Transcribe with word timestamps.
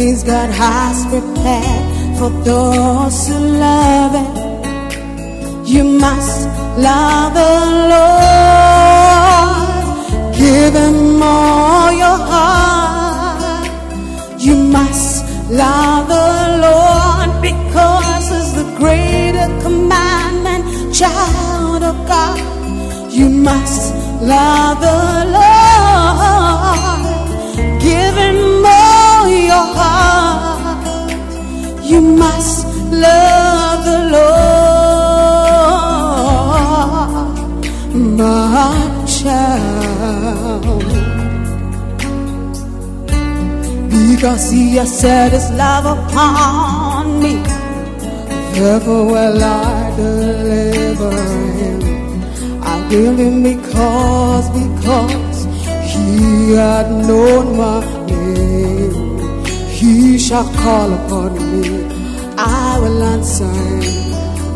Things 0.00 0.22
God 0.24 0.48
has 0.48 1.04
prepared 1.14 1.84
for 2.18 2.30
those 2.50 3.16
who 3.28 3.36
love 3.68 4.12
Him. 4.20 4.32
You 5.72 5.84
must 6.06 6.38
love 6.88 7.30
the 7.42 7.54
Lord. 7.92 9.56
Give 10.40 10.74
Him 10.84 11.22
all 11.22 11.92
your 12.04 12.18
heart. 12.32 13.68
You 14.46 14.56
must 14.78 15.12
love 15.50 16.02
the 16.16 16.30
Lord 16.66 17.28
because 17.50 18.24
it's 18.38 18.52
the 18.60 18.66
greater 18.80 19.48
commandment, 19.64 20.62
child 21.00 21.82
of 21.90 21.96
God. 22.12 22.38
You 23.18 23.28
must 23.28 23.82
love 24.34 24.76
the 24.88 25.00
Lord. 25.38 26.80
Give 27.82 28.14
Him 28.24 28.40
your 29.28 29.66
heart. 29.76 31.10
You 31.84 32.00
must 32.00 32.66
love 32.92 33.84
the 33.84 33.98
Lord, 34.16 34.30
my 37.94 39.04
child. 39.06 40.84
Because 43.90 44.50
He 44.50 44.76
has 44.76 44.90
set 45.00 45.32
His 45.32 45.50
love 45.50 45.86
upon 45.98 47.20
me, 47.22 47.34
therefore 48.54 49.06
will 49.06 49.42
I 49.42 49.94
deliver 49.96 51.12
Him. 51.58 51.80
I 52.62 52.74
will 52.88 53.16
Him 53.16 53.42
because, 53.42 54.48
because 54.50 55.38
He 55.92 56.52
had 56.52 56.88
known 57.06 57.56
my 57.56 57.99
shall 60.26 60.48
call 60.62 60.92
upon 60.92 61.32
me. 61.60 61.68
I 62.36 62.78
will 62.80 63.02
answer 63.14 63.46
him. 63.46 63.82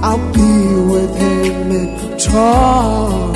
I'll 0.06 0.24
be 0.32 0.52
with 0.92 1.14
him 1.16 1.70
in 1.80 1.88
trouble. 2.18 3.34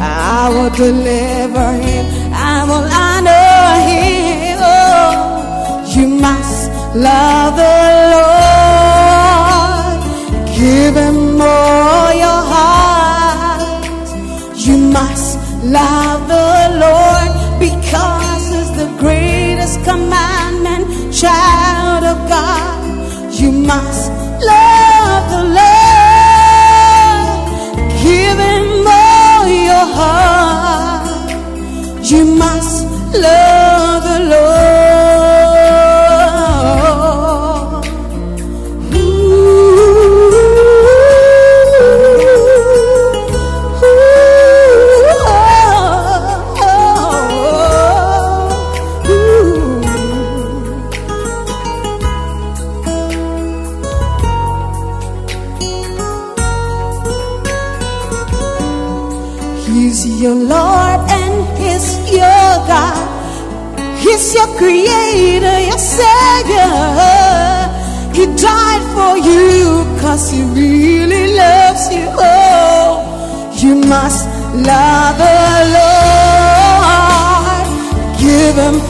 I 0.00 0.50
will 0.54 0.72
deliver 0.84 1.68
him. 1.86 2.04
I 2.32 2.56
will 2.68 2.86
honor 3.04 3.68
him. 3.88 4.58
Oh, 4.60 5.84
you 5.94 6.06
must 6.26 6.60
love 7.08 7.52
the 7.62 7.78
Lord. 8.14 9.98
Give 10.58 10.94
him 11.04 11.40
all 11.40 12.12
your 12.24 12.42
heart. 12.52 13.62
You 14.66 14.76
must 14.98 15.38
love 15.64 16.20
the 16.34 16.50
Lord 16.84 17.30
because 17.60 18.42
it's 18.58 18.70
the 18.80 18.88
greatest 18.98 19.76
commandment, 19.84 20.37
child 21.20 22.04
of 22.04 22.28
God. 22.28 22.78
You 23.32 23.50
must 23.50 24.10
love 24.40 25.30
the 25.34 25.42
Lord. 25.58 27.26
Give 28.04 28.38
him 28.38 28.86
all 28.86 29.48
your 29.48 29.86
heart. 29.98 31.30
You 32.04 32.24
must 32.36 32.84
love 33.14 33.57
He's 64.28 64.36
your 64.36 64.58
creator, 64.58 65.58
your 65.58 65.78
savior. 65.78 66.68
He 68.12 68.26
died 68.36 68.84
for 68.92 69.16
you 69.16 69.86
cause 70.02 70.30
he 70.30 70.42
really 70.42 71.34
loves 71.34 71.88
you. 71.90 72.06
Oh, 72.12 73.00
you 73.56 73.76
must 73.76 74.28
love 74.52 75.16
the 75.16 75.64
Lord. 75.78 77.08
Give 78.20 78.56
him 78.64 78.87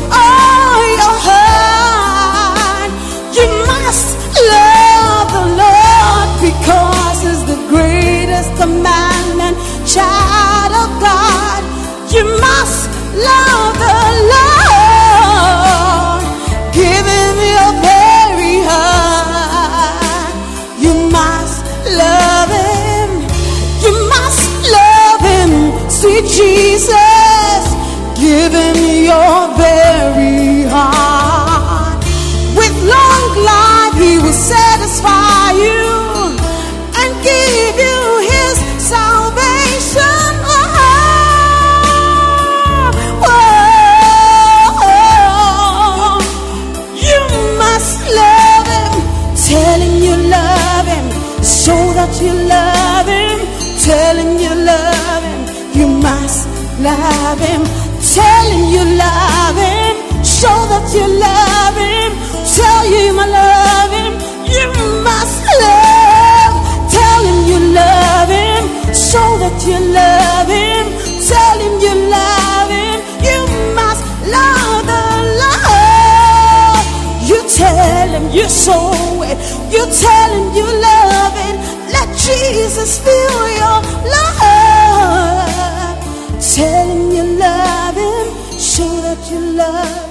you 60.94 61.06
love 61.06 61.76
him. 61.76 62.12
Tell 62.56 62.86
him 62.88 63.18
I 63.18 63.26
love 63.28 63.92
him. 63.92 64.12
You 64.48 64.68
must 65.04 65.44
love. 65.64 66.54
Tell 66.90 67.22
him 67.28 67.38
you 67.50 67.58
love 67.74 68.30
him. 68.30 68.64
Show 68.94 69.38
that 69.42 69.56
you 69.68 69.78
love 69.92 70.48
him. 70.48 70.84
Tell 71.28 71.58
him 71.60 71.74
you 71.84 71.94
love 72.08 72.70
him. 72.72 72.98
You 73.20 73.40
must 73.76 74.02
love 74.32 74.86
the 74.88 75.04
Lord. 75.42 76.84
You 77.30 77.38
tell 77.48 78.08
him 78.08 78.30
you 78.32 78.48
show 78.48 79.22
it. 79.28 79.38
You 79.70 79.84
tell 79.92 80.30
him 80.32 80.46
you 80.56 80.64
love 80.64 81.36
it. 81.48 81.56
Let 81.92 82.08
Jesus 82.16 82.98
feel 83.04 83.48
your 83.60 83.78
love. 84.14 85.98
Tell 86.40 86.88
him 86.88 87.10
you 87.12 87.24
love 87.36 87.96
him. 87.96 88.26
Show 88.58 88.88
that 89.02 89.20
you 89.30 89.40
love 89.52 90.02
him. 90.02 90.07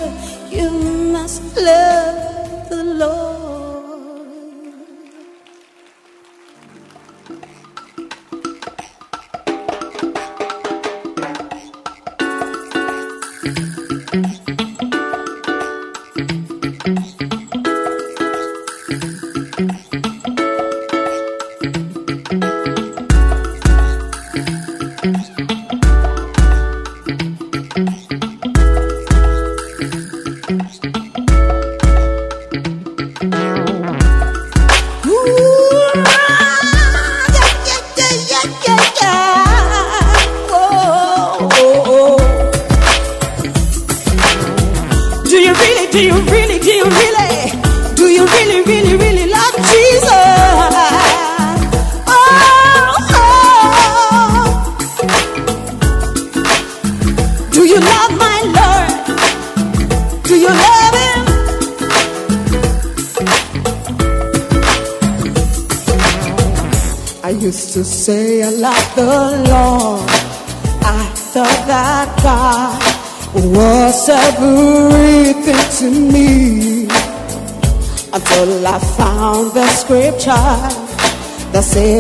You 0.57 0.71
must 0.71 1.55
love 1.55 2.26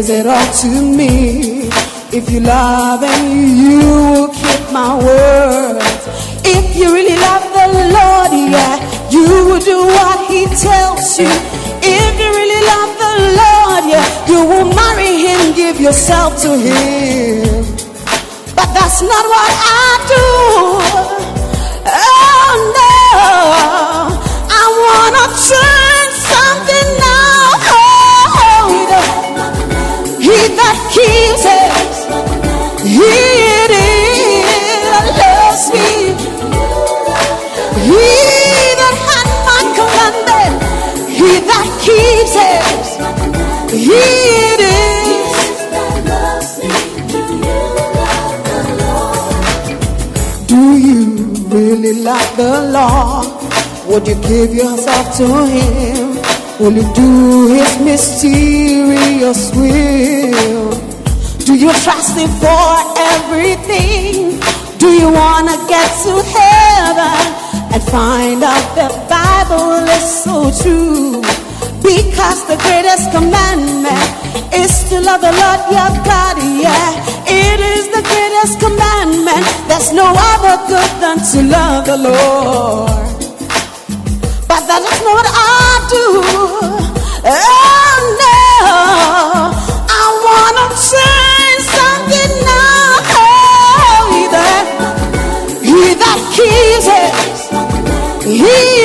says 0.03 0.09
it 0.11 0.27
all 0.27 0.53
to 0.53 0.95
me. 0.95 1.69
If 2.13 2.29
you 2.29 2.39
love 2.41 3.01
him, 3.01 3.25
you 3.57 3.79
will 4.13 4.27
keep 4.27 4.61
my 4.71 4.93
words. 4.93 6.01
If 6.45 6.75
you 6.77 6.93
really 6.93 7.17
love 7.17 7.45
the 7.57 7.67
Lord, 7.97 8.31
yeah, 8.53 8.77
you 9.09 9.25
will 9.47 9.59
do 9.59 9.79
what 9.97 10.17
he 10.29 10.45
tells 10.53 11.17
you. 11.17 11.31
If 11.81 12.13
you 12.21 12.29
really 12.39 12.61
love 12.73 12.91
the 13.05 13.13
Lord, 13.41 13.83
yeah, 13.93 14.05
you 14.29 14.39
will 14.45 14.69
marry 14.81 15.13
him, 15.25 15.55
give 15.55 15.81
yourself 15.81 16.39
to 16.43 16.49
him. 16.55 17.65
But 18.53 18.69
that's 18.77 19.01
not 19.01 19.25
what 19.33 19.51
I 19.81 19.89
do. 20.13 20.27
Oh 21.89 22.53
no, 22.77 22.93
I 24.59 24.63
wanna 24.85 25.25
turn 25.47 25.76
really 51.87 52.03
love 52.03 52.37
the 52.37 52.71
Lord? 52.71 53.27
Would 53.87 54.07
you 54.07 54.15
give 54.21 54.53
yourself 54.53 55.15
to 55.17 55.27
Him? 55.47 56.15
Will 56.59 56.73
you 56.73 56.93
do 56.93 57.53
His 57.53 57.79
mysterious 57.79 59.51
will? 59.55 60.71
Do 61.45 61.55
you 61.55 61.71
trust 61.83 62.17
Him 62.17 62.29
for 62.43 62.67
everything? 63.15 64.39
Do 64.77 64.89
you 64.89 65.09
want 65.11 65.49
to 65.49 65.57
get 65.67 65.89
to 66.03 66.13
heaven 66.37 67.19
and 67.73 67.83
find 67.83 68.43
out 68.43 68.67
the 68.75 68.89
Bible 69.07 69.85
is 69.87 70.23
so 70.23 70.51
true? 70.61 71.21
Because 71.81 72.45
the 72.47 72.57
greatest 72.63 73.11
commandment 73.11 74.26
is 74.63 74.73
to 74.89 74.99
love 75.01 75.21
the 75.21 75.33
Lord 75.41 75.61
your 75.75 75.91
God, 76.09 76.37
yeah. 76.63 76.91
It 77.27 77.59
is 77.59 77.85
the 77.95 78.01
greatest 78.09 78.59
commandment. 78.59 79.45
There's 79.67 79.91
no 79.93 80.07
other 80.31 80.55
good 80.71 80.91
than 81.01 81.17
to 81.31 81.39
love 81.55 81.85
the 81.85 81.97
Lord. 81.97 83.07
But 84.49 84.61
that 84.69 84.81
is 84.89 84.99
not 85.05 85.13
what 85.19 85.29
I 85.29 85.69
do. 85.95 86.05
Oh 87.29 87.97
no, 88.23 88.37
I 90.01 90.05
wanna 90.27 90.65
change 90.89 91.63
something 91.77 92.33
now. 92.47 92.85
He 94.13 94.23
that, 94.35 94.65
he 95.69 95.81
that 96.01 96.19
keeps 96.35 96.87
it, 97.03 97.13
he 98.41 98.76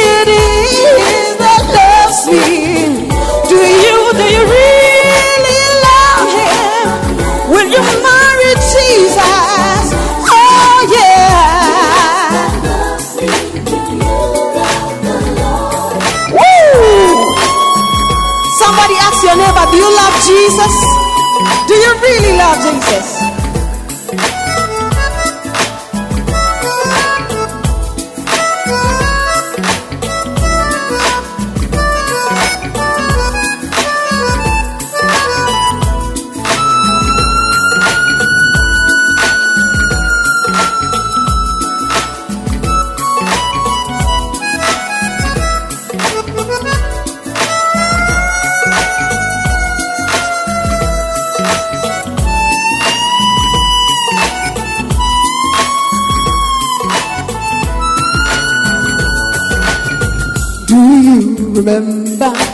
do 19.72 19.78
you 19.78 19.96
love 19.96 20.14
Jesus? 20.26 20.74
Do 21.66 21.74
you 21.74 21.92
really 22.04 22.36
love 22.36 22.60
Jesus? 22.60 23.31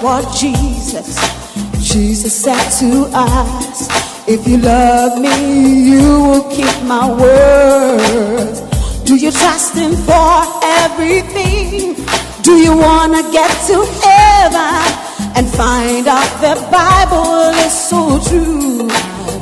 What 0.08 0.34
Jesus, 0.34 1.20
Jesus 1.92 2.34
said 2.34 2.64
to 2.80 3.10
us? 3.12 3.88
If 4.26 4.48
you 4.48 4.56
love 4.56 5.20
me, 5.20 5.90
you 5.90 6.08
will 6.28 6.48
keep 6.48 6.76
my 6.84 7.06
word. 7.12 8.54
Do 9.04 9.16
you 9.16 9.30
trust 9.30 9.74
him 9.74 9.92
for 10.08 10.32
everything? 10.82 11.94
Do 12.40 12.52
you 12.56 12.74
wanna 12.74 13.22
get 13.38 13.52
to 13.68 13.76
heaven 14.06 14.82
and 15.36 15.46
find 15.46 16.08
out 16.08 16.30
the 16.40 16.56
Bible 16.72 17.52
is 17.66 17.74
so 17.90 18.00
true. 18.28 18.87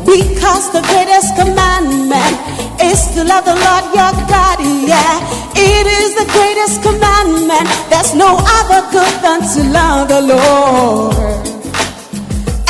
Because 0.07 0.71
the 0.71 0.83
greatest 0.87 1.35
commandment 1.35 2.35
is 2.81 3.11
to 3.15 3.25
love 3.25 3.45
the 3.45 3.59
Lord 3.59 3.85
your 3.91 4.15
God. 4.31 4.59
Yeah, 4.63 5.19
it 5.55 5.87
is 5.87 6.15
the 6.15 6.29
greatest 6.31 6.83
commandment. 6.83 7.67
There's 7.91 8.15
no 8.15 8.39
other 8.39 8.87
good 8.95 9.15
than 9.21 9.43
to 9.43 9.61
love 9.75 10.09
the 10.09 10.23
Lord. 10.23 11.47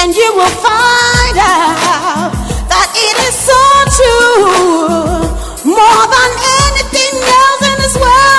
And 0.00 0.14
you 0.16 0.33
will 0.35 0.57
find 0.64 1.37
out 1.37 2.33
that 2.73 2.88
it 2.97 3.16
is 3.28 3.37
so 3.37 3.62
true. 4.00 5.75
More 5.76 6.05
than 6.16 6.31
anything 6.64 7.14
else 7.21 7.62
in 7.69 7.76
this 7.83 7.97
world. 7.97 8.36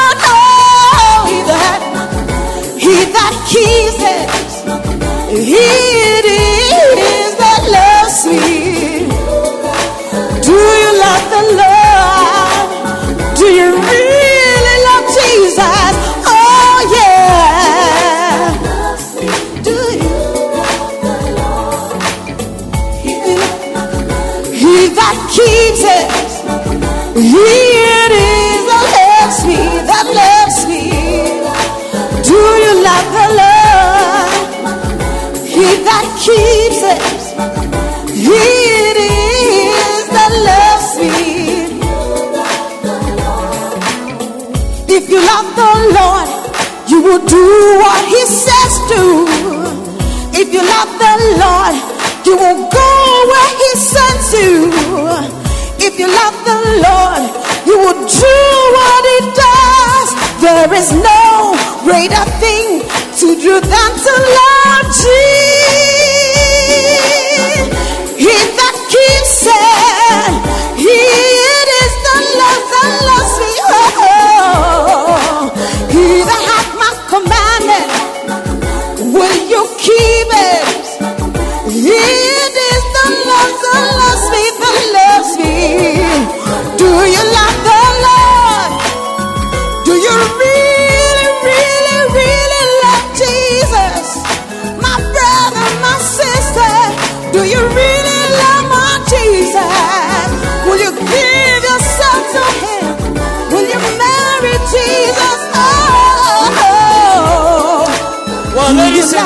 Keeps 25.38 25.84
it, 25.86 26.10
he 27.14 27.46
it 28.02 28.12
is 28.12 28.62
that 28.70 28.86
loves 28.98 29.40
me, 29.46 29.62
that 29.90 30.08
loves 30.22 30.60
me. 30.66 30.84
Do 32.26 32.40
you 32.64 32.74
love 32.90 33.08
the 33.18 33.28
Lord? 33.42 34.32
He 35.46 35.68
that 35.88 36.06
keeps 36.26 36.82
it, 36.94 37.02
he 38.26 38.42
it 38.90 38.98
is 38.98 40.08
that 40.16 40.32
loves 40.50 40.90
me. 40.98 41.14
If 44.90 45.04
you 45.12 45.20
love 45.22 45.50
the 45.62 45.72
Lord, 45.98 46.30
you 46.90 47.00
will 47.04 47.24
do 47.28 47.46
what 47.84 48.02
He 48.08 48.26
says 48.26 48.74
to. 48.90 49.02
If 50.40 50.48
you 50.54 50.62
love 50.66 50.92
the 50.98 51.14
Lord, 51.44 51.87
you 52.28 52.36
will 52.36 52.70
go 52.70 52.90
where 53.32 53.52
He 53.62 53.72
sends 53.80 54.34
you. 54.34 54.54
If 55.80 55.98
you 55.98 56.08
love 56.12 56.36
the 56.44 56.60
Lord, 56.86 57.24
you 57.66 57.78
will 57.80 58.02
do 58.04 58.38
what 58.78 59.02
He 59.12 59.20
does. 59.44 60.10
There 60.44 60.74
is 60.74 60.92
no 60.92 61.56
greater 61.88 62.26
thing 62.44 62.82
to 63.22 63.28
do 63.40 63.54
than 63.62 63.92
to 64.06 64.14
love 64.40 64.86
Jesus. 64.92 65.97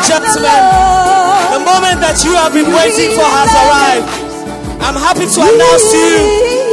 Gentlemen, 0.05 0.61
the 1.53 1.61
moment 1.61 2.01
that 2.01 2.17
you 2.25 2.33
have 2.33 2.53
been 2.53 2.69
waiting 2.73 3.13
for 3.13 3.25
has 3.25 3.51
arrived. 3.53 4.09
I'm 4.81 4.97
happy 4.97 5.29
to 5.29 5.39
announce 5.45 5.85
to 5.93 5.99
you 6.01 6.21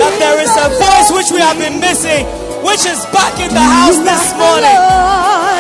that 0.01 0.15
there 0.17 0.41
is 0.41 0.53
a 0.57 0.73
voice 0.81 1.09
which 1.13 1.29
we 1.29 1.41
have 1.45 1.61
been 1.61 1.77
missing, 1.77 2.25
which 2.65 2.89
is 2.89 2.99
back 3.13 3.37
in 3.37 3.53
the 3.53 3.61
house 3.61 4.01
this 4.01 4.33
morning. 4.33 4.73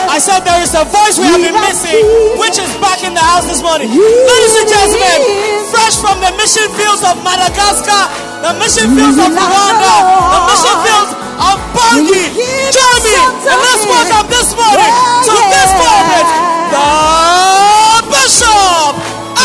I 0.08 0.16
said 0.16 0.48
there 0.48 0.58
is 0.64 0.72
a 0.72 0.88
voice 0.88 1.20
we 1.20 1.28
have 1.28 1.44
been 1.44 1.60
missing, 1.60 2.00
which 2.40 2.56
is 2.56 2.72
back 2.80 3.04
in 3.04 3.12
the 3.12 3.20
house 3.22 3.44
this 3.44 3.60
morning. 3.60 3.92
Ladies 3.92 4.54
and 4.64 4.68
gentlemen, 4.72 5.20
fresh 5.68 6.00
from 6.00 6.18
the 6.24 6.32
mission 6.40 6.66
fields 6.72 7.04
of 7.04 7.20
Madagascar, 7.20 8.02
the 8.42 8.56
mission 8.56 8.96
fields 8.96 9.20
of 9.20 9.28
Rwanda, 9.28 9.96
the 10.32 10.40
mission 10.48 10.76
fields 10.88 11.12
of 11.38 11.56
Bangui, 11.76 12.24
me 12.32 13.14
and 13.44 13.60
let's 13.60 13.84
welcome 13.86 14.26
this 14.32 14.56
morning 14.56 14.92
to 15.28 15.34
this 15.52 15.70
moment, 15.76 16.47
the 16.70 18.04
Bishop 18.12 18.92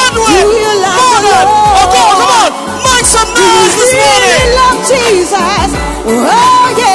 Edwin 0.03 0.47
Morgan. 0.83 1.47
Oh, 1.47 1.87
come 1.93 2.07
on, 2.09 2.15
come 2.19 2.33
on, 2.43 2.51
make 2.85 3.07
some 3.07 3.31
noise 3.33 3.75
this 3.79 3.93
morning. 3.95 4.47
love 4.59 4.79
Jesus? 4.87 5.69
Oh 6.05 6.75
yeah. 6.77 6.92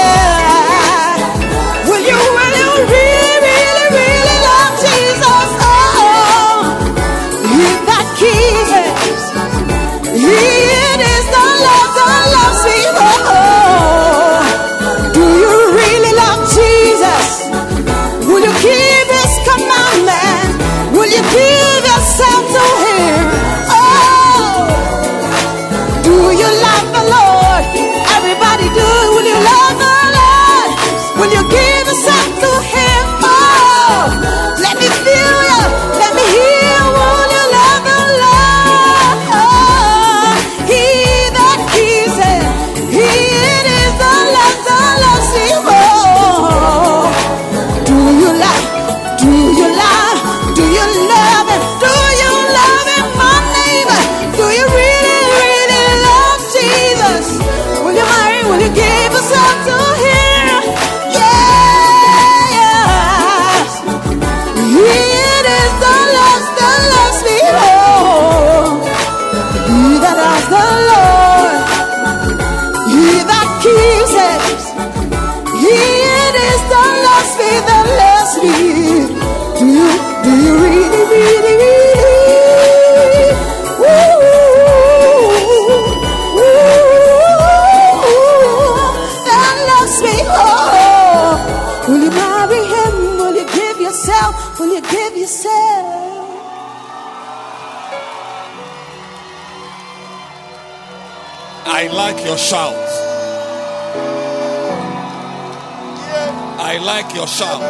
Like 107.02 107.14
your 107.14 107.28
shout. 107.28 107.60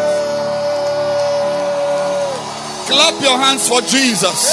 Clap 2.88 3.20
your 3.20 3.36
hands 3.38 3.68
for 3.68 3.82
Jesus. 3.82 4.48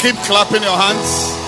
Keep 0.00 0.14
clapping 0.24 0.62
your 0.62 0.76
hands. 0.76 1.39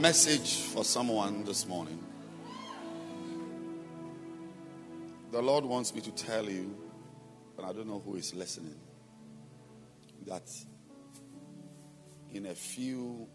Message 0.00 0.62
for 0.62 0.82
someone 0.82 1.44
this 1.44 1.68
morning. 1.68 2.02
The 5.30 5.42
Lord 5.42 5.62
wants 5.62 5.94
me 5.94 6.00
to 6.00 6.10
tell 6.12 6.48
you, 6.48 6.74
and 7.58 7.66
I 7.66 7.72
don't 7.74 7.86
know 7.86 8.00
who 8.02 8.16
is 8.16 8.34
listening, 8.34 8.80
that 10.26 10.48
in 12.32 12.46
a 12.46 12.54
few 12.54 13.28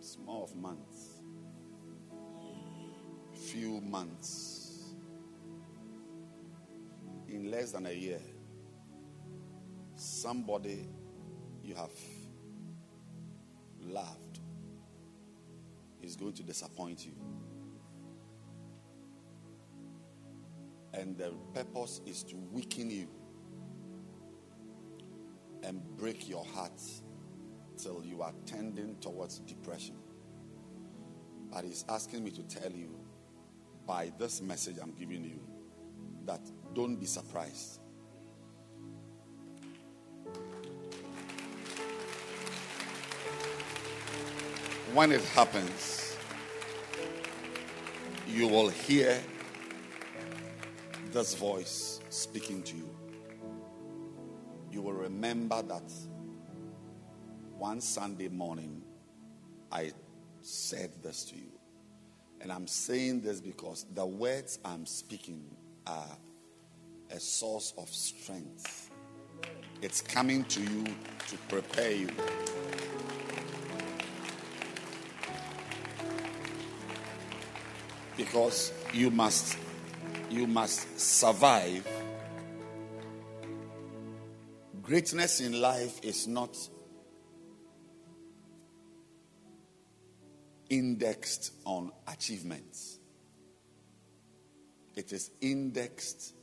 small 0.00 0.42
of 0.42 0.56
months, 0.56 1.20
few 3.32 3.80
months, 3.80 4.53
in 7.34 7.50
less 7.50 7.72
than 7.72 7.86
a 7.86 7.92
year, 7.92 8.20
somebody 9.96 10.88
you 11.64 11.74
have 11.74 11.90
loved 13.80 14.38
is 16.00 16.14
going 16.14 16.32
to 16.32 16.44
disappoint 16.44 17.04
you. 17.04 17.12
And 20.92 21.18
the 21.18 21.32
purpose 21.52 22.00
is 22.06 22.22
to 22.24 22.36
weaken 22.52 22.88
you 22.88 23.08
and 25.64 25.82
break 25.96 26.28
your 26.28 26.44
heart 26.44 26.80
till 27.76 28.04
you 28.04 28.22
are 28.22 28.32
tending 28.46 28.94
towards 29.00 29.40
depression. 29.40 29.96
But 31.52 31.64
he's 31.64 31.84
asking 31.88 32.22
me 32.22 32.30
to 32.30 32.42
tell 32.44 32.70
you 32.70 32.94
by 33.86 34.12
this 34.18 34.40
message 34.40 34.76
I'm 34.80 34.92
giving 34.92 35.24
you 35.24 35.40
that 36.26 36.40
don't 36.74 36.96
be 36.96 37.06
surprised. 37.06 37.80
When 44.92 45.12
it 45.12 45.24
happens, 45.26 46.16
you 48.28 48.48
will 48.48 48.68
hear 48.68 49.20
this 51.12 51.34
voice 51.34 52.00
speaking 52.10 52.62
to 52.64 52.76
you. 52.76 52.90
You 54.70 54.82
will 54.82 54.92
remember 54.92 55.62
that 55.62 55.92
one 57.56 57.80
Sunday 57.80 58.28
morning 58.28 58.82
I 59.70 59.92
said 60.40 60.90
this 61.02 61.24
to 61.26 61.36
you. 61.36 61.52
And 62.40 62.52
I'm 62.52 62.66
saying 62.66 63.22
this 63.22 63.40
because 63.40 63.86
the 63.94 64.04
words 64.04 64.58
I'm 64.64 64.84
speaking 64.84 65.56
are 65.86 66.16
a 67.10 67.20
source 67.20 67.72
of 67.78 67.88
strength. 67.88 68.90
It's 69.82 70.00
coming 70.00 70.44
to 70.44 70.60
you 70.60 70.84
to 70.84 71.36
prepare 71.48 71.92
you. 71.92 72.08
Because 78.16 78.72
you 78.92 79.10
must 79.10 79.58
you 80.30 80.46
must 80.46 80.98
survive. 80.98 81.86
Greatness 84.82 85.40
in 85.40 85.60
life 85.60 86.00
is 86.02 86.26
not 86.26 86.56
indexed 90.68 91.52
on 91.64 91.92
achievements, 92.08 92.98
it 94.96 95.12
is 95.12 95.30
indexed 95.40 96.33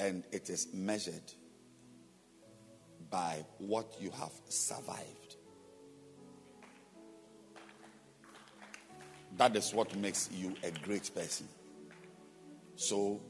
and 0.00 0.24
it 0.32 0.48
is 0.48 0.68
measured 0.72 1.34
by 3.10 3.44
what 3.58 3.94
you 4.00 4.10
have 4.10 4.32
survived. 4.48 5.36
That 9.36 9.54
is 9.56 9.74
what 9.74 9.94
makes 9.96 10.30
you 10.32 10.54
a 10.62 10.70
great 10.70 11.14
person. 11.14 11.46
So, 12.76 13.20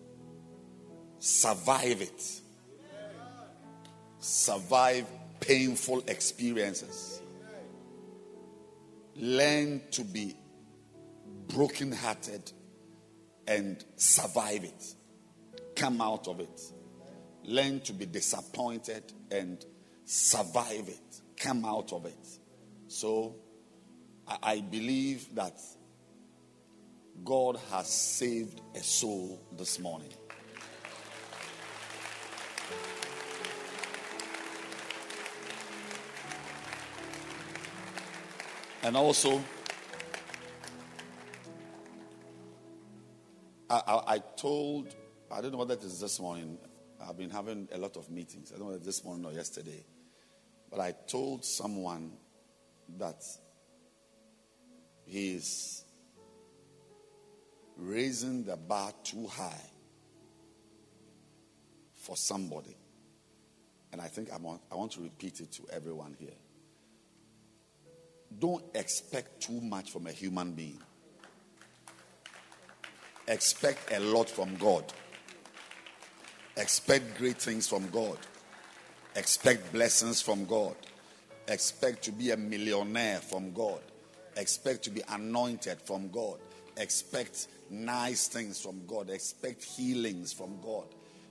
survive 1.18 2.02
it. 2.02 2.40
Survive 4.20 5.06
painful 5.40 6.04
experiences. 6.06 7.20
Learn 9.16 9.83
to 9.90 10.04
be 10.04 10.37
brokenhearted 11.48 12.52
and 13.48 13.85
survive 13.96 14.62
it. 14.62 14.94
Come 15.81 16.03
out 16.03 16.29
of 16.29 16.40
it. 16.40 16.61
Learn 17.43 17.81
to 17.81 17.95
be 17.95 18.05
disappointed 18.05 19.14
and 19.31 19.64
survive 20.05 20.90
it. 20.90 21.23
Come 21.38 21.64
out 21.64 21.95
of 21.95 22.05
it. 22.05 22.29
So, 22.87 23.37
I, 24.29 24.37
I 24.43 24.61
believe 24.61 25.35
that 25.37 25.59
God 27.25 27.59
has 27.71 27.88
saved 27.88 28.61
a 28.75 28.81
soul 28.81 29.40
this 29.57 29.79
morning. 29.79 30.12
And 38.83 38.99
also, 38.99 39.43
I, 43.71 43.81
I, 43.87 44.03
I, 44.14 44.19
told, 44.37 44.95
I 45.33 45.40
don't 45.40 45.53
know 45.53 45.59
whether 45.59 45.75
it 45.75 45.85
is 45.85 46.01
this 46.01 46.19
morning, 46.19 46.59
I've 47.01 47.16
been 47.16 47.31
having 47.31 47.69
a 47.73 47.79
lot 47.79 47.97
of 47.97 48.11
meetings. 48.11 48.51
I 48.51 48.59
don't 48.59 48.66
know 48.66 48.73
whether 48.73 48.85
this 48.85 49.05
morning 49.05 49.25
or 49.25 49.33
yesterday. 49.33 49.85
But 50.71 50.81
I 50.81 50.93
told 50.93 51.45
someone 51.45 52.12
that 52.99 53.23
he 55.07 55.35
is 55.35 55.85
raising 57.77 58.45
the 58.45 58.57
bar 58.57 58.93
too 59.05 59.27
high 59.27 59.71
for 61.95 62.16
somebody. 62.16 62.77
And 63.93 64.01
I 64.01 64.09
think 64.09 64.33
I 64.33 64.37
want, 64.37 64.61
I 64.71 64.75
want 64.75 64.93
to 64.93 65.01
repeat 65.01 65.40
it 65.40 65.53
to 65.53 65.62
everyone 65.73 66.16
here. 66.19 66.31
Don't 68.38 68.64
expect 68.75 69.43
too 69.43 69.61
much 69.61 69.90
from 69.90 70.07
a 70.07 70.12
human 70.12 70.53
being. 70.53 70.81
Expect 73.27 73.93
a 73.93 74.01
lot 74.01 74.29
from 74.29 74.57
God. 74.57 74.93
Expect 76.57 77.19
great 77.19 77.39
things 77.39 77.69
from 77.69 77.89
God. 77.91 78.19
Expect 79.17 79.73
blessings 79.73 80.21
from 80.21 80.45
God. 80.47 80.77
Expect 81.49 82.03
to 82.05 82.13
be 82.13 82.31
a 82.31 82.37
millionaire 82.37 83.19
from 83.19 83.53
God. 83.53 83.81
Expect 84.37 84.85
to 84.85 84.91
be 84.91 85.03
anointed 85.09 85.79
from 85.85 86.11
God. 86.11 86.39
Expect 86.77 87.49
nice 87.71 88.29
things 88.29 88.61
from 88.61 88.87
God. 88.87 89.11
Expect 89.11 89.65
healings 89.65 90.33
from 90.33 90.59
God. 90.63 90.87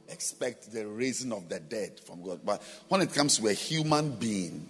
Expect 0.10 0.72
the 0.74 0.88
raising 0.88 1.32
of 1.32 1.48
the 1.50 1.60
dead 1.60 2.00
from 2.00 2.24
God. 2.24 2.42
But 2.44 2.62
when 2.88 3.02
it 3.02 3.14
comes 3.14 3.38
to 3.38 3.48
a 3.48 3.54
human 3.54 4.12
being, 4.12 4.68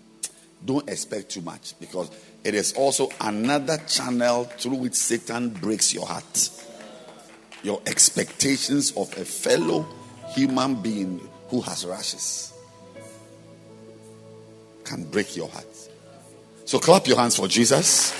don't 0.65 0.87
expect 0.89 1.29
too 1.29 1.41
much 1.41 1.79
because 1.79 2.11
it 2.43 2.53
is 2.53 2.73
also 2.73 3.09
another 3.21 3.77
channel 3.87 4.43
through 4.43 4.75
which 4.75 4.95
Satan 4.95 5.49
breaks 5.49 5.93
your 5.93 6.05
heart. 6.05 6.49
Your 7.63 7.81
expectations 7.87 8.91
of 8.95 9.17
a 9.17 9.25
fellow 9.25 9.87
human 10.35 10.75
being 10.75 11.27
who 11.49 11.61
has 11.61 11.85
rashes 11.85 12.53
can 14.83 15.03
break 15.03 15.35
your 15.35 15.47
heart. 15.49 15.65
So 16.65 16.79
clap 16.79 17.07
your 17.07 17.17
hands 17.17 17.35
for 17.35 17.47
Jesus. 17.47 18.13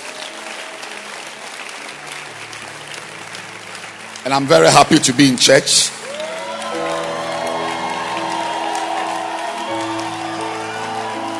And 4.24 4.34
I'm 4.34 4.46
very 4.46 4.68
happy 4.70 4.98
to 4.98 5.12
be 5.12 5.28
in 5.28 5.36
church. 5.36 5.90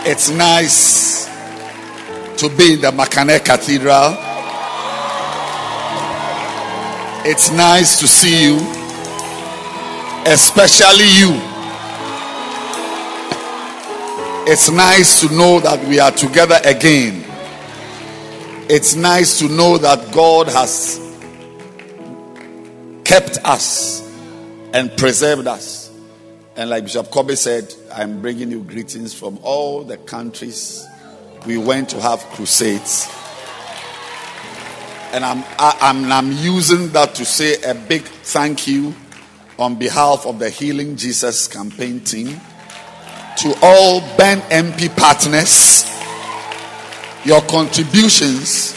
It's 0.03 0.31
nice 0.31 1.27
to 2.39 2.49
be 2.49 2.75
in 2.75 2.81
the 2.81 2.91
Makane 2.91 3.45
Cathedral. 3.45 4.17
It's 7.23 7.51
nice 7.53 7.99
to 8.01 8.09
see 8.09 8.45
you, 8.45 8.57
especially 10.27 11.09
you. 11.19 11.41
It's 14.47 14.71
nice 14.71 15.21
to 15.21 15.35
know 15.35 15.61
that 15.61 15.87
we 15.87 16.01
are 16.01 16.11
together 16.11 16.59
again. 16.65 17.25
It's 18.69 18.95
nice 18.95 19.39
to 19.39 19.49
know 19.49 19.79
that 19.79 20.13
God 20.13 20.49
has 20.49 20.99
kept 23.05 23.39
us 23.45 24.01
and 24.73 24.97
preserved 24.97 25.47
us. 25.47 25.91
And 26.57 26.69
like 26.69 26.85
Bishop 26.85 27.11
Kobe 27.11 27.35
said, 27.35 27.73
I'm 27.93 28.21
bringing 28.21 28.51
you 28.51 28.63
greetings 28.63 29.15
from 29.15 29.39
all 29.43 29.83
the 29.83 29.97
countries 29.97 30.87
we 31.47 31.57
went 31.57 31.89
to 31.91 32.01
have 32.01 32.21
crusades. 32.33 33.09
And 35.13 35.25
I'm, 35.25 35.43
I, 35.59 35.77
I'm, 35.81 36.13
I'm 36.13 36.33
using 36.33 36.89
that 36.91 37.15
to 37.17 37.25
say 37.25 37.61
a 37.63 37.75
big 37.75 38.03
thank 38.03 38.67
you 38.67 38.95
on 39.61 39.75
behalf 39.75 40.25
of 40.27 40.39
the 40.39 40.49
Healing 40.49 40.97
Jesus 40.97 41.47
campaign 41.47 42.01
team 42.01 42.41
to 43.37 43.55
all 43.63 44.01
Ben 44.17 44.41
MP 44.51 44.89
partners. 44.97 45.85
Your 47.27 47.43
contributions 47.43 48.75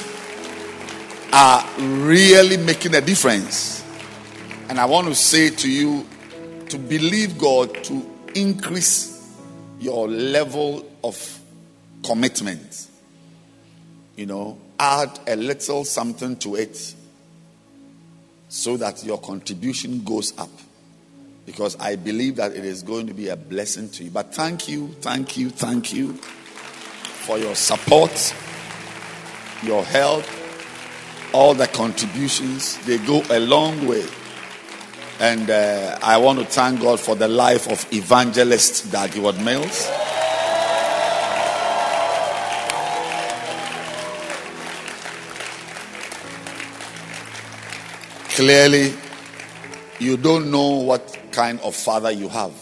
are 1.32 1.66
really 1.80 2.58
making 2.58 2.96
a 2.96 3.02
difference. 3.02 3.82
And 4.68 4.78
I 4.78 4.86
want 4.86 5.08
to 5.08 5.16
say 5.16 5.50
to 5.52 5.72
you 5.72 6.06
to 6.68 6.78
believe 6.78 7.38
God 7.38 7.82
to 7.86 8.06
increase 8.36 9.34
your 9.80 10.10
level 10.10 10.86
of 11.02 11.40
commitment. 12.06 12.88
You 14.18 14.26
know, 14.26 14.58
add 14.78 15.18
a 15.28 15.38
little 15.38 15.86
something 15.86 16.36
to 16.38 16.56
it 16.56 16.94
so 18.50 18.76
that 18.78 19.04
your 19.06 19.20
contribution 19.20 20.04
goes 20.04 20.38
up. 20.38 20.50
Because 21.46 21.76
I 21.80 21.96
believe 21.96 22.38
that 22.38 22.54
it 22.54 22.64
is 22.64 22.84
going 22.84 23.08
to 23.08 23.14
be 23.14 23.30
a 23.30 23.36
blessing 23.36 23.90
to 23.90 24.04
you. 24.06 24.12
But 24.12 24.34
thank 24.34 24.68
you, 24.68 24.88
thank 25.02 25.38
you, 25.38 25.50
thank 25.50 25.94
you 25.94 26.14
for 26.14 27.38
your 27.38 27.56
support, 27.56 28.36
your 29.62 29.84
help, 29.84 30.24
all 31.34 31.54
the 31.54 31.68
contributions. 31.68 32.78
They 32.86 32.98
go 32.98 33.24
a 33.30 33.40
long 33.40 33.88
way. 33.88 34.06
And 35.20 35.50
uh, 35.50 36.00
I 36.02 36.18
want 36.18 36.40
to 36.40 36.46
thank 36.46 36.82
God 36.82 37.00
for 37.00 37.16
the 37.16 37.28
life 37.28 37.70
of 37.70 37.86
evangelist 37.94 38.92
Dag 38.92 39.16
Mills. 39.16 39.90
Clearly, 48.36 48.94
you 50.00 50.18
don't 50.18 50.50
know 50.50 50.70
what 50.70 51.18
kind 51.34 51.60
of 51.62 51.76
father 51.76 52.12
you 52.12 52.30
have. 52.30 52.54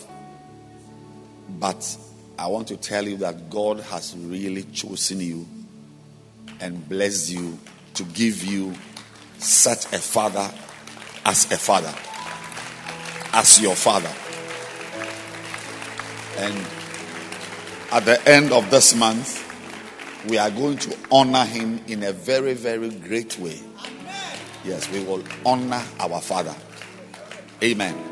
But 1.60 1.98
I 2.40 2.48
want 2.48 2.70
to 2.70 2.78
tell 2.78 3.08
you 3.08 3.18
that 3.18 3.50
God 3.50 3.82
has 3.82 4.16
really 4.18 4.64
chosen 4.64 5.20
you 5.20 5.46
and 6.60 6.88
blessed 6.90 7.30
you 7.32 7.60
to 7.96 8.04
give 8.04 8.44
you 8.44 8.74
such 9.38 9.86
a 9.94 10.00
father 10.00 10.50
as 11.26 11.52
a 11.52 11.58
father, 11.58 11.94
as 13.34 13.62
your 13.62 13.76
father. 13.76 14.12
And 16.38 16.66
at 17.92 18.06
the 18.06 18.20
end 18.28 18.54
of 18.54 18.72
this 18.72 18.96
month, 18.96 19.48
we 20.30 20.38
are 20.38 20.50
going 20.50 20.78
to 20.78 20.98
honor 21.12 21.46
him 21.46 21.82
in 21.88 22.04
a 22.04 22.14
very, 22.14 22.54
very 22.54 22.90
great 22.90 23.38
way. 23.38 23.60
Yes, 24.64 24.90
we 24.92 25.04
will 25.04 25.24
honor 25.46 25.84
our 26.00 26.22
Father. 26.22 26.56
Amen. 27.64 28.11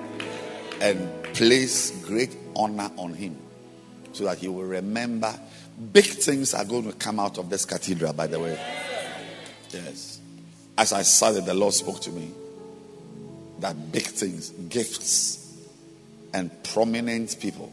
And 0.81 1.23
place 1.35 1.91
great 2.05 2.35
honor 2.55 2.91
on 2.97 3.13
him 3.13 3.37
so 4.13 4.25
that 4.25 4.37
he 4.37 4.47
will 4.47 4.63
remember. 4.63 5.33
Big 5.93 6.05
things 6.05 6.53
are 6.53 6.65
going 6.65 6.91
to 6.91 6.97
come 6.97 7.19
out 7.19 7.37
of 7.37 7.49
this 7.49 7.65
cathedral, 7.65 8.13
by 8.13 8.27
the 8.27 8.39
way. 8.39 8.59
Yes. 9.71 10.19
As 10.77 10.93
I 10.93 11.03
said 11.03 11.35
it, 11.35 11.45
the 11.45 11.53
Lord 11.53 11.73
spoke 11.73 12.01
to 12.01 12.11
me 12.11 12.31
that 13.59 13.91
big 13.91 14.03
things, 14.03 14.49
gifts, 14.49 15.57
and 16.33 16.51
prominent 16.63 17.37
people. 17.39 17.71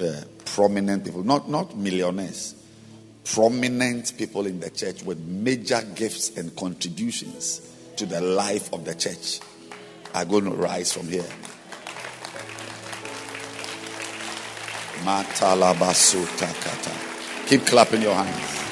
Uh, 0.00 0.22
prominent 0.44 1.04
people, 1.04 1.22
not, 1.22 1.48
not 1.48 1.76
millionaires 1.76 2.62
prominent 3.24 4.16
people 4.16 4.46
in 4.46 4.60
the 4.60 4.70
church 4.70 5.02
with 5.02 5.18
major 5.18 5.80
gifts 5.94 6.36
and 6.36 6.54
contributions 6.56 7.74
to 7.96 8.06
the 8.06 8.20
life 8.20 8.72
of 8.72 8.84
the 8.84 8.94
church 8.94 9.40
are 10.14 10.24
going 10.24 10.44
to 10.44 10.50
rise 10.50 10.92
from 10.92 11.06
here. 11.06 11.24
Keep 17.46 17.66
clapping 17.66 18.02
your 18.02 18.14
hands. 18.14 18.62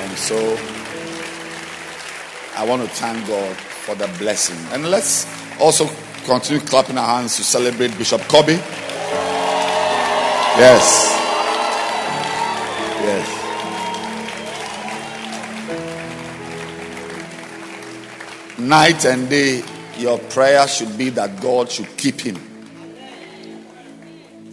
And 0.00 0.18
so 0.18 0.58
I 2.56 2.64
want 2.64 2.82
to 2.82 2.88
thank 2.88 3.26
God 3.26 3.56
for 3.56 3.94
the 3.94 4.06
blessing. 4.18 4.56
And 4.72 4.90
let's 4.90 5.26
also 5.60 5.88
continue 6.24 6.60
clapping 6.62 6.98
our 6.98 7.16
hands 7.16 7.36
to 7.36 7.44
celebrate 7.44 7.96
Bishop 7.98 8.22
Kobe. 8.22 8.54
Yes. 10.56 11.10
Yes. 13.02 13.40
Night 18.58 19.04
and 19.04 19.28
day, 19.28 19.62
your 19.98 20.18
prayer 20.18 20.66
should 20.68 20.96
be 20.96 21.10
that 21.10 21.40
God 21.40 21.70
should 21.70 21.96
keep 21.96 22.20
him. 22.20 22.53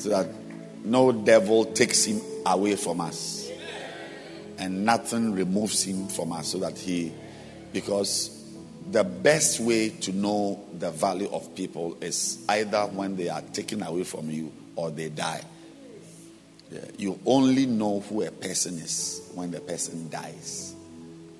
So 0.01 0.09
that 0.09 0.27
no 0.83 1.11
devil 1.11 1.63
takes 1.63 2.05
him 2.05 2.21
away 2.43 2.75
from 2.75 3.01
us. 3.01 3.51
And 4.57 4.83
nothing 4.83 5.33
removes 5.33 5.83
him 5.83 6.07
from 6.07 6.31
us. 6.31 6.47
So 6.47 6.57
that 6.57 6.75
he, 6.75 7.13
because 7.71 8.43
the 8.89 9.03
best 9.03 9.59
way 9.59 9.89
to 9.89 10.11
know 10.11 10.65
the 10.73 10.89
value 10.89 11.29
of 11.29 11.53
people 11.53 11.97
is 12.01 12.43
either 12.49 12.81
when 12.87 13.15
they 13.15 13.29
are 13.29 13.43
taken 13.43 13.83
away 13.83 14.03
from 14.03 14.31
you 14.31 14.51
or 14.75 14.89
they 14.89 15.09
die. 15.09 15.43
You 16.97 17.19
only 17.23 17.67
know 17.67 17.99
who 17.99 18.23
a 18.23 18.31
person 18.31 18.79
is 18.79 19.29
when 19.35 19.51
the 19.51 19.59
person 19.59 20.09
dies 20.09 20.73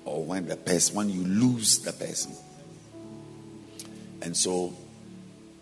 or 0.04 0.22
when 0.24 0.46
the 0.46 0.56
person 0.56 0.94
when 0.94 1.10
you 1.10 1.24
lose 1.24 1.80
the 1.80 1.92
person. 1.92 2.32
And 4.20 4.36
so 4.36 4.72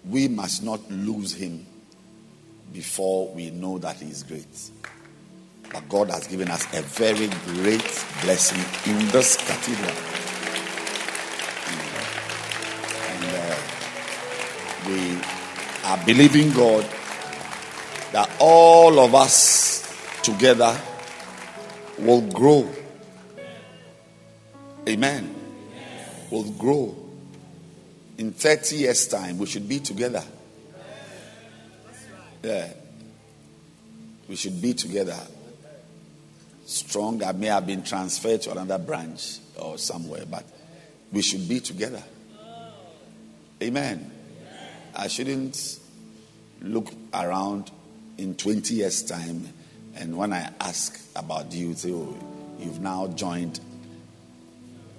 we 0.05 0.29
must 0.29 0.63
not 0.63 0.91
lose 0.91 1.33
him 1.33 1.65
before 2.73 3.29
we 3.35 3.51
know 3.51 3.79
that 3.79 3.97
he 3.97 4.11
is 4.11 4.23
great. 4.23 4.71
But 5.73 5.89
God 5.89 6.11
has 6.11 6.27
given 6.27 6.51
us 6.51 6.67
a 6.75 6.83
very 6.83 7.29
great 7.55 8.05
blessing 8.23 8.61
in 8.93 9.09
this 9.09 9.37
cathedral. 9.37 9.95
And 13.09 13.25
uh, 13.37 13.57
we 14.89 15.19
are 15.85 16.05
believing 16.05 16.53
God 16.53 16.85
that 18.13 18.31
all 18.41 18.99
of 18.99 19.15
us 19.15 20.21
together 20.23 20.77
will 21.99 22.23
grow. 22.23 22.69
Amen. 24.89 25.35
Will 26.31 26.51
grow. 26.53 26.97
In 28.19 28.33
30 28.33 28.77
years' 28.77 29.07
time, 29.07 29.39
we 29.39 29.47
should 29.47 29.69
be 29.69 29.79
together. 29.79 30.25
Yeah. 32.43 32.73
We 34.29 34.37
should 34.37 34.61
be 34.63 34.75
together. 34.75 35.19
Strong. 36.65 37.23
I 37.25 37.33
may 37.33 37.49
have 37.49 37.67
been 37.67 37.83
transferred 37.83 38.43
to 38.43 38.53
another 38.53 38.79
branch 38.79 39.39
or 39.59 39.77
somewhere, 39.77 40.25
but 40.31 40.45
we 41.13 41.23
should 41.23 41.49
be 41.49 41.61
together. 41.61 42.03
Amen. 43.63 44.11
I 44.95 45.09
shouldn't 45.09 45.81
look 46.63 46.93
around 47.13 47.71
in 48.19 48.35
20 48.35 48.75
years' 48.75 49.03
time, 49.03 49.49
and 49.97 50.17
when 50.17 50.33
I 50.33 50.51
ask 50.61 51.01
about 51.17 51.53
you, 51.53 51.75
say, 51.75 51.91
oh, 51.93 52.17
you've 52.59 52.81
now 52.81 53.09
joined 53.09 53.61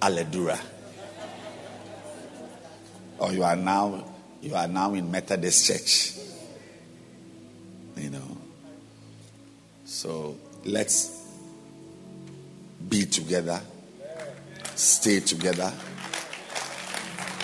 Aladura. 0.00 0.58
Or 3.18 3.32
you 3.32 3.44
are 3.44 3.56
now 3.56 4.12
you 4.42 4.56
are 4.56 4.66
now 4.66 4.92
in 4.94 5.08
Methodist 5.08 5.66
Church. 5.66 6.18
You 7.96 8.10
know. 8.10 8.36
So 9.92 10.38
let's 10.64 11.22
be 12.88 13.04
together, 13.04 13.60
stay 14.74 15.20
together, 15.20 15.70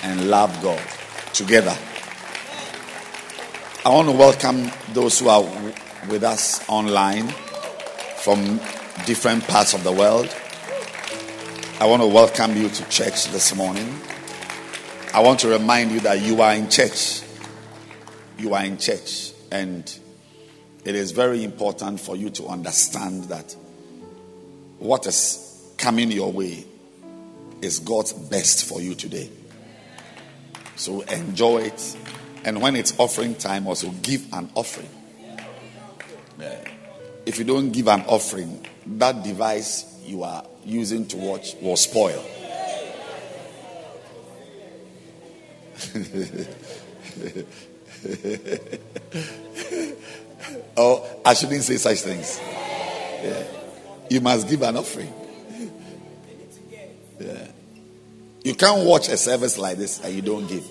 and 0.02 0.30
love 0.30 0.58
God 0.62 0.80
together. 1.34 1.76
I 3.84 3.90
want 3.90 4.08
to 4.08 4.16
welcome 4.16 4.70
those 4.94 5.20
who 5.20 5.28
are 5.28 5.42
with 6.08 6.24
us 6.24 6.66
online 6.70 7.28
from 8.16 8.58
different 9.04 9.46
parts 9.46 9.74
of 9.74 9.84
the 9.84 9.92
world. 9.92 10.34
I 11.80 11.86
want 11.86 12.00
to 12.00 12.08
welcome 12.08 12.56
you 12.56 12.70
to 12.70 12.88
church 12.88 13.26
this 13.26 13.54
morning. 13.54 13.94
I 15.12 15.20
want 15.20 15.40
to 15.40 15.48
remind 15.48 15.90
you 15.90 16.00
that 16.00 16.22
you 16.22 16.40
are 16.40 16.54
in 16.54 16.70
church. 16.70 17.20
You 18.38 18.54
are 18.54 18.64
in 18.64 18.78
church. 18.78 19.32
And 19.52 19.86
it 20.88 20.94
is 20.94 21.10
very 21.10 21.44
important 21.44 22.00
for 22.00 22.16
you 22.16 22.30
to 22.30 22.46
understand 22.46 23.24
that 23.24 23.54
what 24.78 25.06
is 25.06 25.74
coming 25.76 26.10
your 26.10 26.32
way 26.32 26.64
is 27.60 27.78
God's 27.80 28.14
best 28.14 28.64
for 28.64 28.80
you 28.80 28.94
today. 28.94 29.28
So 30.76 31.02
enjoy 31.02 31.58
it 31.64 31.96
and 32.42 32.62
when 32.62 32.74
it's 32.74 32.98
offering 32.98 33.34
time, 33.34 33.66
also 33.66 33.90
give 34.00 34.32
an 34.32 34.48
offering. 34.54 34.88
If 37.26 37.38
you 37.38 37.44
don't 37.44 37.70
give 37.70 37.88
an 37.88 38.04
offering, 38.06 38.66
that 38.86 39.22
device 39.22 40.00
you 40.06 40.22
are 40.22 40.46
using 40.64 41.06
to 41.08 41.18
watch 41.18 41.54
will 41.60 41.76
spoil. 41.76 42.24
oh, 50.76 51.20
I 51.24 51.34
shouldn't 51.34 51.62
say 51.62 51.76
such 51.76 52.00
things. 52.00 52.38
Yeah. 53.22 53.44
You 54.10 54.20
must 54.20 54.48
give 54.48 54.62
an 54.62 54.76
offering. 54.76 55.12
Yeah. 57.20 57.48
You 58.44 58.54
can't 58.54 58.86
watch 58.86 59.08
a 59.08 59.16
service 59.16 59.58
like 59.58 59.76
this 59.76 60.02
and 60.04 60.14
you 60.14 60.22
don't 60.22 60.46
give. 60.46 60.64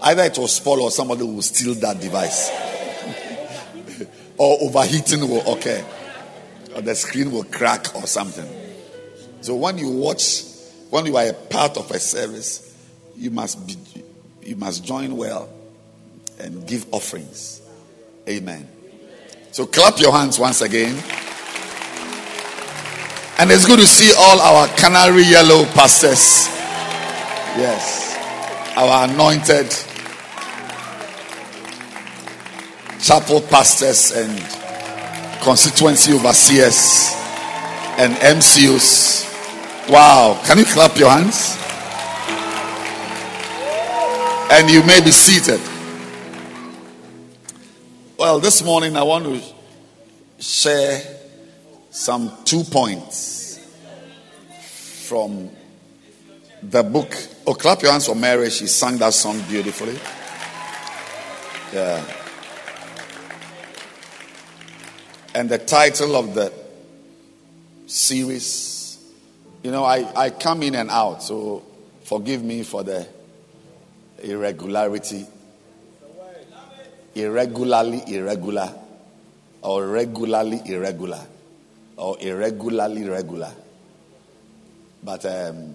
Either 0.00 0.22
it 0.22 0.38
will 0.38 0.48
spoil 0.48 0.82
or 0.82 0.90
somebody 0.90 1.24
will 1.24 1.42
steal 1.42 1.74
that 1.74 2.00
device. 2.00 2.50
or 4.38 4.58
overheating 4.62 5.20
will 5.28 5.52
occur. 5.52 5.84
Or 6.74 6.82
the 6.82 6.94
screen 6.94 7.32
will 7.32 7.44
crack 7.44 7.94
or 7.96 8.06
something. 8.06 8.48
So 9.40 9.56
when 9.56 9.78
you 9.78 9.90
watch, 9.90 10.44
when 10.90 11.06
you 11.06 11.16
are 11.16 11.26
a 11.26 11.32
part 11.32 11.76
of 11.76 11.90
a 11.90 11.98
service, 11.98 12.76
you 13.16 13.30
must 13.30 13.66
be 13.66 13.76
you 14.42 14.56
must 14.56 14.84
join 14.84 15.16
well 15.16 15.48
and 16.38 16.66
give 16.66 16.86
offerings. 16.92 17.60
Amen. 18.28 18.66
So 19.50 19.66
clap 19.66 19.98
your 19.98 20.12
hands 20.12 20.38
once 20.38 20.60
again. 20.60 20.94
And 23.38 23.50
it's 23.50 23.64
good 23.66 23.78
to 23.78 23.86
see 23.86 24.12
all 24.18 24.40
our 24.40 24.68
canary 24.76 25.22
yellow 25.22 25.64
pastors. 25.72 26.48
Yes. 27.56 28.16
Our 28.76 29.08
anointed 29.08 29.70
chapel 33.00 33.40
pastors 33.40 34.12
and 34.12 34.38
constituency 35.42 36.12
overseers 36.12 37.14
and 37.96 38.14
MCUs. 38.14 39.24
Wow. 39.88 40.40
Can 40.44 40.58
you 40.58 40.64
clap 40.64 40.96
your 40.98 41.10
hands? 41.10 41.56
And 44.52 44.70
you 44.70 44.82
may 44.84 45.00
be 45.00 45.10
seated. 45.10 45.60
Well, 48.18 48.40
this 48.40 48.64
morning 48.64 48.96
I 48.96 49.04
want 49.04 49.26
to 49.26 49.40
share 50.42 51.00
some 51.90 52.32
two 52.44 52.64
points 52.64 53.64
from 55.06 55.50
the 56.60 56.82
book. 56.82 57.14
Oh, 57.46 57.54
clap 57.54 57.80
your 57.80 57.92
hands 57.92 58.06
for 58.06 58.16
Mary. 58.16 58.50
She 58.50 58.66
sang 58.66 58.96
that 58.98 59.14
song 59.14 59.40
beautifully. 59.42 60.00
Yeah. 61.72 62.04
And 65.32 65.48
the 65.48 65.58
title 65.58 66.16
of 66.16 66.34
the 66.34 66.52
series, 67.86 68.98
you 69.62 69.70
know, 69.70 69.84
I, 69.84 70.24
I 70.24 70.30
come 70.30 70.64
in 70.64 70.74
and 70.74 70.90
out, 70.90 71.22
so 71.22 71.64
forgive 72.02 72.42
me 72.42 72.64
for 72.64 72.82
the 72.82 73.06
irregularity. 74.24 75.24
Irregularly 77.18 78.02
irregular, 78.06 78.72
or 79.62 79.88
regularly 79.88 80.62
irregular, 80.64 81.26
or 81.96 82.16
irregularly 82.20 83.08
regular. 83.08 83.52
But 85.02 85.24
um, 85.26 85.74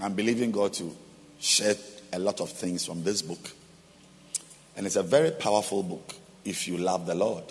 I'm 0.00 0.14
believing 0.14 0.50
God 0.50 0.72
to 0.74 0.96
share 1.38 1.76
a 2.12 2.18
lot 2.18 2.40
of 2.40 2.50
things 2.50 2.84
from 2.84 3.04
this 3.04 3.22
book. 3.22 3.50
And 4.76 4.84
it's 4.84 4.96
a 4.96 5.02
very 5.02 5.30
powerful 5.30 5.84
book 5.84 6.12
if 6.44 6.66
you 6.66 6.76
love 6.76 7.06
the 7.06 7.14
Lord. 7.14 7.44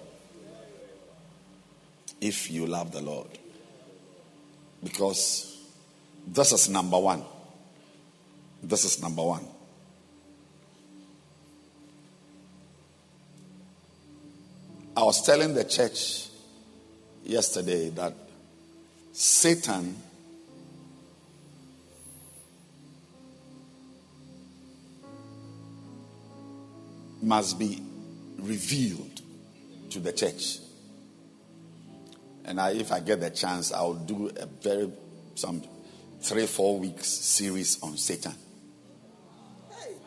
If 2.19 2.51
you 2.51 2.67
love 2.67 2.91
the 2.91 3.01
Lord. 3.01 3.29
Because 4.83 5.57
this 6.27 6.51
is 6.51 6.69
number 6.69 6.99
one. 6.99 7.23
This 8.61 8.83
is 8.83 9.01
number 9.01 9.23
one. 9.23 9.45
I 15.01 15.03
was 15.03 15.25
telling 15.25 15.55
the 15.55 15.63
church 15.63 16.27
yesterday 17.23 17.89
that 17.89 18.13
Satan 19.11 19.95
must 27.19 27.57
be 27.57 27.81
revealed 28.37 29.21
to 29.89 29.99
the 29.99 30.13
church. 30.13 30.59
And 32.45 32.61
I, 32.61 32.73
if 32.73 32.91
I 32.91 32.99
get 32.99 33.21
the 33.21 33.31
chance, 33.31 33.71
I'll 33.71 33.95
do 33.95 34.29
a 34.39 34.45
very 34.45 34.87
some 35.33 35.63
three, 36.21 36.45
four 36.45 36.77
weeks 36.77 37.07
series 37.07 37.81
on 37.81 37.97
Satan. 37.97 38.35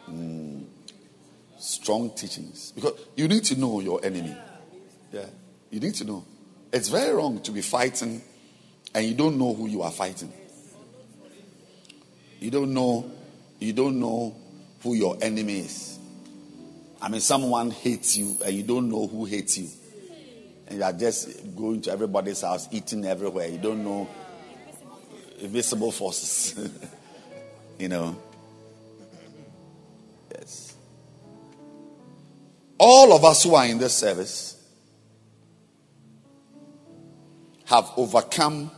Mm, 0.09 0.67
strong 1.59 2.11
teachings. 2.11 2.71
Because 2.71 2.93
you 3.17 3.27
need 3.27 3.43
to 3.47 3.59
know 3.59 3.81
your 3.81 3.99
enemy. 4.05 4.37
Yeah. 5.15 5.27
You 5.71 5.79
need 5.79 5.95
to 5.95 6.05
know. 6.05 6.25
It's 6.73 6.89
very 6.89 7.15
wrong 7.15 7.41
to 7.43 7.53
be 7.53 7.63
fighting 7.63 8.21
and 8.93 9.07
you 9.07 9.15
don't 9.15 9.39
know 9.39 9.55
who 9.55 9.69
you 9.69 9.83
are 9.83 9.93
fighting. 9.93 10.33
You 12.41 12.51
don't 12.51 12.75
know, 12.75 13.13
you 13.61 13.73
don't 13.73 14.01
know 14.01 14.35
who 14.83 14.95
your 14.95 15.17
enemy 15.23 15.61
is. 15.61 16.01
I 17.01 17.09
mean, 17.09 17.21
someone 17.21 17.71
hates 17.71 18.17
you 18.17 18.37
and 18.45 18.57
you 18.57 18.65
don't 18.65 18.89
know 18.89 19.07
who 19.07 19.25
hates 19.25 19.57
you. 19.57 19.69
And 20.67 20.79
you 20.79 20.85
are 20.85 20.93
just 20.93 21.55
going 21.55 21.81
to 21.83 21.93
everybody's 21.93 22.41
house, 22.41 22.67
eating 22.73 23.05
everywhere. 23.05 23.47
You 23.47 23.59
don't 23.59 23.85
know 23.85 24.09
invisible 25.39 25.93
forces. 25.93 26.59
you 27.79 27.89
know. 27.89 28.21
Yes. 30.35 30.75
All 32.79 33.13
of 33.13 33.25
us 33.25 33.45
who 33.45 33.55
are 33.55 33.67
in 33.67 33.79
this 33.79 33.95
service 33.95 34.54
have 37.67 37.91
overcome 37.97 38.71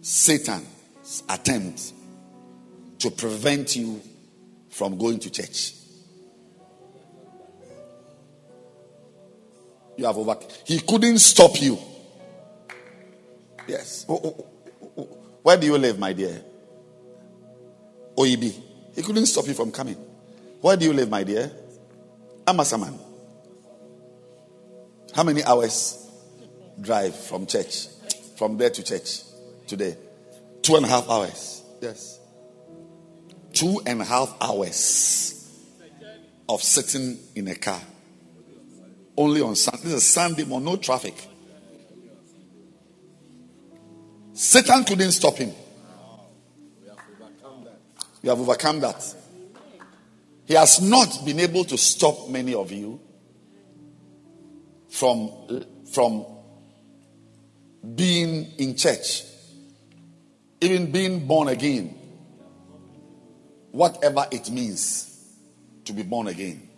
Satan's 0.00 1.22
attempt 1.28 1.92
to 3.00 3.10
prevent 3.10 3.76
you 3.76 4.00
from 4.70 4.96
going 4.96 5.18
to 5.20 5.30
church. 5.30 5.74
You 9.96 10.06
have 10.06 10.16
over. 10.16 10.36
He 10.64 10.80
couldn't 10.80 11.18
stop 11.18 11.60
you. 11.60 11.78
Yes. 13.66 14.06
Oh 14.08 14.20
oh, 14.24 14.34
oh, 14.38 14.46
oh, 14.82 14.92
oh, 14.96 15.02
Where 15.42 15.56
do 15.56 15.66
you 15.66 15.76
live, 15.76 15.98
my 15.98 16.12
dear? 16.12 16.42
Oyibi. 18.16 18.54
He 18.94 19.02
couldn't 19.02 19.26
stop 19.26 19.46
you 19.46 19.54
from 19.54 19.70
coming. 19.70 19.96
Where 20.60 20.76
do 20.76 20.86
you 20.86 20.92
live, 20.92 21.10
my 21.10 21.22
dear? 21.22 21.50
Amasaman. 22.46 23.09
How 25.14 25.24
many 25.24 25.42
hours 25.42 26.08
drive 26.80 27.14
from 27.14 27.46
church? 27.46 27.88
From 28.36 28.56
there 28.56 28.70
to 28.70 28.82
church 28.82 29.22
today? 29.66 29.96
Two 30.62 30.76
and 30.76 30.84
a 30.84 30.88
half 30.88 31.08
hours. 31.08 31.62
Yes. 31.80 32.20
Two 33.52 33.80
and 33.86 34.00
a 34.00 34.04
half 34.04 34.34
hours 34.40 35.36
of 36.48 36.62
sitting 36.62 37.18
in 37.34 37.48
a 37.48 37.54
car. 37.54 37.80
Only 39.16 39.40
on 39.40 39.56
Sunday. 39.56 39.84
This 39.84 39.94
is 39.94 40.06
Sunday 40.06 40.44
morning, 40.44 40.66
no 40.66 40.76
traffic. 40.76 41.14
Satan 44.32 44.84
couldn't 44.84 45.12
stop 45.12 45.36
him. 45.36 45.52
We 46.80 46.88
have 46.88 46.98
overcome 47.20 47.64
that. 47.64 47.78
You 48.22 48.30
have 48.30 48.40
overcome 48.40 48.80
that. 48.80 49.14
He 50.46 50.54
has 50.54 50.80
not 50.80 51.24
been 51.24 51.40
able 51.40 51.64
to 51.64 51.76
stop 51.76 52.28
many 52.28 52.54
of 52.54 52.72
you 52.72 53.00
from, 54.90 55.32
from 55.92 56.26
being 57.94 58.52
in 58.58 58.76
church, 58.76 59.24
even 60.60 60.90
being 60.90 61.26
born 61.26 61.48
again, 61.48 61.94
whatever 63.70 64.26
it 64.30 64.50
means 64.50 65.06
to 65.84 65.92
be 65.92 66.02
born 66.02 66.28
again. 66.28 66.68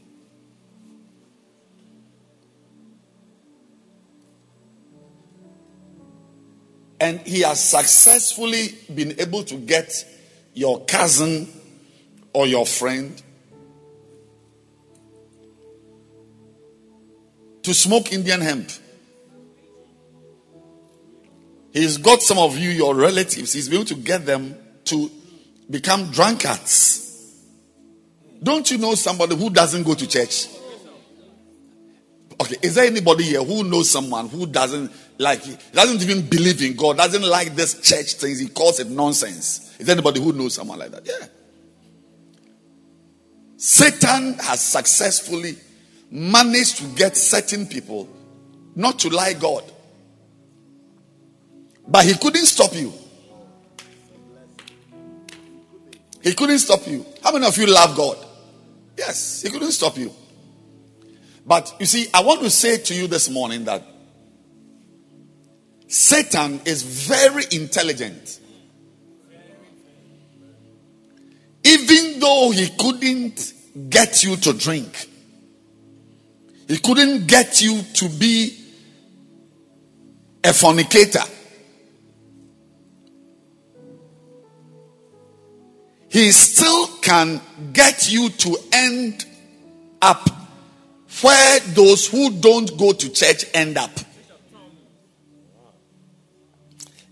And 7.01 7.19
he 7.23 7.41
has 7.41 7.69
successfully 7.69 8.79
been 8.95 9.19
able 9.19 9.43
to 9.45 9.57
get 9.57 10.05
your 10.55 10.85
cousin 10.85 11.49
or 12.33 12.47
your 12.47 12.65
friend 12.65 13.21
to 17.63 17.75
smoke 17.75 18.13
Indian 18.13 18.41
hemp. 18.41 18.71
He's 21.73 21.97
got 21.97 22.21
some 22.21 22.39
of 22.39 22.59
you, 22.59 22.71
your 22.71 22.95
relatives, 22.95 23.53
he's 23.53 23.73
able 23.73 23.85
to 23.87 23.95
get 23.95 24.27
them 24.27 24.57
to 24.85 25.11
become 25.71 26.11
drunkards. 26.11 27.01
Don't 28.43 28.71
you 28.71 28.79
know 28.79 28.95
somebody 28.95 29.37
who 29.37 29.51
doesn't 29.51 29.85
go 29.85 29.95
to 29.95 30.07
church? 30.07 30.49
Okay, 32.41 32.57
is 32.63 32.75
there 32.75 32.85
anybody 32.85 33.25
here 33.25 33.43
who 33.43 33.63
knows 33.63 33.89
someone 33.89 34.29
who 34.29 34.47
doesn't 34.47 34.91
like 35.19 35.43
doesn't 35.73 36.03
even 36.03 36.27
believe 36.29 36.61
in 36.63 36.75
God, 36.77 36.97
doesn't 36.97 37.23
like 37.23 37.55
this 37.55 37.81
church 37.81 38.15
things, 38.15 38.41
he 38.41 38.49
calls 38.49 38.81
it 38.81 38.91
nonsense? 38.91 39.77
Is 39.79 39.87
there 39.87 39.95
anybody 39.95 40.21
who 40.21 40.33
knows 40.33 40.55
someone 40.55 40.79
like 40.79 40.91
that? 40.91 41.07
Yeah. 41.07 41.27
Satan 43.57 44.35
has 44.35 44.61
successfully 44.61 45.57
managed 46.13 46.77
to 46.77 46.85
get 46.89 47.17
certain 47.17 47.67
people 47.67 48.07
not 48.77 48.99
to 49.01 49.09
lie 49.09 49.33
God. 49.33 49.65
But 51.89 52.05
he 52.05 52.15
couldn't 52.15 52.47
stop 52.47 52.75
you. 52.75 52.93
He 56.23 56.35
couldn't 56.35 56.59
stop 56.59 56.87
you. 56.87 57.05
How 57.25 57.33
many 57.33 57.47
of 57.47 57.57
you 57.57 57.67
love 57.67 57.97
God? 57.97 58.19
Yes, 58.97 59.43
he 59.43 59.51
couldn't 59.51 59.73
stop 59.73 59.97
you. 59.97 60.13
But 61.45 61.75
you 61.81 61.87
see, 61.87 62.07
I 62.15 62.23
want 62.23 62.43
to 62.43 62.51
say 62.51 62.77
to 62.77 62.95
you 62.95 63.07
this 63.07 63.29
morning 63.29 63.65
that 63.65 63.83
Satan 65.89 66.61
is 66.65 66.83
very 66.83 67.45
intelligent. 67.51 68.39
Even 71.65 72.21
though 72.21 72.51
he 72.51 72.69
couldn't 72.69 73.55
get 73.89 74.23
you 74.23 74.37
to 74.37 74.53
drink, 74.53 75.09
he 76.73 76.79
couldn't 76.79 77.27
get 77.27 77.61
you 77.61 77.83
to 77.83 78.09
be 78.09 78.59
a 80.43 80.55
fornicator. 80.55 81.21
He 86.09 86.33
still 86.33 86.87
can 87.03 87.43
get 87.75 88.11
you 88.11 88.31
to 88.31 88.57
end 88.73 89.27
up 90.01 90.27
where 91.21 91.61
those 91.61 92.07
who 92.07 92.31
don't 92.41 92.75
go 92.79 92.95
to 92.95 93.09
church 93.11 93.45
end 93.53 93.77
up. 93.77 93.91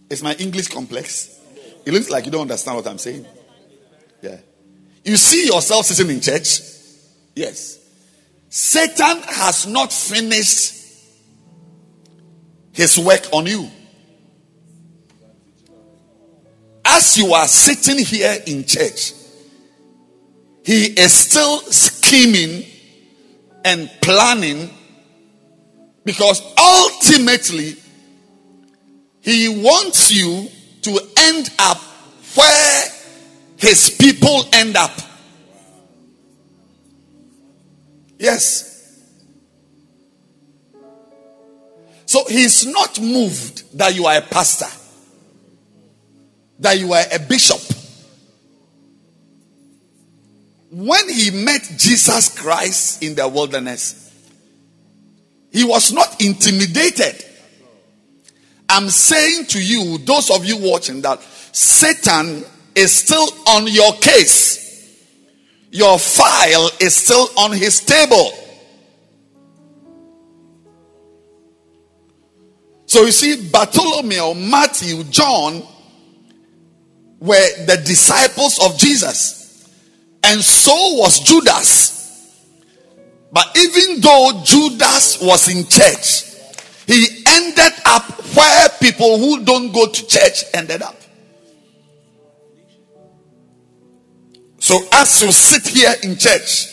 Is 0.09 0.23
my 0.23 0.33
English 0.37 0.69
complex? 0.69 1.39
It 1.85 1.93
looks 1.93 2.09
like 2.09 2.25
you 2.25 2.33
don't 2.33 2.41
understand 2.41 2.79
what 2.79 2.87
I'm 2.87 2.97
saying. 2.97 3.27
Yeah. 4.23 4.39
You 5.05 5.19
see 5.19 5.49
yourself 5.49 5.85
sitting 5.85 6.15
in 6.15 6.23
church? 6.23 6.63
Yes. 7.37 7.80
Satan 8.51 9.23
has 9.23 9.69
not 9.69 9.93
finished 9.93 10.75
his 12.73 12.99
work 12.99 13.23
on 13.33 13.47
you. 13.47 13.71
As 16.85 17.17
you 17.17 17.33
are 17.33 17.47
sitting 17.47 18.05
here 18.05 18.37
in 18.49 18.65
church, 18.65 19.13
he 20.65 20.87
is 20.87 21.13
still 21.13 21.59
scheming 21.61 22.67
and 23.65 23.89
planning 24.03 24.69
because 26.05 26.43
ultimately 26.59 27.77
he 29.21 29.63
wants 29.63 30.11
you 30.11 30.49
to 30.83 30.99
end 31.19 31.51
up 31.61 31.79
where 32.35 32.85
his 33.59 33.91
people 33.91 34.45
end 34.53 34.77
up. 34.77 34.91
Yes. 38.21 39.01
So 42.05 42.23
he's 42.29 42.67
not 42.67 43.01
moved 43.01 43.79
that 43.79 43.95
you 43.95 44.05
are 44.05 44.19
a 44.19 44.21
pastor, 44.21 44.67
that 46.59 46.79
you 46.79 46.93
are 46.93 47.05
a 47.11 47.19
bishop. 47.19 47.61
When 50.71 51.09
he 51.09 51.31
met 51.31 51.63
Jesus 51.79 52.39
Christ 52.39 53.03
in 53.03 53.15
the 53.15 53.27
wilderness, 53.27 54.15
he 55.51 55.65
was 55.65 55.91
not 55.91 56.21
intimidated. 56.23 57.25
I'm 58.69 58.91
saying 58.91 59.47
to 59.47 59.65
you, 59.65 59.97
those 59.99 60.31
of 60.31 60.45
you 60.45 60.59
watching, 60.59 61.01
that 61.03 61.23
Satan 61.53 62.45
is 62.75 62.95
still 62.95 63.29
on 63.49 63.67
your 63.67 63.95
case 63.95 64.60
your 65.71 65.99
file 65.99 66.71
is 66.81 66.95
still 66.95 67.29
on 67.37 67.53
his 67.53 67.81
table. 67.81 68.33
So 72.87 73.03
you 73.03 73.13
see, 73.13 73.49
Bartholomew, 73.51 74.35
Matthew, 74.35 75.05
John 75.05 75.63
were 77.21 77.65
the 77.67 77.81
disciples 77.85 78.59
of 78.65 78.77
Jesus, 78.77 79.69
and 80.25 80.41
so 80.41 80.75
was 80.95 81.21
Judas. 81.21 82.01
But 83.33 83.57
even 83.57 84.01
though 84.01 84.43
Judas 84.45 85.23
was 85.23 85.49
in 85.49 85.69
church, 85.69 86.25
he 86.87 87.23
ended 87.29 87.73
up 87.87 88.11
where 88.35 88.69
people 88.81 89.19
who 89.19 89.45
don't 89.45 89.71
go 89.71 89.87
to 89.87 90.07
church 90.07 90.43
ended 90.53 90.83
up. 90.83 91.00
So 94.71 94.79
as 94.93 95.21
you 95.21 95.33
sit 95.33 95.67
here 95.67 95.93
in 96.05 96.17
church, 96.17 96.69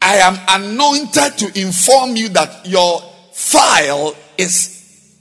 I 0.00 0.18
am 0.18 0.38
anointed 0.48 1.36
to 1.38 1.60
inform 1.60 2.14
you 2.14 2.28
that 2.28 2.64
your 2.64 3.02
file 3.32 4.14
is 4.38 5.18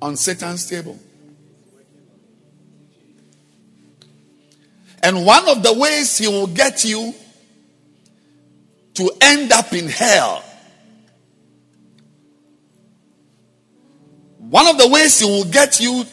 on 0.00 0.16
Satan's 0.16 0.66
table. 0.66 0.98
And 5.02 5.26
one 5.26 5.46
of 5.50 5.62
the 5.62 5.74
ways 5.74 6.16
he 6.16 6.26
will 6.26 6.46
get 6.46 6.86
you 6.86 7.12
to 8.94 9.10
end 9.20 9.52
up 9.52 9.74
in 9.74 9.88
hell, 9.88 10.42
one 14.38 14.66
of 14.68 14.78
the 14.78 14.88
ways 14.88 15.20
he 15.20 15.26
will 15.26 15.44
get 15.44 15.78
you 15.78 16.06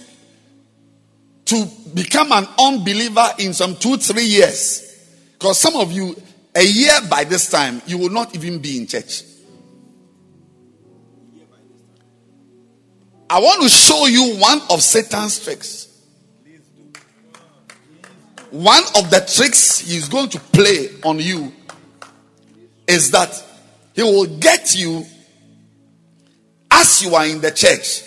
to 1.50 1.68
become 1.96 2.32
an 2.32 2.48
unbeliever 2.60 3.28
in 3.40 3.54
some 3.54 3.76
two, 3.76 3.98
three 3.98 4.26
years. 4.26 4.86
Because 5.34 5.58
some 5.58 5.76
of 5.76 5.92
you, 5.92 6.16
a 6.54 6.64
year 6.64 6.94
by 7.10 7.24
this 7.24 7.50
time, 7.50 7.82
you 7.88 7.98
will 7.98 8.12
not 8.12 8.36
even 8.36 8.60
be 8.60 8.78
in 8.78 8.86
church. 8.86 9.24
I 13.32 13.40
want 13.40 13.64
to 13.64 13.70
show 13.70 14.06
you 14.06 14.38
one 14.38 14.62
of 14.70 14.82
Satan's 14.82 15.44
tricks. 15.44 15.88
One 18.52 18.84
of 18.96 19.10
the 19.10 19.28
tricks 19.32 19.80
he's 19.80 20.08
going 20.08 20.30
to 20.30 20.40
play 20.40 20.90
on 21.04 21.20
you 21.20 21.52
is 22.88 23.12
that 23.12 23.44
he 23.94 24.04
will 24.04 24.26
get 24.38 24.76
you 24.76 25.06
as 26.70 27.04
you 27.04 27.16
are 27.16 27.26
in 27.26 27.42
the 27.42 27.52
church 27.52 28.04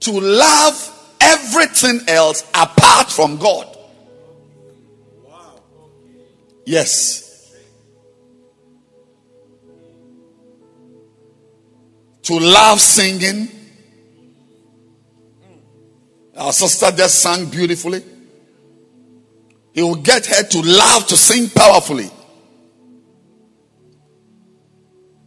to 0.00 0.10
love 0.12 1.01
everything 1.22 2.00
else 2.08 2.44
apart 2.54 3.10
from 3.10 3.36
God. 3.36 3.68
Yes. 6.64 7.54
To 12.24 12.38
love 12.38 12.80
singing. 12.80 13.48
Our 16.36 16.52
sister 16.52 16.90
just 16.96 17.20
sang 17.20 17.46
beautifully. 17.46 18.02
He 19.72 19.82
will 19.82 19.96
get 19.96 20.26
her 20.26 20.42
to 20.42 20.60
love 20.60 21.06
to 21.08 21.16
sing 21.16 21.48
powerfully. 21.48 22.10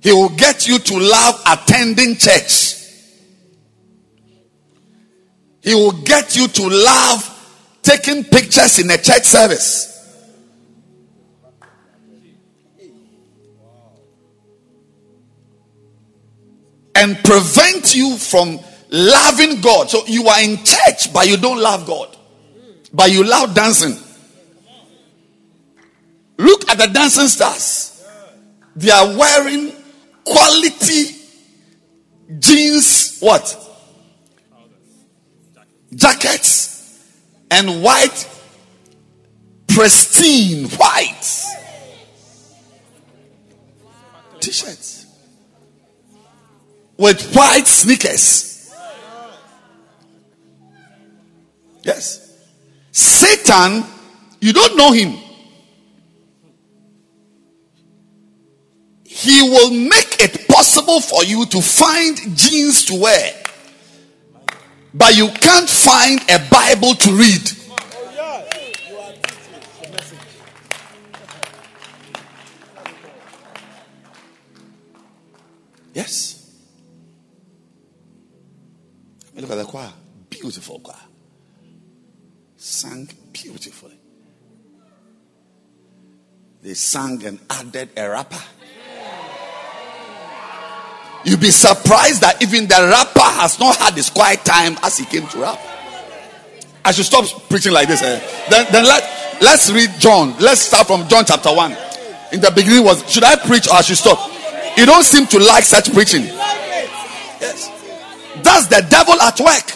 He 0.01 0.11
will 0.11 0.29
get 0.29 0.67
you 0.67 0.77
to 0.77 0.99
love 0.99 1.41
attending 1.47 2.15
church. 2.15 2.84
He 5.65 5.73
will 5.73 5.93
get 6.03 6.35
you 6.35 6.47
to 6.47 6.69
love 6.69 7.79
taking 7.81 8.23
pictures 8.23 8.77
in 8.77 8.89
a 8.91 8.97
church 8.97 9.23
service. 9.23 9.91
And 16.93 17.17
prevent 17.23 17.95
you 17.95 18.15
from 18.15 18.59
loving 18.91 19.59
God. 19.59 19.89
So 19.89 20.05
you 20.05 20.27
are 20.27 20.39
in 20.39 20.57
church, 20.63 21.11
but 21.11 21.27
you 21.27 21.37
don't 21.37 21.59
love 21.59 21.87
God. 21.87 22.15
But 22.93 23.11
you 23.11 23.23
love 23.23 23.55
dancing. 23.55 23.97
Look 26.37 26.69
at 26.69 26.77
the 26.77 26.87
dancing 26.93 27.27
stars. 27.27 28.05
They 28.75 28.91
are 28.91 29.17
wearing 29.17 29.73
quality 30.23 31.15
jeans, 32.37 33.17
what? 33.19 33.64
jackets 35.95 37.01
and 37.49 37.81
white, 37.81 38.29
pristine 39.67 40.69
white 40.71 41.45
t 44.39 44.51
shirts 44.51 45.05
with 46.97 47.33
white 47.35 47.67
sneakers. 47.67 48.73
Yes. 51.83 52.21
Satan, 52.91 53.83
you 54.41 54.53
don't 54.53 54.75
know 54.75 54.91
him. 54.91 55.17
He 59.03 59.41
will 59.41 59.71
make 59.71 60.19
it 60.19 60.47
possible 60.47 60.99
for 60.99 61.23
you 61.23 61.45
to 61.45 61.61
find 61.61 62.17
jeans 62.35 62.85
to 62.85 62.99
wear 62.99 63.44
but 64.95 65.15
you 65.17 65.27
can't 65.27 65.69
find 65.69 66.21
a 66.29 66.39
Bible 66.49 66.95
to 66.95 67.11
read. 67.11 67.51
Yes. 75.93 76.51
Look 79.35 79.51
at 79.51 79.55
the 79.57 79.65
choir. 79.65 79.91
Beautiful 80.29 80.79
choir. 80.79 80.97
Sang 82.55 83.09
beautifully. 83.33 83.99
They 86.61 86.73
sang 86.73 87.23
and 87.25 87.39
added 87.49 87.89
a 87.97 88.09
rapper. 88.09 88.41
You'll 91.25 91.39
be 91.39 91.49
surprised 91.49 92.21
that 92.21 92.41
even 92.41 92.67
the 92.67 92.75
rapper 92.75 93.27
has 93.41 93.59
not 93.59 93.75
had 93.77 93.95
his 93.95 94.11
quiet 94.11 94.45
time 94.45 94.77
as 94.83 94.99
he 94.99 95.05
came 95.05 95.27
to 95.29 95.39
rap. 95.39 95.59
I 96.85 96.91
should 96.91 97.05
stop 97.05 97.25
preaching 97.49 97.73
like 97.73 97.87
this. 97.87 98.03
Eh? 98.03 98.45
Then, 98.49 98.67
then 98.71 98.85
let, 98.85 99.41
let's 99.41 99.71
read 99.71 99.89
John. 99.97 100.37
Let's 100.39 100.61
start 100.61 100.85
from 100.85 101.07
John 101.07 101.25
chapter 101.25 101.49
1. 101.49 101.71
In 102.33 102.41
the 102.41 102.51
beginning 102.55 102.83
was, 102.83 103.11
should 103.11 103.23
I 103.23 103.37
preach 103.37 103.67
or 103.67 103.73
I 103.73 103.81
should 103.81 103.97
stop? 103.97 104.19
You 104.77 104.85
don't 104.85 105.03
seem 105.03 105.25
to 105.27 105.39
like 105.39 105.63
such 105.63 105.91
preaching. 105.93 106.25
Yes. 106.25 107.71
That's 108.43 108.67
the 108.67 108.85
devil 108.87 109.19
at 109.19 109.39
work. 109.39 109.71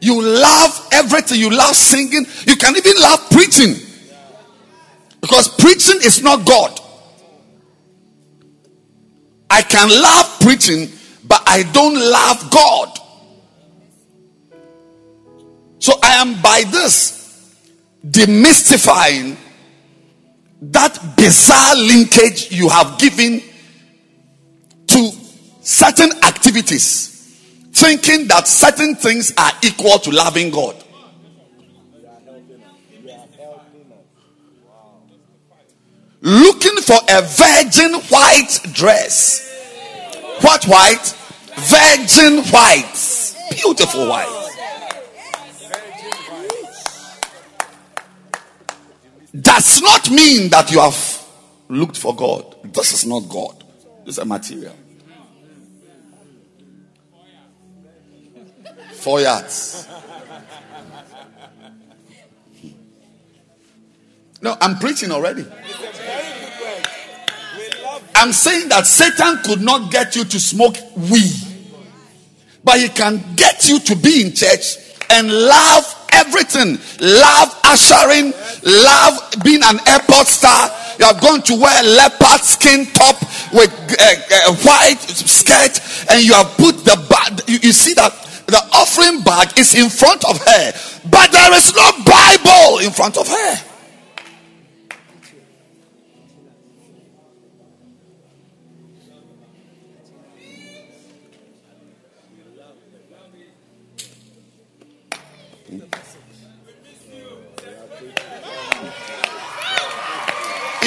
You 0.00 0.20
love 0.20 0.88
everything. 0.92 1.40
You 1.40 1.50
love 1.50 1.74
singing. 1.74 2.26
You 2.46 2.56
can 2.56 2.76
even 2.76 2.92
love 3.00 3.30
preaching. 3.30 3.74
Because 5.22 5.48
preaching 5.48 6.00
is 6.02 6.22
not 6.22 6.46
God. 6.46 6.78
I 9.50 9.62
can 9.62 9.88
love 9.88 10.40
preaching, 10.40 10.90
but 11.24 11.42
I 11.46 11.62
don't 11.72 11.94
love 11.94 12.50
God. 12.50 12.98
So 15.78 15.94
I 16.02 16.14
am 16.14 16.40
by 16.42 16.64
this 16.70 17.54
demystifying 18.06 19.36
that 20.60 21.16
bizarre 21.16 21.76
linkage 21.76 22.50
you 22.50 22.68
have 22.68 22.98
given 22.98 23.42
to 24.88 25.12
certain 25.60 26.10
activities 26.24 27.14
thinking 27.72 28.26
that 28.26 28.48
certain 28.48 28.96
things 28.96 29.32
are 29.38 29.52
equal 29.62 29.98
to 30.00 30.10
loving 30.10 30.50
God. 30.50 30.74
Looking 36.20 36.76
for 36.78 36.98
a 37.08 37.22
virgin 37.22 37.94
white 38.08 38.58
dress. 38.72 39.44
What 40.40 40.64
white? 40.64 41.14
Virgin 41.56 42.44
white. 42.50 43.34
Beautiful 43.50 44.08
white. 44.08 44.34
Does 49.40 49.80
not 49.82 50.10
mean 50.10 50.50
that 50.50 50.70
you 50.72 50.80
have 50.80 51.24
looked 51.68 51.96
for 51.96 52.14
God. 52.16 52.56
This 52.72 52.92
is 52.92 53.06
not 53.06 53.28
God. 53.28 53.62
This 54.04 54.16
is 54.16 54.18
a 54.18 54.24
material. 54.24 54.74
Four 58.94 59.20
yards. 59.20 59.86
No, 64.40 64.56
I'm 64.60 64.78
preaching 64.78 65.10
already. 65.10 65.44
I'm 68.14 68.32
saying 68.32 68.68
that 68.70 68.86
Satan 68.86 69.42
could 69.44 69.60
not 69.60 69.90
get 69.90 70.16
you 70.16 70.24
to 70.24 70.40
smoke 70.40 70.76
weed, 70.96 71.34
but 72.64 72.80
he 72.80 72.88
can 72.88 73.22
get 73.36 73.68
you 73.68 73.78
to 73.80 73.96
be 73.96 74.22
in 74.22 74.32
church 74.34 74.76
and 75.10 75.30
love 75.30 76.08
everything. 76.12 76.78
Love 77.00 77.60
ushering, 77.64 78.32
love 78.62 79.34
being 79.44 79.62
an 79.62 79.78
airport 79.86 80.26
star. 80.26 80.70
You 80.98 81.06
are 81.06 81.20
going 81.20 81.42
to 81.42 81.54
wear 81.54 81.82
leopard 81.82 82.42
skin 82.42 82.86
top 82.86 83.20
with 83.52 83.70
a, 83.70 84.02
uh, 84.02 84.50
a 84.50 84.50
uh, 84.50 84.54
white 84.66 84.98
skirt, 84.98 85.80
and 86.10 86.24
you 86.24 86.34
have 86.34 86.50
put 86.56 86.84
the 86.84 86.98
bag. 87.08 87.40
You, 87.48 87.58
you 87.62 87.72
see 87.72 87.94
that 87.94 88.12
the 88.46 88.58
offering 88.72 89.22
bag 89.22 89.58
is 89.58 89.74
in 89.74 89.88
front 89.90 90.24
of 90.24 90.38
her, 90.38 90.72
but 91.08 91.30
there 91.30 91.54
is 91.54 91.74
no 91.74 91.90
Bible 92.02 92.78
in 92.82 92.90
front 92.90 93.16
of 93.16 93.28
her. 93.28 93.67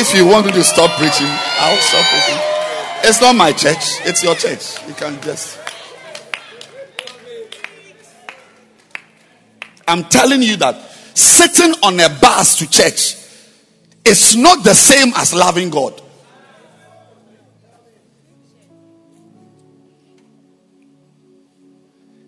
If 0.01 0.15
you 0.15 0.25
want 0.25 0.47
me 0.47 0.51
to 0.53 0.63
stop 0.63 0.89
preaching, 0.97 1.27
I'll 1.27 1.77
stop 1.77 2.03
preaching. 2.07 2.41
It's 3.07 3.21
not 3.21 3.35
my 3.35 3.51
church, 3.51 4.01
it's 4.03 4.23
your 4.23 4.33
church. 4.33 4.83
You 4.87 4.95
can 4.95 5.21
just. 5.21 5.59
I'm 9.87 10.03
telling 10.05 10.41
you 10.41 10.57
that 10.57 10.73
sitting 11.13 11.75
on 11.83 11.99
a 11.99 12.09
bus 12.19 12.57
to 12.57 12.67
church 12.67 13.15
is 14.03 14.35
not 14.35 14.63
the 14.63 14.73
same 14.73 15.13
as 15.17 15.35
loving 15.35 15.69
God. 15.69 16.01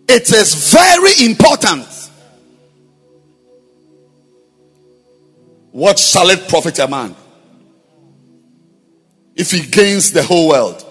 It 0.08 0.32
is 0.32 0.72
very 0.72 1.26
important. 1.26 1.88
What 5.72 5.98
shall 5.98 6.30
it 6.30 6.48
profit 6.48 6.78
a 6.78 6.86
man 6.86 7.16
if 9.36 9.50
he 9.50 9.60
gains 9.60 10.12
the 10.12 10.22
whole 10.22 10.48
world 10.48 10.84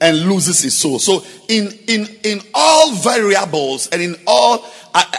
and 0.00 0.28
loses 0.28 0.60
his 0.60 0.76
soul? 0.76 0.98
So, 0.98 1.24
in 1.48 1.72
in 1.86 2.06
in 2.24 2.40
all 2.54 2.94
variables 2.94 3.88
and 3.88 4.00
in 4.00 4.16
all 4.26 4.64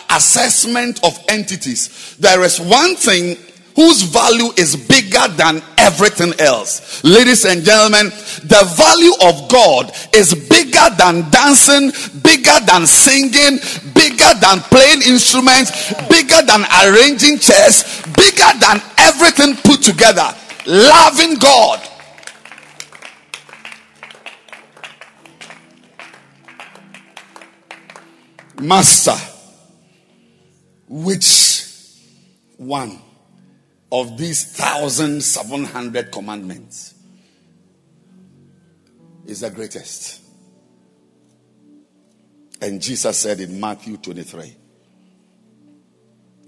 assessment 0.10 1.04
of 1.04 1.18
entities, 1.30 2.16
there 2.20 2.42
is 2.44 2.60
one 2.60 2.96
thing 2.96 3.38
whose 3.76 4.02
value 4.02 4.52
is 4.58 4.76
bigger 4.76 5.26
than 5.38 5.62
everything 5.78 6.34
else. 6.40 7.02
Ladies 7.04 7.46
and 7.46 7.64
gentlemen, 7.64 8.10
the 8.44 8.64
value 8.76 9.14
of 9.24 9.50
God 9.50 9.96
is 10.14 10.34
bigger 10.34 10.90
than 10.98 11.30
dancing, 11.32 11.92
bigger 12.22 12.60
than 12.66 12.86
singing, 12.86 13.60
bigger 13.94 14.34
than 14.42 14.60
playing 14.68 15.02
instruments, 15.08 15.94
bigger 16.10 16.42
than 16.44 16.66
arranging 16.84 17.40
chairs, 17.40 18.02
bigger 18.18 18.52
than 18.60 18.82
everything 18.98 19.56
put 19.64 19.82
together. 19.82 20.28
Loving 20.66 21.36
God. 21.36 21.89
Master 28.62 29.16
which 30.90 31.64
one 32.58 33.00
of 33.92 34.18
these 34.18 34.58
1,700 34.58 36.12
commandments 36.12 36.96
is 39.26 39.42
the 39.42 39.50
greatest? 39.52 40.22
And 42.62 42.82
Jesus 42.82 43.18
said 43.18 43.40
in 43.40 43.60
Matthew 43.60 43.98
23 43.98 44.56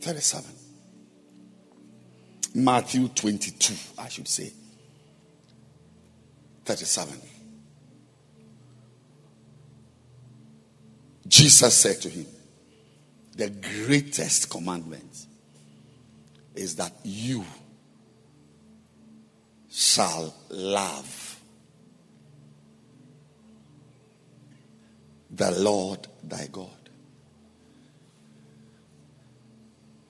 37. 0.01 0.51
Matthew 2.55 3.07
22, 3.07 3.75
I 3.97 4.09
should 4.09 4.27
say. 4.27 4.51
37. 6.65 7.30
Jesus 11.31 11.77
said 11.77 12.01
to 12.01 12.09
him, 12.09 12.25
the 13.37 13.49
greatest 13.49 14.49
commandment 14.49 15.25
is 16.53 16.75
that 16.75 16.91
you 17.03 17.45
shall 19.69 20.35
love 20.49 21.39
the 25.31 25.51
Lord 25.51 26.05
thy 26.21 26.47
God 26.51 26.67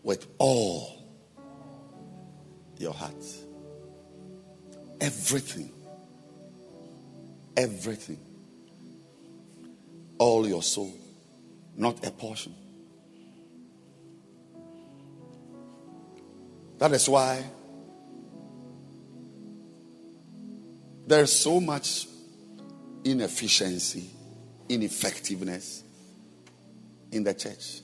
with 0.01 0.25
all 0.39 1.03
your 2.79 2.93
heart. 2.93 3.13
Everything. 4.99 5.71
Everything. 7.55 8.19
All 10.17 10.47
your 10.47 10.63
soul. 10.63 11.00
Not 11.75 12.05
a 12.05 12.11
portion. 12.11 12.55
That 16.77 16.91
is 16.93 17.07
why 17.07 17.43
There's 21.11 21.33
so 21.33 21.59
much 21.59 22.07
inefficiency, 23.03 24.09
ineffectiveness 24.69 25.83
in 27.11 27.25
the 27.25 27.33
church. 27.33 27.81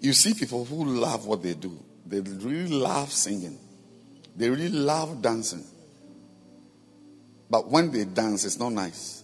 You 0.00 0.12
see 0.12 0.34
people 0.34 0.64
who 0.64 0.84
love 0.84 1.26
what 1.26 1.42
they 1.42 1.54
do, 1.54 1.76
they 2.06 2.20
really 2.20 2.68
love 2.68 3.10
singing, 3.10 3.58
they 4.36 4.48
really 4.48 4.68
love 4.68 5.20
dancing. 5.20 5.64
But 7.50 7.68
when 7.68 7.90
they 7.90 8.04
dance, 8.04 8.44
it's 8.44 8.60
not 8.60 8.72
nice. 8.72 9.17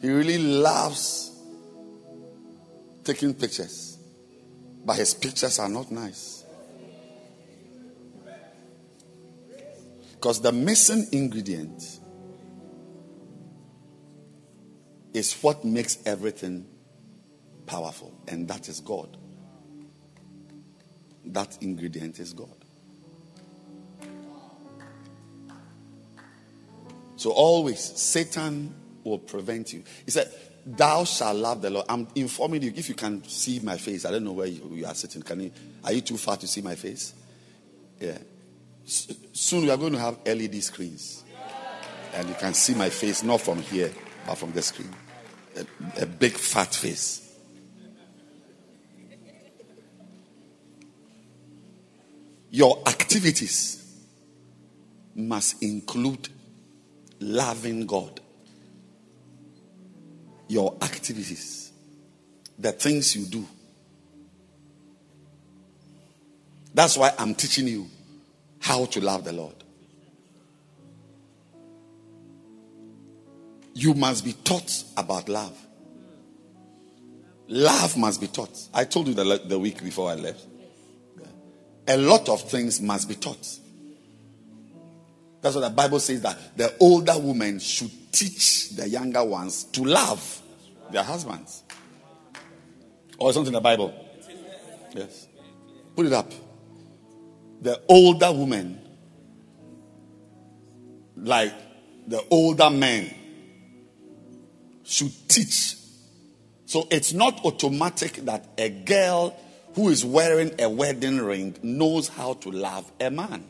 He 0.00 0.08
really 0.10 0.38
loves 0.38 1.38
taking 3.04 3.34
pictures, 3.34 3.98
but 4.84 4.96
his 4.96 5.12
pictures 5.12 5.58
are 5.58 5.68
not 5.68 5.90
nice. 5.90 6.44
Because 10.12 10.40
the 10.40 10.52
missing 10.52 11.06
ingredient 11.12 11.82
is 15.12 15.34
what 15.42 15.64
makes 15.64 15.98
everything 16.06 16.66
powerful, 17.66 18.14
and 18.28 18.48
that 18.48 18.68
is 18.68 18.80
God. 18.80 19.16
That 21.26 21.58
ingredient 21.60 22.18
is 22.20 22.32
God. 22.32 22.64
So 27.16 27.32
always, 27.32 27.80
Satan 27.80 28.74
will 29.10 29.18
prevent 29.18 29.72
you. 29.72 29.82
He 30.04 30.10
said, 30.10 30.32
Thou 30.64 31.04
shalt 31.04 31.36
love 31.36 31.62
the 31.62 31.70
Lord. 31.70 31.86
I'm 31.88 32.06
informing 32.14 32.62
you. 32.62 32.72
If 32.74 32.88
you 32.88 32.94
can 32.94 33.24
see 33.24 33.60
my 33.60 33.76
face, 33.76 34.04
I 34.04 34.10
don't 34.10 34.24
know 34.24 34.32
where 34.32 34.46
you, 34.46 34.70
you 34.72 34.86
are 34.86 34.94
sitting. 34.94 35.22
Can 35.22 35.40
you? 35.40 35.50
Are 35.84 35.92
you 35.92 36.00
too 36.00 36.16
far 36.16 36.36
to 36.36 36.46
see 36.46 36.60
my 36.60 36.74
face? 36.74 37.14
Yeah. 37.98 38.18
S- 38.84 39.14
soon 39.32 39.62
we 39.62 39.70
are 39.70 39.76
going 39.76 39.92
to 39.92 39.98
have 39.98 40.18
LED 40.26 40.62
screens, 40.62 41.24
and 42.14 42.28
you 42.28 42.34
can 42.34 42.54
see 42.54 42.74
my 42.74 42.90
face 42.90 43.22
not 43.22 43.40
from 43.40 43.62
here, 43.62 43.90
but 44.26 44.36
from 44.36 44.52
the 44.52 44.62
screen. 44.62 44.90
A, 45.56 46.02
a 46.02 46.06
big 46.06 46.32
fat 46.32 46.74
face. 46.74 47.26
Your 52.50 52.82
activities 52.86 53.80
must 55.14 55.62
include 55.62 56.28
loving 57.20 57.86
God. 57.86 58.20
Your 60.50 60.76
activities, 60.82 61.70
the 62.58 62.72
things 62.72 63.14
you 63.14 63.24
do. 63.26 63.46
That's 66.74 66.96
why 66.96 67.12
I'm 67.18 67.34
teaching 67.34 67.66
you 67.68 67.86
how 68.58 68.84
to 68.86 69.00
love 69.00 69.24
the 69.24 69.32
Lord. 69.32 69.54
You 73.74 73.94
must 73.94 74.24
be 74.24 74.32
taught 74.32 74.84
about 74.96 75.28
love. 75.28 75.56
Love 77.48 77.96
must 77.96 78.20
be 78.20 78.26
taught. 78.26 78.56
I 78.74 78.84
told 78.84 79.08
you 79.08 79.14
the, 79.14 79.42
the 79.44 79.58
week 79.58 79.82
before 79.82 80.10
I 80.10 80.14
left 80.14 80.46
a 81.90 81.96
lot 81.96 82.28
of 82.28 82.40
things 82.48 82.80
must 82.80 83.08
be 83.08 83.16
taught. 83.16 83.58
That's 85.42 85.56
what 85.56 85.62
the 85.62 85.70
Bible 85.70 85.98
says 85.98 86.22
that 86.22 86.56
the 86.56 86.74
older 86.78 87.18
woman 87.18 87.58
should 87.58 87.90
teach 88.12 88.70
the 88.70 88.88
younger 88.88 89.24
ones 89.24 89.64
to 89.64 89.84
love 89.84 90.42
their 90.90 91.02
husbands. 91.02 91.62
Or 93.18 93.32
something 93.32 93.48
in 93.48 93.54
the 93.54 93.60
Bible. 93.60 93.94
Yes. 94.94 95.28
Put 95.94 96.06
it 96.06 96.12
up. 96.12 96.32
The 97.60 97.80
older 97.88 98.32
women, 98.32 98.80
like 101.16 101.52
the 102.06 102.24
older 102.30 102.70
men, 102.70 103.14
should 104.84 105.12
teach. 105.28 105.76
So 106.66 106.88
it's 106.90 107.12
not 107.12 107.44
automatic 107.44 108.14
that 108.24 108.48
a 108.56 108.70
girl 108.70 109.36
who 109.74 109.88
is 109.88 110.04
wearing 110.04 110.52
a 110.58 110.68
wedding 110.68 111.18
ring 111.18 111.56
knows 111.62 112.08
how 112.08 112.34
to 112.34 112.50
love 112.50 112.90
a 113.00 113.10
man. 113.10 113.44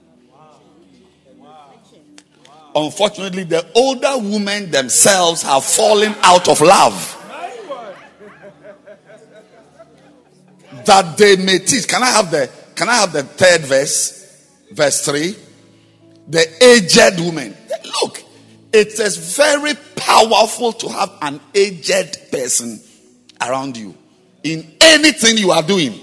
Unfortunately, 2.74 3.44
the 3.44 3.66
older 3.74 4.16
women 4.18 4.70
themselves 4.70 5.42
have 5.42 5.64
fallen 5.64 6.14
out 6.22 6.48
of 6.48 6.60
love. 6.60 7.16
That 10.84 11.16
they 11.18 11.36
may 11.36 11.58
teach. 11.58 11.86
Can 11.86 12.02
I 12.02 12.10
have 12.10 12.30
the 12.30 12.50
can 12.74 12.88
I 12.88 12.94
have 12.94 13.12
the 13.12 13.22
third 13.22 13.62
verse? 13.62 14.48
Verse 14.72 15.04
3. 15.04 15.36
The 16.28 16.64
aged 16.64 17.20
woman. 17.20 17.54
Look, 18.00 18.22
it 18.72 18.98
is 18.98 19.36
very 19.36 19.74
powerful 19.96 20.72
to 20.72 20.88
have 20.88 21.12
an 21.20 21.40
aged 21.54 22.30
person 22.30 22.80
around 23.40 23.76
you 23.76 23.94
in 24.42 24.76
anything 24.80 25.36
you 25.36 25.50
are 25.50 25.62
doing. 25.62 26.00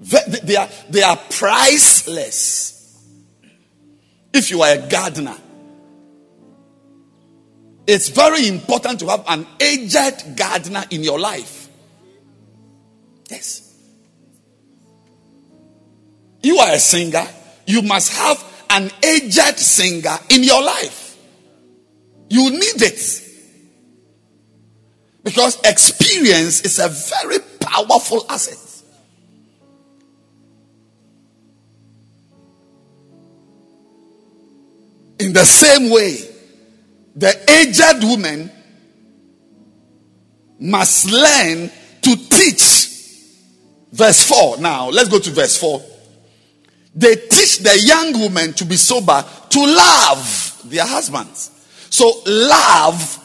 They 0.00 0.56
are, 0.56 0.68
they 0.88 1.02
are 1.02 1.16
priceless. 1.16 2.98
If 4.32 4.50
you 4.50 4.62
are 4.62 4.72
a 4.72 4.88
gardener, 4.88 5.36
it's 7.86 8.08
very 8.08 8.48
important 8.48 9.00
to 9.00 9.08
have 9.08 9.24
an 9.28 9.46
aged 9.60 10.36
gardener 10.36 10.84
in 10.90 11.02
your 11.02 11.18
life. 11.18 11.68
Yes. 13.28 13.74
You 16.42 16.56
are 16.58 16.72
a 16.72 16.78
singer, 16.78 17.26
you 17.66 17.82
must 17.82 18.12
have 18.14 18.42
an 18.70 18.90
aged 19.04 19.58
singer 19.58 20.16
in 20.30 20.44
your 20.44 20.62
life. 20.62 21.18
You 22.30 22.50
need 22.50 22.80
it. 22.80 23.28
Because 25.22 25.60
experience 25.64 26.62
is 26.62 26.78
a 26.78 26.88
very 26.88 27.40
powerful 27.60 28.24
asset. 28.30 28.69
In 35.20 35.34
the 35.34 35.44
same 35.44 35.90
way, 35.90 36.18
the 37.14 37.50
aged 37.50 38.02
woman 38.02 38.50
must 40.58 41.10
learn 41.10 41.70
to 42.00 42.16
teach. 42.28 42.88
Verse 43.92 44.24
4. 44.24 44.58
Now, 44.58 44.88
let's 44.88 45.08
go 45.08 45.18
to 45.18 45.30
verse 45.30 45.58
4. 45.58 45.82
They 46.94 47.16
teach 47.16 47.58
the 47.58 47.78
young 47.84 48.18
women 48.20 48.54
to 48.54 48.64
be 48.64 48.76
sober, 48.76 49.24
to 49.50 49.60
love 49.60 50.62
their 50.64 50.86
husbands. 50.86 51.50
So, 51.90 52.22
love 52.26 53.18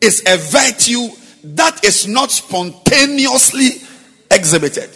is 0.00 0.22
a 0.26 0.36
virtue 0.36 1.08
that 1.44 1.84
is 1.84 2.08
not 2.08 2.30
spontaneously 2.30 3.70
exhibited. 4.30 4.90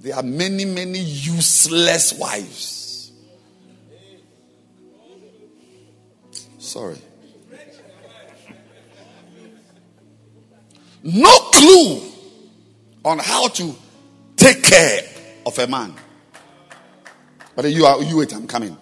There 0.00 0.16
are 0.16 0.22
many, 0.22 0.64
many 0.64 0.98
useless 0.98 2.14
wives. 2.14 3.12
Sorry. 6.58 6.96
No 11.02 11.38
clue 11.52 12.02
on 13.04 13.18
how 13.18 13.48
to 13.48 13.74
take 14.36 14.62
care 14.62 15.02
of 15.44 15.58
a 15.58 15.66
man. 15.66 15.94
But 17.54 17.70
you 17.70 17.84
are 17.84 18.02
you 18.02 18.18
wait, 18.18 18.32
I'm 18.34 18.46
coming. 18.46 18.76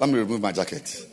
Let 0.00 0.08
me 0.08 0.18
remove 0.18 0.40
my 0.40 0.52
jacket. 0.52 1.07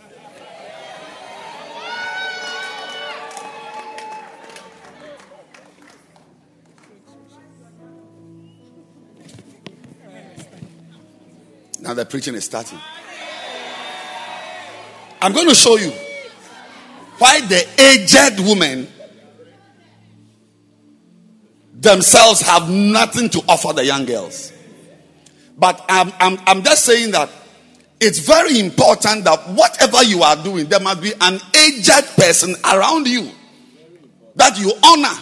Now 11.86 11.94
the 11.94 12.04
preaching 12.04 12.34
is 12.34 12.46
starting. 12.46 12.80
I'm 15.22 15.34
going 15.34 15.48
to 15.48 15.54
show 15.54 15.78
you 15.78 15.92
why 17.20 17.42
the 17.42 17.64
aged 17.80 18.40
women 18.40 18.88
themselves 21.76 22.42
have 22.42 22.72
nothing 22.72 23.30
to 23.30 23.44
offer 23.48 23.72
the 23.72 23.86
young 23.86 24.06
girls. 24.06 24.52
But 25.60 25.86
I'm, 25.88 26.12
I'm, 26.20 26.40
I'm 26.48 26.64
just 26.64 26.86
saying 26.86 27.12
that 27.12 27.30
it's 28.00 28.18
very 28.18 28.60
important 28.60 29.24
that 29.26 29.40
whatever 29.50 30.04
you 30.04 30.24
are 30.24 30.36
doing, 30.36 30.66
there 30.66 30.80
must 30.80 31.02
be 31.04 31.14
an 31.22 31.40
aged 31.54 32.16
person 32.16 32.56
around 32.66 33.08
you 33.08 33.30
that 34.36 34.58
you 34.60 34.72
honor. 34.84 35.16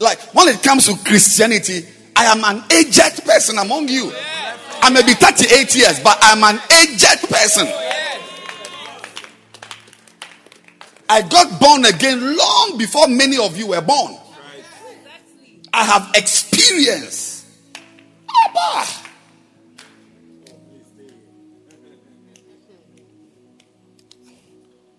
Like 0.00 0.20
when 0.34 0.48
it 0.48 0.62
comes 0.62 0.86
to 0.86 0.96
Christianity, 1.04 1.86
I 2.16 2.24
am 2.24 2.42
an 2.44 2.64
aged 2.72 3.26
person 3.26 3.58
among 3.58 3.88
you. 3.88 4.10
I 4.86 4.90
may 4.90 5.02
be 5.02 5.14
38 5.14 5.74
years, 5.74 5.98
but 5.98 6.16
I'm 6.22 6.44
an 6.44 6.60
aged 6.80 7.28
person. 7.28 7.66
I 11.08 11.22
got 11.22 11.60
born 11.60 11.84
again 11.84 12.36
long 12.36 12.78
before 12.78 13.08
many 13.08 13.36
of 13.36 13.56
you 13.56 13.66
were 13.66 13.80
born. 13.80 14.16
I 15.74 15.82
have 15.82 16.12
experience. 16.14 17.52
Abba. 18.44 18.86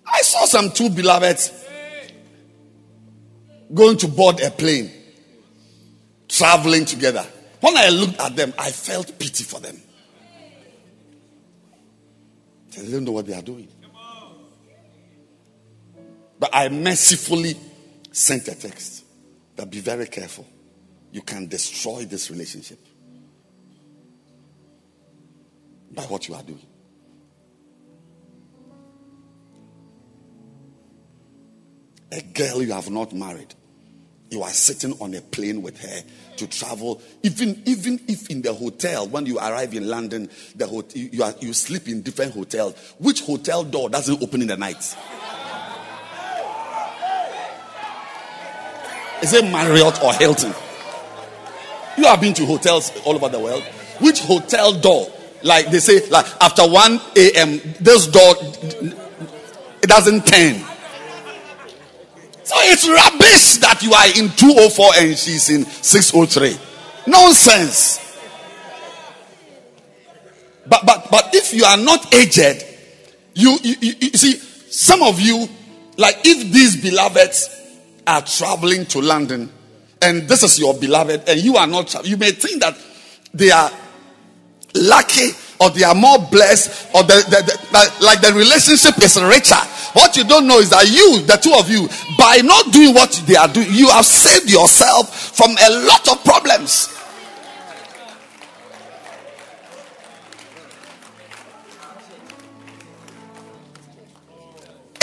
I 0.05 0.21
saw 0.21 0.43
some 0.47 0.71
two 0.71 0.89
beloveds 0.89 1.53
going 3.73 3.95
to 3.99 4.09
board 4.09 4.41
a 4.41 4.51
plane, 4.51 4.91
traveling 6.27 6.83
together. 6.83 7.25
When 7.59 7.75
I 7.75 7.89
looked 7.89 8.19
at 8.19 8.35
them, 8.35 8.53
I 8.57 8.71
felt 8.71 9.17
pity 9.17 9.43
for 9.43 9.59
them. 9.59 9.77
They 12.75 12.91
don't 12.91 13.05
know 13.05 13.13
what 13.13 13.25
they 13.25 13.33
are 13.33 13.41
doing. 13.41 13.67
But 16.39 16.51
I 16.53 16.69
mercifully 16.69 17.55
sent 18.11 18.47
a 18.47 18.55
text 18.55 19.03
that 19.55 19.71
be 19.71 19.79
very 19.79 20.05
careful. 20.05 20.47
You 21.11 21.21
can 21.21 21.47
destroy 21.47 22.05
this 22.05 22.29
relationship 22.29 22.79
by 25.91 26.03
what 26.03 26.27
you 26.27 26.35
are 26.35 26.43
doing. 26.43 26.65
A 32.11 32.21
girl 32.21 32.61
you 32.61 32.73
have 32.73 32.89
not 32.89 33.13
married, 33.13 33.53
you 34.29 34.43
are 34.43 34.49
sitting 34.49 34.93
on 34.99 35.13
a 35.13 35.21
plane 35.21 35.61
with 35.61 35.79
her 35.79 36.01
to 36.37 36.47
travel. 36.47 37.01
Even 37.23 37.61
even 37.65 37.99
if 38.07 38.29
in 38.29 38.41
the 38.41 38.53
hotel 38.53 39.07
when 39.07 39.25
you 39.25 39.37
arrive 39.37 39.73
in 39.73 39.87
London, 39.87 40.29
the 40.55 40.67
hotel, 40.67 41.01
you 41.01 41.23
are 41.23 41.33
you 41.39 41.53
sleep 41.53 41.87
in 41.87 42.01
different 42.01 42.33
hotels. 42.33 42.75
Which 42.99 43.21
hotel 43.21 43.63
door 43.63 43.89
doesn't 43.89 44.21
open 44.21 44.41
in 44.41 44.47
the 44.47 44.57
night? 44.57 44.95
Is 49.21 49.33
it 49.33 49.45
Marriott 49.45 50.01
or 50.03 50.13
Hilton? 50.13 50.53
You 51.97 52.03
have 52.03 52.21
been 52.21 52.35
to 52.35 52.45
hotels 52.45 52.91
all 53.03 53.15
over 53.15 53.29
the 53.29 53.39
world. 53.39 53.63
Which 53.99 54.19
hotel 54.19 54.73
door? 54.73 55.11
Like 55.41 55.71
they 55.71 55.79
say, 55.79 56.07
like 56.09 56.25
after 56.41 56.67
1 56.67 57.01
a.m., 57.15 57.59
this 57.79 58.07
door 58.07 58.35
it 59.81 59.89
doesn't 59.89 60.27
turn. 60.27 60.63
So 62.47 62.55
it's 62.59 62.87
rubbish 62.87 63.57
that 63.57 63.83
you 63.83 63.91
are 63.91 64.07
in 64.07 64.29
204 64.29 64.91
and 64.99 65.17
she's 65.17 65.49
in 65.49 65.65
603. 65.65 66.57
Nonsense. 67.05 67.99
But 70.65 70.85
but 70.85 71.11
but 71.11 71.35
if 71.35 71.53
you 71.53 71.65
are 71.65 71.75
not 71.75 72.15
aged, 72.15 72.63
you, 73.33 73.57
you, 73.61 73.75
you, 73.81 73.93
you 73.99 74.09
see, 74.11 74.35
some 74.71 75.03
of 75.03 75.19
you, 75.19 75.49
like 75.97 76.19
if 76.23 76.53
these 76.53 76.81
beloveds 76.81 77.49
are 78.07 78.21
traveling 78.21 78.85
to 78.85 79.01
London 79.01 79.51
and 80.01 80.25
this 80.29 80.41
is 80.41 80.57
your 80.57 80.73
beloved 80.73 81.27
and 81.27 81.41
you 81.41 81.57
are 81.57 81.67
not, 81.67 82.07
you 82.07 82.15
may 82.15 82.31
think 82.31 82.61
that 82.61 82.77
they 83.33 83.51
are 83.51 83.69
lucky 84.73 85.31
or 85.59 85.69
they 85.69 85.83
are 85.83 85.95
more 85.95 86.19
blessed 86.19 86.93
or 86.93 87.03
the, 87.03 87.23
the, 87.29 87.41
the, 87.45 88.05
like 88.05 88.21
the 88.21 88.33
relationship 88.33 88.97
is 89.01 89.19
richer. 89.21 89.59
What 89.93 90.15
you 90.15 90.23
don't 90.23 90.47
know 90.47 90.59
is 90.59 90.69
that 90.69 90.87
you, 90.89 91.21
the 91.25 91.37
two 91.37 91.53
of 91.57 91.69
you, 91.69 91.87
by 92.17 92.41
not 92.43 92.71
doing 92.71 92.93
what 92.93 93.11
they 93.25 93.35
are 93.35 93.47
doing, 93.47 93.67
you 93.71 93.89
have 93.89 94.05
saved 94.05 94.49
yourself 94.49 95.35
from 95.35 95.51
a 95.51 95.69
lot 95.85 96.07
of 96.09 96.23
problems. 96.23 96.93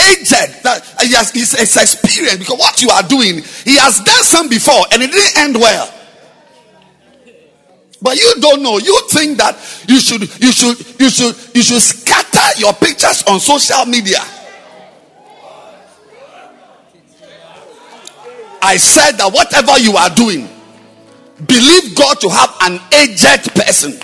agent 0.05 0.61
that 0.61 0.85
he 1.01 1.13
has 1.13 1.31
his, 1.31 1.57
his 1.57 1.77
experience 1.77 2.37
because 2.37 2.59
what 2.59 2.81
you 2.81 2.89
are 2.89 3.03
doing 3.03 3.41
he 3.63 3.75
has 3.77 3.99
done 4.01 4.23
some 4.23 4.47
before 4.47 4.85
and 4.91 5.01
it 5.01 5.11
didn't 5.11 5.37
end 5.37 5.55
well 5.55 5.94
but 8.01 8.15
you 8.17 8.33
don't 8.39 8.61
know. 8.61 8.77
You 8.77 9.01
think 9.09 9.37
that 9.37 9.55
you 9.87 9.99
should 9.99 10.21
you 10.41 10.51
should 10.51 10.77
you 10.99 11.09
should 11.09 11.35
you 11.55 11.63
should 11.63 11.81
scatter 11.81 12.59
your 12.59 12.73
pictures 12.73 13.23
on 13.27 13.39
social 13.39 13.85
media. 13.85 14.19
I 18.61 18.77
said 18.77 19.11
that 19.13 19.31
whatever 19.31 19.77
you 19.79 19.95
are 19.95 20.09
doing 20.09 20.49
believe 21.45 21.95
god 21.95 22.19
to 22.21 22.29
have 22.29 22.55
an 22.61 22.79
aged 22.93 23.53
person. 23.53 23.99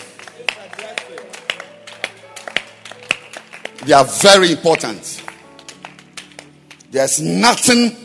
They 3.85 3.93
are 3.93 4.05
very 4.05 4.51
important. 4.51 5.23
There's 6.91 7.19
nothing 7.21 7.95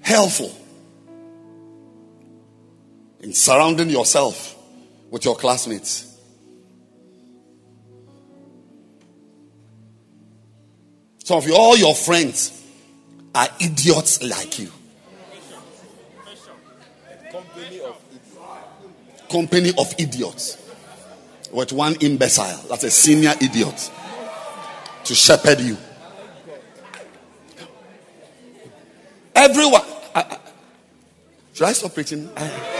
helpful 0.00 0.61
in 3.22 3.32
surrounding 3.32 3.88
yourself 3.88 4.56
with 5.10 5.24
your 5.24 5.36
classmates. 5.36 6.08
Some 11.24 11.38
of 11.38 11.46
you, 11.46 11.54
all 11.56 11.76
your 11.76 11.94
friends 11.94 12.60
are 13.34 13.48
idiots 13.60 14.22
like 14.22 14.58
you. 14.58 14.70
Company 19.30 19.72
of 19.78 19.94
idiots. 19.98 20.58
With 21.52 21.72
one 21.72 21.94
imbecile. 22.00 22.66
That's 22.68 22.84
a 22.84 22.90
senior 22.90 23.34
idiot 23.40 23.90
to 25.04 25.14
shepherd 25.14 25.60
you. 25.60 25.76
Everyone. 29.34 29.82
I, 30.14 30.20
I, 30.20 30.38
should 31.52 31.66
I 31.66 31.72
stop 31.72 31.94
preaching? 31.94 32.30
I, 32.36 32.72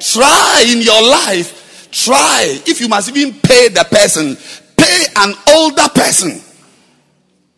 try 0.00 0.64
in 0.68 0.80
your 0.82 1.02
life. 1.02 1.90
Try. 1.90 2.60
If 2.66 2.80
you 2.80 2.88
must 2.88 3.14
even 3.16 3.38
pay 3.40 3.68
the 3.68 3.86
person, 3.90 4.36
pay 4.76 5.04
an 5.16 5.34
older 5.48 5.88
person. 5.94 6.42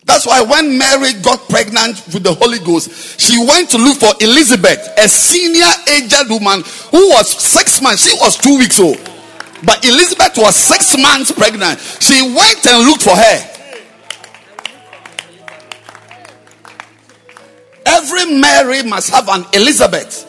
That's 0.04 0.26
why 0.26 0.40
when 0.42 0.76
Mary 0.76 1.12
got 1.22 1.48
pregnant 1.48 2.02
with 2.12 2.22
the 2.24 2.34
Holy 2.34 2.58
Ghost, 2.58 3.20
she 3.20 3.38
went 3.38 3.70
to 3.70 3.78
look 3.78 3.98
for 3.98 4.12
Elizabeth, 4.20 4.88
a 4.98 5.08
senior 5.08 5.70
aged 5.88 6.28
woman 6.30 6.62
who 6.90 7.10
was 7.10 7.28
six 7.28 7.80
months. 7.82 8.08
She 8.08 8.16
was 8.18 8.36
two 8.36 8.58
weeks 8.58 8.80
old. 8.80 8.98
But 9.62 9.84
Elizabeth 9.84 10.38
was 10.38 10.56
six 10.56 10.96
months 10.96 11.32
pregnant. 11.32 11.78
She 12.00 12.22
went 12.22 12.66
and 12.66 12.86
looked 12.86 13.02
for 13.02 13.14
her. 13.14 13.50
Every 17.84 18.40
Mary 18.40 18.82
must 18.82 19.10
have 19.10 19.28
an 19.28 19.44
Elizabeth. 19.52 20.26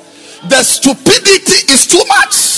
The 0.50 0.64
stupidity 0.64 1.72
is 1.72 1.88
too 1.88 2.04
much. 2.08 2.52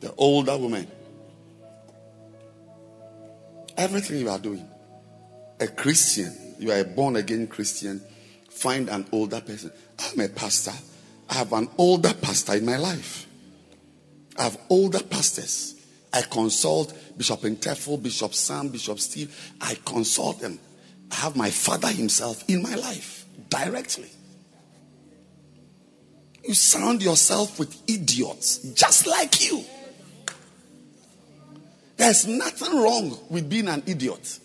The 0.00 0.14
older 0.16 0.56
woman 0.56 0.86
Everything 3.80 4.18
you 4.18 4.28
are 4.28 4.38
doing, 4.38 4.68
a 5.58 5.66
Christian, 5.66 6.36
you 6.58 6.70
are 6.70 6.80
a 6.80 6.84
born 6.84 7.16
again 7.16 7.46
Christian, 7.46 8.02
find 8.50 8.90
an 8.90 9.06
older 9.10 9.40
person. 9.40 9.72
I'm 9.98 10.20
a 10.20 10.28
pastor. 10.28 10.74
I 11.30 11.34
have 11.36 11.54
an 11.54 11.66
older 11.78 12.12
pastor 12.12 12.56
in 12.56 12.66
my 12.66 12.76
life. 12.76 13.26
I 14.40 14.44
have 14.44 14.58
older 14.70 15.02
pastors. 15.02 15.74
I 16.14 16.22
consult 16.22 16.94
Bishop 17.16 17.42
Intefel, 17.42 18.02
Bishop 18.02 18.32
Sam, 18.32 18.68
Bishop 18.68 18.98
Steve. 18.98 19.52
I 19.60 19.76
consult 19.84 20.40
them. 20.40 20.58
I 21.12 21.16
have 21.16 21.36
my 21.36 21.50
father 21.50 21.88
himself 21.88 22.42
in 22.48 22.62
my 22.62 22.74
life 22.74 23.26
directly. 23.50 24.08
You 26.42 26.54
surround 26.54 27.02
yourself 27.02 27.58
with 27.58 27.82
idiots 27.86 28.58
just 28.72 29.06
like 29.06 29.46
you. 29.46 29.62
There's 31.98 32.26
nothing 32.26 32.80
wrong 32.80 33.18
with 33.28 33.46
being 33.50 33.68
an 33.68 33.82
idiot. 33.84 34.40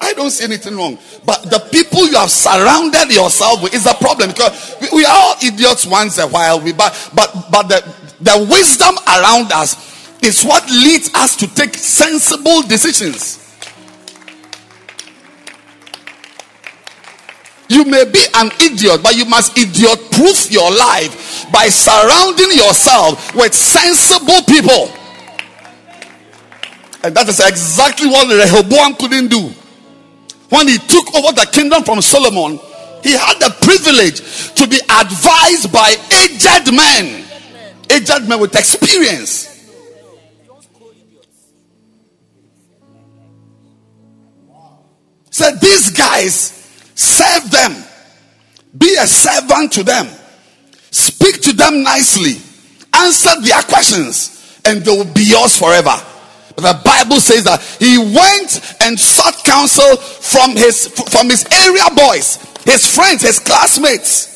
I 0.00 0.12
don't 0.12 0.30
see 0.30 0.44
anything 0.44 0.76
wrong. 0.76 0.98
But 1.24 1.44
the 1.44 1.58
people 1.72 2.06
you 2.06 2.16
have 2.16 2.30
surrounded 2.30 3.10
yourself 3.14 3.62
with 3.62 3.74
is 3.74 3.86
a 3.86 3.94
problem 3.94 4.30
because 4.30 4.76
we, 4.92 5.04
are 5.06 5.10
all 5.10 5.36
idiots 5.42 5.86
once 5.86 6.18
a 6.18 6.28
while. 6.28 6.60
We, 6.60 6.72
but 6.72 7.10
but, 7.14 7.46
but 7.50 7.68
the, 7.68 8.01
the 8.22 8.46
wisdom 8.50 8.94
around 9.06 9.52
us 9.52 10.20
is 10.22 10.44
what 10.44 10.68
leads 10.70 11.12
us 11.14 11.36
to 11.36 11.52
take 11.52 11.74
sensible 11.74 12.62
decisions. 12.62 13.38
You 17.68 17.84
may 17.84 18.04
be 18.04 18.20
an 18.34 18.50
idiot, 18.60 19.00
but 19.02 19.16
you 19.16 19.24
must 19.24 19.56
idiot 19.56 19.98
proof 20.12 20.52
your 20.52 20.70
life 20.70 21.50
by 21.50 21.68
surrounding 21.68 22.52
yourself 22.52 23.34
with 23.34 23.54
sensible 23.54 24.42
people. 24.46 24.92
And 27.02 27.14
that 27.16 27.28
is 27.28 27.40
exactly 27.40 28.08
what 28.08 28.28
Rehoboam 28.28 28.94
couldn't 28.94 29.28
do. 29.28 29.50
When 30.50 30.68
he 30.68 30.76
took 30.78 31.14
over 31.14 31.32
the 31.32 31.48
kingdom 31.50 31.82
from 31.82 32.02
Solomon, 32.02 32.60
he 33.02 33.16
had 33.16 33.40
the 33.40 33.50
privilege 33.62 34.20
to 34.54 34.68
be 34.68 34.76
advised 34.76 35.72
by 35.72 35.96
aged 36.22 36.72
men, 36.72 37.24
aged 37.92 38.28
men 38.28 38.40
with 38.40 38.54
experience. 38.56 39.48
Said 45.30 45.60
these 45.60 45.90
guys 45.90 46.52
serve 46.94 47.50
them, 47.50 47.72
be 48.76 48.96
a 49.00 49.06
servant 49.06 49.72
to 49.72 49.82
them, 49.82 50.06
speak 50.90 51.40
to 51.42 51.52
them 51.52 51.82
nicely, 51.82 52.36
answer 52.94 53.30
their 53.40 53.62
questions, 53.62 54.60
and 54.66 54.82
they 54.82 54.90
will 54.90 55.10
be 55.12 55.24
yours 55.24 55.56
forever. 55.56 55.94
But 56.54 56.62
the 56.62 56.82
Bible 56.84 57.18
says 57.18 57.44
that 57.44 57.62
he 57.78 57.96
went 57.96 58.76
and 58.82 59.00
sought 59.00 59.42
counsel 59.42 59.96
from 59.96 60.50
his 60.52 60.88
from 60.88 61.30
his 61.30 61.46
area 61.50 61.84
boys, 61.96 62.36
his 62.64 62.94
friends, 62.94 63.22
his 63.22 63.38
classmates. 63.38 64.31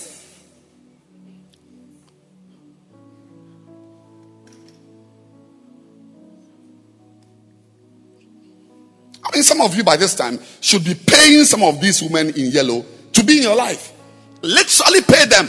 Mean, 9.36 9.42
some 9.42 9.60
of 9.60 9.76
you 9.76 9.84
by 9.84 9.98
this 9.98 10.14
time 10.14 10.38
should 10.62 10.82
be 10.82 10.94
paying 10.94 11.44
some 11.44 11.62
of 11.62 11.78
these 11.78 12.02
women 12.02 12.28
in 12.30 12.50
yellow 12.50 12.86
to 13.12 13.22
be 13.22 13.36
in 13.36 13.42
your 13.42 13.54
life. 13.54 13.92
Literally 14.40 15.02
pay 15.02 15.26
them. 15.26 15.46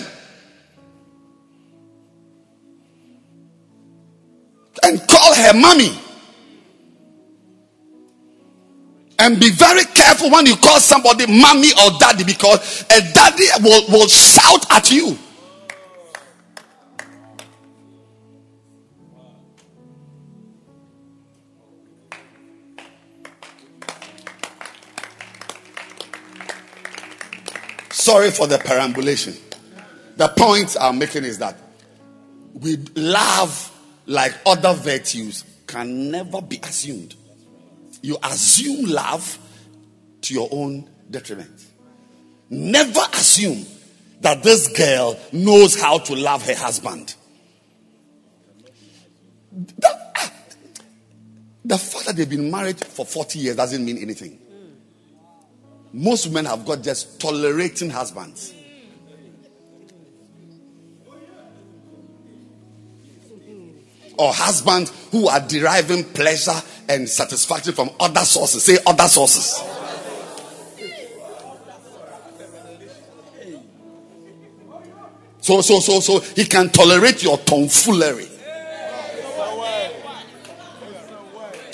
And 4.83 5.07
call 5.07 5.33
her 5.33 5.53
mommy. 5.53 5.97
And 9.19 9.39
be 9.39 9.51
very 9.51 9.85
careful 9.85 10.31
when 10.31 10.45
you 10.47 10.57
call 10.57 10.81
somebody 10.81 11.25
mommy 11.25 11.69
or 11.81 11.97
daddy 11.97 12.25
because 12.25 12.81
a 12.91 13.13
daddy 13.13 13.45
will, 13.63 13.87
will 13.87 14.07
shout 14.09 14.69
at 14.69 14.91
you. 14.91 15.17
Sorry 28.07 28.31
for 28.31 28.47
the 28.47 28.57
perambulation. 28.57 29.35
The 30.15 30.29
point 30.29 30.77
I'm 30.79 30.97
making 30.97 31.25
is 31.25 31.39
that 31.39 31.57
we 32.53 32.77
love 32.95 33.69
like 34.05 34.33
other 34.45 34.73
virtues 34.75 35.43
can 35.67 36.09
never 36.09 36.41
be 36.41 36.57
assumed. 36.63 37.15
You 38.01 38.17
assume 38.23 38.85
love 38.85 39.37
to 40.21 40.33
your 40.33 40.47
own 40.53 40.89
detriment. 41.11 41.65
Never 42.49 43.01
assume 43.11 43.65
that 44.21 44.41
this 44.41 44.69
girl 44.69 45.19
knows 45.33 45.77
how 45.77 45.97
to 45.97 46.15
love 46.15 46.47
her 46.47 46.55
husband. 46.55 47.13
The, 49.51 50.11
ah, 50.15 50.31
the 51.65 51.77
fact 51.77 52.05
that 52.05 52.15
they've 52.15 52.29
been 52.29 52.49
married 52.49 52.79
for 52.79 53.05
40 53.05 53.39
years 53.39 53.57
doesn't 53.57 53.83
mean 53.83 53.97
anything. 53.97 54.39
Most 55.93 56.27
women 56.27 56.45
have 56.45 56.65
got 56.65 56.83
just 56.83 57.19
tolerating 57.19 57.89
husbands. 57.89 58.53
Or 64.17 64.33
husbands 64.33 64.91
who 65.11 65.27
are 65.27 65.39
deriving 65.39 66.03
pleasure 66.03 66.59
and 66.89 67.07
satisfaction 67.07 67.73
from 67.73 67.89
other 67.99 68.21
sources. 68.21 68.63
Say 68.63 68.77
other 68.85 69.07
sources. 69.07 69.61
So, 75.47 75.61
so, 75.61 75.79
so, 75.79 76.01
so 76.01 76.19
he 76.19 76.43
can 76.43 76.69
tolerate 76.69 77.23
your 77.23 77.37
tomfoolery. 77.37 78.27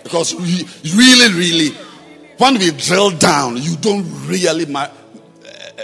Because 0.04 0.36
really, 0.36 1.34
really, 1.34 1.78
when 2.38 2.58
we 2.58 2.72
drill 2.72 3.12
down, 3.12 3.58
you 3.58 3.76
don't 3.78 4.06
really 4.28 4.66
ma- 4.66 4.90
uh, 4.90 5.84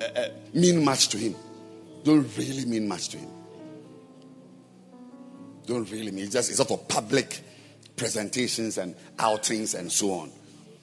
uh, 0.00 0.04
uh, 0.04 0.28
mean 0.52 0.84
much 0.84 1.08
to 1.08 1.18
him. 1.18 1.34
Don't 2.04 2.28
really 2.36 2.64
mean 2.64 2.86
much 2.86 3.08
to 3.10 3.18
him. 3.18 3.30
Don't 5.66 5.90
really 5.90 6.10
mean. 6.10 6.24
It's 6.24 6.34
just 6.34 6.50
it's 6.50 6.58
sort 6.58 6.68
for 6.68 6.78
public 6.78 7.40
presentations 7.96 8.78
and 8.78 8.94
outings 9.18 9.74
and 9.74 9.90
so 9.90 10.12
on. 10.12 10.30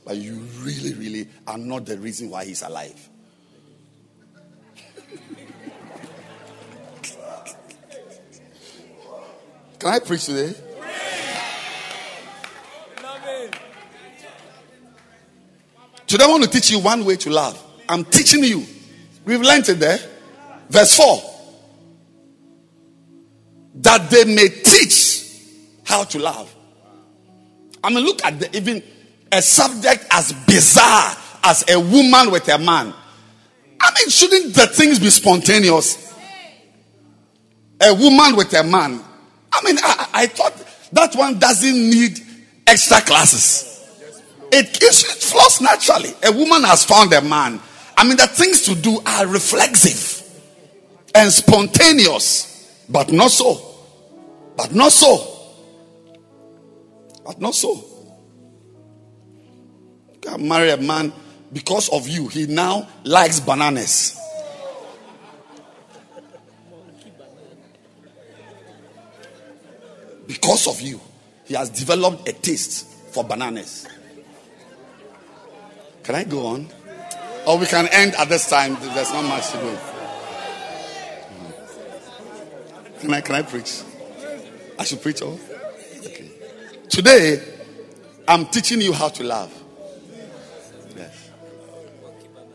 But 0.04 0.18
you 0.18 0.40
really, 0.62 0.94
really 0.96 1.30
are 1.46 1.58
not 1.58 1.86
the 1.86 1.98
reason 1.98 2.30
why 2.32 2.46
he's 2.46 2.64
alive. 2.64 3.10
Can 9.80 9.90
I 9.90 10.00
preach 10.00 10.26
today? 10.26 10.56
Today 16.12 16.26
I 16.26 16.28
want 16.28 16.44
to 16.44 16.50
teach 16.50 16.70
you 16.70 16.80
one 16.80 17.06
way 17.06 17.16
to 17.16 17.30
love. 17.30 17.58
I'm 17.88 18.04
teaching 18.04 18.44
you. 18.44 18.66
We've 19.24 19.40
learned 19.40 19.70
it 19.70 19.80
there. 19.80 19.98
Verse 20.70 20.94
4. 20.98 21.22
That 23.76 24.10
they 24.10 24.26
may 24.26 24.50
teach 24.50 25.26
how 25.86 26.04
to 26.04 26.20
love. 26.20 26.54
I 27.82 27.94
mean, 27.94 28.04
look 28.04 28.26
at 28.26 28.38
the, 28.42 28.58
even 28.58 28.84
a 29.32 29.42
subject 29.42 30.06
as 30.12 30.34
bizarre 30.46 31.16
as 31.46 31.64
a 31.70 31.80
woman 31.80 32.30
with 32.30 32.46
a 32.50 32.58
man. 32.58 32.94
I 33.80 33.92
mean, 33.96 34.10
shouldn't 34.10 34.54
the 34.54 34.68
things 34.68 35.00
be 35.00 35.10
spontaneous? 35.12 36.14
A 37.80 37.94
woman 37.94 38.36
with 38.36 38.54
a 38.54 38.66
man. 38.66 39.02
I 39.50 39.64
mean, 39.64 39.78
I, 39.82 40.10
I 40.14 40.28
thought 40.28 40.90
that 40.92 41.16
one 41.16 41.40
doesn't 41.40 41.74
need 41.74 42.20
extra 42.68 43.00
classes. 43.00 43.71
It, 44.52 44.82
it 44.82 44.94
flows 44.94 45.62
naturally. 45.62 46.14
A 46.24 46.32
woman 46.32 46.64
has 46.64 46.84
found 46.84 47.14
a 47.14 47.22
man. 47.22 47.60
I 47.96 48.04
mean, 48.04 48.18
the 48.18 48.28
things 48.28 48.62
to 48.64 48.76
do 48.76 49.00
are 49.06 49.28
reflexive 49.28 50.22
and 51.16 51.32
spontaneous, 51.32 52.86
but 52.90 53.12
not 53.12 53.32
so. 53.32 53.62
But 54.58 54.74
not 54.74 54.92
so. 54.92 55.28
But 57.26 57.40
not 57.40 57.56
so. 57.56 57.76
You 60.14 60.20
can 60.20 60.48
marry 60.48 60.72
a 60.72 60.78
man 60.78 61.14
because 61.54 61.90
of 61.90 62.08
you. 62.08 62.28
He 62.28 62.48
now 62.48 62.88
likes 63.04 63.40
bananas. 63.40 64.18
Because 70.28 70.68
of 70.68 70.82
you, 70.82 71.00
he 71.46 71.54
has 71.56 71.70
developed 71.70 72.28
a 72.28 72.34
taste 72.34 72.88
for 73.14 73.24
bananas. 73.24 73.88
Can 76.04 76.16
I 76.16 76.24
go 76.24 76.48
on? 76.48 76.68
Or 77.46 77.58
we 77.58 77.66
can 77.66 77.88
end 77.92 78.16
at 78.16 78.30
this 78.30 78.50
time. 78.50 78.78
There's 78.80 79.12
not 79.12 79.24
much 79.24 79.52
to 79.52 79.58
do. 79.58 79.76
Hmm. 81.30 83.00
Can 83.00 83.14
I 83.14 83.22
can 83.22 83.36
I 83.36 83.42
preach? 83.42 83.82
I 84.80 84.84
should 84.84 85.02
preach 85.02 85.22
all? 85.22 85.40
Okay. 86.00 86.30
Today, 86.90 87.44
I'm 88.28 88.46
teaching 88.48 88.82
you 88.82 88.94
how 88.94 89.10
to 89.10 89.24
love. 89.24 89.54
Yes. 90.96 91.30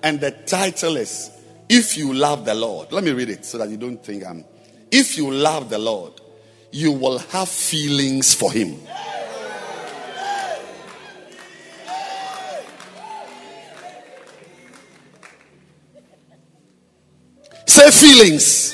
And 0.03 0.21
the 0.21 0.31
title 0.33 0.97
is 0.97 1.31
If 1.69 1.97
You 1.97 2.13
Love 2.13 2.45
the 2.45 2.55
Lord. 2.55 2.93
Let 2.93 3.05
me 3.05 3.13
read 3.13 3.29
it 3.31 3.45
so 3.45 3.59
that 3.59 3.69
you 3.69 3.77
don't 3.77 4.03
think 4.03 4.25
I'm. 4.27 4.45
If 4.91 5.17
you 5.17 5.31
love 5.31 5.69
the 5.71 5.79
Lord, 5.79 6.21
you 6.73 6.93
will 6.93 7.19
have 7.19 7.49
feelings 7.49 8.35
for 8.35 8.53
Him. 8.53 8.81
Say 17.67 17.91
feelings. 17.91 18.73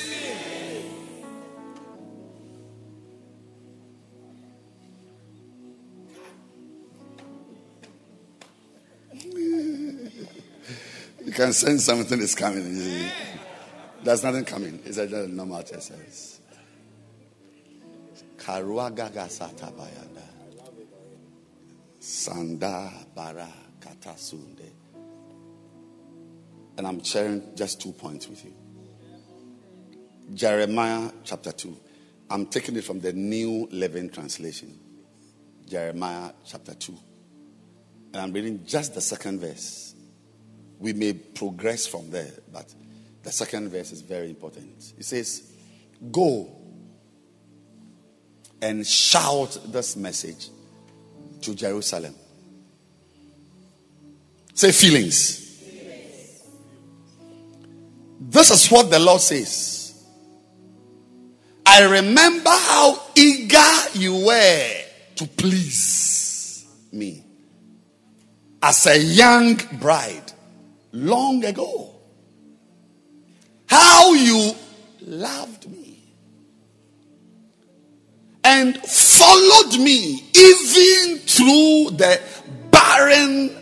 You 11.25 11.33
can 11.33 11.53
sense 11.53 11.85
something 11.85 12.21
is 12.21 12.35
coming. 12.35 13.11
There's 14.05 14.23
nothing 14.23 14.45
coming. 14.45 14.81
It's 14.85 14.99
a 14.99 15.07
normal 15.27 15.59
exercise. 15.59 16.41
Karuagaga 18.37 19.29
satabayanda. 19.29 20.23
Sanda 22.01 22.93
bara 23.15 23.49
katasunde. 23.81 24.71
And 26.77 26.87
I'm 26.87 27.03
sharing 27.03 27.55
just 27.57 27.81
two 27.81 27.93
points 27.93 28.29
with 28.29 28.45
you. 28.45 28.62
Jeremiah 30.35 31.11
chapter 31.25 31.53
2. 31.53 31.77
I'm 32.31 32.47
taking 32.47 32.77
it 32.77 32.85
from 32.85 33.01
the 33.01 33.13
New 33.13 33.69
Living 33.71 34.09
Translation. 34.09 34.79
Jeremiah 35.69 36.33
chapter 36.47 36.75
2. 36.75 36.97
And 38.13 38.23
I'm 38.23 38.33
reading 38.33 38.65
just 38.67 38.95
the 38.95 39.01
second 39.01 39.41
verse. 39.41 39.95
We 40.79 40.93
may 40.93 41.13
progress 41.13 41.87
from 41.87 42.11
there, 42.11 42.31
but 42.53 42.75
the 43.23 43.33
second 43.33 43.71
verse 43.71 43.93
is 43.93 44.01
very 44.01 44.31
important. 44.31 44.95
It 44.99 45.05
says, 45.05 45.53
Go 46.11 46.51
and 48.61 48.87
shout 48.87 49.59
this 49.67 49.97
message 49.97 50.49
to 51.43 51.55
Jerusalem. 51.55 52.15
Say 54.55 54.73
feelings. 54.73 55.41
This 58.21 58.51
is 58.51 58.69
what 58.71 58.91
the 58.91 58.99
Lord 58.99 59.21
says. 59.21 59.82
I 61.65 61.85
remember 61.85 62.51
how 62.51 63.03
eager 63.15 63.59
you 63.95 64.27
were 64.27 64.75
to 65.17 65.27
please 65.27 66.67
me 66.93 67.25
as 68.63 68.87
a 68.87 68.99
young 68.99 69.57
bride 69.81 70.33
long 70.93 71.45
ago. 71.45 71.91
How 73.67 74.13
you 74.13 74.55
loved 75.01 75.71
me 75.71 76.03
and 78.45 78.77
followed 78.77 79.79
me 79.79 80.23
even 80.35 81.19
through 81.21 81.97
the 81.97 82.21
barren 82.71 83.62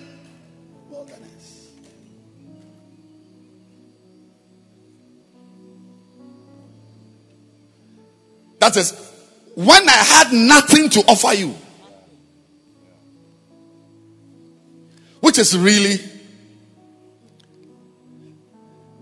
That 8.61 8.77
is 8.77 8.93
when 9.55 9.89
I 9.89 9.93
had 9.93 10.33
nothing 10.33 10.91
to 10.91 11.01
offer 11.09 11.35
you. 11.35 11.55
Which 15.21 15.39
is 15.39 15.57
really 15.59 15.99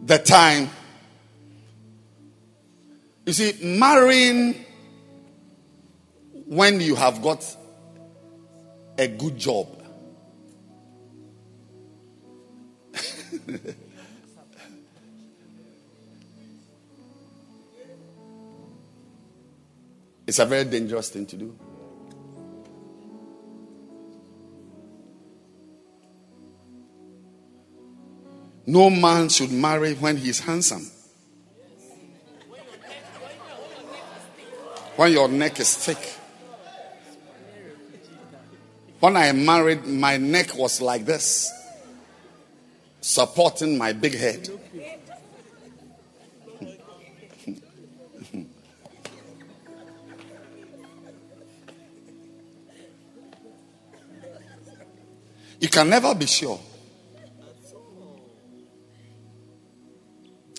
the 0.04 0.18
time. 0.18 0.70
You 3.26 3.32
see, 3.32 3.58
marrying 3.62 4.64
when 6.46 6.80
you 6.80 6.94
have 6.94 7.20
got 7.20 7.44
a 8.96 9.06
good 9.08 9.36
job. 9.36 9.66
It's 20.28 20.38
a 20.38 20.44
very 20.44 20.64
dangerous 20.64 21.08
thing 21.08 21.24
to 21.24 21.36
do. 21.36 21.58
No 28.66 28.90
man 28.90 29.30
should 29.30 29.50
marry 29.50 29.94
when 29.94 30.18
he's 30.18 30.40
handsome. 30.40 30.90
When 34.96 35.12
your 35.12 35.28
neck 35.28 35.60
is 35.60 35.74
thick. 35.74 36.18
When 39.00 39.16
I 39.16 39.32
married, 39.32 39.86
my 39.86 40.18
neck 40.18 40.54
was 40.54 40.82
like 40.82 41.06
this, 41.06 41.50
supporting 43.00 43.78
my 43.78 43.94
big 43.94 44.14
head. 44.14 44.50
You 55.60 55.68
can 55.68 55.90
never 55.90 56.14
be 56.14 56.26
sure. 56.26 56.60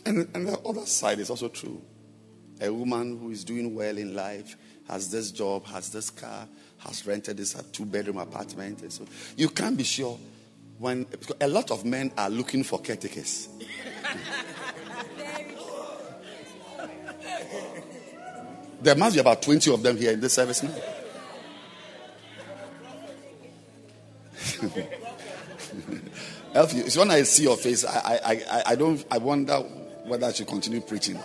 And, 0.06 0.28
and 0.34 0.48
the 0.48 0.60
other 0.60 0.86
side 0.86 1.20
is 1.20 1.30
also 1.30 1.50
true. 1.50 1.82
A 2.62 2.74
woman 2.74 3.20
who 3.20 3.30
is 3.30 3.44
doing 3.44 3.76
well 3.76 3.98
in 3.98 4.14
life, 4.14 4.58
has 4.90 5.12
this 5.12 5.32
job, 5.32 5.66
has 5.68 5.90
this 5.90 6.10
car, 6.10 6.48
has 6.80 7.06
rented 7.06 7.38
this 7.38 7.54
two 7.72 7.86
bedroom 7.86 8.18
apartment. 8.18 8.82
And 8.82 8.92
so 8.92 9.06
you 9.38 9.50
can't 9.50 9.78
be 9.78 9.84
sure 9.84 10.18
when 10.80 11.06
a 11.40 11.48
lot 11.48 11.72
of 11.72 11.86
men 11.86 12.12
are 12.18 12.30
looking 12.30 12.64
for 12.64 12.80
caretakers. 12.80 13.50
there 18.82 18.96
must 18.96 19.16
be 19.16 19.20
about 19.20 19.42
20 19.42 19.74
of 19.74 19.84
them 19.84 19.96
here 19.96 20.12
in 20.14 20.20
this 20.20 20.34
service 20.34 20.64
now. 20.64 20.74
Elfie, 26.54 26.80
it's 26.80 26.98
when 26.98 27.12
I 27.12 27.24
see 27.24 27.44
your 27.44 27.58
face, 27.58 27.86
I, 27.86 28.20
I, 28.26 28.32
I, 28.32 28.64
I 28.68 28.76
don't, 28.76 29.06
I 29.12 29.18
wonder 29.18 29.58
whether 30.06 30.28
I 30.28 30.32
should 30.32 30.48
continue 30.48 30.82
preaching. 30.82 31.20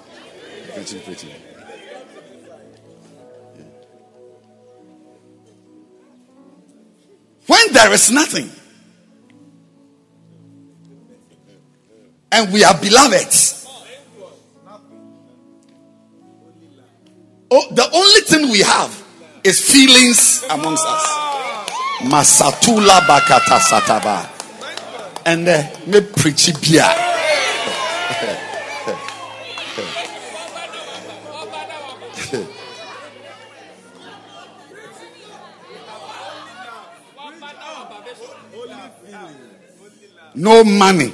Continue 0.75 1.05
preaching. 1.05 1.31
Yeah. 1.31 1.37
When 7.47 7.73
there 7.73 7.93
is 7.93 8.11
nothing, 8.11 8.51
and 12.33 12.53
we 12.53 12.65
are 12.65 12.77
beloved. 12.79 13.35
Oh, 17.51 17.67
the 17.71 17.89
only 17.93 18.21
thing 18.23 18.51
we 18.51 18.61
have 18.61 19.03
is 19.45 19.61
feelings 19.61 20.43
amongst 20.51 20.85
us. 20.85 21.54
Masatula 22.05 23.01
bakata 23.07 23.59
sataba. 23.61 24.29
And 25.27 25.47
me 25.87 26.01
preach 26.01 26.53
bia. 26.61 27.15
no 40.35 40.65
money. 40.65 41.13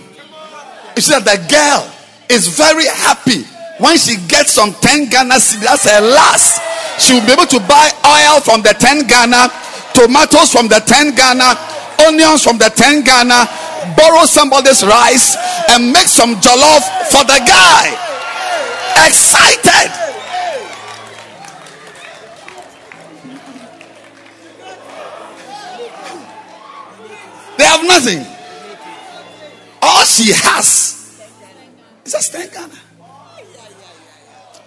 You 0.97 1.03
see 1.03 1.13
that 1.13 1.25
the 1.25 1.39
girl 1.47 1.87
is 2.29 2.49
very 2.49 2.87
happy 2.87 3.45
when 3.79 3.97
she 3.97 4.17
gets 4.27 4.53
some 4.53 4.73
10 4.73 5.09
Ghana 5.11 5.35
cedis. 5.37 5.63
That's 5.63 5.85
her 5.89 6.01
last. 6.01 6.61
She 7.01 7.15
will 7.15 7.25
be 7.25 7.33
able 7.33 7.47
to 7.47 7.61
buy 7.61 7.91
oil 8.05 8.41
from 8.41 8.63
the 8.63 8.75
10 8.75 9.07
Ghana 9.07 9.49
tomatoes 10.01 10.51
from 10.51 10.67
the 10.67 10.81
10 10.81 11.15
Ghana, 11.15 11.59
onions 12.09 12.43
from 12.43 12.57
the 12.57 12.71
10 12.71 13.05
Ghana, 13.05 13.45
borrow 13.97 14.25
somebody's 14.25 14.83
rice 14.83 15.37
and 15.69 15.93
make 15.93 16.09
some 16.09 16.37
jollof 16.37 16.81
for 17.11 17.23
the 17.25 17.39
guy. 17.45 17.93
Excited. 19.07 19.93
They 27.59 27.65
have 27.65 27.85
nothing. 27.85 28.25
All 29.83 30.05
she 30.07 30.33
has 30.33 31.21
is 32.07 32.15
a 32.15 32.33
10 32.39 32.49
Ghana. 32.55 32.81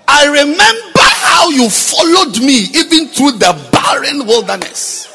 I 0.08 0.26
remember 0.28 1.00
how 1.00 1.50
you 1.50 1.72
followed 1.72 2.40
me 2.40 2.68
even 2.76 3.08
through 3.08 3.32
the 3.32 3.70
barren 3.72 4.28
wilderness. 4.28 5.13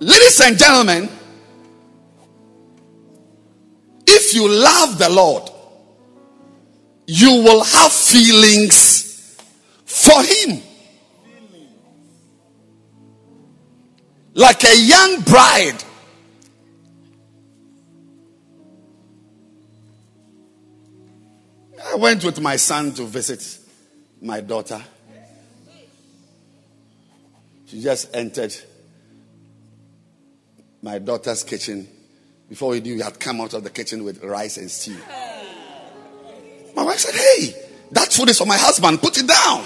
Ladies 0.00 0.40
and 0.40 0.56
gentlemen, 0.56 1.08
if 4.06 4.32
you 4.32 4.48
love 4.48 4.96
the 4.96 5.08
Lord, 5.08 5.50
you 7.06 7.42
will 7.42 7.64
have 7.64 7.92
feelings 7.92 9.36
for 9.84 10.22
Him. 10.22 10.62
Like 14.34 14.62
a 14.62 14.78
young 14.78 15.20
bride. 15.22 15.82
I 21.84 21.96
went 21.96 22.22
with 22.22 22.40
my 22.40 22.54
son 22.54 22.92
to 22.92 23.04
visit 23.04 23.58
my 24.20 24.40
daughter. 24.40 24.80
She 27.66 27.82
just 27.82 28.14
entered 28.14 28.54
my 30.82 30.98
daughter's 30.98 31.42
kitchen. 31.42 31.88
Before 32.48 32.70
we 32.70 32.80
knew, 32.80 32.94
we 32.94 33.02
had 33.02 33.18
come 33.18 33.40
out 33.40 33.54
of 33.54 33.64
the 33.64 33.70
kitchen 33.70 34.04
with 34.04 34.22
rice 34.22 34.56
and 34.56 34.70
stew. 34.70 34.96
My 36.74 36.84
wife 36.84 36.98
said, 36.98 37.14
Hey, 37.14 37.54
that 37.92 38.12
food 38.12 38.28
is 38.28 38.38
for 38.38 38.46
my 38.46 38.56
husband. 38.56 39.00
Put 39.00 39.18
it 39.18 39.26
down. 39.26 39.64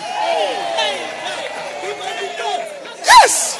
Yes. 3.04 3.58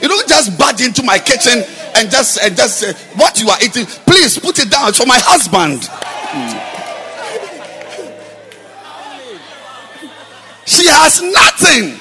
You 0.00 0.08
don't 0.08 0.28
just 0.28 0.58
barge 0.58 0.80
into 0.82 1.02
my 1.02 1.18
kitchen 1.18 1.64
and 1.96 2.10
just 2.10 2.38
and 2.42 2.56
just 2.56 2.84
what 3.16 3.40
you 3.40 3.48
are 3.48 3.58
eating. 3.62 3.86
Please 3.86 4.38
put 4.38 4.58
it 4.58 4.70
down. 4.70 4.90
It's 4.90 4.98
for 4.98 5.06
my 5.06 5.18
husband. 5.18 5.82
She 10.66 10.86
has 10.88 11.22
nothing. 11.22 11.98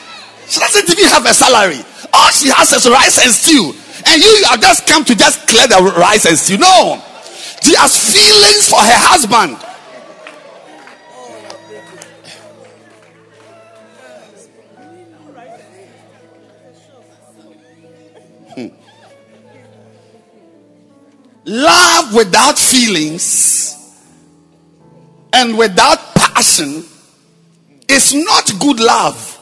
She 0.48 0.60
doesn't 0.60 0.90
even 0.90 1.06
have 1.06 1.26
a 1.26 1.34
salary. 1.34 1.80
All 2.16 2.32
she 2.32 2.48
has 2.48 2.72
is 2.72 2.88
rice 2.90 3.20
and 3.22 3.32
stew. 3.32 3.74
And 4.08 4.24
you, 4.24 4.30
you 4.30 4.46
have 4.46 4.62
just 4.62 4.88
come 4.88 5.04
to 5.04 5.16
just 5.16 5.48
clear 5.48 5.68
the 5.68 5.94
rice 5.98 6.26
and 6.26 6.38
stew. 6.38 6.58
No. 6.58 7.02
She 7.62 7.76
has 7.76 7.98
feelings 7.98 8.70
for 8.70 8.80
her 8.80 9.00
husband. 9.04 9.58
Hmm. 18.56 18.68
Love 21.46 22.14
without 22.16 22.58
feelings 22.58 23.76
and 25.34 25.58
without 25.58 26.16
passion 26.16 26.86
is 27.90 28.14
not 28.14 28.52
good 28.60 28.80
love. 28.80 29.35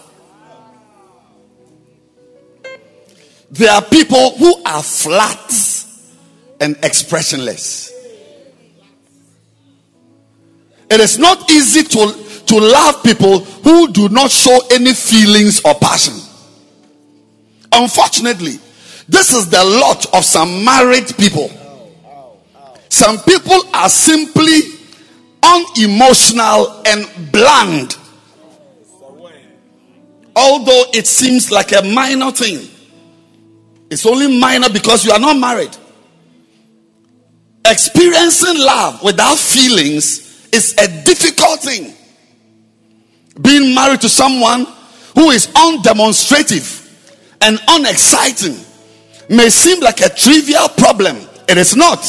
There 3.53 3.71
are 3.71 3.83
people 3.83 4.31
who 4.37 4.63
are 4.63 4.81
flat 4.81 5.85
and 6.59 6.75
expressionless. 6.81 7.91
It 10.89 10.99
is 10.99 11.19
not 11.19 11.51
easy 11.51 11.83
to, 11.83 12.41
to 12.47 12.59
love 12.59 13.03
people 13.03 13.41
who 13.41 13.91
do 13.91 14.09
not 14.09 14.31
show 14.31 14.59
any 14.71 14.95
feelings 14.95 15.61
or 15.63 15.75
passion. 15.75 16.15
Unfortunately, 17.71 18.59
this 19.07 19.31
is 19.31 19.47
the 19.51 19.63
lot 19.63 20.11
of 20.15 20.25
some 20.25 20.65
married 20.65 21.15
people. 21.17 21.51
Some 22.89 23.19
people 23.19 23.59
are 23.71 23.89
simply 23.89 24.61
unemotional 25.43 26.81
and 26.87 27.31
bland. 27.31 27.97
Although 30.35 30.85
it 30.91 31.05
seems 31.05 31.51
like 31.51 31.71
a 31.71 31.83
minor 31.83 32.31
thing. 32.31 32.72
It's 33.93 34.07
only 34.07 34.39
minor 34.39 34.69
because 34.69 35.05
you 35.05 35.11
are 35.11 35.19
not 35.19 35.37
married. 35.37 35.77
Experiencing 37.63 38.57
love 38.57 39.03
without 39.03 39.37
feelings 39.37 40.49
is 40.51 40.73
a 40.79 40.87
difficult 41.03 41.59
thing. 41.61 41.93
Being 43.39 43.75
married 43.75 44.01
to 44.01 44.09
someone 44.09 44.65
who 45.13 45.29
is 45.29 45.45
undemonstrative 45.47 46.79
and 47.41 47.59
unexciting 47.67 48.57
may 49.29 49.49
seem 49.49 49.79
like 49.79 50.01
a 50.01 50.09
trivial 50.09 50.69
problem. 50.69 51.17
It 51.47 51.59
is 51.59 51.75
not. 51.75 51.99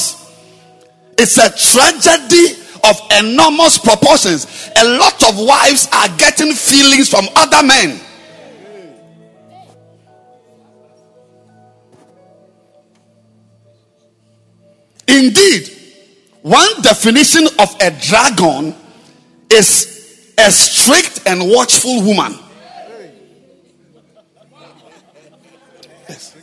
It's 1.19 1.37
a 1.37 1.51
tragedy 1.51 2.63
of 2.83 2.99
enormous 3.23 3.77
proportions. 3.77 4.71
A 4.81 4.89
lot 4.99 5.23
of 5.29 5.37
wives 5.39 5.89
are 5.93 6.09
getting 6.17 6.55
feelings 6.55 7.11
from 7.11 7.27
other 7.37 7.63
men 7.63 8.01
Indeed, 15.07 15.71
one 16.43 16.83
definition 16.83 17.47
of 17.59 17.75
a 17.81 17.91
dragon 17.91 18.75
is 19.51 20.33
a 20.39 20.51
strict 20.51 21.27
and 21.27 21.51
watchful 21.51 22.03
woman. 22.03 22.39
Yes. 26.09 26.37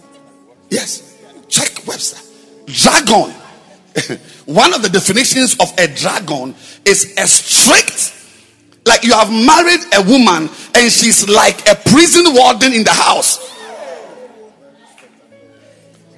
Yes. 0.70 1.18
Check 1.48 1.86
Webster. 1.88 2.20
Dragon. 2.66 3.34
one 4.46 4.74
of 4.74 4.82
the 4.82 4.90
definitions 4.90 5.56
of 5.60 5.72
a 5.78 5.88
dragon 5.88 6.56
is 6.86 7.14
a 7.18 7.28
strict, 7.28 8.14
like 8.86 9.04
you 9.04 9.14
have 9.14 9.30
married 9.30 9.82
a 9.94 10.02
woman 10.04 10.50
and 10.76 10.92
she's 10.92 11.28
like 11.28 11.68
a 11.68 11.76
prison 11.76 12.34
warden 12.34 12.74
in 12.74 12.84
the 12.84 12.94
house. 12.94 13.50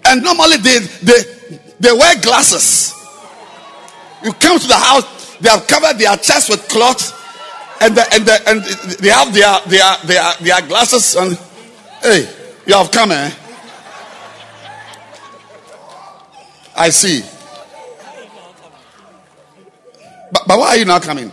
And 0.06 0.24
normally 0.24 0.58
they, 0.58 0.80
they, 0.80 1.24
they 1.80 1.91
wear 1.91 2.19
glasses. 2.21 2.93
You 4.24 4.32
come 4.34 4.59
to 4.59 4.67
the 4.67 4.76
house, 4.76 5.38
they 5.38 5.49
have 5.49 5.67
covered 5.67 5.97
their 5.97 6.15
chest 6.17 6.49
with 6.49 6.67
cloth, 6.69 7.11
and 7.82 7.95
the, 7.95 8.13
and 8.13 8.26
the, 8.26 8.49
and 8.49 8.63
they 8.99 9.09
have 9.09 9.34
their 9.34 9.59
their 9.67 9.97
their 10.05 10.34
their 10.41 10.67
glasses. 10.67 11.15
And 11.15 11.38
hey, 12.01 12.30
you 12.65 12.74
have 12.74 12.91
come, 12.91 13.11
eh? 13.11 13.32
I 16.76 16.89
see. 16.89 17.21
But, 20.32 20.47
but 20.47 20.57
why 20.59 20.67
are 20.69 20.78
you 20.78 20.86
not 20.86 21.03
coming? 21.03 21.32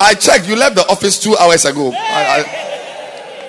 I 0.00 0.14
checked. 0.14 0.48
You 0.48 0.56
left 0.56 0.74
the 0.74 0.86
office 0.88 1.22
two 1.22 1.36
hours 1.36 1.64
ago. 1.64 1.92
I, 1.92 2.40
I, 2.40 2.71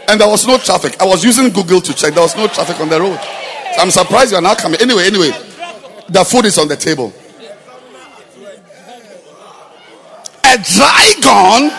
and 0.08 0.20
there 0.20 0.28
was 0.30 0.46
no 0.46 0.58
traffic. 0.58 1.02
I 1.02 1.06
was 1.06 1.24
using 1.24 1.50
Google 1.50 1.82
to 1.82 1.94
check. 1.94 2.14
There 2.14 2.24
was 2.24 2.36
no 2.36 2.48
traffic 2.48 2.80
on 2.80 2.90
the 2.90 3.00
road. 3.00 3.20
So 3.76 3.82
I'm 3.82 3.92
surprised 3.92 4.32
you 4.32 4.38
are 4.38 4.42
not 4.42 4.58
coming. 4.58 4.80
Anyway, 4.82 5.06
anyway, 5.06 5.32
the 6.10 6.24
food 6.24 6.46
is 6.46 6.58
on 6.58 6.68
the 6.68 6.76
table. 6.76 7.14
A 10.46 10.58
dragon 10.58 11.72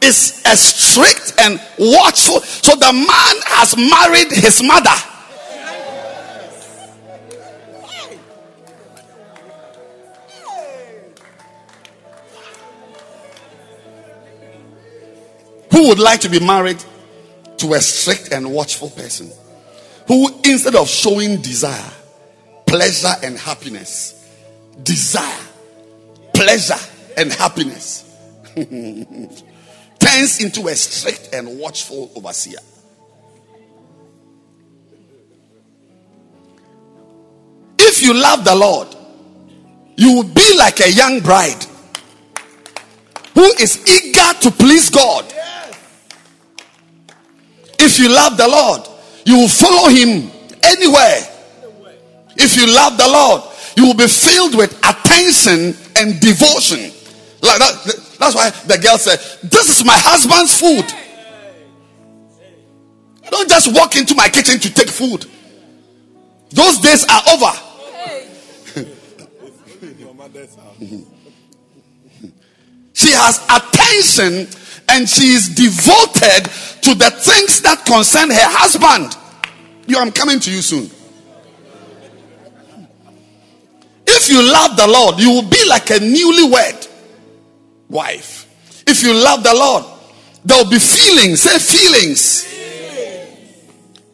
is 0.00 0.42
a 0.46 0.56
strict 0.56 1.34
and 1.38 1.60
watchful. 1.78 2.40
So 2.40 2.74
the 2.74 2.92
man 2.92 3.36
has 3.46 3.76
married 3.76 4.32
his 4.32 4.62
mother. 4.62 4.96
Who 15.80 15.88
would 15.88 15.98
like 15.98 16.20
to 16.20 16.28
be 16.28 16.38
married 16.40 16.76
to 17.56 17.72
a 17.72 17.80
strict 17.80 18.32
and 18.32 18.52
watchful 18.52 18.90
person? 18.90 19.30
Who, 20.08 20.28
instead 20.44 20.74
of 20.74 20.86
showing 20.86 21.40
desire, 21.40 21.90
pleasure, 22.66 23.14
and 23.22 23.38
happiness, 23.38 24.28
desire, 24.82 25.40
pleasure, 26.34 26.76
and 27.16 27.32
happiness, 27.32 28.04
turns 28.54 30.44
into 30.44 30.68
a 30.68 30.74
strict 30.74 31.30
and 31.32 31.58
watchful 31.58 32.12
overseer. 32.14 32.58
If 37.78 38.02
you 38.02 38.12
love 38.12 38.44
the 38.44 38.54
Lord, 38.54 38.88
you 39.96 40.12
will 40.14 40.24
be 40.24 40.58
like 40.58 40.80
a 40.80 40.92
young 40.92 41.20
bride 41.20 41.64
who 43.32 43.44
is 43.58 43.82
eager 43.88 44.38
to 44.40 44.50
please 44.50 44.90
God 44.90 45.32
if 47.80 47.98
you 47.98 48.08
love 48.08 48.36
the 48.36 48.48
Lord, 48.48 48.86
you 49.24 49.36
will 49.38 49.48
follow 49.48 49.88
him 49.88 50.30
anywhere. 50.62 51.20
If 52.36 52.56
you 52.56 52.66
love 52.72 52.96
the 52.96 53.08
Lord, 53.08 53.42
you 53.76 53.86
will 53.86 53.94
be 53.94 54.06
filled 54.06 54.56
with 54.56 54.76
attention 54.78 55.74
and 55.96 56.20
devotion. 56.20 56.92
Like 57.42 57.58
that, 57.58 58.16
that's 58.18 58.34
why 58.34 58.50
the 58.50 58.78
girl 58.78 58.98
said, 58.98 59.18
This 59.48 59.68
is 59.70 59.84
my 59.84 59.96
husband's 59.96 60.58
food. 60.58 60.84
Don't 63.30 63.48
just 63.48 63.74
walk 63.74 63.96
into 63.96 64.14
my 64.14 64.28
kitchen 64.28 64.58
to 64.58 64.74
take 64.74 64.88
food. 64.88 65.24
Those 66.50 66.78
days 66.78 67.04
are 67.08 67.22
over. 67.32 67.52
she 72.92 73.12
has 73.12 73.40
attention 73.48 74.48
and 74.90 75.08
she 75.08 75.32
is 75.32 75.48
devoted 75.48 76.50
to 76.82 76.94
the 76.94 77.10
things 77.10 77.60
that 77.62 77.84
concern 77.86 78.30
her 78.30 78.36
husband. 78.36 79.16
You, 79.86 79.98
I'm 79.98 80.12
coming 80.12 80.40
to 80.40 80.50
you 80.50 80.62
soon. 80.62 80.90
If 84.06 84.28
you 84.28 84.42
love 84.52 84.76
the 84.76 84.86
Lord, 84.86 85.18
you 85.18 85.30
will 85.30 85.48
be 85.48 85.64
like 85.68 85.90
a 85.90 85.98
newlywed 85.98 86.88
wife. 87.88 88.46
If 88.86 89.02
you 89.02 89.14
love 89.14 89.42
the 89.42 89.54
Lord, 89.54 89.84
there 90.44 90.62
will 90.62 90.70
be 90.70 90.78
feelings. 90.78 91.42
Say 91.42 91.58
feelings. 91.58 92.46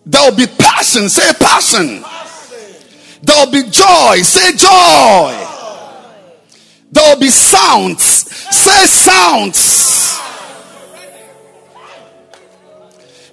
There 0.05 0.31
will 0.31 0.37
be 0.37 0.47
passion. 0.47 1.09
Say 1.09 1.33
passion. 1.41 2.05
There 3.23 3.45
will 3.45 3.53
be 3.53 3.63
joy. 3.71 4.23
Say 4.23 4.57
joy. 4.57 5.47
There 6.93 7.15
will 7.15 7.21
be 7.21 7.29
sounds. 7.29 8.03
Say 8.05 8.87
sounds. 8.87 10.26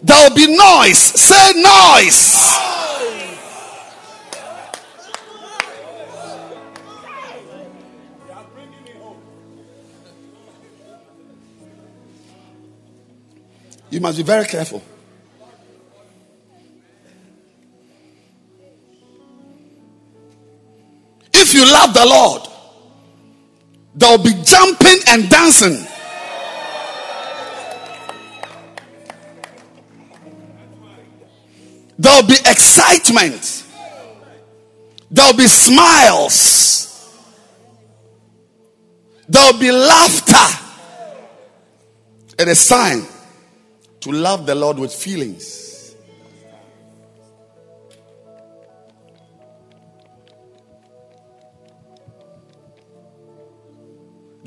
There 0.03 0.29
will 0.29 0.35
be 0.35 0.47
noise. 0.55 0.97
Say 0.97 1.53
noise. 1.61 2.59
You 13.89 14.01
must 14.01 14.17
be 14.17 14.23
very 14.23 14.45
careful. 14.45 14.81
If 21.31 21.53
you 21.53 21.63
love 21.71 21.93
the 21.93 22.05
Lord, 22.05 22.41
there 23.95 24.17
will 24.17 24.23
be 24.23 24.33
jumping 24.43 24.99
and 25.07 25.29
dancing. 25.29 25.92
There 32.03 32.21
will 32.21 32.27
be 32.27 32.33
excitement. 32.33 33.63
There 35.09 35.25
will 35.25 35.37
be 35.37 35.47
smiles. 35.47 37.17
There 39.29 39.41
will 39.49 39.57
be 39.57 39.71
laughter. 39.71 40.59
It 42.37 42.49
is 42.49 42.67
time 42.67 43.07
to 44.01 44.11
love 44.11 44.45
the 44.45 44.53
Lord 44.53 44.79
with 44.79 44.93
feelings. 44.93 45.95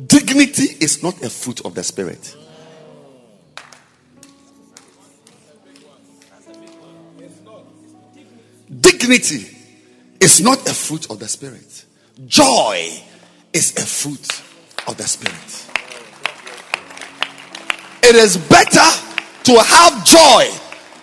Dignity 0.04 0.76
is 0.84 1.02
not 1.02 1.22
a 1.22 1.30
fruit 1.30 1.64
of 1.64 1.74
the 1.74 1.82
Spirit. 1.82 2.36
Dignity 8.80 9.56
is 10.20 10.40
not 10.40 10.68
a 10.68 10.74
fruit 10.74 11.10
of 11.10 11.18
the 11.18 11.28
Spirit. 11.28 11.84
Joy 12.26 12.90
is 13.52 13.76
a 13.76 13.86
fruit 13.86 14.42
of 14.88 14.96
the 14.96 15.04
Spirit. 15.04 15.66
It 18.02 18.14
is 18.14 18.36
better 18.36 18.86
to 19.44 19.62
have 19.62 20.04
joy. 20.04 20.50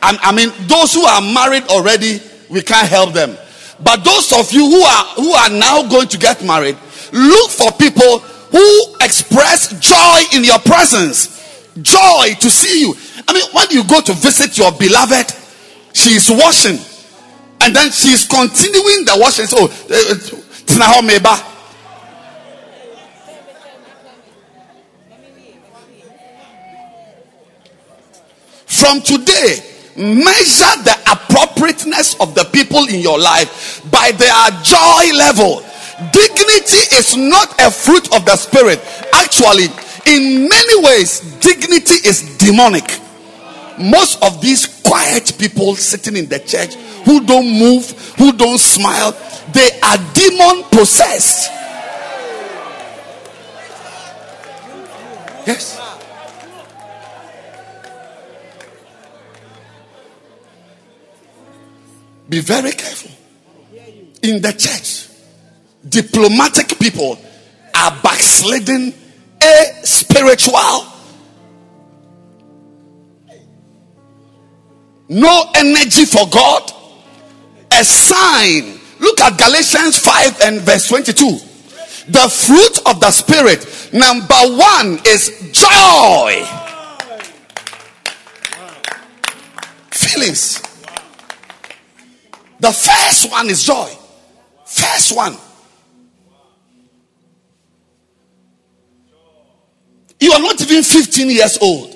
I, 0.02 0.18
I 0.22 0.32
mean, 0.32 0.52
those 0.68 0.94
who 0.94 1.04
are 1.04 1.22
married 1.22 1.64
already, 1.64 2.22
we 2.50 2.62
can't 2.62 2.88
help 2.88 3.14
them. 3.14 3.38
But 3.84 4.04
those 4.04 4.32
of 4.34 4.52
you 4.52 4.70
who 4.70 4.82
are 4.82 5.06
who 5.16 5.32
are 5.34 5.50
now 5.50 5.88
going 5.88 6.08
to 6.10 6.18
get 6.18 6.44
married, 6.44 6.78
look 7.12 7.52
for 7.52 7.72
people 7.74 8.20
who 8.20 8.96
express 9.02 9.78
joy 9.80 10.38
in 10.38 10.44
your 10.44 10.60
presence. 10.60 11.42
Joy 11.82 12.36
to 12.40 12.50
see 12.50 12.82
you. 12.82 12.96
I 13.28 13.34
mean, 13.34 13.44
when 13.52 13.68
you 13.72 13.84
go 13.84 14.00
to 14.02 14.14
visit 14.14 14.58
your 14.58 14.72
beloved, 14.72 15.34
she 15.94 16.12
is 16.12 16.30
washing, 16.30 16.78
and 17.64 17.76
then 17.76 17.92
she 17.92 18.10
is 18.10 18.28
continuing 18.28 19.06
the 19.06 19.16
washing. 19.18 19.48
So, 19.48 19.66
uh, 19.66 20.40
From 28.68 29.02
today, 29.02 29.64
measure 29.96 30.76
the 30.84 30.98
appropriateness 31.10 32.20
of 32.20 32.36
the 32.36 32.44
people 32.52 32.86
in 32.88 33.00
your 33.00 33.18
life 33.18 33.82
by 33.90 34.12
their 34.12 34.50
joy 34.62 35.16
level. 35.16 35.64
Dignity 36.12 36.84
is 36.98 37.16
not 37.16 37.54
a 37.62 37.72
fruit 37.72 38.14
of 38.14 38.26
the 38.26 38.36
spirit. 38.36 38.80
Actually, 39.14 39.68
in 40.06 40.50
many 40.50 40.84
ways, 40.84 41.22
dignity 41.40 41.96
is 42.06 42.38
demonic. 42.38 43.03
Most 43.80 44.22
of 44.24 44.42
these 44.42 44.82
quiet 44.84 45.34
people 45.38 45.76
sitting 45.76 46.16
in 46.16 46.28
the 46.28 46.40
church 46.40 46.76
who 47.06 47.26
don't 47.26 47.48
move, 47.48 47.90
who 48.18 48.32
don't 48.32 48.60
smile, 48.60 49.12
they 49.52 49.70
are 49.82 49.98
demon 50.14 50.64
possessed. 50.72 51.52
Yes. 55.46 55.80
Be 62.30 62.40
very 62.40 62.72
careful. 62.72 63.12
In 64.22 64.42
the 64.42 64.54
church, 64.54 65.10
diplomatic 65.88 66.80
people 66.80 67.20
are 67.76 68.00
backsliding 68.02 68.94
a 69.42 69.86
spiritual. 69.86 70.93
No 75.10 75.52
energy 75.56 76.06
for 76.06 76.28
God. 76.30 76.72
A 77.72 77.84
sign. 77.84 78.80
Look 79.00 79.20
at 79.22 79.38
Galatians 79.38 80.00
5 80.00 80.42
and 80.42 80.62
verse 80.62 80.88
22. 80.88 81.40
The 82.10 82.30
fruit 82.30 82.80
of 82.86 83.00
the 83.00 83.12
Spirit, 83.12 83.92
number 83.94 84.36
one, 84.58 85.00
is 85.06 85.52
joy. 85.52 86.46
Feelings. 89.92 90.62
The 92.60 92.72
first 92.72 93.32
one 93.32 93.50
is 93.50 93.64
joy. 93.64 93.90
First 94.66 95.16
one. 95.16 95.38
You 100.20 100.32
are 100.32 100.40
not 100.40 100.62
even 100.62 100.84
15 100.84 101.30
years 101.30 101.58
old. 101.62 101.96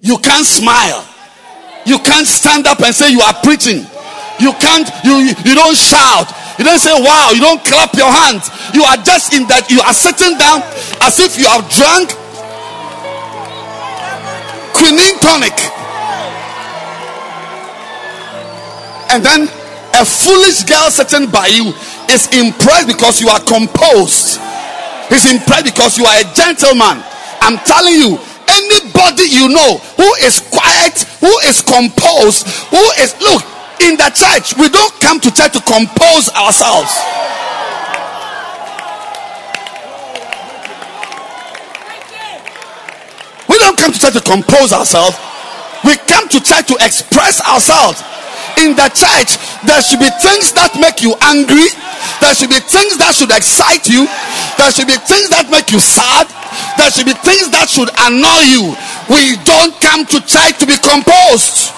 You 0.00 0.18
can't 0.18 0.44
smile. 0.44 1.06
You 1.86 1.98
can't 2.02 2.26
stand 2.26 2.66
up 2.66 2.82
and 2.82 2.94
say 2.94 3.10
you 3.10 3.20
are 3.20 3.34
preaching. 3.42 3.86
You 4.42 4.52
can't, 4.58 4.90
you, 5.04 5.32
you 5.46 5.54
don't 5.54 5.76
shout. 5.76 6.28
You 6.58 6.64
don't 6.64 6.78
say 6.82 6.92
wow. 6.92 7.30
You 7.32 7.40
don't 7.40 7.64
clap 7.64 7.94
your 7.94 8.10
hands. 8.10 8.50
You 8.74 8.82
are 8.82 8.98
just 9.00 9.32
in 9.32 9.46
that, 9.48 9.70
you 9.70 9.80
are 9.80 9.94
sitting 9.94 10.36
down 10.36 10.60
as 11.00 11.20
if 11.20 11.38
you 11.38 11.46
have 11.46 11.64
drunk 11.70 12.10
quinine 14.76 15.16
tonic. 15.22 15.56
And 19.08 19.24
then 19.24 19.48
a 19.94 20.04
foolish 20.04 20.64
girl 20.64 20.90
sitting 20.90 21.30
by 21.30 21.46
you 21.46 21.72
is 22.10 22.28
impressed 22.34 22.88
because 22.88 23.20
you 23.20 23.28
are 23.28 23.40
composed. 23.40 24.42
He's 25.08 25.24
impressed 25.30 25.64
because 25.64 25.96
you 25.96 26.04
are 26.04 26.18
a 26.20 26.26
gentleman. 26.34 27.00
I'm 27.40 27.56
telling 27.64 27.94
you, 27.94 28.18
anybody 28.76 29.28
you 29.28 29.48
know 29.48 29.78
who 29.96 30.14
is 30.24 30.40
quiet, 30.40 31.02
who 31.20 31.32
is 31.48 31.62
composed, 31.62 32.46
who 32.70 32.82
is 33.00 33.14
look 33.20 33.42
in 33.80 33.96
the 33.96 34.10
church, 34.14 34.56
we 34.56 34.68
don't 34.68 34.92
come 35.00 35.20
to 35.20 35.32
church 35.32 35.52
to 35.52 35.60
compose 35.60 36.28
ourselves. 36.30 36.92
We 43.48 43.58
don't 43.58 43.78
come 43.78 43.92
to 43.92 43.98
church 43.98 44.14
to 44.14 44.20
compose 44.20 44.72
ourselves. 44.72 45.16
We 45.84 45.96
come 46.08 46.28
to 46.28 46.40
church 46.40 46.66
to 46.68 46.76
express 46.80 47.40
ourselves 47.40 48.02
in 48.58 48.72
the 48.74 48.88
church, 48.88 49.36
there 49.68 49.80
should 49.84 50.00
be 50.00 50.08
things 50.24 50.52
that 50.56 50.72
make 50.80 51.04
you 51.04 51.12
angry. 51.20 51.68
There 52.20 52.34
should 52.34 52.50
be 52.50 52.60
things 52.60 52.98
that 52.98 53.14
should 53.14 53.30
excite 53.30 53.86
you. 53.88 54.06
There 54.58 54.70
should 54.72 54.88
be 54.88 54.96
things 54.96 55.28
that 55.30 55.48
make 55.50 55.70
you 55.70 55.78
sad. 55.78 56.26
There 56.78 56.90
should 56.90 57.06
be 57.06 57.14
things 57.24 57.50
that 57.50 57.68
should 57.68 57.90
annoy 57.92 58.42
you. 58.48 58.74
We 59.08 59.36
don't 59.44 59.74
come 59.80 60.04
to 60.06 60.18
church 60.24 60.58
to 60.58 60.66
be 60.66 60.76
composed. 60.80 61.72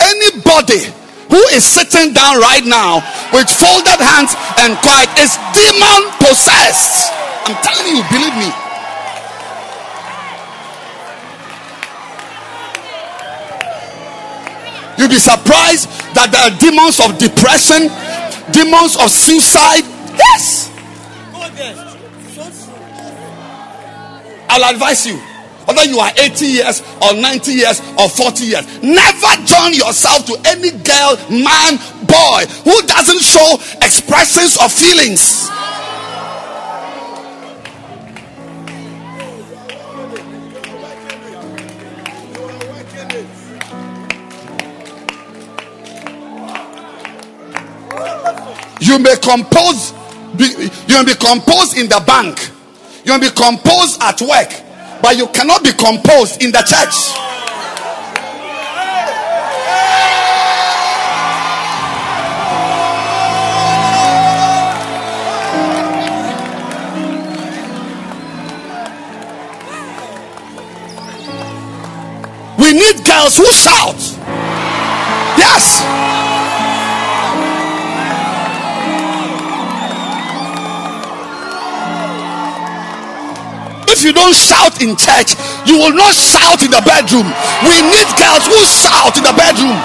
Anybody 0.00 0.92
who 1.28 1.40
is 1.56 1.64
sitting 1.64 2.12
down 2.12 2.38
right 2.40 2.64
now 2.64 3.00
with 3.32 3.48
folded 3.48 3.98
hands 3.98 4.36
and 4.60 4.76
quiet 4.84 5.08
is 5.18 5.32
demon 5.56 6.12
possessed. 6.20 7.10
I'm 7.44 7.56
telling 7.62 7.96
you, 7.96 8.02
believe 8.08 8.36
me. 8.38 8.50
You'll 14.96 15.08
be 15.08 15.18
surprised 15.18 15.90
that 16.14 16.30
there 16.30 16.46
are 16.46 16.54
demons 16.60 17.00
of 17.00 17.18
depression, 17.18 17.90
demons 18.52 18.94
of 18.94 19.10
suicide. 19.10 19.82
Yes. 20.14 20.70
I'll 24.48 24.74
advise 24.74 25.06
you 25.06 25.16
whether 25.64 25.84
you 25.84 25.98
are 25.98 26.10
80 26.16 26.44
years 26.44 26.82
or 27.00 27.14
90 27.14 27.52
years 27.52 27.80
or 27.98 28.08
40 28.08 28.44
years 28.44 28.82
never 28.82 29.32
join 29.46 29.72
yourself 29.72 30.26
to 30.26 30.36
any 30.44 30.70
girl 30.72 31.16
man 31.30 31.78
boy 32.04 32.44
who 32.62 32.76
doesn't 32.86 33.22
show 33.22 33.54
expressions 33.80 34.58
of 34.60 34.70
feelings 34.70 35.48
you 48.82 48.98
may 48.98 49.16
compose 49.16 49.92
you 50.38 50.96
may 50.98 51.04
be 51.04 51.14
composed 51.14 51.78
in 51.78 51.88
the 51.88 52.02
bank 52.06 52.38
you 53.04 53.12
may 53.18 53.28
be 53.28 53.30
composed 53.34 54.02
at 54.02 54.20
work 54.20 54.50
but 55.02 55.16
you 55.16 55.26
cannot 55.28 55.64
be 55.64 55.72
composed 55.72 56.40
in 56.42 56.52
the 56.52 56.62
church. 56.62 56.94
We 72.58 72.72
need 72.74 73.04
girls 73.04 73.36
who 73.36 73.46
shout. 73.46 73.96
Yes. 75.36 76.21
If 84.02 84.10
you 84.10 84.14
don't 84.14 84.34
shout 84.34 84.82
in 84.82 84.98
church, 84.98 85.38
you 85.62 85.78
will 85.78 85.94
not 85.94 86.10
shout 86.10 86.66
in 86.66 86.74
the 86.74 86.82
bedroom. 86.82 87.22
We 87.62 87.78
need 87.86 88.08
girls 88.18 88.42
who 88.50 88.58
shout 88.66 89.14
in 89.14 89.22
the 89.22 89.30
bedroom. 89.30 89.78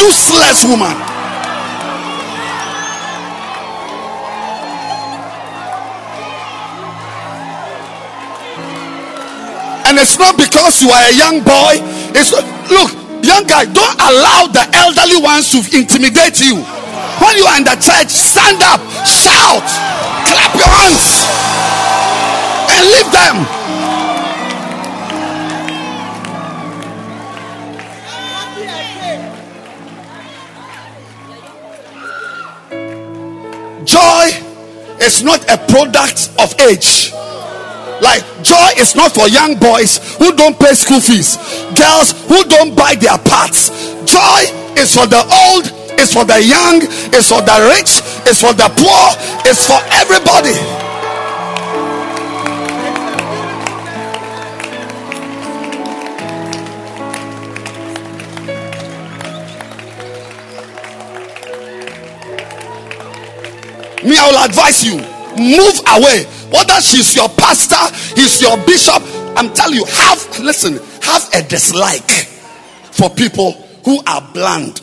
Useless 0.00 0.64
woman. 0.64 0.96
And 9.84 10.00
it's 10.00 10.16
not 10.16 10.38
because 10.38 10.80
you 10.80 10.88
are 10.88 11.04
a 11.04 11.12
young 11.12 11.44
boy. 11.44 11.84
It's 12.16 12.32
look, 12.32 12.96
young 13.20 13.44
guy, 13.44 13.68
don't 13.68 14.00
allow 14.00 14.48
the 14.48 14.64
elderly 14.72 15.20
ones 15.20 15.52
to 15.52 15.60
intimidate 15.76 16.40
you. 16.40 16.64
When 17.20 17.36
you 17.36 17.44
are 17.44 17.58
in 17.58 17.64
the 17.68 17.76
church, 17.76 18.08
stand 18.08 18.64
up, 18.64 18.80
shout, 19.04 19.68
clap 20.24 20.56
your 20.56 20.64
hands, 20.64 21.28
and 21.28 21.89
leave 22.90 23.10
them. 23.12 23.36
Joy 33.84 34.26
is 35.00 35.22
not 35.22 35.42
a 35.50 35.58
product 35.70 36.30
of 36.38 36.54
age. 36.60 37.12
Like 38.00 38.24
joy 38.42 38.70
is 38.78 38.96
not 38.96 39.12
for 39.12 39.28
young 39.28 39.56
boys 39.56 40.16
who 40.16 40.34
don't 40.34 40.58
pay 40.58 40.74
school 40.74 41.00
fees, 41.00 41.36
girls 41.76 42.12
who 42.28 42.42
don't 42.44 42.74
buy 42.74 42.94
their 42.94 43.18
parts. 43.18 43.68
Joy 44.04 44.40
is 44.76 44.94
for 44.94 45.06
the 45.06 45.20
old, 45.20 45.68
it's 46.00 46.12
for 46.14 46.24
the 46.24 46.40
young, 46.42 46.80
it's 47.12 47.28
for 47.28 47.42
the 47.42 47.56
rich, 47.76 48.00
it's 48.26 48.40
for 48.40 48.54
the 48.54 48.68
poor, 48.72 49.04
it's 49.44 49.66
for 49.66 49.80
everybody. 49.92 50.89
Me, 64.04 64.16
I 64.18 64.30
will 64.30 64.44
advise 64.44 64.84
you 64.84 64.96
move 65.36 65.80
away. 65.86 66.24
Whether 66.50 66.80
she's 66.80 67.14
your 67.14 67.28
pastor, 67.28 67.94
he's 68.14 68.40
your 68.40 68.56
bishop, 68.64 69.02
I'm 69.36 69.52
telling 69.54 69.76
you, 69.76 69.84
have 69.84 70.40
listen, 70.40 70.78
have 71.02 71.28
a 71.34 71.42
dislike 71.42 72.10
for 72.92 73.08
people 73.10 73.52
who 73.84 74.02
are 74.06 74.20
bland, 74.32 74.80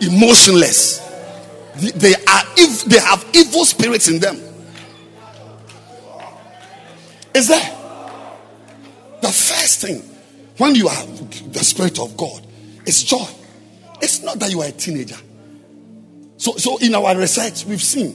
emotionless. 0.00 0.98
They 1.94 2.14
are 2.14 2.42
if 2.56 2.84
they 2.84 2.98
have 2.98 3.24
evil 3.34 3.64
spirits 3.64 4.08
in 4.08 4.18
them. 4.18 4.40
Is 7.34 7.48
there 7.48 7.70
the 9.20 9.28
first 9.28 9.82
thing 9.82 10.02
when 10.56 10.74
you 10.74 10.88
have 10.88 11.52
the 11.52 11.58
spirit 11.58 11.98
of 11.98 12.16
God 12.16 12.46
is 12.86 13.02
joy? 13.02 13.26
It's 14.00 14.22
not 14.22 14.38
that 14.38 14.50
you 14.50 14.62
are 14.62 14.68
a 14.68 14.72
teenager. 14.72 15.16
So, 16.38 16.52
so 16.56 16.78
in 16.78 16.94
our 16.94 17.16
research, 17.16 17.66
we've 17.66 17.82
seen 17.82 18.14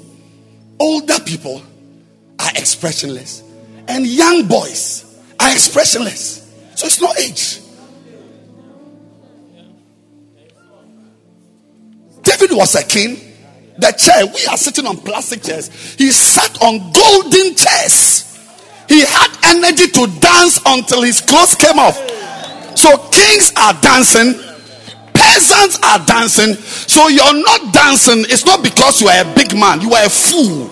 older 0.82 1.20
people 1.24 1.62
are 2.40 2.49
expressionless 2.56 3.44
and 3.88 4.06
young 4.08 4.48
boys 4.48 5.22
are 5.40 5.52
expressionless. 5.52 6.52
So 6.76 6.88
it's 6.88 6.99
not 6.99 7.20
age. 7.20 7.60
David 12.24 12.58
was 12.58 12.74
a 12.76 12.84
king. 12.84 13.18
The 13.78 13.91
chair, 13.91 14.26
we 14.26 14.45
are 14.48 14.58
sitting 14.58 14.88
on 14.88 14.98
plastic 14.98 15.44
chairs. 15.44 15.70
He 15.95 16.12
sat 16.12 16.62
on 16.62 16.91
golden 16.91 17.56
chairs. 17.56 18.28
He 18.90 19.02
had 19.02 19.56
energy 19.56 19.88
to 19.88 20.08
dance 20.20 20.60
until 20.66 21.03
his 21.03 21.22
clothes 21.22 21.56
came 21.56 21.78
off. 21.78 21.95
So 22.76 22.98
kings 23.10 23.53
are 23.56 23.74
dancing, 23.82 24.34
peasants 25.14 25.80
are 25.84 26.03
dancing. 26.06 26.56
So 26.56 27.08
you're 27.08 27.44
not 27.44 27.74
dancing. 27.74 28.26
It's 28.28 28.45
not 28.45 28.64
because 28.64 29.02
you 29.02 29.08
are 29.08 29.22
a 29.22 29.36
big 29.36 29.56
man, 29.56 29.82
you 29.82 29.94
are 29.94 30.06
a 30.06 30.10
fool. 30.10 30.70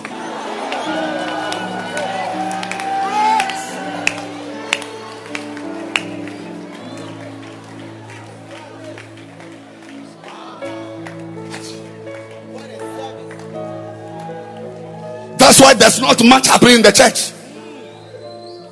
That's 15.50 15.60
why 15.60 15.74
there's 15.74 16.00
not 16.00 16.24
much 16.24 16.46
happening 16.46 16.76
in 16.76 16.82
the 16.82 16.92
church. 16.92 17.32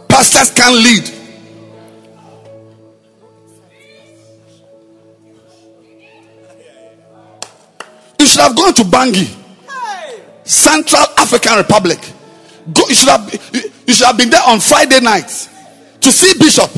Pastors 0.08 0.52
can't 0.52 0.76
lead. 0.76 1.08
You 8.20 8.26
should 8.26 8.40
have 8.42 8.54
gone 8.54 8.74
to 8.74 8.82
Bangui, 8.84 9.26
Central 10.44 11.02
African 11.16 11.56
Republic. 11.56 11.98
Go, 12.72 12.86
you 12.86 12.94
should 12.94 13.08
have 13.08 13.50
you 13.84 13.92
should 13.92 14.06
have 14.06 14.16
been 14.16 14.30
there 14.30 14.44
on 14.46 14.60
Friday 14.60 15.00
night 15.00 15.26
to 16.00 16.12
see 16.12 16.38
Bishop. 16.38 16.70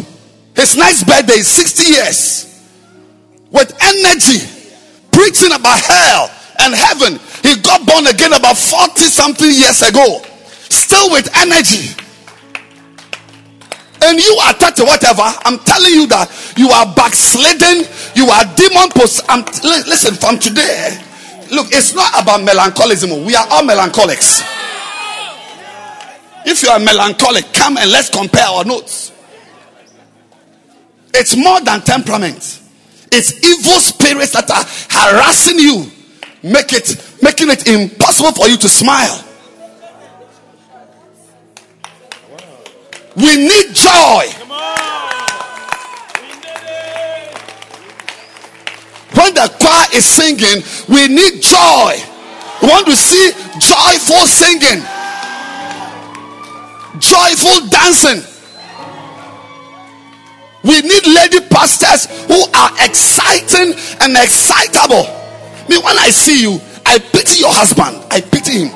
His 0.56 0.78
next 0.78 1.04
birthday 1.04 1.34
is 1.34 1.46
60 1.46 1.92
years 1.92 2.70
with 3.50 3.76
energy, 3.82 4.48
preaching 5.12 5.52
about 5.52 5.78
hell 5.78 6.39
and 6.60 6.74
heaven. 6.74 7.18
He 7.42 7.60
got 7.60 7.86
born 7.86 8.06
again 8.06 8.32
about 8.32 8.56
40 8.56 9.00
something 9.04 9.50
years 9.50 9.82
ago, 9.82 10.22
still 10.68 11.10
with 11.12 11.28
energy. 11.36 11.96
And 14.02 14.18
you 14.18 14.38
are 14.44 14.54
touching 14.54 14.86
whatever. 14.86 15.22
I'm 15.44 15.58
telling 15.60 15.92
you 15.92 16.06
that 16.08 16.30
you 16.56 16.70
are 16.70 16.86
backslidden, 16.94 17.84
you 18.14 18.30
are 18.30 18.44
demon 18.56 18.88
post. 18.90 19.20
I'm, 19.28 19.44
listen, 19.62 20.14
from 20.14 20.38
today, 20.38 20.96
look, 21.52 21.68
it's 21.70 21.94
not 21.94 22.10
about 22.20 22.40
melancholism. 22.40 23.26
We 23.26 23.34
are 23.36 23.46
all 23.50 23.64
melancholics. 23.64 24.42
If 26.46 26.62
you 26.62 26.70
are 26.70 26.78
melancholic, 26.78 27.52
come 27.52 27.76
and 27.76 27.90
let's 27.90 28.08
compare 28.08 28.46
our 28.46 28.64
notes. 28.64 29.12
It's 31.12 31.36
more 31.36 31.60
than 31.60 31.82
temperament. 31.82 32.60
It's 33.12 33.44
evil 33.44 33.78
spirits 33.80 34.32
that 34.32 34.48
are 34.50 34.64
harassing 34.88 35.58
you, 35.58 35.90
make 36.42 36.72
it 36.72 36.96
making 37.22 37.50
it 37.50 37.66
impossible 37.66 38.32
for 38.32 38.48
you 38.48 38.56
to 38.56 38.68
smile. 38.68 39.24
We 43.16 43.36
need 43.36 43.74
joy. 43.74 44.24
When 49.12 49.34
the 49.34 49.52
choir 49.60 49.86
is 49.92 50.04
singing, 50.04 50.62
we 50.88 51.08
need 51.08 51.42
joy. 51.42 51.96
We 52.62 52.68
want 52.68 52.86
to 52.86 52.96
see 52.96 53.32
joyful 53.58 54.26
singing, 54.26 54.82
joyful 57.00 57.68
dancing. 57.68 58.22
We 60.62 60.80
need 60.82 61.06
lady 61.06 61.40
pastors 61.48 62.06
who 62.26 62.44
are 62.54 62.70
exciting 62.84 63.74
and 64.00 64.16
excitable. 64.16 65.19
Me, 65.70 65.78
when 65.78 65.96
I 65.98 66.10
see 66.10 66.42
you, 66.42 66.60
I 66.84 66.98
pity 66.98 67.38
your 67.42 67.52
husband. 67.52 68.04
I 68.10 68.20
pity 68.20 68.66
him. 68.66 68.74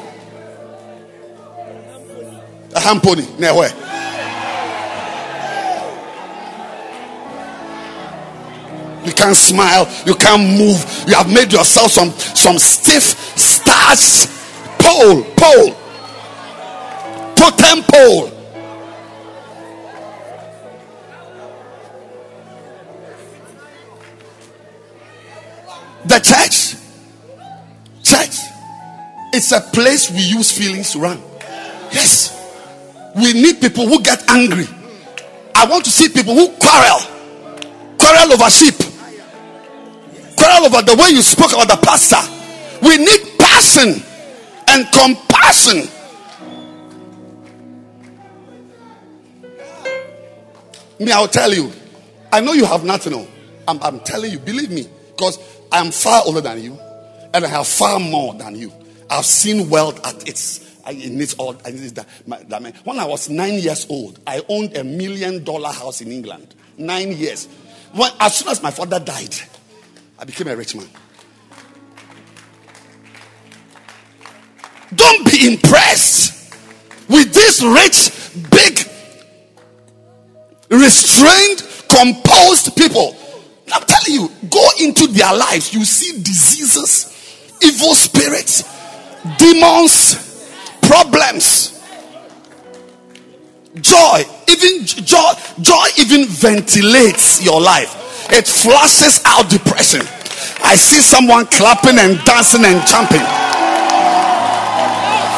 A 2.76 2.78
hand 2.78 3.02
pony. 3.02 3.26
Nowhere. 3.36 3.70
You 9.04 9.12
can't 9.12 9.36
smile. 9.36 9.92
You 10.06 10.14
can't 10.14 10.56
move. 10.56 11.04
You 11.08 11.16
have 11.16 11.28
made 11.28 11.52
yourself 11.52 11.90
some 11.90 12.12
some 12.12 12.60
stiff 12.60 13.02
starch 13.36 14.30
pole, 14.78 15.24
pole, 15.36 15.74
totem 17.34 17.82
pole. 17.90 18.30
The 26.06 26.20
church, 26.20 26.83
church, 28.04 28.36
it's 29.32 29.50
a 29.52 29.60
place 29.60 30.10
we 30.10 30.20
use 30.20 30.56
feelings 30.56 30.92
to 30.92 31.00
run. 31.00 31.20
Yes, 31.90 32.30
we 33.16 33.32
need 33.32 33.60
people 33.60 33.86
who 33.86 34.00
get 34.02 34.28
angry. 34.30 34.66
I 35.54 35.66
want 35.66 35.84
to 35.86 35.90
see 35.90 36.08
people 36.08 36.34
who 36.34 36.48
quarrel, 36.58 37.00
quarrel 37.98 38.32
over 38.32 38.50
sheep, 38.50 38.74
quarrel 40.36 40.66
over 40.66 40.82
the 40.82 40.96
way 41.00 41.10
you 41.10 41.22
spoke 41.22 41.52
about 41.52 41.68
the 41.68 41.78
pastor. 41.84 42.20
We 42.86 42.98
need 42.98 43.38
passion 43.38 44.02
and 44.68 44.86
compassion. 44.92 45.88
Me, 50.98 51.10
I'll 51.10 51.28
tell 51.28 51.52
you. 51.52 51.72
I 52.32 52.40
know 52.40 52.52
you 52.52 52.64
have 52.64 52.84
nothing. 52.84 53.14
On. 53.14 53.26
I'm, 53.66 53.82
I'm 53.82 54.00
telling 54.00 54.30
you, 54.30 54.38
believe 54.38 54.70
me, 54.70 54.88
because 55.10 55.38
I'm 55.72 55.90
far 55.90 56.22
older 56.26 56.40
than 56.40 56.62
you 56.62 56.78
and 57.34 57.44
I 57.44 57.48
have 57.48 57.66
far 57.66 57.98
more 58.00 58.32
than 58.34 58.54
you. 58.56 58.72
I've 59.10 59.26
seen 59.26 59.68
wealth 59.68 60.04
at 60.06 60.26
its 60.26 60.64
in 60.88 61.20
its 61.20 61.34
all 61.34 61.54
that, 61.54 62.48
that 62.48 62.76
when 62.84 62.98
I 62.98 63.06
was 63.06 63.28
nine 63.28 63.54
years 63.54 63.86
old, 63.88 64.18
I 64.26 64.42
owned 64.48 64.76
a 64.76 64.84
million 64.84 65.42
dollar 65.42 65.70
house 65.70 66.00
in 66.00 66.12
England. 66.12 66.54
Nine 66.76 67.12
years. 67.12 67.46
When, 67.92 68.10
as 68.20 68.36
soon 68.36 68.48
as 68.48 68.62
my 68.62 68.70
father 68.70 69.00
died, 69.00 69.34
I 70.18 70.24
became 70.24 70.48
a 70.48 70.56
rich 70.56 70.74
man. 70.76 70.86
Don't 74.94 75.30
be 75.30 75.52
impressed 75.52 76.54
with 77.08 77.32
this 77.32 77.62
rich, 77.62 78.50
big, 78.50 78.78
restrained, 80.70 81.62
composed 81.88 82.76
people. 82.76 83.16
I'm 83.72 83.82
telling 83.86 84.20
you, 84.20 84.30
go 84.50 84.66
into 84.80 85.06
their 85.06 85.34
lives. 85.34 85.72
You 85.72 85.84
see 85.84 86.22
diseases, 86.22 87.13
evil 87.64 87.94
spirits, 87.94 88.64
demons, 89.38 90.48
problems. 90.82 91.70
Joy, 93.80 94.22
even 94.48 94.86
joy, 94.86 95.32
joy 95.60 95.86
even 95.98 96.26
ventilates 96.26 97.44
your 97.44 97.60
life. 97.60 98.30
It 98.30 98.46
flushes 98.46 99.20
out 99.24 99.50
depression. 99.50 100.02
I 100.62 100.76
see 100.76 101.00
someone 101.00 101.46
clapping 101.46 101.98
and 101.98 102.22
dancing 102.24 102.64
and 102.64 102.86
jumping. 102.86 103.24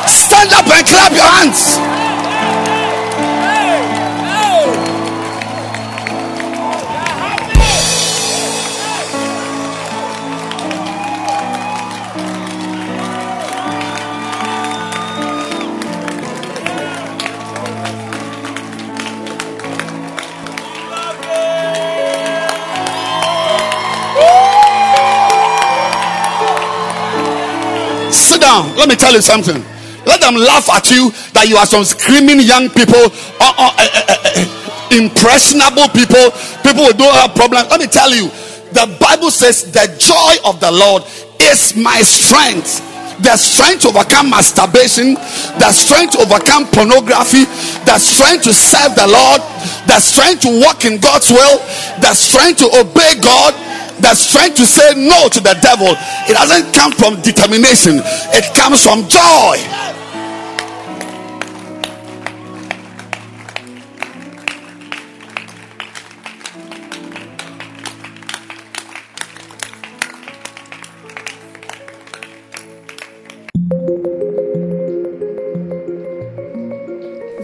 Stand 0.07 0.53
up 0.53 0.67
and 0.69 0.87
clap 0.87 1.13
your 1.13 1.25
hands. 1.25 2.06
Let 28.87 28.95
me 28.95 29.03
tell 29.03 29.15
you 29.19 29.21
something. 29.21 29.59
Let 30.07 30.23
them 30.23 30.39
laugh 30.39 30.71
at 30.71 30.95
you 30.95 31.11
that 31.35 31.51
you 31.51 31.59
are 31.59 31.67
some 31.67 31.83
screaming 31.83 32.39
young 32.39 32.71
people, 32.71 33.11
uh, 33.43 33.51
uh, 33.51 33.75
uh, 33.75 33.83
uh, 33.83 34.15
uh 34.15 34.95
impressionable 34.95 35.91
people, 35.91 36.31
people 36.63 36.87
who 36.87 36.95
don't 36.95 37.11
have 37.19 37.35
problems. 37.35 37.67
Let 37.67 37.83
me 37.83 37.91
tell 37.91 38.15
you, 38.15 38.31
the 38.71 38.87
Bible 39.03 39.35
says 39.35 39.75
the 39.75 39.91
joy 39.99 40.39
of 40.47 40.63
the 40.63 40.71
Lord 40.71 41.03
is 41.43 41.75
my 41.75 41.99
strength. 42.07 42.79
The 43.27 43.35
strength 43.35 43.83
to 43.83 43.89
overcome 43.91 44.31
masturbation, 44.31 45.19
the 45.59 45.75
strength 45.75 46.15
to 46.15 46.23
overcome 46.23 46.71
pornography, 46.71 47.51
the 47.91 47.99
strength 47.99 48.47
to 48.47 48.55
serve 48.55 48.95
the 48.95 49.11
Lord, 49.11 49.43
the 49.91 49.99
strength 49.99 50.47
to 50.47 50.63
walk 50.63 50.87
in 50.87 51.03
God's 51.03 51.27
will, 51.35 51.59
the 51.99 52.15
strength 52.15 52.63
to 52.63 52.71
obey 52.71 53.19
God, 53.19 53.51
the 54.01 54.15
strength 54.15 54.57
to 54.57 54.67
say 54.67 54.95
no 54.97 55.29
to 55.29 55.41
the 55.41 55.57
devil, 55.63 55.89
it 56.29 56.35
doesn't 56.35 56.73
come 56.75 56.93
from 56.93 57.21
determination, 57.23 58.01
it 58.33 58.55
comes 58.55 58.83
from 58.83 59.09
joy. 59.09 59.57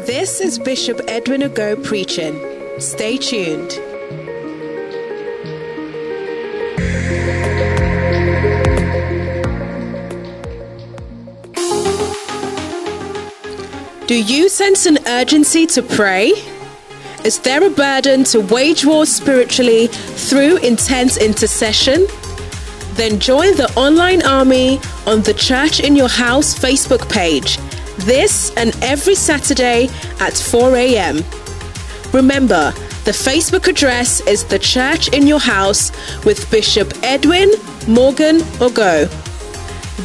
This 0.07 0.41
is 0.41 0.59
Bishop 0.59 1.01
Edwin 1.09 1.43
Ogo 1.43 1.83
preaching. 1.83 2.39
Stay 2.79 3.16
tuned. 3.16 3.91
Do 14.13 14.23
you 14.23 14.51
sense 14.51 14.85
an 14.85 14.99
urgency 15.07 15.65
to 15.69 15.83
pray? 15.83 16.33
Is 17.25 17.39
there 17.39 17.65
a 17.65 17.71
burden 17.71 18.25
to 18.25 18.41
wage 18.41 18.85
war 18.85 19.07
spiritually 19.07 19.87
through 19.87 20.59
intense 20.59 21.17
intercession? 21.17 22.05
Then 22.93 23.19
join 23.19 23.57
the 23.57 23.73
online 23.75 24.21
army 24.27 24.81
on 25.07 25.23
the 25.23 25.33
Church 25.33 25.81
in 25.81 25.97
Your 25.97 26.11
House 26.11 26.53
Facebook 26.55 27.11
page 27.11 27.57
this 28.05 28.55
and 28.59 28.77
every 28.83 29.15
Saturday 29.15 29.89
at 30.21 30.35
4 30.35 30.77
a.m. 30.77 31.25
Remember, 32.13 32.73
the 33.07 33.13
Facebook 33.13 33.67
address 33.67 34.21
is 34.27 34.45
The 34.45 34.59
Church 34.59 35.09
in 35.09 35.27
Your 35.27 35.41
House 35.41 35.91
with 36.27 36.51
Bishop 36.51 36.93
Edwin 37.03 37.51
Morgan 37.89 38.41
Ogo. 38.61 39.09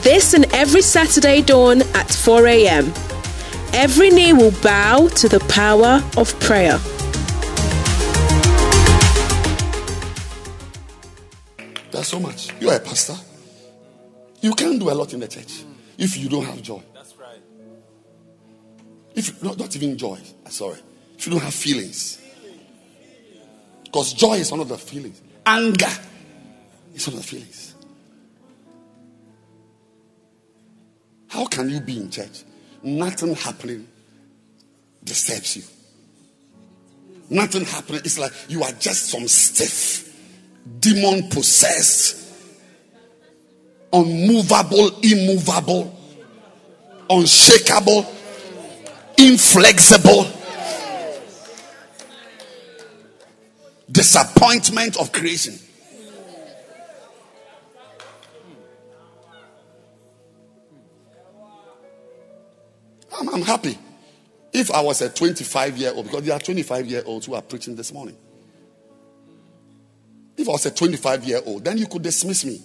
This 0.02 0.34
and 0.34 0.46
every 0.54 0.82
Saturday 0.82 1.42
dawn 1.42 1.82
at 1.94 2.10
4 2.10 2.48
a.m. 2.48 2.94
Every 3.74 4.10
knee 4.10 4.34
will 4.34 4.52
bow 4.62 5.08
to 5.08 5.30
the 5.30 5.40
power 5.50 6.04
of 6.18 6.40
prayer. 6.40 6.80
That's 11.92 12.10
so 12.10 12.20
much. 12.20 12.52
You 12.60 12.70
are 12.70 12.78
a 12.78 12.80
pastor. 12.80 13.16
You 14.42 14.54
can't 14.54 14.80
do 14.80 14.90
a 14.90 14.94
lot 14.94 15.14
in 15.14 15.20
the 15.20 15.28
church 15.28 15.64
if 15.98 16.18
you 16.18 16.30
don't 16.30 16.46
have 16.46 16.62
joy. 16.62 16.82
That's 16.94 17.16
right. 17.18 17.42
If 19.16 19.42
not, 19.42 19.58
not 19.58 19.76
even 19.76 19.98
joy. 19.98 20.20
Sorry. 20.50 20.78
If 21.18 21.26
you 21.26 21.34
don't 21.34 21.42
have 21.42 21.54
feelings. 21.54 22.22
Because 23.84 24.14
joy 24.14 24.36
is 24.36 24.52
one 24.52 24.60
of 24.60 24.70
the 24.70 24.78
feelings. 24.78 25.22
Anger 25.46 25.88
is 26.94 27.08
one 27.08 27.18
of 27.18 27.22
the 27.22 27.28
feelings. 27.28 27.74
How 31.30 31.46
can 31.46 31.70
you 31.70 31.80
be 31.80 31.98
in 31.98 32.12
church 32.12 32.44
nothing 32.88 33.36
happening 33.36 33.88
disturbs 35.04 35.58
you. 35.58 35.64
Nothing 37.30 37.66
happening. 37.66 38.02
It's 38.06 38.18
like 38.18 38.32
you 38.48 38.64
are 38.64 38.72
just 38.74 39.10
some 39.10 39.28
stiff, 39.28 40.16
demon 40.80 41.30
possessed, 41.30 42.26
unmovable, 43.92 45.00
immovable, 45.02 45.94
unshakable, 47.10 48.06
inflexible. 49.18 50.28
Disappointment 53.92 54.98
of 54.98 55.12
creation. 55.12 55.58
I'm, 63.20 63.30
I'm 63.30 63.42
happy. 63.42 63.78
If 64.54 64.72
I 64.72 64.82
was 64.82 65.02
a 65.02 65.10
25 65.10 65.78
year 65.78 65.92
old, 65.94 66.06
because 66.06 66.24
there 66.24 66.36
are 66.36 66.40
25 66.40 66.88
year 66.88 67.04
olds 67.06 67.26
who 67.26 67.36
are 67.36 67.42
preaching 67.42 67.76
this 67.76 67.92
morning. 67.92 68.18
If 70.38 70.48
I 70.48 70.52
was 70.52 70.66
a 70.66 70.72
25 70.72 71.24
year 71.26 71.42
old, 71.46 71.66
then 71.66 71.78
you 71.78 71.88
could 71.88 72.04
dismiss 72.04 72.46
me. 72.46 72.62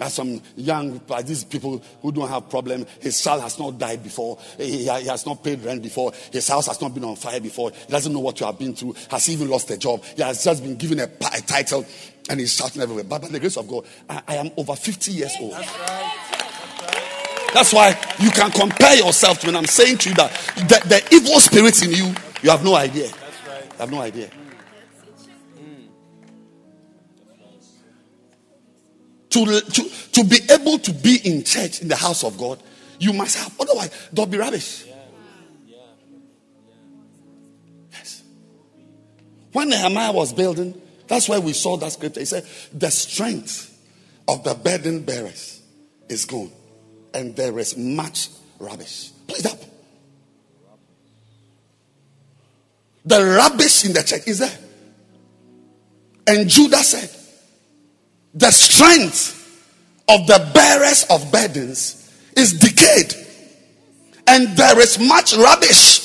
As 0.00 0.14
some 0.14 0.40
young, 0.56 1.00
like 1.06 1.26
these 1.26 1.44
people 1.44 1.82
who 2.00 2.12
don't 2.12 2.28
have 2.28 2.48
problem. 2.48 2.86
His 3.00 3.22
child 3.22 3.42
has 3.42 3.58
not 3.58 3.78
died 3.78 4.02
before. 4.02 4.38
He, 4.56 4.78
he, 4.78 4.86
has 4.86 5.26
not 5.26 5.44
paid 5.44 5.62
rent 5.62 5.82
before. 5.82 6.12
His 6.32 6.48
house 6.48 6.66
has 6.66 6.80
not 6.80 6.94
been 6.94 7.04
on 7.04 7.14
fire 7.14 7.40
before. 7.40 7.70
He 7.70 7.92
doesn't 7.92 8.12
know 8.12 8.20
what 8.20 8.40
you 8.40 8.46
have 8.46 8.58
been 8.58 8.74
through. 8.74 8.94
Has 9.10 9.28
even 9.28 9.48
lost 9.48 9.70
a 9.70 9.76
job. 9.76 10.02
He 10.16 10.22
has 10.22 10.42
just 10.42 10.62
been 10.62 10.76
given 10.76 10.98
a, 10.98 11.04
a 11.04 11.40
title 11.42 11.84
and 12.30 12.40
he's 12.40 12.54
shouting 12.54 12.80
everywhere. 12.80 13.04
But 13.04 13.22
by 13.22 13.28
the 13.28 13.38
grace 13.38 13.56
of 13.58 13.68
God, 13.68 13.84
I, 14.08 14.22
I 14.26 14.36
am 14.36 14.50
over 14.56 14.74
50 14.74 15.12
years 15.12 15.36
old. 15.40 15.52
That's 15.52 15.78
right. 15.78 16.41
That's 17.52 17.72
why 17.72 17.90
you 18.18 18.30
can 18.30 18.50
compare 18.50 18.96
yourself 18.96 19.40
to 19.40 19.46
when 19.46 19.56
I'm 19.56 19.66
saying 19.66 19.98
to 19.98 20.08
you 20.08 20.14
that 20.14 20.32
the, 20.56 20.88
the 20.88 21.14
evil 21.14 21.38
spirits 21.38 21.82
in 21.82 21.90
you, 21.90 22.14
you 22.42 22.50
have 22.50 22.64
no 22.64 22.74
idea. 22.74 23.08
You 23.08 23.78
have 23.78 23.90
no 23.90 24.00
idea. 24.00 24.30
To, 29.30 29.60
to, 29.60 29.90
to 30.12 30.24
be 30.24 30.38
able 30.50 30.78
to 30.78 30.92
be 30.92 31.18
in 31.24 31.42
church 31.44 31.80
in 31.80 31.88
the 31.88 31.96
house 31.96 32.24
of 32.24 32.36
God, 32.38 32.62
you 32.98 33.12
must 33.12 33.38
have, 33.38 33.54
otherwise, 33.60 34.08
there'll 34.12 34.30
be 34.30 34.38
rubbish. 34.38 34.86
Yes. 37.90 38.22
When 39.52 39.70
Nehemiah 39.70 40.12
was 40.12 40.32
building, 40.32 40.80
that's 41.06 41.28
why 41.28 41.38
we 41.38 41.52
saw 41.52 41.76
that 41.78 41.92
scripture. 41.92 42.20
He 42.20 42.26
said, 42.26 42.46
The 42.72 42.90
strength 42.90 43.68
of 44.28 44.44
the 44.44 44.54
burden 44.54 45.02
bearers 45.02 45.62
is 46.08 46.26
gone 46.26 46.50
and 47.14 47.36
there 47.36 47.58
is 47.58 47.76
much 47.76 48.28
rubbish. 48.58 49.10
Please 49.26 49.46
up. 49.46 49.58
The 53.04 53.24
rubbish 53.24 53.84
in 53.84 53.92
the 53.92 54.02
church 54.02 54.26
is 54.26 54.38
there. 54.38 54.58
And 56.26 56.48
Judah 56.48 56.76
said, 56.76 57.10
the 58.34 58.50
strength 58.50 59.38
of 60.08 60.26
the 60.26 60.50
bearers 60.54 61.04
of 61.10 61.30
burdens 61.32 62.10
is 62.36 62.58
decayed, 62.58 63.14
and 64.26 64.56
there 64.56 64.80
is 64.80 64.98
much 64.98 65.34
rubbish 65.34 66.01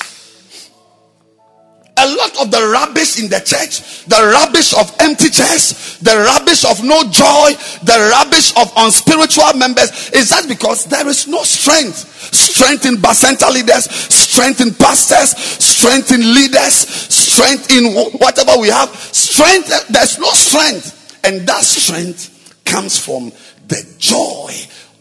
a 2.08 2.16
lot 2.16 2.40
of 2.40 2.50
the 2.50 2.62
rubbish 2.72 3.20
in 3.20 3.28
the 3.28 3.40
church, 3.40 4.04
the 4.06 4.16
rubbish 4.32 4.72
of 4.72 4.94
empty 5.00 5.28
chairs, 5.28 5.98
the 6.00 6.16
rubbish 6.16 6.64
of 6.64 6.82
no 6.82 7.02
joy, 7.10 7.52
the 7.84 7.98
rubbish 8.10 8.56
of 8.56 8.72
unspiritual 8.76 9.54
members 9.54 10.10
is 10.10 10.30
that 10.30 10.48
because 10.48 10.84
there 10.86 11.06
is 11.08 11.26
no 11.26 11.42
strength. 11.42 12.08
Strength 12.34 12.86
in 12.86 12.96
Bacenta 12.96 13.52
leaders, 13.52 13.84
strength 13.84 14.60
in 14.60 14.74
pastors, 14.74 15.36
strength 15.36 16.12
in 16.12 16.34
leaders, 16.34 16.74
strength 16.74 17.70
in 17.70 17.94
whatever 18.18 18.58
we 18.60 18.68
have. 18.68 18.88
Strength, 18.96 19.70
eh, 19.70 19.80
there's 19.90 20.18
no 20.18 20.30
strength. 20.32 20.94
And 21.24 21.46
that 21.46 21.62
strength 21.62 22.62
comes 22.64 22.98
from 22.98 23.32
the 23.66 23.94
joy 23.98 24.52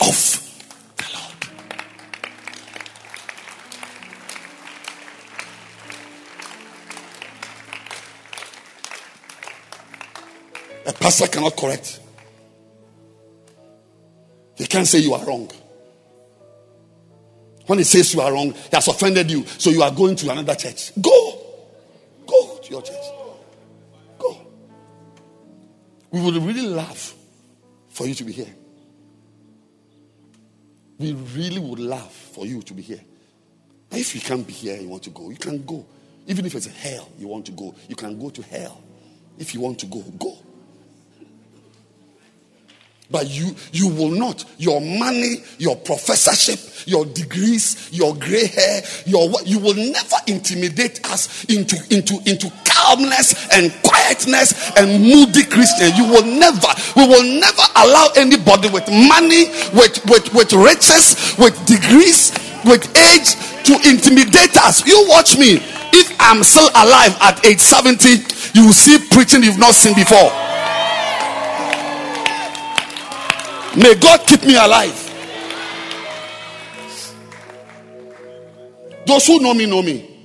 of 0.02 0.47
A 10.88 10.94
pastor 10.94 11.28
cannot 11.28 11.56
correct. 11.58 12.00
He 14.56 14.66
can't 14.66 14.88
say 14.88 15.00
you 15.00 15.14
are 15.14 15.26
wrong. 15.26 15.52
When 17.66 17.80
he 17.80 17.84
says 17.84 18.14
you 18.14 18.22
are 18.22 18.32
wrong, 18.32 18.54
he 18.54 18.70
has 18.72 18.88
offended 18.88 19.30
you. 19.30 19.46
So 19.46 19.70
you 19.70 19.84
are 19.84 19.92
going 19.92 20.16
to 20.16 20.32
another 20.32 20.56
church. 20.56 20.94
Go. 21.00 21.40
Go 22.26 22.60
to 22.64 22.70
your 22.72 22.82
church. 22.82 22.96
Go. 24.18 24.48
We 26.10 26.22
would 26.22 26.36
really 26.38 26.68
love 26.68 27.14
for 27.90 28.08
you 28.08 28.14
to 28.14 28.24
be 28.24 28.32
here. 28.32 28.56
We 30.98 31.12
really 31.12 31.60
would 31.60 31.80
love 31.80 32.12
for 32.12 32.46
you 32.46 32.62
to 32.62 32.74
be 32.74 32.82
here. 32.82 33.02
But 33.90 34.00
if 34.00 34.16
you 34.16 34.22
can't 34.22 34.48
be 34.48 34.54
here, 34.54 34.80
you 34.80 34.88
want 34.88 35.04
to 35.04 35.10
go, 35.10 35.30
you 35.30 35.36
can 35.36 35.64
go. 35.66 35.86
Even 36.26 36.46
if 36.46 36.56
it's 36.56 36.66
hell, 36.68 37.10
you 37.20 37.28
want 37.28 37.46
to 37.46 37.52
go, 37.52 37.76
you 37.90 37.96
can 37.96 38.18
go 38.18 38.30
to 38.30 38.42
hell. 38.42 38.82
If 39.38 39.54
you 39.54 39.60
want 39.60 39.80
to 39.80 39.86
go, 39.86 40.02
go. 40.18 40.38
But 43.10 43.30
you, 43.30 43.56
you 43.72 43.88
will 43.88 44.12
not. 44.12 44.44
Your 44.58 44.82
money, 44.82 45.38
your 45.58 45.78
professorship, 45.78 46.60
your 46.86 47.06
degrees, 47.06 47.90
your 47.92 48.14
gray 48.16 48.48
hair, 48.48 48.82
your 49.06 49.30
you 49.46 49.60
will 49.60 49.76
never 49.76 50.16
intimidate 50.28 51.06
us 51.10 51.46
into, 51.46 51.78
into, 51.90 52.20
into 52.26 52.52
calmness 52.66 53.48
and 53.54 53.72
quietness 53.84 54.76
and 54.76 55.02
moody 55.02 55.44
Christian. 55.44 55.96
You 55.96 56.04
will 56.04 56.26
never, 56.26 56.68
we 56.98 57.08
will 57.08 57.24
never 57.24 57.64
allow 57.78 58.10
anybody 58.18 58.70
with 58.70 58.88
money, 58.92 59.48
with, 59.74 60.04
with, 60.10 60.34
with 60.34 60.52
riches, 60.52 61.36
with 61.40 61.56
degrees, 61.66 62.36
with 62.66 62.84
age 63.16 63.36
to 63.68 63.74
intimidate 63.88 64.58
us. 64.58 64.86
You 64.86 65.06
watch 65.08 65.38
me. 65.38 65.64
If 65.94 66.14
I'm 66.20 66.44
still 66.44 66.70
alive 66.76 67.16
at 67.22 67.46
age 67.46 67.60
70, 67.60 68.10
you 68.54 68.68
will 68.68 68.74
see 68.74 69.00
preaching 69.12 69.44
you've 69.44 69.58
not 69.58 69.74
seen 69.74 69.96
before. 69.96 70.47
May 73.78 73.94
God 73.94 74.26
keep 74.26 74.44
me 74.44 74.56
alive. 74.56 75.04
Those 79.06 79.28
who 79.28 79.40
know 79.40 79.54
me 79.54 79.68
know 79.68 79.84
me. 79.84 80.16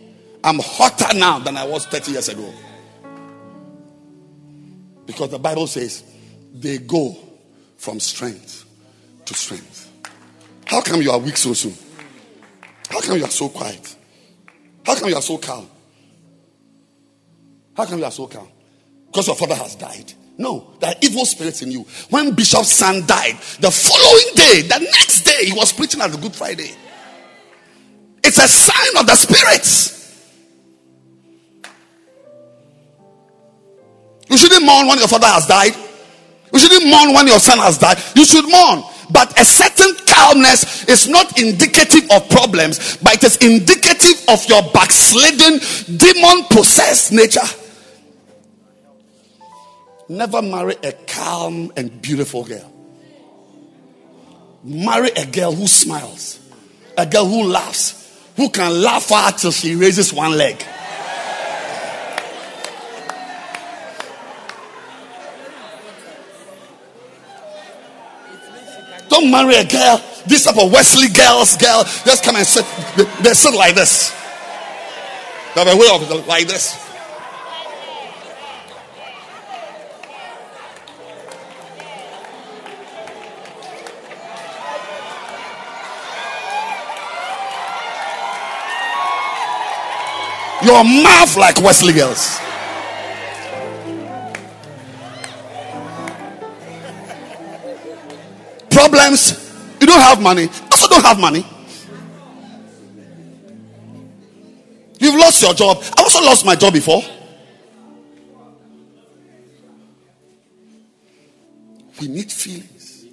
I'm 0.42 0.58
hotter 0.58 1.16
now 1.16 1.38
than 1.38 1.58
I 1.58 1.64
was 1.64 1.86
30 1.86 2.12
years 2.12 2.28
ago. 2.30 2.52
Because 5.04 5.30
the 5.30 5.38
Bible 5.38 5.66
says 5.66 6.02
they 6.54 6.78
go 6.78 7.14
from 7.76 8.00
strength 8.00 8.64
to 9.26 9.34
strength. 9.34 9.90
How 10.64 10.80
come 10.80 11.02
you 11.02 11.10
are 11.10 11.18
weak 11.18 11.36
so 11.36 11.52
soon? 11.52 11.74
How 12.88 13.02
come 13.02 13.18
you 13.18 13.24
are 13.24 13.30
so 13.30 13.50
quiet? 13.50 13.96
How 14.86 14.96
come 14.98 15.10
you 15.10 15.16
are 15.16 15.22
so 15.22 15.36
calm? 15.36 15.68
How 17.76 17.84
come 17.84 17.98
you 17.98 18.04
are 18.06 18.10
so 18.10 18.26
calm? 18.26 18.48
Because 19.06 19.26
your 19.26 19.36
father 19.36 19.56
has 19.56 19.76
died. 19.76 20.12
No, 20.38 20.74
there 20.80 20.90
are 20.90 20.96
evil 21.02 21.24
spirits 21.24 21.62
in 21.62 21.70
you. 21.70 21.86
When 22.10 22.34
Bishop's 22.34 22.70
son 22.70 23.06
died, 23.06 23.36
the 23.60 23.70
following 23.70 24.34
day, 24.34 24.62
the 24.62 24.78
next 24.78 25.22
day, 25.22 25.46
he 25.46 25.52
was 25.52 25.72
preaching 25.72 26.00
at 26.00 26.10
the 26.10 26.18
Good 26.18 26.34
Friday. 26.34 26.70
It's 28.24 28.38
a 28.38 28.48
sign 28.48 28.96
of 28.98 29.06
the 29.06 29.14
spirits. 29.14 29.92
You 34.28 34.38
shouldn't 34.38 34.64
mourn 34.64 34.86
when 34.86 34.98
your 34.98 35.08
father 35.08 35.26
has 35.26 35.46
died. 35.46 35.74
You 36.52 36.58
shouldn't 36.58 36.86
mourn 36.86 37.12
when 37.14 37.26
your 37.26 37.38
son 37.38 37.58
has 37.58 37.76
died. 37.78 37.98
You 38.14 38.24
should 38.24 38.48
mourn. 38.48 38.82
But 39.10 39.38
a 39.38 39.44
certain 39.44 39.94
calmness 40.06 40.84
is 40.88 41.08
not 41.08 41.38
indicative 41.38 42.10
of 42.10 42.28
problems, 42.30 42.96
but 42.98 43.14
it 43.16 43.24
is 43.24 43.36
indicative 43.38 44.24
of 44.28 44.42
your 44.48 44.62
backslidden, 44.72 45.60
demon 45.98 46.44
possessed 46.50 47.12
nature. 47.12 47.44
Never 50.08 50.42
marry 50.42 50.74
a 50.82 50.92
calm 50.92 51.72
and 51.76 52.02
beautiful 52.02 52.44
girl. 52.44 52.70
Marry 54.64 55.10
a 55.10 55.26
girl 55.26 55.52
who 55.52 55.66
smiles, 55.66 56.38
a 56.96 57.06
girl 57.06 57.26
who 57.26 57.44
laughs, 57.44 57.98
who 58.36 58.48
can 58.48 58.82
laugh 58.82 59.10
out 59.10 59.38
till 59.38 59.50
she 59.50 59.74
raises 59.74 60.12
one 60.12 60.36
leg. 60.36 60.64
Don't 69.08 69.30
marry 69.30 69.56
a 69.56 69.64
girl. 69.64 70.02
This 70.26 70.44
type 70.44 70.56
of 70.56 70.72
Wesley 70.72 71.08
girls, 71.08 71.56
girl, 71.56 71.84
just 72.04 72.24
come 72.24 72.36
and 72.36 72.46
sit. 72.46 72.64
They 73.22 73.34
sit 73.34 73.54
like 73.54 73.74
this. 73.74 74.10
They 75.54 75.64
have 75.64 75.74
a 75.74 75.76
way 75.76 75.88
of 75.92 76.26
like 76.26 76.46
this. 76.46 76.91
Your 90.64 90.84
mouth 90.84 91.36
like 91.36 91.60
Wesley 91.60 91.92
girls. 91.92 92.38
Problems. 98.70 99.38
You 99.80 99.86
don't 99.86 100.00
have 100.00 100.20
money. 100.22 100.48
Also, 100.70 100.88
don't 100.88 101.04
have 101.04 101.18
money. 101.18 101.44
You've 104.98 105.16
lost 105.16 105.42
your 105.42 105.52
job. 105.52 105.82
I 105.98 106.02
also 106.02 106.22
lost 106.22 106.46
my 106.46 106.54
job 106.54 106.72
before. 106.72 107.02
We 112.00 112.08
need 112.08 112.30
feelings. 112.30 113.04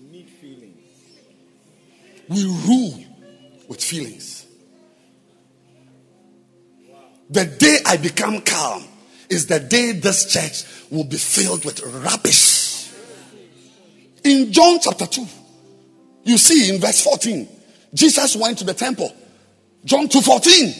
We 2.27 2.43
rule 2.45 3.03
with 3.67 3.83
feelings. 3.83 4.38
The 7.29 7.45
day 7.45 7.77
I 7.85 7.97
become 7.97 8.41
calm 8.41 8.83
is 9.29 9.45
the 9.45 9.59
day 9.59 9.91
this 9.91 10.25
church 10.25 10.63
will 10.89 11.03
be 11.03 11.17
filled 11.17 11.63
with 11.63 11.81
rubbish. 11.83 12.91
In 14.23 14.51
John 14.51 14.79
chapter 14.81 15.05
2, 15.05 15.25
you 16.23 16.37
see 16.37 16.73
in 16.73 16.81
verse 16.81 17.03
14, 17.03 17.47
Jesus 17.93 18.35
went 18.35 18.57
to 18.59 18.63
the 18.63 18.73
temple. 18.73 19.13
John 19.85 20.07
2:14. 20.07 20.73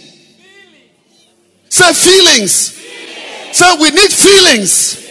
Say 1.70 1.94
feelings. 1.94 2.74
Say 3.52 3.78
we 3.80 3.92
need 3.92 4.12
feelings. 4.12 5.08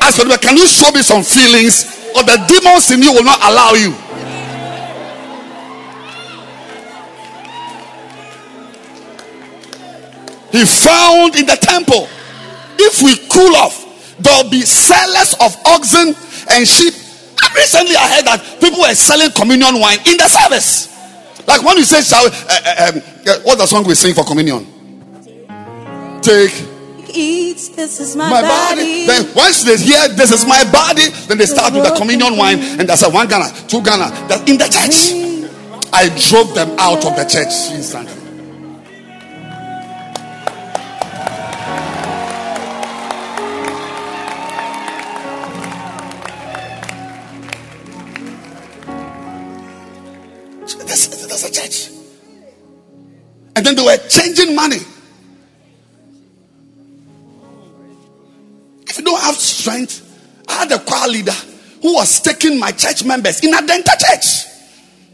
I 0.00 0.10
said, 0.10 0.40
can 0.40 0.56
you 0.56 0.66
show 0.66 0.90
me 0.90 1.02
some 1.02 1.22
feelings? 1.22 1.84
Or 2.14 2.22
the 2.22 2.44
demons 2.48 2.90
in 2.90 3.02
you 3.02 3.12
will 3.12 3.24
not 3.24 3.38
allow 3.42 3.72
you. 3.72 3.94
He 10.56 10.64
found 10.64 11.36
in 11.36 11.46
the 11.46 11.56
temple. 11.56 12.08
If 12.78 13.02
we 13.02 13.16
cool 13.28 13.56
off, 13.56 13.84
there'll 14.18 14.50
be 14.50 14.62
sellers 14.62 15.34
of 15.40 15.56
oxen 15.66 16.14
and 16.50 16.66
sheep. 16.66 16.94
And 17.42 17.54
recently 17.54 17.96
I 17.96 18.16
heard 18.16 18.24
that 18.26 18.58
people 18.60 18.80
were 18.80 18.94
selling 18.94 19.30
communion 19.32 19.80
wine 19.80 19.98
in 20.06 20.16
the 20.16 20.28
service. 20.28 20.92
Like 21.46 21.62
when 21.62 21.76
you 21.76 21.84
say, 21.84 22.02
shall, 22.02 22.26
uh, 22.26 22.30
uh, 22.30 22.92
um, 22.92 23.02
uh, 23.26 23.38
what 23.44 23.58
the 23.58 23.66
song 23.66 23.84
we 23.86 23.94
sing 23.94 24.14
for 24.14 24.24
communion? 24.24 24.66
Take 26.22 26.76
eat, 27.16 27.72
this 27.74 28.00
is 28.00 28.16
my, 28.16 28.30
my 28.30 28.42
body. 28.42 28.76
body. 28.76 29.06
Then 29.06 29.34
once 29.34 29.64
they 29.64 29.76
hear 29.76 30.08
this 30.08 30.30
is 30.32 30.46
my 30.46 30.62
body, 30.70 31.08
then 31.26 31.38
they 31.38 31.46
start 31.46 31.72
with 31.72 31.84
the 31.84 31.94
communion 31.96 32.36
wine 32.36 32.58
and 32.58 32.88
they 32.88 32.94
a 32.94 33.10
one 33.10 33.26
Ghana, 33.28 33.50
two 33.68 33.82
Ghana. 33.82 34.10
That 34.28 34.48
in 34.48 34.58
the 34.58 34.68
church. 34.68 35.24
I 35.92 36.08
drove 36.28 36.54
them 36.54 36.76
out 36.78 37.06
of 37.06 37.16
the 37.16 37.24
church 37.24 37.72
instantly. 37.72 38.15
A 51.46 51.50
church. 51.50 51.90
And 53.54 53.64
then 53.64 53.74
they 53.74 53.82
were 53.82 53.96
changing 54.08 54.54
money. 54.54 54.80
If 58.86 58.98
you 58.98 59.04
don't 59.04 59.20
have 59.20 59.36
strength, 59.36 60.02
I 60.48 60.52
had 60.54 60.72
a 60.72 60.78
choir 60.78 61.08
leader 61.08 61.32
who 61.82 61.94
was 61.94 62.20
taking 62.20 62.58
my 62.58 62.72
church 62.72 63.04
members 63.04 63.42
in 63.42 63.54
a 63.54 63.66
dental 63.66 63.94
church. 63.98 64.44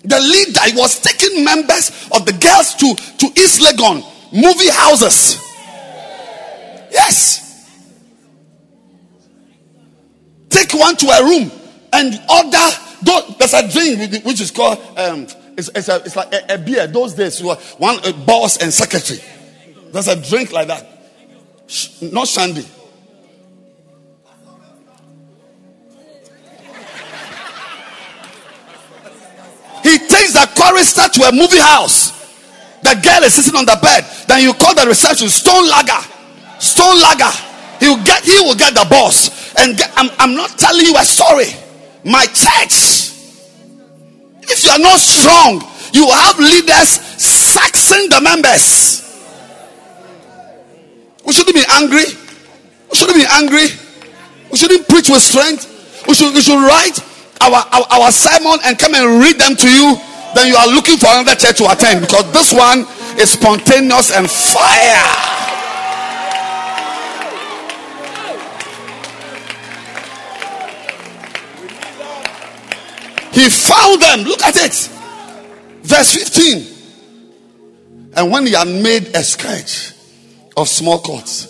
The 0.05 0.19
leader 0.19 0.81
was 0.81 1.01
taking 1.01 1.45
members 1.45 2.09
of 2.13 2.27
the 2.27 2.33
girls 2.33 2.75
to, 2.75 2.95
to 3.19 3.41
East 3.41 3.61
Legon 3.61 4.05
movie 4.33 4.71
houses. 4.71 5.41
Yes. 6.91 7.41
Take 10.49 10.75
one 10.75 10.97
to 10.97 11.07
a 11.07 11.25
room 11.25 11.51
and 11.93 12.21
order. 12.29 12.69
There's 13.39 13.55
a 13.55 13.69
drink 13.69 14.25
which 14.25 14.41
is 14.41 14.51
called 14.51 14.79
um, 14.97 15.27
it's, 15.57 15.69
it's, 15.75 15.89
a, 15.89 15.97
it's 15.97 16.17
like 16.17 16.33
a, 16.33 16.55
a, 16.55 16.59
beer. 16.59 16.87
Those 16.87 17.15
days, 17.15 17.41
you 17.41 17.49
were 17.49 17.57
one 17.79 17.99
boss 18.25 18.57
and 18.59 18.73
secretary. 18.73 19.21
There's 19.93 20.09
a 20.09 20.17
drink 20.17 20.53
like 20.53 20.69
that. 20.69 20.87
Sh- 21.67 22.03
not 22.03 22.29
shandy. 22.29 22.67
He 29.83 29.99
takes 29.99 30.33
the 30.33 30.49
chorister 30.57 31.09
to 31.09 31.29
a 31.29 31.33
movie 31.33 31.59
house. 31.59 32.13
The 32.83 32.99
girl 33.03 33.25
is 33.25 33.35
sitting 33.35 33.57
on 33.57 33.67
the 33.67 33.79
bed. 33.83 34.05
Then 34.29 34.43
you 34.43 34.55
call 34.55 34.75
the 34.75 34.87
reception 34.87 35.29
stone 35.29 35.69
lager. 35.69 36.01
Stone 36.59 37.01
lager. 37.01 37.31
He 37.81 37.89
will 37.89 38.03
get 38.05 38.25
he 38.25 38.41
will 38.41 38.55
get 38.55 38.75
the 38.75 38.87
boss. 38.89 39.55
And 39.59 39.77
get, 39.77 39.93
I'm, 39.97 40.11
I'm 40.19 40.35
not 40.35 40.59
telling 40.59 40.87
you 40.87 40.97
a 40.97 41.05
story. 41.05 41.47
My 42.05 42.25
church. 42.27 43.13
If 44.43 44.65
you 44.65 44.71
are 44.71 44.79
not 44.79 44.99
strong, 44.99 45.63
you 45.93 46.09
have 46.09 46.39
leaders 46.39 46.89
saxing 47.21 48.09
the 48.09 48.21
members. 48.21 49.01
We 51.25 51.33
shouldn't 51.33 51.55
be 51.55 51.65
angry. 51.71 52.05
We 52.91 52.95
shouldn't 52.97 53.17
be 53.17 53.27
angry. 53.31 53.69
We 54.51 54.59
shouldn't 54.59 54.89
preach 54.89 55.09
with 55.09 55.23
strength. 55.23 55.69
We 56.07 56.15
should, 56.15 56.35
we 56.35 56.43
should 56.43 56.59
write 56.59 56.99
our, 57.43 57.67
our, 57.73 57.87
our 57.91 58.13
sermon 58.13 58.59
and 58.65 58.79
come 58.79 58.95
and 58.95 59.21
read 59.21 59.39
them 59.39 59.57
to 59.57 59.69
you, 59.69 59.97
then 60.35 60.49
you 60.49 60.57
are 60.57 60.69
looking 60.69 60.97
for 60.97 61.09
another 61.11 61.35
church 61.35 61.59
to 61.59 61.71
attend 61.71 62.01
because 62.01 62.31
this 62.33 62.53
one 62.53 62.87
is 63.19 63.33
spontaneous 63.33 64.15
and 64.15 64.31
fire. 64.31 65.42
He 73.33 73.49
found 73.49 74.03
them. 74.03 74.21
Look 74.21 74.43
at 74.43 74.57
it. 74.57 74.91
Verse 75.83 76.15
15. 76.15 78.13
And 78.15 78.31
when 78.31 78.47
he 78.47 78.53
had 78.53 78.69
made 78.69 79.17
a 79.17 79.23
sketch 79.23 79.93
of 80.57 80.69
small 80.69 80.99
cords, 81.01 81.49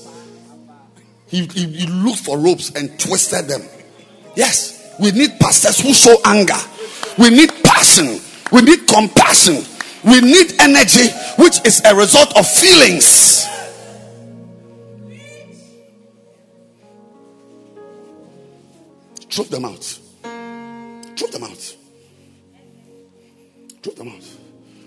he, 1.26 1.46
he, 1.46 1.66
he 1.66 1.86
looked 1.86 2.20
for 2.20 2.38
ropes 2.38 2.70
and 2.70 2.98
twisted 3.00 3.48
them. 3.48 3.62
Yes. 4.36 4.94
We 5.00 5.10
need 5.10 5.40
pastors 5.40 5.80
who 5.80 5.92
show 5.92 6.16
anger. 6.24 6.54
We 7.18 7.30
need 7.30 7.50
passion. 7.64 8.20
We 8.52 8.62
need 8.62 8.86
compassion. 8.86 9.64
We 10.04 10.20
need 10.20 10.60
energy, 10.60 11.08
which 11.38 11.64
is 11.66 11.82
a 11.84 11.94
result 11.94 12.36
of 12.36 12.46
feelings. 12.46 13.46
Throw 19.30 19.44
them 19.44 19.64
out. 19.64 19.98
Drop 21.14 21.30
them 21.30 21.44
out. 21.44 21.76
Drop 23.82 23.96
them 23.96 24.08
out. 24.08 24.36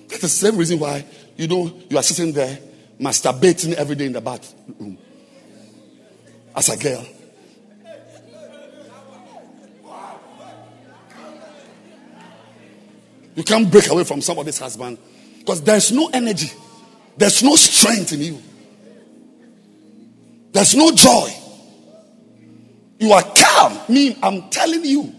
That's 0.08 0.22
the 0.22 0.28
same 0.28 0.58
reason 0.58 0.80
why 0.80 1.06
you 1.36 1.48
know 1.48 1.74
you 1.90 1.98
are 1.98 2.04
sitting 2.04 2.32
there 2.32 2.58
masturbating 3.00 3.74
every 3.74 3.96
day 3.96 4.06
in 4.06 4.14
the 4.14 4.22
bathroom 4.22 4.98
as 6.56 6.70
a 6.70 6.78
girl. 6.78 7.06
You 13.36 13.44
can't 13.44 13.70
break 13.70 13.90
away 13.90 14.06
from 14.06 14.22
somebody's 14.22 14.58
husband 14.58 14.98
because 15.40 15.62
there's 15.62 15.92
no 15.92 16.10
energy, 16.14 16.52
there's 17.18 17.44
no 17.44 17.56
strength 17.58 18.14
in 18.14 18.22
you, 18.22 18.42
there's 20.54 20.74
no 20.74 20.92
joy. 20.92 21.30
You 22.98 23.12
are 23.12 23.24
calm. 23.36 23.78
Me, 23.90 24.18
I'm 24.24 24.50
telling 24.50 24.86
you, 24.86 25.14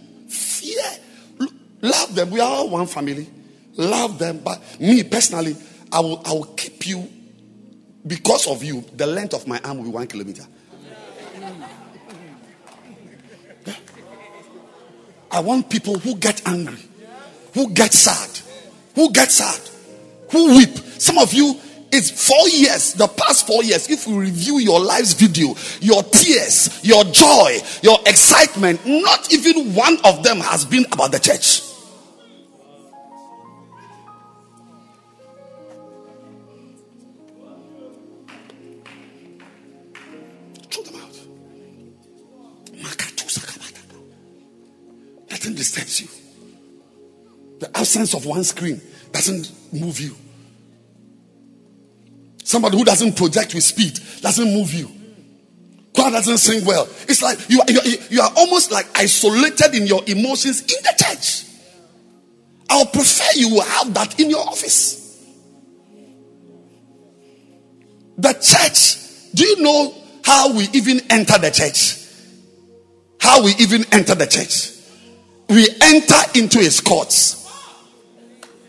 fear. 0.74 1.48
Love 1.82 2.14
them. 2.14 2.30
We 2.30 2.40
are 2.40 2.50
all 2.50 2.70
one 2.70 2.86
family. 2.86 3.28
Love 3.76 4.18
them. 4.18 4.40
But 4.44 4.80
me 4.80 5.04
personally, 5.04 5.56
I 5.92 6.00
will, 6.00 6.22
I 6.24 6.32
will 6.32 6.54
keep 6.56 6.86
you 6.86 7.08
because 8.06 8.46
of 8.46 8.62
you. 8.62 8.84
The 8.94 9.06
length 9.06 9.34
of 9.34 9.46
my 9.46 9.60
arm 9.64 9.78
will 9.78 9.84
be 9.84 9.90
one 9.90 10.06
kilometer. 10.06 10.46
I 15.30 15.40
want 15.40 15.68
people 15.68 15.98
who 15.98 16.16
get 16.16 16.46
angry 16.46 16.78
who 17.56 17.70
get 17.70 17.94
sad, 17.94 18.28
who 18.94 19.10
get 19.10 19.30
sad, 19.32 19.58
who 20.30 20.58
weep. 20.58 20.76
Some 20.98 21.16
of 21.16 21.32
you, 21.32 21.58
it's 21.96 22.10
four 22.28 22.48
years, 22.48 22.92
the 22.94 23.08
past 23.08 23.46
four 23.46 23.64
years. 23.64 23.88
If 23.88 24.06
you 24.06 24.20
review 24.20 24.58
your 24.58 24.80
life's 24.80 25.14
video, 25.14 25.54
your 25.80 26.02
tears, 26.02 26.84
your 26.84 27.04
joy, 27.04 27.58
your 27.82 27.98
excitement, 28.06 28.80
not 28.84 29.32
even 29.32 29.74
one 29.74 29.98
of 30.04 30.22
them 30.22 30.38
has 30.40 30.64
been 30.64 30.84
about 30.92 31.12
the 31.12 31.18
church. 31.18 31.62
Nothing 45.30 45.54
disturbs 45.54 46.00
you. 46.00 46.08
The 47.60 47.76
absence 47.76 48.14
of 48.14 48.26
one 48.26 48.44
screen 48.44 48.80
doesn't 49.12 49.50
move 49.72 49.98
you. 50.00 50.14
Somebody 52.46 52.78
who 52.78 52.84
doesn't 52.84 53.16
project 53.16 53.54
with 53.56 53.64
speed 53.64 53.98
doesn't 54.20 54.54
move 54.54 54.72
you. 54.72 54.88
God 55.96 56.10
doesn't 56.10 56.38
sing 56.38 56.64
well. 56.64 56.88
It's 57.08 57.20
like 57.20 57.40
you, 57.50 57.60
you, 57.66 57.80
you 58.08 58.20
are 58.20 58.30
almost 58.36 58.70
like 58.70 58.86
isolated 58.94 59.74
in 59.74 59.88
your 59.88 60.00
emotions 60.06 60.60
in 60.60 60.80
the 60.84 60.94
church. 60.96 61.44
I'll 62.70 62.86
prefer 62.86 63.24
you 63.34 63.48
will 63.50 63.62
have 63.62 63.92
that 63.94 64.20
in 64.20 64.30
your 64.30 64.46
office. 64.46 65.26
The 68.16 68.32
church, 68.34 69.32
do 69.34 69.44
you 69.44 69.62
know 69.62 69.92
how 70.22 70.52
we 70.56 70.68
even 70.72 71.00
enter 71.10 71.38
the 71.38 71.50
church? 71.50 72.00
How 73.18 73.42
we 73.42 73.54
even 73.58 73.84
enter 73.92 74.14
the 74.14 74.26
church? 74.26 74.70
We 75.48 75.66
enter 75.82 76.38
into 76.38 76.58
his 76.58 76.80
courts 76.80 77.44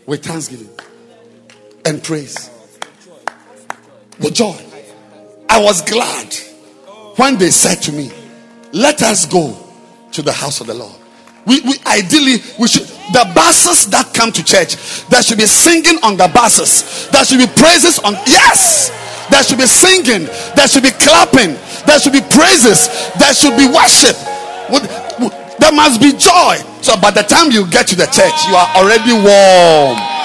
with 0.04 0.24
thanksgiving 0.24 0.70
and 1.84 2.02
praise. 2.02 2.50
With 4.20 4.34
joy. 4.34 4.56
I 5.48 5.62
was 5.62 5.82
glad 5.82 6.34
when 7.16 7.38
they 7.38 7.50
said 7.50 7.76
to 7.82 7.92
me, 7.92 8.10
Let 8.72 9.02
us 9.02 9.26
go 9.26 9.56
to 10.12 10.22
the 10.22 10.32
house 10.32 10.60
of 10.60 10.66
the 10.66 10.74
Lord. 10.74 10.94
We, 11.46 11.60
we 11.62 11.74
ideally 11.86 12.42
we 12.58 12.68
should 12.68 12.86
the 13.12 13.24
buses 13.34 13.86
that 13.88 14.12
come 14.12 14.32
to 14.32 14.44
church, 14.44 14.76
there 15.08 15.22
should 15.22 15.38
be 15.38 15.46
singing 15.46 15.96
on 16.04 16.16
the 16.16 16.28
buses, 16.28 17.08
there 17.08 17.24
should 17.24 17.38
be 17.40 17.48
praises 17.56 17.98
on 18.00 18.12
yes, 18.28 18.92
there 19.30 19.42
should 19.42 19.56
be 19.56 19.66
singing, 19.66 20.28
there 20.52 20.68
should 20.68 20.82
be 20.82 20.92
clapping, 20.92 21.56
there 21.88 21.98
should 21.98 22.12
be 22.12 22.20
praises, 22.20 22.92
there 23.16 23.32
should 23.32 23.56
be 23.56 23.64
worship. 23.64 24.16
There 25.58 25.72
must 25.72 26.00
be 26.00 26.12
joy. 26.12 26.56
So 26.82 26.96
by 27.00 27.10
the 27.10 27.22
time 27.22 27.50
you 27.50 27.66
get 27.66 27.88
to 27.88 27.96
the 27.96 28.06
church, 28.06 28.36
you 28.48 28.54
are 28.54 28.68
already 28.76 29.12
warm. 29.12 30.17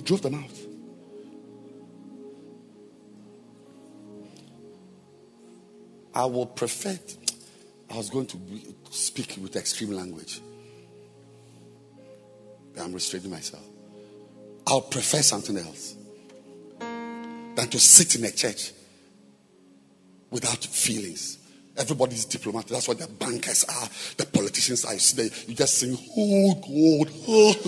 Drove 0.00 0.22
them 0.22 0.34
out. 0.34 0.50
I 6.14 6.24
will 6.24 6.46
prefer. 6.46 6.98
I 7.90 7.96
was 7.96 8.10
going 8.10 8.26
to 8.26 8.38
speak 8.90 9.36
with 9.40 9.56
extreme 9.56 9.92
language. 9.92 10.40
I'm 12.80 12.92
restraining 12.92 13.30
myself. 13.30 13.64
I'll 14.66 14.80
prefer 14.80 15.22
something 15.22 15.56
else 15.56 15.94
than 16.78 17.68
to 17.68 17.78
sit 17.78 18.14
in 18.16 18.24
a 18.24 18.30
church 18.30 18.72
without 20.30 20.64
feelings. 20.64 21.37
Everybody's 21.78 22.24
diplomatic. 22.24 22.70
That's 22.70 22.88
what 22.88 22.98
the 22.98 23.06
bankers 23.06 23.64
are. 23.64 23.88
The 24.16 24.26
politicians 24.26 24.84
are. 24.84 24.94
You, 24.94 24.98
see, 24.98 25.30
you 25.46 25.54
just 25.54 25.78
sing, 25.78 25.96
Oh 26.16 26.54
God, 26.54 27.08
hope 27.24 27.66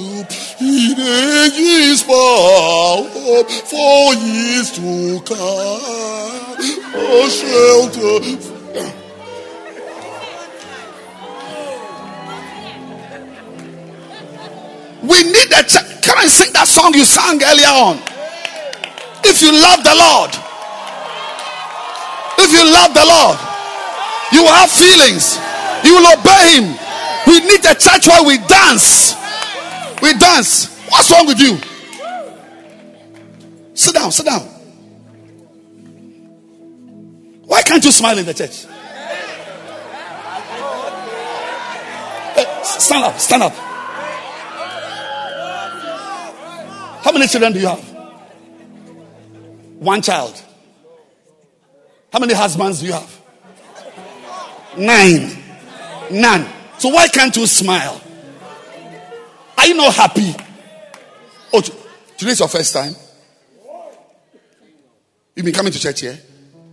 in 0.61 0.99
ages 0.99 2.03
past, 2.03 3.70
for 3.70 4.15
years 4.15 4.73
to 4.73 5.20
come. 5.24 6.57
Oh, 6.93 7.28
shelter. 7.31 8.51
We 15.03 15.23
need 15.23 15.53
a 15.53 15.62
church. 15.62 16.03
Come 16.03 16.19
and 16.19 16.31
sing 16.31 16.53
that 16.53 16.66
song 16.66 16.95
you 16.95 17.05
sang 17.05 17.41
earlier 17.43 17.69
on. 17.69 17.97
If 19.24 19.41
you 19.41 19.53
love 19.53 19.85
the 19.85 19.95
Lord, 19.95 20.31
if 22.39 22.53
you 22.53 22.65
love 22.73 22.93
the 22.93 23.07
Lord, 23.07 23.50
you 24.32 24.43
will 24.43 24.52
have 24.52 24.70
feelings. 24.70 25.39
You 25.85 25.97
will 25.97 26.12
obey 26.19 26.61
Him. 26.61 26.77
We 27.27 27.40
need 27.40 27.65
a 27.65 27.74
church 27.74 28.07
where 28.07 28.24
we 28.24 28.39
dance. 28.47 29.15
We 30.02 30.15
dance. 30.15 30.69
What's 30.89 31.11
wrong 31.11 31.27
with 31.27 31.39
you? 31.39 31.59
Sit 33.74 33.94
down, 33.94 34.12
sit 34.12 34.27
down. 34.27 34.43
Why 37.47 37.62
can't 37.62 37.85
you 37.85 37.90
smile 37.90 38.19
in 38.19 38.27
the 38.27 38.35
church? 38.35 38.65
Hey, 42.35 42.47
stand 42.62 43.05
up, 43.05 43.19
stand 43.19 43.43
up. 43.43 43.52
How 47.02 47.12
many 47.12 47.27
children 47.27 47.52
do 47.52 47.61
you 47.61 47.66
have? 47.66 47.81
One 49.78 50.02
child. 50.02 50.40
How 52.12 52.19
many 52.19 52.35
husbands 52.35 52.81
do 52.81 52.86
you 52.86 52.93
have? 52.93 53.20
Nine. 54.77 55.37
None. 56.11 56.47
So 56.79 56.89
why 56.89 57.09
can't 57.09 57.37
you 57.37 57.47
smile? 57.47 58.01
Are 59.59 59.67
you 59.67 59.75
not 59.75 59.95
happy? 59.95 60.35
Oh, 61.53 61.61
today's 62.17 62.39
your 62.39 62.49
first 62.49 62.73
time? 62.73 62.95
You've 65.35 65.45
been 65.45 65.55
coming 65.55 65.73
to 65.73 65.79
church 65.79 66.01
here? 66.01 66.19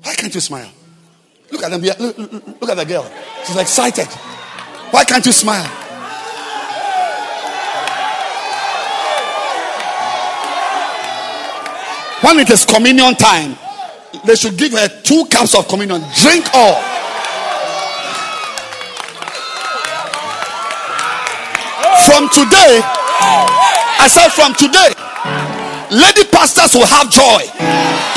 Why 0.03 0.14
can't 0.14 0.34
you 0.34 0.41
smile? 0.41 0.72
Look 1.52 1.64
at 1.64 1.72
them. 1.72 1.82
Look, 1.82 2.18
look, 2.18 2.61
look 2.61 2.69
at 2.69 2.78
the 2.78 2.86
girl. 2.86 3.11
She's 3.45 3.57
excited. 3.57 4.07
Why 4.91 5.03
can't 5.03 5.26
you 5.26 5.32
smile? 5.32 5.68
When 12.22 12.40
it 12.40 12.49
is 12.49 12.65
communion 12.65 13.15
time, 13.15 13.57
they 14.26 14.36
should 14.36 14.57
give 14.57 14.74
her 14.74 14.88
two 15.03 15.26
cups 15.30 15.56
of 15.56 15.68
communion. 15.68 16.03
Drink 16.15 16.45
all. 16.53 16.82
From 22.18 22.30
today, 22.34 22.81
I 24.02 24.10
said 24.10 24.34
from 24.34 24.57
today, 24.57 24.89
lady 25.94 26.26
pastors 26.34 26.73
will 26.73 26.89
have 26.89 27.14
joy. 27.14 27.45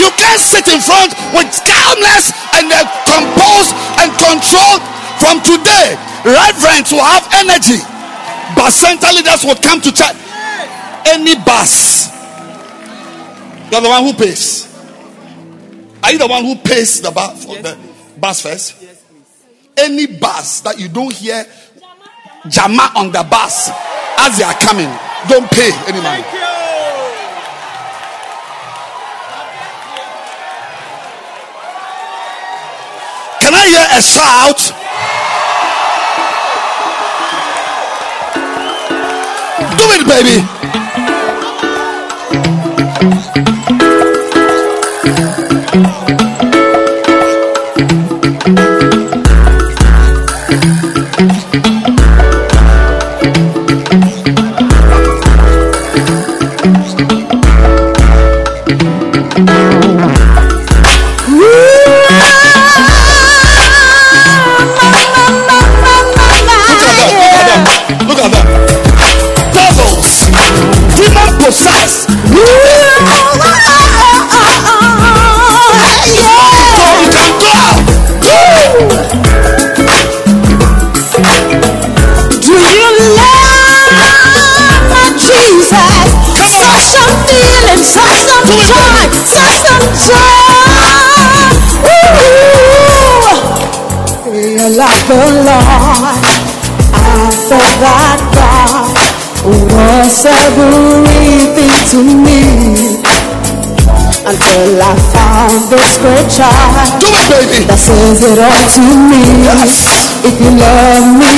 You 0.00 0.08
can't 0.16 0.40
sit 0.40 0.64
in 0.72 0.80
front 0.80 1.12
with 1.36 1.52
calmness 1.68 2.32
and 2.56 2.64
then 2.72 2.88
compose 3.04 3.68
and 4.00 4.08
control. 4.16 4.80
From 5.20 5.44
today, 5.44 6.00
reverends 6.24 6.96
will 6.96 7.04
have 7.04 7.28
energy. 7.44 7.76
Bacenta 8.56 9.12
leaders 9.12 9.44
will 9.44 9.60
come 9.60 9.84
to 9.84 9.92
church. 9.92 10.16
Any 11.04 11.36
bus. 11.36 12.08
You're 13.68 13.84
the 13.84 13.88
one 13.90 14.02
who 14.02 14.14
pays. 14.14 14.64
Are 16.02 16.10
you 16.10 16.16
the 16.16 16.26
one 16.26 16.46
who 16.46 16.56
pays 16.56 17.02
the 17.02 17.10
bus 17.10 17.44
for 17.44 17.60
the 17.60 17.76
bus 18.16 18.40
first? 18.40 18.80
Yes, 18.80 19.04
Any 19.76 20.06
bus 20.06 20.62
that 20.62 20.80
you 20.80 20.88
don't 20.88 21.12
hear 21.12 21.44
Jama 22.48 22.90
on 22.96 23.12
the 23.12 23.22
bus 23.30 23.68
as 24.18 24.38
they 24.38 24.44
are 24.44 24.54
coming, 24.54 24.88
don't 25.28 25.50
pay 25.50 25.72
any 25.86 26.00
money. 26.00 26.24
Can 33.40 33.52
I 33.52 33.66
hear 33.68 33.86
a 33.92 34.00
shout? 34.00 34.60
Do 39.76 39.84
it, 39.92 40.06
baby. 40.08 40.89
Scripture 106.30 106.98
Do 107.02 107.08
it, 107.10 107.26
baby. 107.26 107.66
that 107.66 107.78
says 107.78 108.22
it 108.22 108.38
all 108.38 108.54
to 108.54 108.82
me. 109.10 109.22
If 110.22 110.36
you 110.38 110.52
love 110.54 111.06
me, 111.18 111.32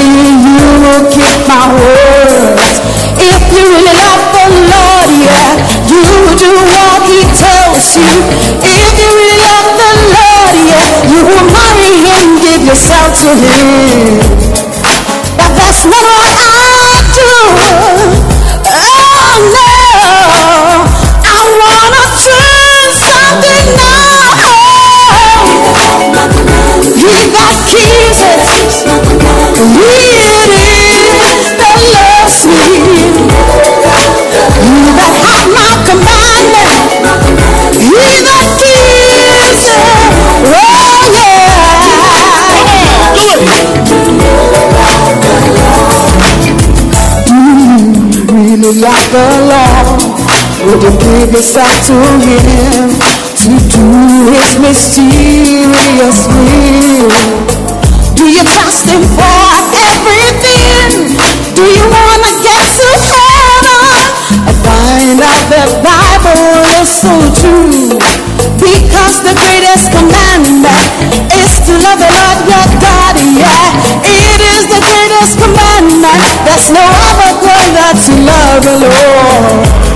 you 0.44 0.60
will 0.84 1.04
keep 1.08 1.38
my 1.48 1.64
words. 1.72 2.76
If 3.16 3.40
you 3.54 3.62
really 3.72 3.94
love 3.96 4.24
the 4.36 4.46
Lord, 4.68 5.10
yeah, 5.16 5.56
you 5.88 6.00
will 6.02 6.36
do 6.36 6.52
what 6.52 7.00
He 7.08 7.24
tells 7.40 7.96
you. 7.96 8.12
If 8.60 8.92
you 9.00 9.08
really 9.16 9.40
love 9.40 9.70
the 9.80 9.92
Lord, 10.12 10.54
yeah, 10.60 11.08
you 11.08 11.20
will 11.24 11.46
marry 11.48 11.92
Him, 12.04 12.28
give 12.42 12.62
yourself 12.66 13.16
to 13.22 13.30
Him. 13.32 14.18
But 15.38 15.50
that's 15.56 15.84
not 15.88 16.04
what 16.04 16.32
I 16.36 17.00
do. 17.16 17.32
Oh 18.66 19.36
no, 19.56 19.71
Got 27.32 27.54
keys. 27.68 28.20
He 29.56 29.92
it 30.32 30.50
is 30.52 31.46
that 31.60 31.78
loves 31.92 32.38
me. 32.48 32.62
He 34.62 34.78
that 34.96 35.12
hath 35.22 35.46
my 35.52 35.72
commandment. 35.88 36.72
He 37.76 38.04
that 38.26 38.46
keeps 38.60 39.64
it. 39.68 40.00
Oh 40.48 41.04
yeah. 41.16 41.62
It. 43.14 43.40
really 48.32 48.80
like 48.80 49.06
the 49.10 49.26
Lord, 49.50 50.00
would 50.66 50.82
you 50.82 50.92
give 50.98 51.32
yourself 51.32 51.86
to 51.86 51.94
Him 52.20 53.11
to 53.42 53.48
do 53.50 53.86
His 54.30 54.54
mysterious 54.62 56.18
will? 56.30 57.10
Do 58.14 58.30
you 58.30 58.44
trust 58.46 58.86
Him 58.86 59.02
for 59.18 59.42
everything? 59.90 61.18
Do 61.50 61.66
you 61.66 61.82
wanna 61.90 62.32
get 62.38 62.62
to 62.78 62.88
heaven 63.10 64.46
and 64.46 64.56
find 64.62 65.18
out 65.18 65.44
that 65.50 65.70
Bible 65.82 66.62
is 66.78 66.86
so 66.86 67.10
true? 67.42 67.98
Because 68.62 69.16
the 69.26 69.34
greatest 69.34 69.90
commandment 69.90 70.86
is 71.34 71.50
to 71.66 71.74
love 71.82 71.98
the 71.98 72.10
Lord 72.14 72.38
your 72.46 72.68
God, 72.78 73.18
yeah. 73.42 74.06
It 74.06 74.38
is 74.54 74.70
the 74.70 74.78
greatest 74.86 75.34
commandment. 75.42 76.22
There's 76.46 76.70
no 76.70 76.86
other 77.10 77.42
greater 77.42 77.90
to 77.90 78.12
love 78.22 78.62
the 78.62 78.76
Lord. 78.86 79.91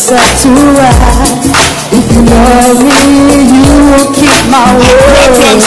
Jesus 0.00 0.42
to 0.44 0.48
us, 0.80 1.44
if 1.92 2.08
you 2.16 2.24
love 2.24 2.80
me, 2.80 3.52
you 3.52 3.68
will 3.92 4.08
keep 4.16 4.32
my 4.48 4.72
word. 4.80 5.60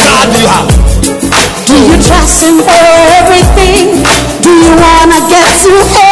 Do 1.67 1.75
you 1.77 2.01
trust 2.01 2.41
for 2.41 2.81
everything? 3.21 4.01
Do 4.41 4.49
you 4.49 4.73
wanna 4.73 5.21
get 5.29 5.45
to 5.61 6.02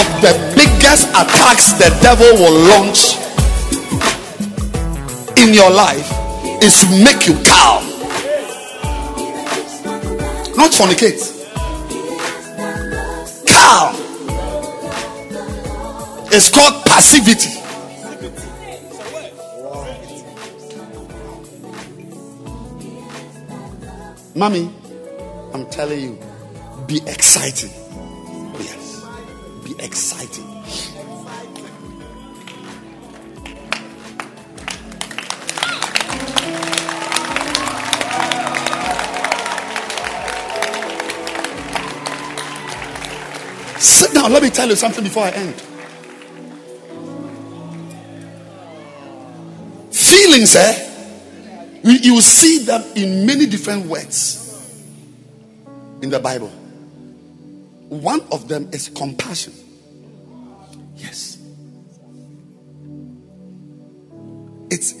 of 0.00 0.22
the 0.22 0.32
biggest 0.56 1.08
attacks 1.10 1.72
the 1.72 1.90
devil 2.00 2.30
will 2.40 2.56
launch 2.72 3.16
in 5.38 5.52
your 5.52 5.70
life 5.70 6.08
is 6.62 6.80
to 6.80 6.86
make 7.04 7.26
you 7.26 7.34
calm. 7.44 7.84
Not 10.56 10.72
fornicate. 10.72 11.20
Calm. 13.46 13.94
It's 16.32 16.48
called 16.48 16.84
passivity. 16.86 17.60
Mommy, 24.34 24.70
I'm 25.52 25.66
telling 25.66 26.00
you, 26.00 26.18
be 26.86 27.00
exciting. 27.06 27.79
Tell 44.60 44.68
you 44.68 44.76
something 44.76 45.02
before 45.02 45.24
I 45.24 45.30
end. 45.30 45.54
Feelings, 49.90 50.54
eh? 50.54 51.80
You 51.82 52.20
see 52.20 52.64
them 52.66 52.84
in 52.94 53.24
many 53.24 53.46
different 53.46 53.86
words 53.86 54.36
in 56.02 56.10
the 56.10 56.20
Bible. 56.20 56.48
One 57.88 58.20
of 58.30 58.48
them 58.48 58.68
is 58.70 58.90
compassion. 58.90 59.54
Yes. 60.94 61.38
It's 64.70 64.92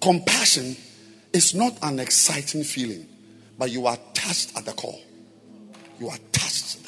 compassion 0.00 0.74
is 1.34 1.54
not 1.54 1.76
an 1.82 1.98
exciting 1.98 2.64
feeling, 2.64 3.06
but 3.58 3.70
you 3.70 3.86
are 3.86 3.98
touched 4.14 4.56
at 4.56 4.64
the 4.64 4.72
core. 4.72 4.98
You 6.00 6.08
are 6.08 6.18
touched. 6.32 6.85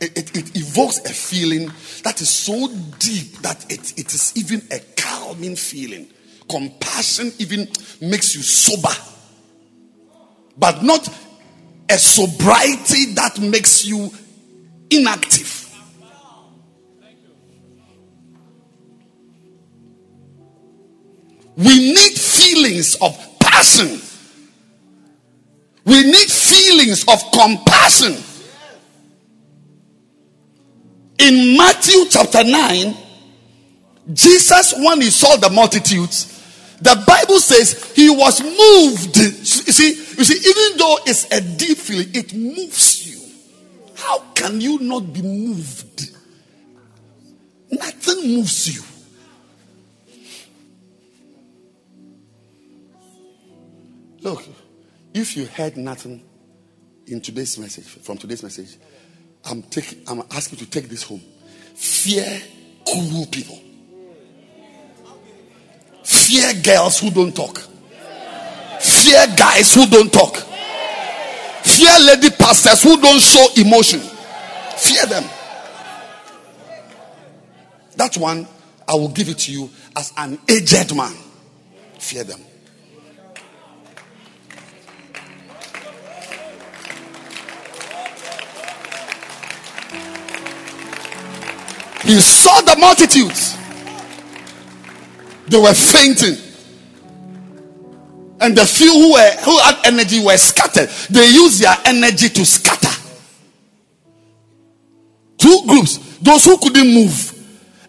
It, 0.00 0.18
it, 0.18 0.36
it 0.36 0.56
evokes 0.56 0.98
a 0.98 1.08
feeling 1.08 1.70
that 2.02 2.20
is 2.20 2.28
so 2.28 2.68
deep 2.98 3.38
that 3.38 3.64
it, 3.72 3.98
it 3.98 4.12
is 4.12 4.32
even 4.36 4.62
a 4.70 4.78
calming 4.96 5.56
feeling. 5.56 6.08
Compassion 6.48 7.32
even 7.38 7.66
makes 8.00 8.34
you 8.34 8.42
sober, 8.42 8.94
but 10.58 10.82
not 10.82 11.08
a 11.88 11.98
sobriety 11.98 13.14
that 13.14 13.40
makes 13.40 13.86
you 13.86 14.10
inactive. 14.90 15.62
We 21.56 21.92
need 21.94 22.12
feelings 22.12 22.96
of 22.96 23.16
passion. 23.40 24.00
We 25.86 26.02
need 26.02 26.30
feelings 26.30 27.04
of 27.08 27.22
compassion. 27.32 28.22
In 31.18 31.56
Matthew 31.56 32.04
chapter 32.10 32.44
9, 32.44 32.94
Jesus, 34.12 34.74
when 34.78 35.00
he 35.00 35.10
saw 35.10 35.36
the 35.36 35.50
multitudes, 35.50 36.32
the 36.80 37.02
Bible 37.06 37.40
says 37.40 37.92
he 37.94 38.10
was 38.10 38.42
moved. 38.42 39.16
You 39.16 39.32
see, 39.72 39.88
you 39.88 40.24
see, 40.24 40.48
even 40.48 40.78
though 40.78 40.98
it's 41.06 41.24
a 41.32 41.40
deep 41.40 41.78
feeling, 41.78 42.08
it 42.14 42.34
moves 42.34 43.06
you. 43.06 43.20
How 43.96 44.18
can 44.34 44.60
you 44.60 44.78
not 44.80 45.12
be 45.12 45.22
moved? 45.22 46.10
Nothing 47.70 48.36
moves 48.36 48.76
you. 48.76 48.82
Look, 54.20 54.44
if 55.14 55.36
you 55.36 55.46
heard 55.46 55.76
nothing 55.76 56.22
in 57.06 57.20
today's 57.20 57.56
message, 57.58 57.84
from 57.86 58.18
today's 58.18 58.42
message, 58.42 58.76
I'm 59.48 59.62
taking 59.62 59.98
I'm 60.08 60.22
asking 60.30 60.58
you 60.58 60.66
to 60.66 60.70
take 60.70 60.88
this 60.88 61.02
home. 61.02 61.22
Fear 61.74 62.40
cool 62.86 63.26
people. 63.26 63.60
Fear 66.04 66.54
girls 66.62 67.00
who 67.00 67.10
don't 67.10 67.34
talk. 67.34 67.58
Fear 68.80 69.26
guys 69.36 69.74
who 69.74 69.86
don't 69.86 70.12
talk. 70.12 70.36
Fear 70.36 72.00
lady 72.00 72.30
pastors 72.30 72.82
who 72.82 73.00
don't 73.00 73.20
show 73.20 73.46
emotion. 73.56 74.00
Fear 74.76 75.06
them. 75.06 75.24
That 77.96 78.16
one, 78.16 78.46
I 78.86 78.94
will 78.94 79.08
give 79.08 79.28
it 79.28 79.38
to 79.38 79.52
you 79.52 79.70
as 79.96 80.12
an 80.16 80.38
aged 80.48 80.94
man. 80.94 81.14
Fear 81.98 82.24
them. 82.24 82.40
He 92.06 92.20
saw 92.20 92.60
the 92.60 92.76
multitudes. 92.76 93.56
They 95.48 95.58
were 95.58 95.74
fainting. 95.74 96.36
And 98.40 98.56
the 98.56 98.64
few 98.64 98.92
who 98.92 99.12
were 99.12 99.30
who 99.44 99.58
had 99.58 99.86
energy 99.86 100.24
were 100.24 100.36
scattered. 100.36 100.88
They 101.10 101.26
used 101.26 101.62
their 101.62 101.76
energy 101.84 102.28
to 102.28 102.44
scatter. 102.44 102.94
Two 105.38 105.62
groups. 105.66 106.18
Those 106.18 106.44
who 106.44 106.58
couldn't 106.58 106.94
move 106.94 107.32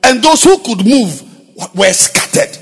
and 0.03 0.23
those 0.23 0.44
who 0.44 0.57
could 0.60 0.85
move 0.85 1.22
were 1.76 1.94
scattered. 1.94 2.57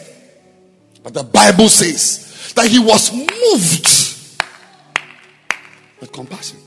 But 1.04 1.14
the 1.14 1.24
Bible 1.24 1.70
says 1.70 2.54
that 2.56 2.68
he 2.68 2.80
was 2.80 3.14
moved 3.14 3.88
with 6.00 6.12
compassion. 6.12 6.58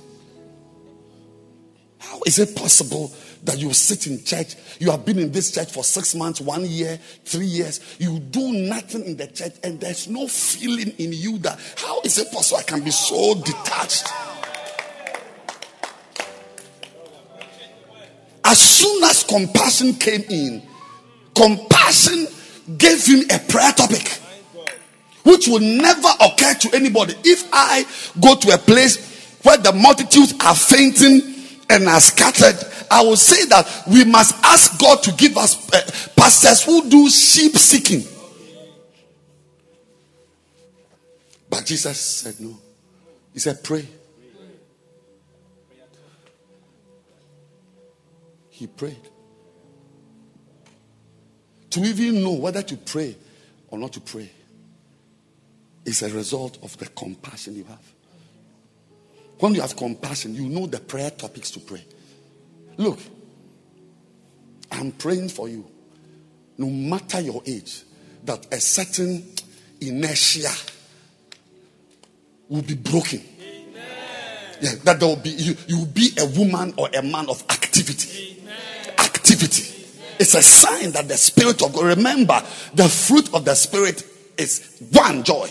How 1.98 2.20
is 2.26 2.38
it 2.38 2.54
possible 2.56 3.12
that 3.44 3.58
you 3.58 3.72
sit 3.72 4.06
in 4.06 4.22
church? 4.24 4.56
You 4.78 4.90
have 4.90 5.04
been 5.04 5.18
in 5.18 5.32
this 5.32 5.50
church 5.50 5.70
for 5.70 5.84
six 5.84 6.14
months, 6.14 6.40
one 6.40 6.64
year, 6.64 6.98
three 7.24 7.46
years. 7.46 7.80
You 7.98 8.18
do 8.18 8.52
nothing 8.52 9.04
in 9.04 9.16
the 9.16 9.26
church, 9.26 9.54
and 9.62 9.80
there's 9.80 10.08
no 10.08 10.26
feeling 10.28 10.92
in 10.98 11.12
you 11.12 11.38
that 11.38 11.58
how 11.76 12.00
is 12.02 12.18
it 12.18 12.30
possible 12.32 12.58
I 12.58 12.62
can 12.62 12.82
be 12.82 12.90
so 12.90 13.34
detached? 13.34 14.08
As 18.44 18.58
soon 18.58 19.04
as 19.04 19.24
compassion 19.24 19.92
came 19.94 20.22
in, 20.30 20.62
compassion 21.34 22.26
gave 22.76 23.04
him 23.04 23.24
a 23.30 23.38
prayer 23.38 23.72
topic 23.72 24.20
which 25.24 25.46
will 25.46 25.60
never 25.60 26.08
occur 26.20 26.54
to 26.54 26.70
anybody. 26.74 27.14
If 27.24 27.48
I 27.52 27.84
go 28.18 28.34
to 28.34 28.54
a 28.54 28.58
place 28.58 29.36
where 29.42 29.58
the 29.58 29.72
multitudes 29.72 30.34
are 30.40 30.54
fainting 30.54 31.20
and 31.68 31.86
are 31.86 32.00
scattered, 32.00 32.56
I 32.90 33.02
will 33.02 33.16
say 33.16 33.44
that 33.46 33.84
we 33.86 34.04
must 34.04 34.34
ask 34.44 34.78
God 34.80 35.02
to 35.02 35.12
give 35.12 35.36
us 35.36 35.72
uh, 35.72 36.10
pastors 36.16 36.64
who 36.64 36.88
do 36.88 37.08
sheep 37.08 37.56
seeking. 37.56 38.02
But 41.50 41.64
Jesus 41.64 41.98
said 41.98 42.40
no. 42.40 42.58
He 43.32 43.38
said, 43.38 43.62
Pray. 43.62 43.86
He 48.50 48.66
prayed. 48.66 49.08
To 51.70 51.80
even 51.80 52.22
know 52.22 52.32
whether 52.32 52.62
to 52.62 52.76
pray 52.76 53.14
or 53.68 53.78
not 53.78 53.92
to 53.92 54.00
pray 54.00 54.30
is 55.84 56.02
a 56.02 56.10
result 56.12 56.58
of 56.62 56.76
the 56.78 56.86
compassion 56.86 57.54
you 57.54 57.64
have. 57.64 57.92
When 59.38 59.54
you 59.54 59.60
have 59.60 59.76
compassion, 59.76 60.34
you 60.34 60.48
know 60.48 60.66
the 60.66 60.80
prayer 60.80 61.10
topics 61.10 61.50
to 61.52 61.60
pray. 61.60 61.84
Look, 62.78 63.00
I'm 64.70 64.92
praying 64.92 65.28
for 65.30 65.48
you, 65.48 65.66
no 66.56 66.66
matter 66.66 67.20
your 67.20 67.42
age, 67.44 67.82
that 68.24 68.46
a 68.52 68.60
certain 68.60 69.24
inertia 69.80 70.50
will 72.48 72.62
be 72.62 72.74
broken. 72.74 73.22
Yeah, 74.60 74.74
that 74.84 74.98
there 74.98 75.08
will 75.08 75.16
be 75.16 75.30
you, 75.30 75.56
you 75.66 75.78
will 75.80 75.86
be 75.86 76.10
a 76.18 76.26
woman 76.26 76.74
or 76.76 76.88
a 76.96 77.02
man 77.02 77.28
of 77.28 77.42
activity. 77.50 78.42
Activity. 78.98 79.74
It's 80.18 80.34
a 80.34 80.42
sign 80.42 80.92
that 80.92 81.06
the 81.06 81.16
spirit 81.16 81.62
of 81.62 81.72
God. 81.72 81.84
Remember, 81.84 82.42
the 82.74 82.88
fruit 82.88 83.32
of 83.34 83.44
the 83.44 83.54
spirit 83.54 84.04
is 84.36 84.82
one 84.92 85.22
joy. 85.22 85.48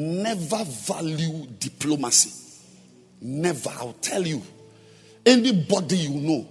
Never 0.00 0.64
value 0.64 1.46
diplomacy. 1.58 2.32
Never. 3.20 3.68
I'll 3.68 3.92
tell 4.00 4.26
you. 4.26 4.42
Anybody 5.26 5.98
you 5.98 6.08
know 6.08 6.48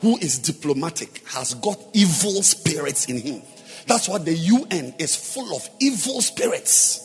who 0.00 0.18
is 0.18 0.40
diplomatic 0.40 1.22
has 1.28 1.54
got 1.54 1.78
evil 1.92 2.42
spirits 2.42 3.06
in 3.06 3.20
him. 3.20 3.42
That's 3.86 4.08
why 4.08 4.18
the 4.18 4.34
UN 4.34 4.94
is 4.98 5.14
full 5.14 5.54
of 5.54 5.68
evil 5.78 6.20
spirits. 6.20 6.98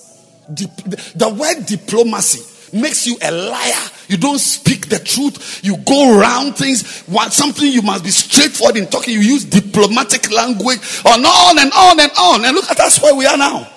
the 0.49 1.29
word 1.29 1.67
diplomacy 1.67 2.75
makes 2.75 3.05
you 3.05 3.15
a 3.21 3.31
liar. 3.31 3.89
You 4.07 4.17
don't 4.17 4.39
speak 4.39 4.89
the 4.89 4.97
truth. 4.97 5.63
You 5.63 5.77
go 5.77 6.19
around 6.19 6.53
things. 6.53 7.07
Want 7.07 7.33
something 7.33 7.71
you 7.71 7.83
must 7.83 8.03
be 8.03 8.09
straightforward 8.09 8.77
in 8.77 8.87
talking. 8.87 9.13
You 9.13 9.19
use 9.19 9.45
diplomatic 9.45 10.31
language 10.31 10.79
on 11.05 11.19
and 11.19 11.25
on 11.27 11.59
and 11.59 11.71
on 11.71 11.99
and 11.99 12.11
on. 12.17 12.45
And 12.45 12.55
look 12.55 12.71
at 12.71 12.79
us 12.79 12.99
where 12.99 13.13
we 13.13 13.27
are 13.27 13.37
now. 13.37 13.76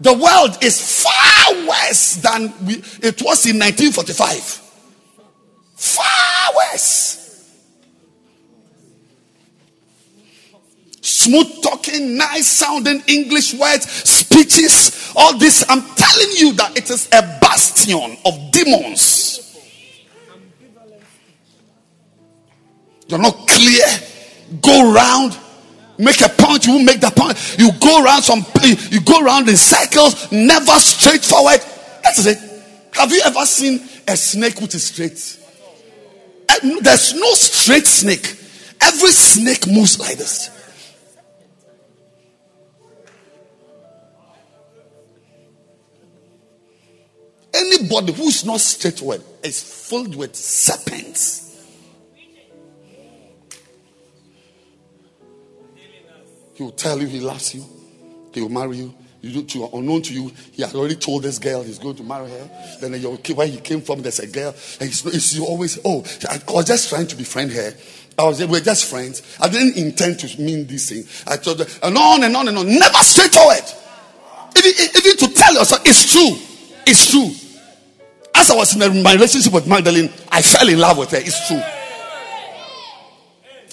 The 0.00 0.14
world 0.14 0.56
is 0.62 1.02
far 1.02 1.54
worse 1.66 2.14
than 2.16 2.52
we, 2.64 2.74
it 3.02 3.20
was 3.22 3.44
in 3.46 3.58
1945. 3.58 4.42
Far 5.76 6.54
worse. 6.56 7.20
Smooth 11.02 11.62
talking, 11.62 12.16
nice 12.16 12.46
sounding 12.46 13.02
English 13.06 13.54
words, 13.54 13.90
speeches, 13.90 15.12
all 15.14 15.36
this. 15.36 15.64
I'm 15.68 15.82
telling 15.94 16.30
you 16.36 16.52
that 16.54 16.76
it 16.76 16.88
is 16.90 17.06
a 17.12 17.20
bastion 17.40 18.16
of 18.24 18.52
demons. 18.52 19.36
You're 23.06 23.18
not 23.18 23.46
clear. 23.48 23.86
Go 24.62 24.94
around 24.94 25.38
make 26.00 26.20
a 26.22 26.28
point, 26.28 26.66
you 26.66 26.82
make 26.84 27.00
the 27.00 27.10
point. 27.10 27.38
You 27.58 27.70
go 27.78 28.02
around 28.02 28.22
some, 28.22 28.44
you 28.90 29.00
go 29.00 29.22
around 29.22 29.48
in 29.48 29.56
circles, 29.56 30.30
never 30.32 30.72
straightforward. 30.72 31.60
That's 32.02 32.26
it. 32.26 32.38
Have 32.94 33.12
you 33.12 33.22
ever 33.24 33.44
seen 33.46 33.80
a 34.08 34.16
snake 34.16 34.60
which 34.60 34.74
is 34.74 34.86
straight? 34.86 35.38
Eh, 36.48 36.80
there's 36.80 37.14
no 37.14 37.32
straight 37.34 37.86
snake. 37.86 38.36
Every 38.80 39.10
snake 39.10 39.66
moves 39.66 40.00
like 40.00 40.16
this. 40.16 40.50
Anybody 47.52 48.12
who's 48.12 48.44
not 48.44 48.60
straightforward 48.60 49.22
is 49.42 49.62
filled 49.88 50.14
with 50.14 50.34
serpents. 50.34 51.49
He 56.60 56.64
will 56.64 56.72
tell 56.72 57.00
you 57.00 57.06
he 57.06 57.20
loves 57.20 57.54
you. 57.54 57.64
He 58.34 58.42
will 58.42 58.50
marry 58.50 58.76
you. 58.76 58.94
You 59.22 59.40
do 59.40 59.66
unknown 59.72 60.02
to 60.02 60.12
you. 60.12 60.30
He 60.52 60.60
has 60.60 60.74
already 60.74 60.94
told 60.94 61.22
this 61.22 61.38
girl 61.38 61.62
he's 61.62 61.78
going 61.78 61.96
to 61.96 62.02
marry 62.02 62.28
her. 62.28 62.50
Then 62.82 63.00
where 63.34 63.46
he 63.46 63.56
came 63.60 63.80
from, 63.80 64.02
there's 64.02 64.18
a 64.18 64.26
girl, 64.26 64.54
and 64.78 64.90
he's, 64.90 65.00
he's 65.00 65.40
always 65.40 65.78
oh, 65.86 66.04
I 66.28 66.38
was 66.52 66.66
just 66.66 66.90
trying 66.90 67.06
to 67.06 67.16
befriend 67.16 67.52
her. 67.52 67.72
I 68.18 68.24
was 68.24 68.46
we're 68.46 68.60
just 68.60 68.90
friends. 68.90 69.38
I 69.40 69.48
didn't 69.48 69.78
intend 69.78 70.18
to 70.18 70.38
mean 70.38 70.66
this 70.66 70.90
thing. 70.90 71.04
I 71.32 71.38
told 71.38 71.60
her, 71.60 71.66
and 71.82 71.96
on 71.96 72.24
and 72.24 72.36
on 72.36 72.46
and 72.46 72.58
on. 72.58 72.66
Never 72.66 72.98
straightforward. 72.98 73.64
Even, 74.58 74.72
even 74.98 75.16
to 75.16 75.32
tell 75.32 75.54
yourself 75.54 75.80
it's 75.86 76.12
true. 76.12 76.36
It's 76.86 77.10
true. 77.10 77.30
As 78.34 78.50
I 78.50 78.54
was 78.54 78.76
in 78.76 79.02
my 79.02 79.14
relationship 79.14 79.54
with 79.54 79.66
Magdalene, 79.66 80.10
I 80.28 80.42
fell 80.42 80.68
in 80.68 80.78
love 80.78 80.98
with 80.98 81.12
her. 81.12 81.20
It's 81.20 81.48
true. 81.48 81.62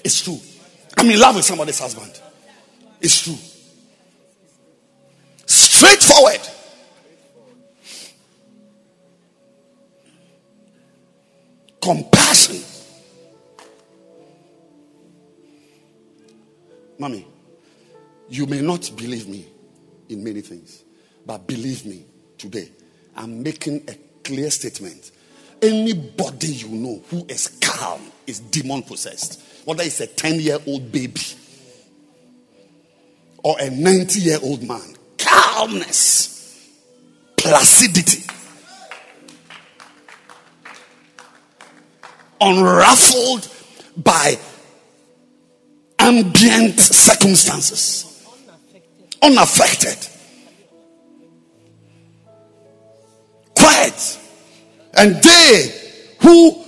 It's 0.06 0.22
true. 0.22 0.40
I'm 0.96 1.12
in 1.12 1.20
love 1.20 1.36
with 1.36 1.44
somebody's 1.44 1.80
husband. 1.80 2.22
It's 3.00 3.22
true. 3.22 3.38
Straightforward. 5.46 6.42
Compassion. 11.82 12.64
Mommy, 17.00 17.28
you 18.30 18.46
may 18.48 18.62
not 18.62 18.92
believe 18.96 19.28
me 19.28 19.46
in 20.10 20.24
many 20.24 20.42
things, 20.42 20.84
but 21.26 21.46
believe 21.46 21.86
me 21.86 22.06
today. 22.38 22.72
I'm 23.16 23.44
making 23.44 23.84
a 23.88 23.96
clear 24.24 24.50
statement. 24.50 25.12
Anybody 25.62 26.48
you 26.48 26.70
know 26.70 27.04
who 27.10 27.26
is 27.30 27.48
calm 27.62 28.02
is 28.26 28.40
demon 28.40 28.82
possessed, 28.84 29.42
whether 29.66 29.84
it's 29.84 30.00
a 30.02 30.08
10 30.08 30.40
year 30.40 30.58
old 30.66 30.92
baby 30.92 31.22
or 33.48 33.56
a 33.62 33.70
90 33.70 34.20
year 34.20 34.40
old 34.44 34.62
man. 34.62 34.94
Calmness, 35.18 36.68
placidity, 37.38 38.24
unruffled 42.42 43.48
by 43.96 44.38
ambient 45.98 46.78
circumstances, 46.78 48.28
unaffected, 49.22 49.98
quiet. 53.56 54.20
And 54.94 55.16
they 55.24 55.72
who 56.20 56.67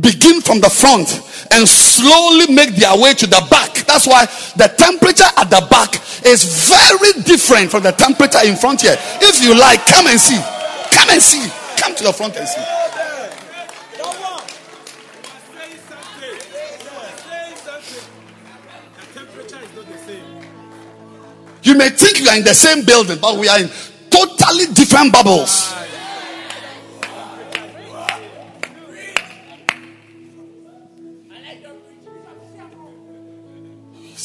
begin 0.00 0.40
from 0.40 0.60
the 0.60 0.68
front 0.68 1.08
and 1.52 1.66
slowly 1.66 2.52
make 2.52 2.76
their 2.76 2.96
way 2.98 3.14
to 3.14 3.26
the 3.26 3.46
back. 3.50 3.72
That's 3.86 4.06
why 4.06 4.26
the 4.56 4.68
temperature 4.76 5.28
at 5.36 5.48
the 5.48 5.66
back 5.70 5.94
is 6.26 6.68
very 6.68 7.22
different 7.24 7.70
from 7.70 7.82
the 7.82 7.92
temperature 7.92 8.40
in 8.44 8.56
front 8.56 8.82
here. 8.82 8.96
If 9.20 9.42
you 9.42 9.58
like, 9.58 9.86
come 9.86 10.06
and 10.06 10.20
see. 10.20 10.40
Come 10.92 11.10
and 11.10 11.22
see. 11.22 11.48
Come 11.80 11.94
to 11.94 12.04
the 12.04 12.12
front 12.12 12.36
and 12.36 12.48
see. 12.48 12.60
You 21.62 21.76
may 21.76 21.88
think 21.88 22.20
you 22.20 22.28
are 22.28 22.36
in 22.36 22.44
the 22.44 22.54
same 22.54 22.84
building, 22.84 23.18
but 23.20 23.38
we 23.38 23.48
are 23.48 23.58
in 23.58 23.68
totally 24.08 24.66
different 24.72 25.12
bubbles. 25.12 25.74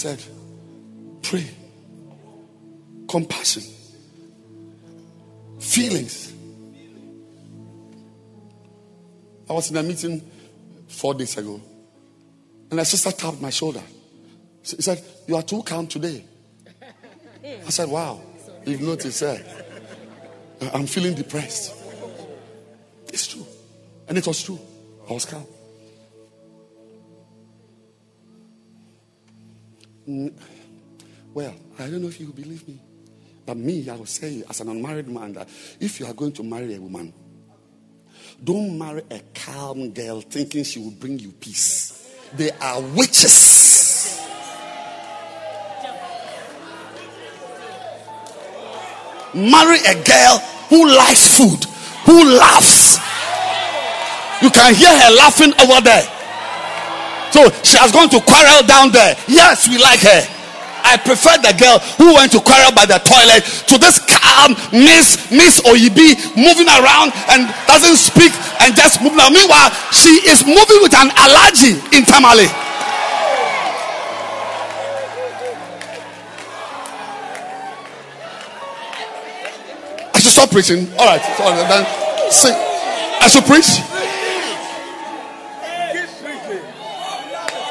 Said, 0.02 0.24
Pray 1.22 1.46
compassion, 3.08 3.62
feelings. 5.60 6.34
I 9.50 9.54
was 9.54 9.70
in 9.70 9.78
a 9.78 9.84
meeting 9.84 10.22
four 10.88 11.14
days 11.14 11.38
ago, 11.38 11.62
and 12.72 12.80
a 12.80 12.86
sister 12.86 13.12
tapped 13.12 13.42
my 13.42 13.50
shoulder. 13.50 13.84
She 14.64 14.82
said, 14.82 15.04
You 15.28 15.36
are 15.36 15.44
too 15.44 15.62
calm 15.62 15.86
today. 15.86 16.24
I 17.44 17.70
said, 17.70 17.90
Wow, 17.90 18.22
you've 18.66 18.82
noticed, 18.82 19.20
sir. 19.20 19.40
I'm 20.74 20.88
feeling 20.88 21.14
depressed. 21.14 21.76
It's 23.10 23.28
true. 23.28 23.46
And 24.08 24.18
it 24.18 24.26
was 24.26 24.42
true. 24.42 24.60
I 25.08 25.14
was 25.14 25.26
calm. 25.26 25.46
Well, 31.34 31.54
I 31.80 31.90
don't 31.90 32.02
know 32.02 32.08
if 32.08 32.20
you 32.20 32.28
believe 32.28 32.68
me. 32.68 32.80
But 33.46 33.58
me, 33.58 33.90
I 33.90 33.96
will 33.96 34.06
say, 34.06 34.44
as 34.50 34.62
an 34.62 34.70
unmarried 34.70 35.08
man, 35.08 35.34
that 35.34 35.50
if 35.80 36.00
you 36.00 36.06
are 36.06 36.14
going 36.14 36.32
to 36.34 36.44
marry 36.44 36.76
a 36.76 36.82
woman, 36.82 37.14
don't 38.44 38.78
marry 38.78 39.04
a 39.12 39.22
calm 39.34 39.92
girl 39.92 40.22
thinking 40.22 40.64
she 40.64 40.80
will 40.80 40.92
bring 40.92 41.20
you 41.20 41.32
peace. 41.32 42.16
They 42.34 42.52
are 42.52 42.82
witches. 42.82 44.20
Marry 49.34 49.80
a 49.88 50.04
girl 50.04 50.38
who 50.70 50.88
likes 50.96 51.38
food, 51.38 51.64
who 52.06 52.38
laughs. 52.38 52.98
You 54.42 54.50
can 54.50 54.74
hear 54.76 54.90
her 54.90 55.12
laughing 55.16 55.54
over 55.62 55.82
there. 55.82 56.21
So 57.42 57.50
she 57.66 57.78
has 57.82 57.92
gone 57.92 58.06
to 58.14 58.22
quarrel 58.22 58.62
down 58.70 58.92
there. 58.92 59.18
Yes, 59.26 59.66
we 59.68 59.82
like 59.82 60.02
her. 60.06 60.22
I 60.86 60.98
prefer 60.98 61.34
the 61.42 61.58
girl 61.58 61.80
who 61.98 62.14
went 62.14 62.32
to 62.34 62.42
quarrel 62.42 62.70
by 62.70 62.86
the 62.86 63.02
toilet 63.02 63.42
to 63.66 63.78
this 63.82 63.98
calm 63.98 64.54
Miss 64.70 65.30
Miss 65.34 65.58
Oyibi 65.66 66.18
moving 66.38 66.70
around 66.70 67.14
and 67.34 67.50
doesn't 67.66 67.98
speak 67.98 68.30
and 68.62 68.76
just 68.78 69.02
moving 69.02 69.18
around. 69.18 69.34
Meanwhile, 69.34 69.74
she 69.90 70.22
is 70.30 70.46
moving 70.46 70.86
with 70.86 70.94
an 70.94 71.10
allergy 71.18 71.82
in 71.98 72.06
Tamale. 72.06 72.46
I 80.14 80.20
should 80.22 80.30
stop 80.32 80.52
preaching. 80.52 80.86
All 81.00 81.08
right, 81.10 81.22
so 81.38 81.50
then 81.66 81.84
sing. 82.30 82.54
I 82.54 83.28
should 83.30 83.46
preach. 83.46 84.11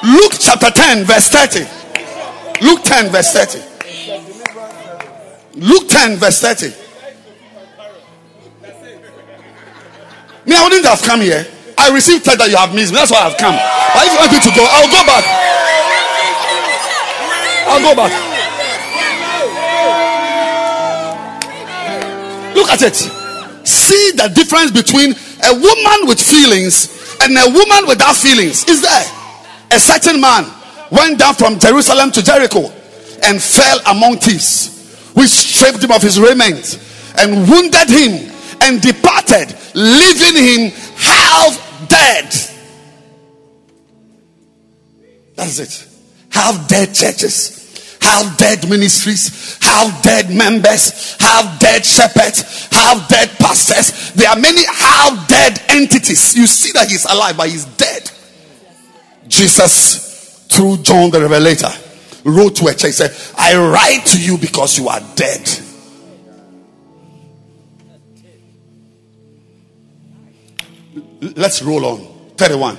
Luke 0.03 0.33
chapter 0.39 0.71
10, 0.71 1.05
verse 1.05 1.29
30. 1.29 1.61
Luke 2.65 2.83
10, 2.83 3.11
verse 3.11 3.33
30. 3.33 3.61
Luke 5.61 5.89
10, 5.89 6.17
verse 6.17 6.41
30. 6.41 6.73
Me, 10.47 10.57
I 10.57 10.63
wouldn't 10.65 10.87
have 10.87 11.03
come 11.03 11.21
here. 11.21 11.47
I 11.77 11.91
received 11.93 12.25
that 12.25 12.49
you 12.49 12.57
have 12.57 12.75
missed 12.75 12.93
me. 12.93 12.97
That's 12.97 13.11
why 13.11 13.21
I've 13.21 13.37
come. 13.37 13.53
But 13.53 14.07
if 14.07 14.13
you 14.13 14.19
want 14.19 14.33
me 14.33 14.41
to 14.41 14.51
go, 14.57 14.65
I'll 14.65 14.89
go 14.89 15.05
back. 15.05 15.25
I'll 17.69 17.83
go 17.85 17.95
back. 17.95 18.13
Look 22.57 22.71
at 22.71 22.81
it. 22.83 22.97
See 23.67 24.13
the 24.17 24.29
difference 24.35 24.71
between 24.71 25.13
a 25.45 25.53
woman 25.53 26.09
with 26.09 26.21
feelings 26.21 26.89
and 27.21 27.37
a 27.37 27.53
woman 27.53 27.87
without 27.87 28.17
feelings. 28.17 28.65
Is 28.65 28.81
there? 28.81 29.20
A 29.73 29.79
certain 29.79 30.21
man 30.21 30.47
went 30.91 31.19
down 31.19 31.35
from 31.35 31.59
Jerusalem 31.59 32.11
to 32.13 32.23
Jericho 32.23 32.73
and 33.23 33.41
fell 33.41 33.81
among 33.87 34.19
thieves, 34.19 35.11
which 35.15 35.29
stripped 35.29 35.83
him 35.83 35.93
of 35.93 36.03
his 36.03 36.19
raiment 36.19 36.79
and 37.19 37.49
wounded 37.49 37.89
him 37.89 38.33
and 38.63 38.81
departed, 38.81 39.55
leaving 39.75 40.43
him 40.43 40.71
half 40.97 41.89
dead. 41.89 42.33
That's 45.37 45.59
it. 45.59 45.87
Half 46.31 46.69
dead 46.69 46.95
churches, 46.95 47.99
half 48.01 48.37
dead 48.39 48.69
ministries, 48.69 49.59
half 49.61 50.03
dead 50.03 50.31
members, 50.31 51.17
half 51.19 51.59
dead 51.61 51.85
shepherds, 51.85 52.69
half 52.71 53.09
dead 53.09 53.31
pastors. 53.39 54.13
There 54.13 54.29
are 54.29 54.39
many 54.39 54.65
half 54.67 55.29
dead 55.29 55.61
entities. 55.69 56.37
You 56.37 56.47
see 56.47 56.73
that 56.73 56.89
he's 56.89 57.05
alive, 57.05 57.37
but 57.37 57.49
he's 57.49 57.65
dead. 57.65 58.11
Jesus, 59.31 60.47
through 60.51 60.79
John 60.79 61.11
the 61.11 61.21
Revelator, 61.21 61.71
wrote 62.25 62.57
to 62.57 62.67
a 62.67 62.73
church, 62.73 62.83
He 62.87 62.93
said, 62.93 63.17
I 63.39 63.57
write 63.57 64.05
to 64.07 64.21
you 64.21 64.37
because 64.37 64.77
you 64.77 64.89
are 64.89 65.01
dead. 65.15 65.49
Let's 71.37 71.63
roll 71.63 71.85
on. 71.87 72.07
31. 72.37 72.77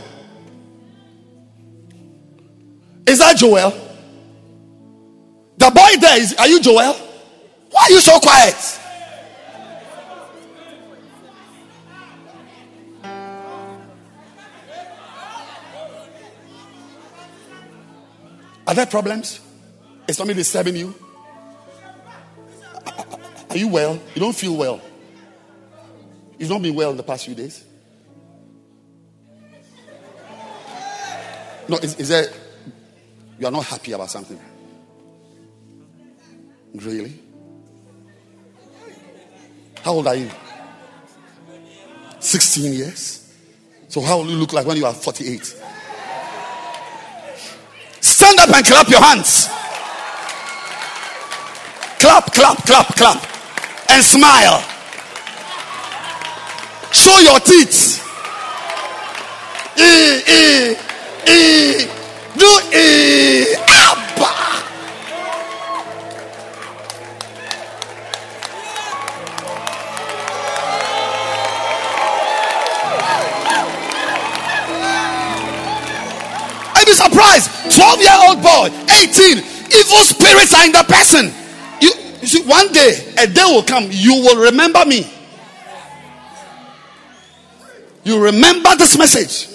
Is 3.07 3.19
that 3.19 3.38
Joel? 3.38 3.72
The 5.57 5.69
boy 5.69 5.99
there 5.99 6.19
is, 6.19 6.34
are 6.36 6.48
you 6.48 6.60
Joel? 6.60 6.94
Why 7.69 7.84
are 7.84 7.91
you 7.91 8.02
so 8.02 8.19
quiet? 8.19 8.81
Are 18.68 18.76
there 18.76 18.86
problems? 18.86 19.40
Is 20.08 20.18
something 20.18 20.36
disturbing 20.36 20.76
you? 20.76 20.96
Are 23.50 23.58
you 23.58 23.68
well? 23.68 24.00
You 24.16 24.22
don't 24.22 24.36
feel 24.36 24.56
well. 24.56 24.82
You've 26.38 26.50
not 26.50 26.62
been 26.62 26.74
well 26.74 26.92
in 26.92 26.98
the 26.98 27.04
past 27.04 27.26
few 27.26 27.36
days. 27.36 27.66
No, 31.68 31.78
is, 31.78 32.00
is 32.00 32.10
there, 32.10 32.28
you 33.40 33.48
are 33.48 33.52
not 33.52 33.66
happy 33.66 33.92
about 33.92 34.10
something? 34.10 34.40
Really? 36.74 37.20
How 39.84 39.94
old 39.94 40.08
are 40.08 40.16
you? 40.16 40.30
16 42.20 42.74
years? 42.74 43.34
So, 43.88 44.02
how 44.02 44.20
will 44.20 44.30
you 44.30 44.38
look 44.38 44.54
like 44.54 44.66
when 44.66 44.78
you 44.78 44.86
are 44.86 44.94
48? 44.94 45.61
Stand 48.22 48.39
up 48.39 48.56
and 48.56 48.64
clap 48.64 48.88
your 48.88 49.02
hands. 49.02 49.48
Clap, 51.98 52.31
clap, 52.31 52.57
clap, 52.68 52.95
clap. 52.95 53.18
And 53.89 54.03
smile. 54.03 54.61
Show 56.91 57.18
your 57.18 57.39
teeth. 57.39 57.98
E, 59.76 60.22
e, 60.38 60.77
e. 61.26 61.88
Do 62.38 62.60
e. 62.72 63.56
Abba. 63.68 64.51
Surprised. 77.03 77.76
12 77.76 78.02
year 78.02 78.18
old 78.28 78.41
boy, 78.41 78.68
18, 79.02 79.38
evil 79.38 80.03
spirits 80.06 80.53
are 80.53 80.65
in 80.65 80.72
the 80.72 80.86
person. 80.88 81.32
You, 81.82 81.91
you 82.22 82.28
see, 82.28 82.44
one 82.44 82.72
day, 82.72 83.14
a 83.18 83.28
day 83.28 83.44
will 83.44 83.64
come, 83.64 83.88
you 83.90 84.15
will 84.22 84.44
remember 84.44 84.86
me. 84.86 85.10
You 88.03 88.23
remember 88.23 88.76
this 88.76 88.98
message. 88.98 89.48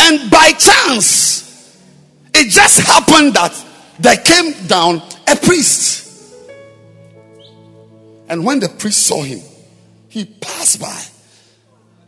And 0.00 0.30
by 0.30 0.52
chance, 0.52 1.78
it 2.34 2.48
just 2.50 2.80
happened 2.80 3.34
that 3.34 3.54
there 4.00 4.16
came 4.16 4.66
down 4.66 5.00
a 5.28 5.36
priest. 5.36 6.00
And 8.28 8.44
when 8.44 8.58
the 8.58 8.68
priest 8.68 9.06
saw 9.06 9.22
him, 9.22 9.40
he 10.08 10.24
passed 10.24 10.80
by 10.80 11.02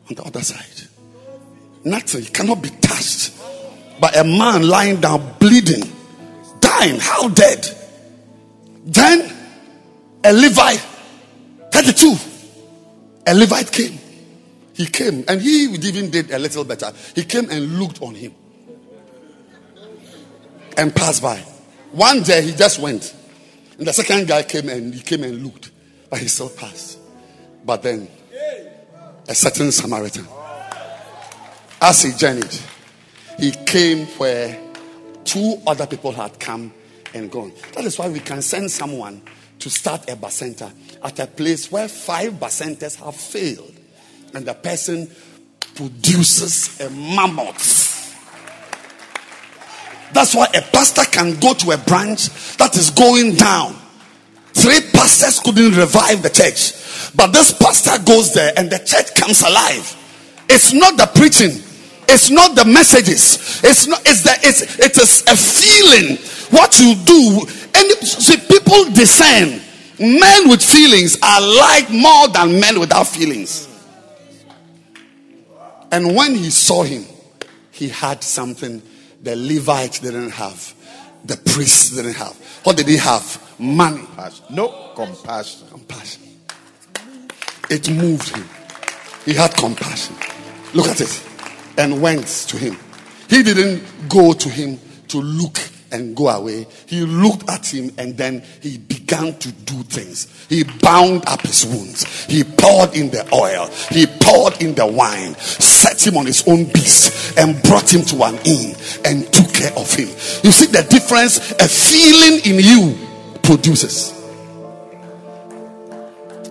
on 0.09 0.17
the 0.17 0.23
other 0.25 0.43
side. 0.43 0.74
Nothing, 1.85 2.25
cannot 2.27 2.63
be 2.63 2.71
touched. 2.71 3.33
by 4.01 4.11
a 4.11 4.25
man 4.25 4.67
lying 4.69 5.01
down, 5.01 5.35
bleeding, 5.39 5.83
dying, 6.61 6.99
how 6.99 7.29
dead. 7.29 7.67
Then 8.85 9.33
a 10.25 10.33
Levite, 10.33 10.85
32, 11.71 12.15
a 13.27 13.35
Levite 13.35 13.71
came. 13.71 13.99
He 14.75 14.87
came 14.87 15.25
and 15.29 15.41
he 15.41 15.65
even 15.65 16.11
did 16.11 16.31
a 16.33 16.39
little 16.39 16.65
better. 16.65 16.93
He 17.15 17.25
came 17.25 17.49
and 17.51 17.79
looked 17.79 18.03
on 18.03 18.15
him 18.15 18.35
and 20.77 20.95
passed 20.95 21.23
by. 21.23 21.39
One 21.93 22.23
day 22.23 22.43
he 22.43 22.53
just 22.53 22.81
went. 22.81 23.15
And 23.79 23.87
the 23.87 23.93
second 23.93 24.27
guy 24.27 24.43
came 24.43 24.69
and 24.69 24.93
he 24.93 25.01
came 25.01 25.23
and 25.23 25.43
looked, 25.45 25.71
but 26.11 26.19
he 26.19 26.29
still 26.29 26.51
passed. 26.51 26.99
But 27.65 27.83
then 27.83 28.09
a 29.29 29.35
certain 29.35 29.71
Samaritan, 29.73 30.27
as 31.85 32.03
he 32.03 32.13
journeyed, 32.13 32.59
he 33.39 33.51
came 33.51 34.07
where 34.17 34.59
two 35.25 35.61
other 35.67 35.87
people 35.87 36.13
had 36.13 36.41
come 36.41 36.73
and 37.13 37.31
gone. 37.31 37.53
That 37.75 37.85
is 37.85 37.99
why 37.99 38.09
we 38.09 38.21
can 38.21 38.41
send 38.41 38.71
someone 38.71 39.21
to 39.59 39.69
start 39.69 40.09
a 40.09 40.17
bacenta 40.17 40.73
at 41.03 41.19
a 41.19 41.27
place 41.27 41.71
where 41.71 41.87
five 41.87 42.33
bacentas 42.35 42.97
have 43.05 43.15
failed, 43.15 43.75
and 44.33 44.47
the 44.47 44.55
person 44.55 45.11
produces 45.75 46.81
a 46.81 46.89
mammoth. 46.89 47.93
That's 50.15 50.35
why 50.35 50.47
a 50.55 50.63
pastor 50.63 51.05
can 51.05 51.39
go 51.39 51.53
to 51.53 51.73
a 51.73 51.77
branch 51.77 52.57
that 52.57 52.77
is 52.79 52.91
going 52.91 53.35
down. 53.35 53.77
Three 54.55 54.81
pastors 54.93 55.39
couldn't 55.41 55.77
revive 55.77 56.23
the 56.23 56.31
church, 56.31 56.73
but 57.15 57.33
this 57.35 57.53
pastor 57.53 58.03
goes 58.05 58.33
there 58.33 58.55
and 58.57 58.71
the 58.71 58.79
church 58.79 59.15
comes 59.15 59.43
alive. 59.43 60.01
It's 60.49 60.73
not 60.73 60.97
the 60.97 61.07
preaching, 61.07 61.64
it's 62.09 62.31
not 62.31 62.55
the 62.55 62.65
messages, 62.65 63.61
it's 63.65 63.87
not 63.87 64.01
it's 64.07 64.23
the 64.23 64.37
it's 64.43 64.79
it 64.79 64.97
is 64.99 65.23
a 65.27 65.37
feeling. 65.37 66.19
What 66.51 66.79
you 66.79 66.95
do, 66.95 67.41
and 67.75 68.07
see, 68.07 68.37
people 68.37 68.85
discern 68.93 69.61
men 69.99 70.49
with 70.49 70.63
feelings 70.63 71.17
are 71.23 71.41
like 71.41 71.91
more 71.91 72.29
than 72.29 72.61
men 72.61 72.79
without 72.79 73.07
feelings. 73.07 73.69
And 75.91 76.15
when 76.15 76.35
he 76.35 76.51
saw 76.51 76.83
him, 76.83 77.05
he 77.71 77.89
had 77.89 78.23
something 78.23 78.83
the 79.23 79.37
Levites 79.37 80.01
didn't 80.01 80.31
have, 80.31 80.75
the 81.25 81.37
priests 81.37 81.91
didn't 81.91 82.15
have. 82.15 82.35
What 82.65 82.77
did 82.77 82.89
he 82.89 82.97
have? 82.97 83.41
Money. 83.59 84.07
No 84.51 84.93
compassion. 84.95 85.69
Compassion. 85.69 86.23
It 87.71 87.89
moved 87.91 88.37
him. 88.37 88.49
He 89.25 89.33
had 89.35 89.55
compassion. 89.57 90.17
Look 90.75 90.89
at 90.89 91.01
it. 91.01 91.34
And 91.77 92.01
went 92.01 92.27
to 92.49 92.57
him. 92.57 92.79
He 93.29 93.43
didn't 93.43 93.83
go 94.09 94.33
to 94.33 94.49
him 94.49 94.79
to 95.09 95.21
look 95.21 95.59
and 95.95 96.17
go 96.17 96.29
away. 96.29 96.67
He 96.87 97.03
looked 97.03 97.49
at 97.49 97.73
him 97.73 97.93
and 97.99 98.17
then 98.17 98.43
he 98.61 98.79
began 98.79 99.39
to 99.39 99.53
do 99.53 99.83
things. 99.85 100.47
He 100.49 100.65
bound 100.65 101.23
up 101.29 101.41
his 101.43 101.65
wounds. 101.65 102.25
He 102.25 102.43
poured 102.43 102.95
in 102.95 103.11
the 103.11 103.27
oil. 103.33 103.69
He 103.91 104.07
poured 104.07 104.61
in 104.61 104.75
the 104.75 104.87
wine, 104.87 105.35
set 105.37 106.05
him 106.05 106.17
on 106.17 106.27
his 106.27 106.47
own 106.49 106.65
beast, 106.65 107.39
and 107.39 107.63
brought 107.63 107.93
him 107.93 108.03
to 108.03 108.25
an 108.25 108.39
inn 108.45 108.75
and 109.05 109.33
took 109.33 109.53
care 109.53 109.73
of 109.77 109.93
him. 109.95 110.09
You 110.43 110.51
see 110.51 110.67
the 110.67 110.85
difference 110.91 111.53
a 111.53 111.69
feeling 111.69 112.41
in 112.45 112.59
you 112.59 112.99
produces. 113.43 114.13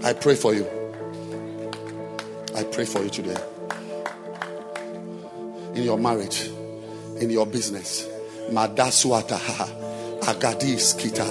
I 0.04 0.14
pray 0.14 0.36
for 0.36 0.54
you. 0.54 0.66
I 2.56 2.64
pray 2.64 2.86
for 2.86 3.04
you 3.04 3.10
today. 3.10 3.53
In 5.76 5.84
your 5.84 5.98
marriage, 5.98 6.50
in 7.20 7.30
your 7.30 7.46
business 7.46 8.08
Madaswataha. 8.52 9.82
Agadis 10.24 10.96
Kita. 10.96 11.26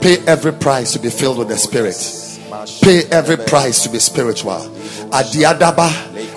Pay 0.00 0.18
every 0.26 0.52
price 0.52 0.92
to 0.92 0.98
be 0.98 1.10
filled 1.10 1.38
with 1.38 1.48
the 1.48 1.56
Spirit. 1.56 1.96
Pay 2.82 3.04
every 3.10 3.36
price 3.36 3.82
to 3.82 3.90
be 3.90 3.98
spiritual. 3.98 4.52
Adiadaba, 5.10 5.88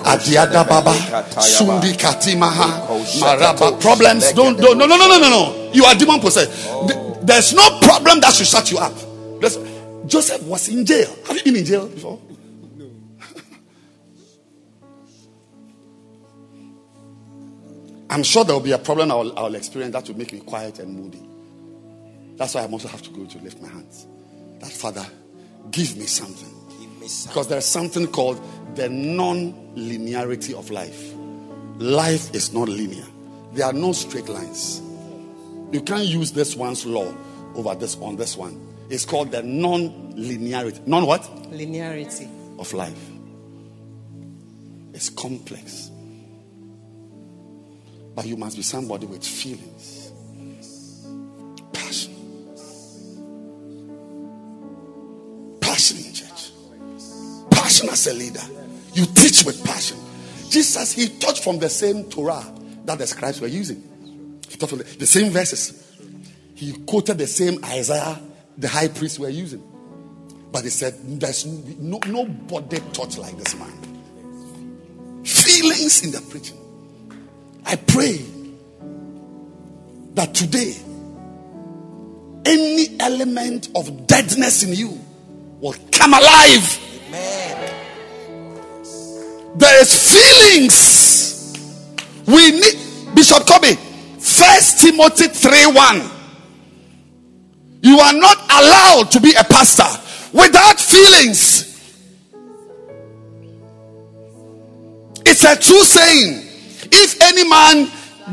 Adiadababa, 0.04 0.94
Sundi 1.40 1.98
Katimaha, 1.98 2.88
Maraba. 3.20 3.80
Problems 3.80 4.32
don't, 4.32 4.58
don't, 4.58 4.76
no, 4.76 4.86
no, 4.86 4.96
no, 4.96 5.08
no, 5.08 5.18
no, 5.18 5.30
no. 5.30 5.70
You 5.72 5.84
are 5.84 5.94
demon 5.94 6.20
possessed. 6.20 6.68
There's 7.26 7.54
no 7.54 7.78
problem 7.80 8.20
that 8.20 8.34
should 8.34 8.46
shut 8.46 8.70
you 8.70 8.78
up. 8.78 8.92
There's, 9.40 9.58
Joseph 10.06 10.42
was 10.44 10.68
in 10.68 10.84
jail. 10.84 11.14
Have 11.26 11.36
you 11.36 11.44
been 11.44 11.56
in 11.56 11.64
jail 11.64 11.86
before? 11.86 12.18
I'm 18.10 18.22
sure 18.22 18.44
there 18.44 18.54
will 18.54 18.62
be 18.62 18.72
a 18.72 18.78
problem 18.78 19.10
I'll, 19.10 19.38
I'll 19.38 19.54
experience 19.54 19.92
that 19.92 20.08
will 20.08 20.16
make 20.16 20.32
me 20.32 20.40
quiet 20.40 20.78
and 20.78 20.94
moody. 20.94 21.22
That's 22.36 22.54
why 22.54 22.62
I 22.62 22.66
also 22.66 22.88
have 22.88 23.02
to 23.02 23.10
go 23.10 23.26
to 23.26 23.38
lift 23.38 23.60
my 23.60 23.68
hands. 23.68 24.06
That 24.60 24.70
Father, 24.70 25.06
give 25.70 25.96
me 25.96 26.06
something. 26.06 26.54
Because 27.26 27.48
there's 27.48 27.66
something 27.66 28.06
called 28.06 28.40
the 28.76 28.88
non 28.88 29.52
linearity 29.74 30.54
of 30.54 30.70
life. 30.70 31.14
Life 31.78 32.34
is 32.34 32.52
not 32.52 32.68
linear, 32.68 33.06
there 33.52 33.66
are 33.66 33.72
no 33.72 33.92
straight 33.92 34.28
lines. 34.28 34.82
You 35.70 35.82
can't 35.82 36.04
use 36.06 36.32
this 36.32 36.56
one's 36.56 36.86
law 36.86 37.12
over 37.54 37.74
this 37.74 37.96
on 37.96 38.16
this 38.16 38.36
one. 38.36 38.58
It's 38.88 39.04
called 39.04 39.30
the 39.32 39.42
non 39.42 40.14
linearity. 40.14 40.86
Non 40.86 41.06
what? 41.06 41.22
Linearity 41.50 42.28
of 42.58 42.72
life. 42.72 43.10
It's 44.94 45.10
complex. 45.10 45.87
But 48.18 48.26
you 48.26 48.36
must 48.36 48.56
be 48.56 48.64
somebody 48.64 49.06
with 49.06 49.24
feelings, 49.24 50.10
passion. 51.72 52.12
Passion 55.60 55.98
in 55.98 56.12
church, 56.12 56.50
passion 57.48 57.88
as 57.90 58.08
a 58.08 58.14
leader. 58.14 58.42
You 58.92 59.06
teach 59.06 59.44
with 59.44 59.64
passion. 59.64 59.98
Jesus, 60.50 60.94
he 60.94 61.10
taught 61.10 61.38
from 61.38 61.60
the 61.60 61.68
same 61.68 62.10
Torah 62.10 62.44
that 62.86 62.98
the 62.98 63.06
scribes 63.06 63.40
were 63.40 63.46
using. 63.46 64.40
He 64.48 64.56
taught 64.56 64.70
from 64.70 64.78
the, 64.78 64.84
the 64.98 65.06
same 65.06 65.30
verses. 65.30 65.96
He 66.56 66.72
quoted 66.72 67.18
the 67.18 67.26
same 67.28 67.64
Isaiah 67.64 68.20
the 68.56 68.66
high 68.66 68.88
priests 68.88 69.20
were 69.20 69.28
using. 69.28 69.62
But 70.50 70.64
he 70.64 70.70
said, 70.70 70.94
There's 71.20 71.46
no, 71.46 72.00
nobody 72.04 72.80
taught 72.92 73.16
like 73.16 73.38
this 73.38 73.54
man. 73.54 75.22
Feelings 75.24 76.02
in 76.02 76.10
the 76.10 76.20
preaching. 76.28 76.57
I 77.70 77.76
pray 77.76 78.24
that 80.14 80.34
today, 80.34 80.74
any 82.46 82.98
element 82.98 83.68
of 83.76 84.06
deadness 84.06 84.62
in 84.62 84.72
you 84.72 84.98
will 85.60 85.74
come 85.92 86.14
alive. 86.14 86.80
Amen. 87.08 87.74
There 89.56 89.82
is 89.82 89.92
feelings. 90.14 91.52
We 92.26 92.52
need 92.52 93.14
Bishop 93.14 93.46
Kobe. 93.46 93.74
First 94.18 94.80
Timothy 94.80 95.28
3 95.28 95.66
1. 95.66 96.10
You 97.82 97.98
are 97.98 98.14
not 98.14 98.38
allowed 98.50 99.10
to 99.10 99.20
be 99.20 99.34
a 99.38 99.44
pastor 99.44 99.84
without 100.32 100.80
feelings. 100.80 101.66
It's 105.26 105.44
a 105.44 105.54
true 105.54 105.82
saying. 105.82 106.47
If 106.90 107.20
any 107.22 107.48
man 107.48 107.90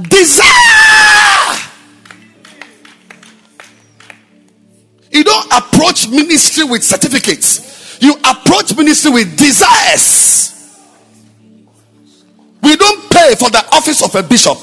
desire, 0.09 1.57
you 5.11 5.23
don't 5.23 5.53
approach 5.53 6.09
ministry 6.09 6.63
with 6.63 6.83
certificates, 6.83 8.01
you 8.01 8.15
approach 8.23 8.75
ministry 8.75 9.11
with 9.11 9.37
desires. 9.37 10.45
We 12.61 12.75
don't 12.75 13.09
pay 13.11 13.35
for 13.35 13.49
the 13.49 13.63
office 13.71 14.01
of 14.03 14.15
a 14.15 14.23
bishop. 14.23 14.57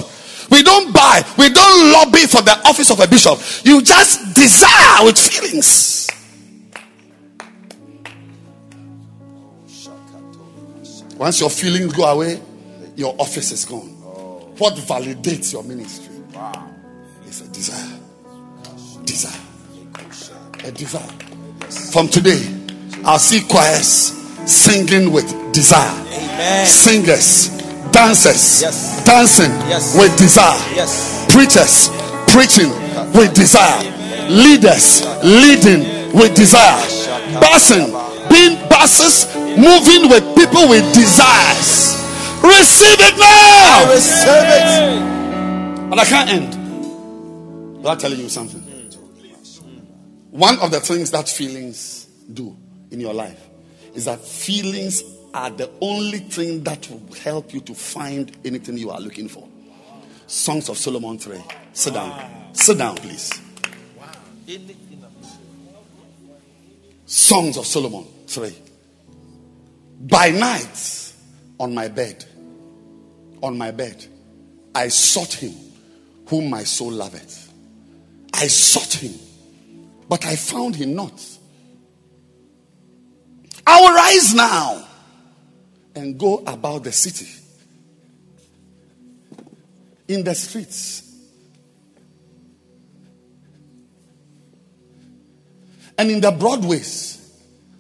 We 0.51 0.62
don't 0.62 0.93
buy, 0.93 1.24
we 1.39 1.48
don't 1.48 1.93
lobby 1.93 2.27
for 2.27 2.43
the 2.43 2.60
office 2.66 2.90
of 2.90 3.01
a 3.01 3.06
bishop. 3.06 3.39
You 3.64 3.81
just 3.81 4.35
desire 4.35 5.06
with 5.06 5.19
feelings. 5.19 6.10
Once 11.16 11.40
your 11.40 11.51
feelings 11.51 11.93
go 11.93 12.05
away, 12.05 12.43
your 12.97 13.14
office 13.19 13.52
is 13.52 13.64
gone. 13.64 13.89
What 14.59 14.74
validates 14.74 15.52
your 15.52 15.62
ministry? 15.62 16.14
Wow. 16.35 16.70
It's 17.27 17.40
a 17.40 17.48
desire. 17.48 17.98
Desire. 19.05 19.40
A 20.64 20.70
desire. 20.73 21.09
From 21.93 22.09
today, 22.09 22.43
I'll 23.05 23.19
see 23.19 23.40
choirs 23.48 24.12
singing 24.47 25.12
with 25.12 25.27
desire. 25.52 25.90
Amen. 26.12 26.66
Singers, 26.66 27.48
dancers, 27.90 28.62
yes. 28.62 29.05
dancing 29.05 29.51
yes. 29.69 29.97
with 29.98 30.16
desire. 30.19 30.59
Yes. 30.74 31.27
Preachers, 31.32 31.89
preaching 32.28 32.70
with 33.12 33.35
desire. 33.35 33.82
Leaders, 34.28 35.05
leading 35.24 36.12
with 36.12 36.35
desire. 36.35 36.82
Bassing, 37.40 37.89
being 38.28 38.69
buses, 38.69 39.27
moving 39.56 40.09
with 40.10 40.36
people 40.36 40.69
with 40.69 40.85
desires. 40.94 42.01
Receive 42.43 43.01
it 43.01 43.16
now. 43.19 43.86
I 43.86 43.93
receive 43.94 44.48
it. 44.59 45.90
But 45.90 45.98
I 45.98 46.05
can't 46.05 46.31
end 46.31 47.77
without 47.77 48.01
telling 48.01 48.19
you 48.19 48.28
something. 48.28 48.60
One 50.31 50.59
of 50.60 50.70
the 50.70 50.81
things 50.81 51.10
that 51.10 51.28
feelings 51.28 52.06
do 52.32 52.56
in 52.90 53.01
your 53.01 53.12
life 53.12 53.48
is 53.94 54.06
that 54.06 54.20
feelings 54.20 55.02
are 55.35 55.51
the 55.51 55.70
only 55.81 56.19
thing 56.19 56.62
that 56.64 56.89
will 56.90 57.14
help 57.16 57.52
you 57.52 57.60
to 57.60 57.74
find 57.74 58.35
anything 58.44 58.78
you 58.78 58.90
are 58.90 59.01
looking 59.01 59.28
for. 59.28 59.47
Songs 60.27 60.69
of 60.69 60.78
Solomon 60.78 61.19
3. 61.19 61.39
Sit 61.73 61.94
down. 61.94 62.48
Sit 62.55 62.78
down, 62.78 62.97
please. 62.97 63.40
Songs 67.05 67.59
of 67.59 67.66
Solomon 67.66 68.06
3. 68.27 68.56
By 70.01 70.31
night 70.31 71.12
on 71.60 71.74
my 71.74 71.89
bed, 71.89 72.24
on 73.43 73.59
my 73.59 73.70
bed, 73.70 74.06
I 74.74 74.89
sought 74.89 75.35
him 75.35 75.55
whom 76.28 76.48
my 76.48 76.64
soul 76.64 76.93
loveth. 76.93 77.52
I 78.32 78.47
sought 78.47 78.94
him, 78.94 79.12
but 80.09 80.24
I 80.24 80.36
found 80.36 80.77
him 80.77 80.94
not. 80.94 81.20
I 83.66 83.81
will 83.81 83.94
rise 83.94 84.35
now 84.35 84.85
and 85.94 86.19
go 86.19 86.39
about 86.47 86.85
the 86.85 86.93
city, 86.93 87.28
in 90.09 90.24
the 90.24 90.35
streets. 90.35 91.10
And 95.98 96.10
in 96.10 96.20
the 96.20 96.32
broadways, 96.32 97.19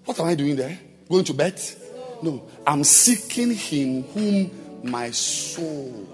what 0.04 0.20
am 0.20 0.26
I 0.26 0.34
doing 0.34 0.56
there? 0.56 0.78
Going 1.08 1.24
to 1.24 1.34
bed? 1.34 1.60
No, 2.22 2.48
I'm 2.66 2.84
seeking 2.84 3.52
him 3.52 4.02
whom 4.04 4.50
my 4.84 5.10
soul. 5.10 6.08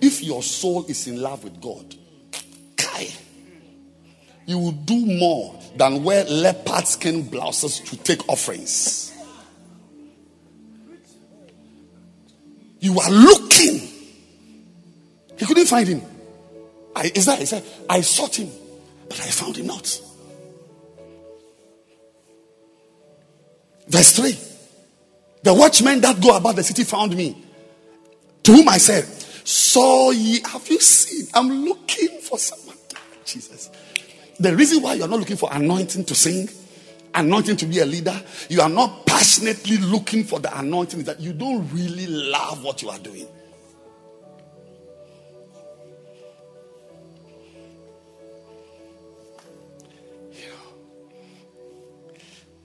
If 0.00 0.22
your 0.22 0.42
soul 0.42 0.84
is 0.86 1.06
in 1.06 1.20
love 1.20 1.44
with 1.44 1.60
God, 1.60 1.94
Kai, 2.76 3.08
you 4.46 4.58
will 4.58 4.72
do 4.72 5.06
more 5.06 5.58
than 5.76 6.02
wear 6.02 6.24
leopard 6.24 6.86
skin 6.86 7.28
blouses 7.28 7.80
to 7.80 7.96
take 7.96 8.28
offerings. 8.28 9.12
You 12.80 12.98
are 12.98 13.10
looking. 13.10 13.78
He 15.38 15.46
couldn't 15.46 15.66
find 15.66 15.86
him. 15.86 16.02
I, 16.96 17.10
is 17.14 17.26
that? 17.26 17.38
He 17.38 17.46
said, 17.46 17.64
I 17.88 18.00
sought 18.00 18.36
him, 18.36 18.50
but 19.08 19.20
I 19.20 19.30
found 19.30 19.56
him 19.56 19.66
not. 19.68 20.00
Verse 23.88 24.16
3 24.16 24.36
The 25.42 25.54
watchmen 25.54 26.00
that 26.00 26.20
go 26.20 26.36
about 26.36 26.56
the 26.56 26.64
city 26.64 26.84
found 26.84 27.16
me, 27.16 27.36
to 28.42 28.52
whom 28.52 28.68
I 28.68 28.78
said, 28.78 29.04
Saw 29.44 30.10
ye, 30.10 30.40
have 30.40 30.68
you 30.68 30.80
seen? 30.80 31.26
I'm 31.34 31.64
looking 31.64 32.20
for 32.20 32.38
someone. 32.38 32.76
Jesus. 33.24 33.70
The 34.38 34.54
reason 34.54 34.82
why 34.82 34.94
you're 34.94 35.08
not 35.08 35.18
looking 35.18 35.36
for 35.36 35.48
anointing 35.52 36.04
to 36.04 36.14
sing, 36.14 36.48
anointing 37.14 37.56
to 37.56 37.66
be 37.66 37.80
a 37.80 37.86
leader, 37.86 38.20
you 38.48 38.60
are 38.60 38.68
not 38.68 39.06
passionately 39.06 39.78
looking 39.78 40.24
for 40.24 40.40
the 40.40 40.56
anointing, 40.58 41.00
is 41.00 41.06
that 41.06 41.20
you 41.20 41.32
don't 41.32 41.68
really 41.72 42.06
love 42.06 42.62
what 42.62 42.82
you 42.82 42.90
are 42.90 42.98
doing. 42.98 43.26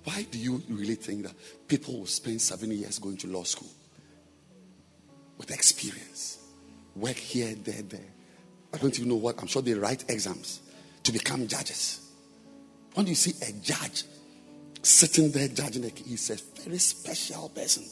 Why 0.03 0.25
do 0.31 0.39
you 0.39 0.63
really 0.69 0.95
think 0.95 1.23
that 1.23 1.33
people 1.67 1.99
will 1.99 2.05
spend 2.05 2.41
seven 2.41 2.71
years 2.71 2.97
going 2.97 3.17
to 3.17 3.27
law 3.27 3.43
school 3.43 3.69
with 5.37 5.51
experience? 5.51 6.39
Work 6.95 7.17
here, 7.17 7.53
there, 7.55 7.81
there. 7.83 7.99
I 8.73 8.77
don't 8.77 8.97
even 8.97 9.09
know 9.09 9.15
what. 9.15 9.39
I'm 9.39 9.47
sure 9.47 9.61
they 9.61 9.73
write 9.73 10.09
exams 10.09 10.61
to 11.03 11.11
become 11.11 11.47
judges. 11.47 12.01
When 12.93 13.07
you 13.07 13.15
see 13.15 13.33
a 13.47 13.51
judge 13.53 14.03
sitting 14.81 15.31
there 15.31 15.47
judging, 15.47 15.89
he's 16.05 16.29
a 16.29 16.61
very 16.61 16.79
special 16.79 17.49
person. 17.49 17.85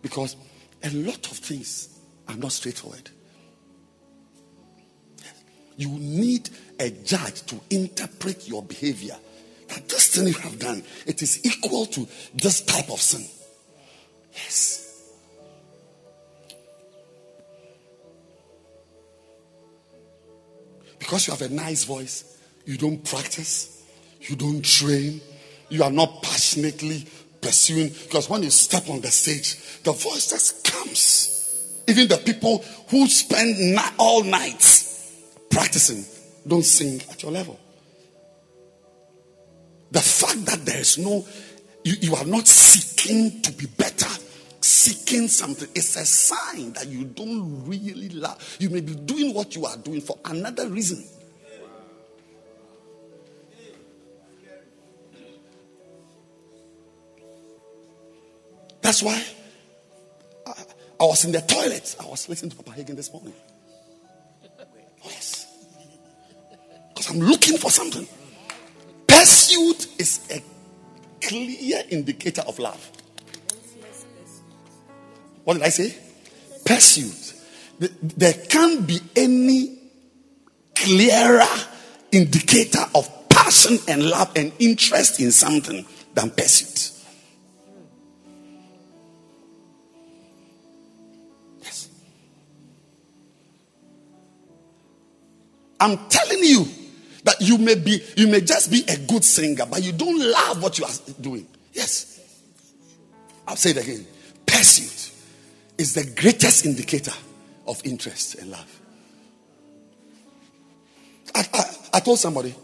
Because 0.00 0.36
a 0.82 0.90
lot 0.90 1.30
of 1.30 1.36
things 1.38 1.98
are 2.28 2.36
not 2.36 2.52
straightforward. 2.52 3.10
You 5.76 5.88
need 5.90 6.50
a 6.80 6.90
judge 6.90 7.42
to 7.46 7.60
interpret 7.70 8.48
your 8.48 8.62
behavior 8.62 9.16
that 9.68 9.88
this 9.88 10.08
thing 10.08 10.26
you 10.26 10.34
have 10.34 10.58
done, 10.58 10.82
it 11.06 11.22
is 11.22 11.44
equal 11.44 11.86
to 11.86 12.08
this 12.34 12.62
type 12.62 12.90
of 12.90 13.00
sin. 13.00 13.24
Yes. 14.32 14.77
Because 21.08 21.26
you 21.26 21.32
have 21.32 21.40
a 21.40 21.48
nice 21.48 21.84
voice, 21.84 22.36
you 22.66 22.76
don't 22.76 23.02
practice, 23.02 23.82
you 24.20 24.36
don't 24.36 24.62
train, 24.62 25.22
you 25.70 25.82
are 25.82 25.90
not 25.90 26.22
passionately 26.22 27.06
pursuing. 27.40 27.88
Because 27.88 28.28
when 28.28 28.42
you 28.42 28.50
step 28.50 28.90
on 28.90 29.00
the 29.00 29.10
stage, 29.10 29.82
the 29.84 29.92
voice 29.92 30.28
just 30.28 30.70
comes. 30.70 31.80
Even 31.88 32.08
the 32.08 32.18
people 32.18 32.62
who 32.90 33.06
spend 33.06 33.80
all 33.98 34.22
nights 34.22 35.16
practicing 35.50 36.04
don't 36.46 36.62
sing 36.62 37.00
at 37.10 37.22
your 37.22 37.32
level. 37.32 37.58
The 39.90 40.00
fact 40.00 40.44
that 40.44 40.66
there 40.66 40.80
is 40.80 40.98
no, 40.98 41.24
you, 41.84 41.94
you 42.02 42.14
are 42.16 42.26
not 42.26 42.46
seeking 42.46 43.40
to 43.40 43.52
be 43.52 43.64
better, 43.64 44.10
seeking 44.68 45.28
something, 45.28 45.68
it's 45.74 45.96
a 45.96 46.04
sign 46.04 46.72
that 46.74 46.86
you 46.86 47.04
don't 47.04 47.66
really 47.66 48.10
love. 48.10 48.56
You 48.60 48.70
may 48.70 48.80
be 48.80 48.94
doing 48.94 49.34
what 49.34 49.56
you 49.56 49.64
are 49.66 49.76
doing 49.78 50.00
for 50.00 50.18
another 50.24 50.68
reason. 50.68 51.04
That's 58.80 59.02
why 59.02 59.22
I, 60.46 60.52
I, 61.00 61.04
was 61.04 61.24
in 61.24 61.32
the 61.32 61.40
toilet. 61.40 61.96
I 62.00 62.06
was 62.06 62.28
listening 62.28 62.50
to 62.50 62.56
Papa 62.56 62.70
Hagin 62.78 62.96
this 62.96 63.12
morning. 63.12 63.34
Oh, 65.04 65.10
yes. 65.10 65.46
Because 66.88 67.10
I'm 67.10 67.20
looking 67.20 67.58
for 67.58 67.70
something. 67.70 68.08
Pursuit 69.06 69.88
is 69.98 70.26
a 70.30 70.42
clear 71.20 71.82
indicator 71.90 72.42
of 72.42 72.58
love. 72.58 72.90
What 75.48 75.54
did 75.54 75.62
I 75.62 75.70
say? 75.70 75.96
Pursuit. 76.62 77.32
There 77.78 78.34
can't 78.34 78.86
be 78.86 79.00
any 79.16 79.78
clearer 80.74 81.48
indicator 82.12 82.84
of 82.94 83.30
passion 83.30 83.78
and 83.88 84.10
love 84.10 84.30
and 84.36 84.52
interest 84.58 85.20
in 85.20 85.32
something 85.32 85.86
than 86.12 86.28
pursuit. 86.32 86.92
Yes. 91.62 91.88
I'm 95.80 95.96
telling 96.10 96.44
you, 96.44 96.66
that 97.24 97.40
you 97.40 97.56
may 97.56 97.76
be, 97.76 98.02
you 98.18 98.28
may 98.28 98.42
just 98.42 98.70
be 98.70 98.84
a 98.86 98.98
good 98.98 99.24
singer, 99.24 99.64
but 99.64 99.82
you 99.82 99.92
don't 99.92 100.20
love 100.20 100.62
what 100.62 100.78
you 100.78 100.84
are 100.84 100.92
doing. 101.22 101.46
Yes. 101.72 102.20
I'll 103.46 103.56
say 103.56 103.70
it 103.70 103.78
again. 103.78 104.06
Pursuit 104.44 104.97
is 105.78 105.94
the 105.94 106.04
greatest 106.20 106.66
indicator 106.66 107.12
of 107.66 107.80
interest 107.84 108.34
and 108.34 108.50
love. 108.50 108.80
I, 111.34 111.46
I, 111.54 111.64
I 111.94 112.00
told 112.00 112.18
somebody, 112.18 112.54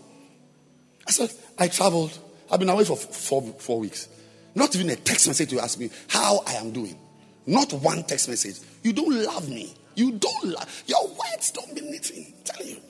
I 1.06 1.10
said, 1.10 1.30
I 1.56 1.68
traveled, 1.68 2.18
I've 2.50 2.58
been 2.58 2.68
away 2.68 2.84
for 2.84 2.96
four, 2.96 3.42
four 3.58 3.78
weeks. 3.78 4.08
Not 4.54 4.74
even 4.74 4.90
a 4.90 4.96
text 4.96 5.28
message 5.28 5.50
to 5.50 5.60
ask 5.60 5.78
me 5.78 5.90
how 6.08 6.42
I 6.46 6.54
am 6.54 6.72
doing. 6.72 6.98
Not 7.46 7.72
one 7.72 8.02
text 8.04 8.28
message. 8.28 8.56
You 8.82 8.92
don't 8.92 9.24
love 9.24 9.48
me. 9.48 9.74
You 9.94 10.12
don't 10.12 10.44
love 10.44 10.82
your 10.86 11.06
words 11.06 11.52
don't 11.52 11.72
mean 11.74 11.88
anything. 11.88 12.34
I'm 12.36 12.44
telling 12.44 12.68
you. 12.68 12.80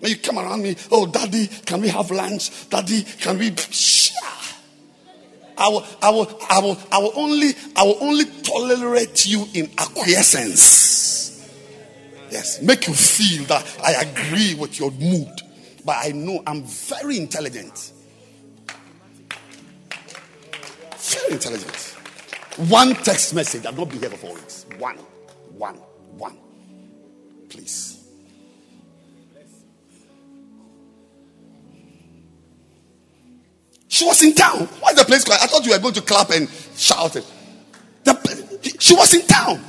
When 0.00 0.10
you 0.10 0.18
come 0.18 0.38
around 0.38 0.62
me, 0.62 0.76
oh, 0.90 1.06
daddy, 1.06 1.46
can 1.46 1.80
we 1.80 1.88
have 1.88 2.10
lunch? 2.10 2.68
Daddy, 2.68 3.02
can 3.02 3.38
we 3.38 3.54
share? 3.56 4.14
I 5.56 5.68
will, 5.68 5.84
I 6.02 6.10
will, 6.10 6.40
I 6.48 6.60
will, 6.60 6.78
I 6.90 6.98
will 6.98 7.12
only, 7.14 7.54
I 7.76 7.84
will 7.84 7.98
only 8.00 8.24
tolerate 8.42 9.26
you 9.26 9.46
in 9.54 9.70
acquiescence. 9.78 11.48
Yes, 12.30 12.60
make 12.62 12.88
you 12.88 12.94
feel 12.94 13.44
that 13.44 13.64
I 13.82 13.92
agree 13.92 14.54
with 14.54 14.78
your 14.78 14.90
mood, 14.90 15.30
but 15.84 15.96
I 15.98 16.10
know 16.10 16.42
I'm 16.46 16.64
very 16.64 17.16
intelligent. 17.16 17.92
Very 20.98 21.32
intelligent. 21.32 21.76
One 22.68 22.94
text 22.94 23.34
message, 23.34 23.66
I've 23.66 23.76
not 23.78 23.88
been 23.88 24.00
here 24.00 24.10
for 24.10 24.16
four 24.16 24.34
weeks. 24.34 24.66
One, 24.78 24.96
one, 25.56 25.76
one. 26.16 26.36
Please. 27.48 28.03
She 33.94 34.04
was 34.04 34.20
in 34.24 34.34
town. 34.34 34.66
Why 34.80 34.90
is 34.90 34.96
the 34.96 35.04
place 35.04 35.22
quiet? 35.22 35.40
I 35.40 35.46
thought 35.46 35.64
you 35.64 35.70
were 35.70 35.78
going 35.78 35.94
to 35.94 36.02
clap 36.02 36.30
and 36.30 36.50
shout 36.76 37.14
it. 37.14 37.24
The, 38.02 38.76
she 38.80 38.92
was 38.92 39.14
in 39.14 39.24
town. 39.24 39.62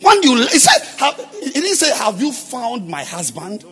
When 0.00 0.22
you, 0.22 0.42
said, 0.48 0.80
have, 0.98 1.18
didn't 1.52 1.74
say, 1.74 1.94
Have 1.94 2.18
you 2.18 2.32
found 2.32 2.88
my 2.88 3.04
husband? 3.04 3.62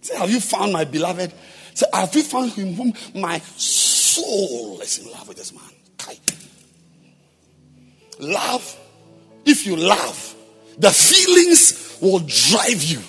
Said, 0.00 0.16
Have 0.16 0.30
you 0.30 0.40
found 0.40 0.72
my 0.72 0.84
beloved? 0.84 1.34
Said, 1.74 1.90
Have 1.92 2.14
you 2.14 2.22
found 2.22 2.52
him 2.52 2.72
whom 2.72 2.94
my 3.20 3.38
soul 3.40 4.80
is 4.80 5.00
in 5.00 5.12
love 5.12 5.28
with 5.28 5.36
this 5.36 5.52
man? 5.52 5.62
Love, 8.18 8.78
if 9.44 9.66
you 9.66 9.76
love, 9.76 10.34
the 10.78 10.90
feelings 10.90 11.98
will 12.00 12.20
drive 12.20 12.82
you. 12.82 13.00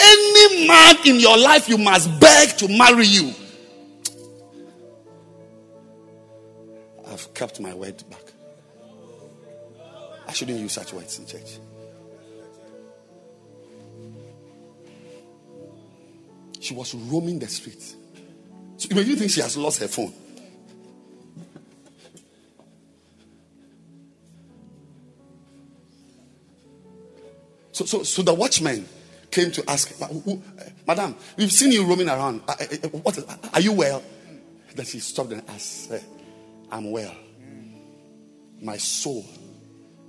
Any 0.00 0.66
man 0.66 0.96
in 1.04 1.20
your 1.20 1.36
life, 1.36 1.68
you 1.68 1.78
must 1.78 2.20
beg 2.20 2.56
to 2.58 2.68
marry 2.68 3.06
you. 3.06 3.34
I've 7.06 7.34
kept 7.34 7.60
my 7.60 7.74
word 7.74 8.02
back. 8.08 8.32
I 10.26 10.32
shouldn't 10.32 10.58
use 10.58 10.72
such 10.72 10.92
words 10.92 11.18
in 11.18 11.26
church. 11.26 11.58
she 16.70 16.74
was 16.74 16.94
roaming 16.94 17.40
the 17.40 17.48
streets. 17.48 17.96
So 18.76 18.94
you 19.00 19.16
think 19.16 19.32
she 19.32 19.40
has 19.40 19.56
lost 19.56 19.80
her 19.80 19.88
phone? 19.88 20.12
So, 27.72 27.84
so, 27.86 28.02
so 28.04 28.22
the 28.22 28.34
watchman 28.34 28.86
came 29.30 29.50
to 29.52 29.64
ask, 29.68 29.94
Madam, 30.86 31.16
we've 31.36 31.52
seen 31.52 31.72
you 31.72 31.86
roaming 31.86 32.08
around. 32.08 32.42
Uh, 32.48 32.54
uh, 32.60 32.88
what 32.88 33.16
is, 33.18 33.24
are 33.52 33.60
you 33.60 33.72
well? 33.72 34.02
Then 34.74 34.86
she 34.86 35.00
stopped 35.00 35.32
and 35.32 35.42
asked, 35.48 35.92
I'm 36.70 36.90
well. 36.90 37.14
My 38.60 38.76
soul 38.76 39.24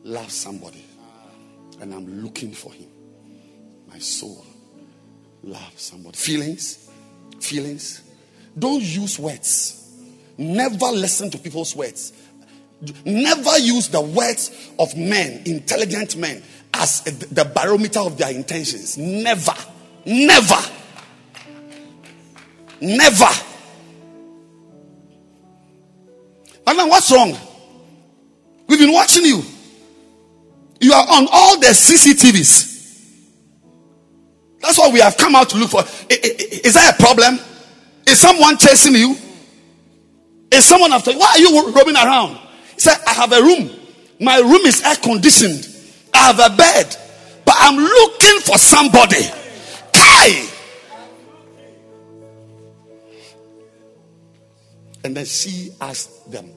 loves 0.04 0.34
somebody, 0.34 0.86
and 1.80 1.94
I'm 1.94 2.24
looking 2.24 2.52
for 2.52 2.74
him. 2.74 2.88
My 3.88 4.00
soul 4.00 4.46
loves 5.44 5.82
somebody. 5.82 6.18
Feelings, 6.18 6.90
feelings. 7.40 8.02
Don't 8.58 8.82
use 8.82 9.18
words. 9.18 9.78
Never 10.38 10.88
listen 10.88 11.30
to 11.32 11.38
people's 11.38 11.76
words. 11.76 12.14
Never 13.06 13.60
use 13.60 13.90
the 13.90 14.02
words 14.02 14.72
of 14.80 14.98
men, 14.98 15.44
intelligent 15.46 16.16
men, 16.16 16.42
as 16.82 17.02
the 17.02 17.46
barometer 17.46 18.00
of 18.00 18.18
their 18.18 18.32
intentions. 18.32 18.98
Never. 18.98 19.54
Never. 20.06 20.60
Never. 22.82 23.30
Then 26.82 26.90
what's 26.90 27.12
wrong? 27.12 27.38
We've 28.68 28.80
been 28.80 28.92
watching 28.92 29.24
you. 29.24 29.44
You 30.80 30.94
are 30.94 31.06
on 31.12 31.28
all 31.32 31.60
the 31.60 31.68
CCTVs. 31.68 32.70
That's 34.62 34.80
what 34.80 34.92
we 34.92 35.00
have 35.00 35.16
come 35.16 35.36
out 35.36 35.50
to 35.50 35.58
look 35.58 35.70
for. 35.70 35.84
Is 36.10 36.74
that 36.74 36.96
a 36.98 37.04
problem? 37.04 37.40
Is 38.08 38.20
someone 38.20 38.58
chasing 38.58 38.96
you? 38.96 39.16
Is 40.52 40.66
someone 40.66 40.92
after 40.92 41.12
you? 41.12 41.20
Why 41.20 41.34
are 41.34 41.40
you 41.40 41.72
roaming 41.72 41.96
around? 41.96 42.38
He 42.74 42.80
said, 42.80 42.98
I 43.06 43.14
have 43.14 43.32
a 43.32 43.42
room. 43.44 43.70
My 44.20 44.40
room 44.40 44.66
is 44.66 44.82
air 44.84 44.96
conditioned. 44.96 45.68
I 46.14 46.18
have 46.18 46.40
a 46.40 46.56
bed. 46.56 46.96
But 47.46 47.56
I'm 47.58 47.78
looking 47.78 48.40
for 48.42 48.58
somebody. 48.58 49.24
Kai! 49.94 50.48
And 55.04 55.18
then 55.18 55.26
she 55.26 55.72
asked 55.82 56.32
them, 56.32 56.52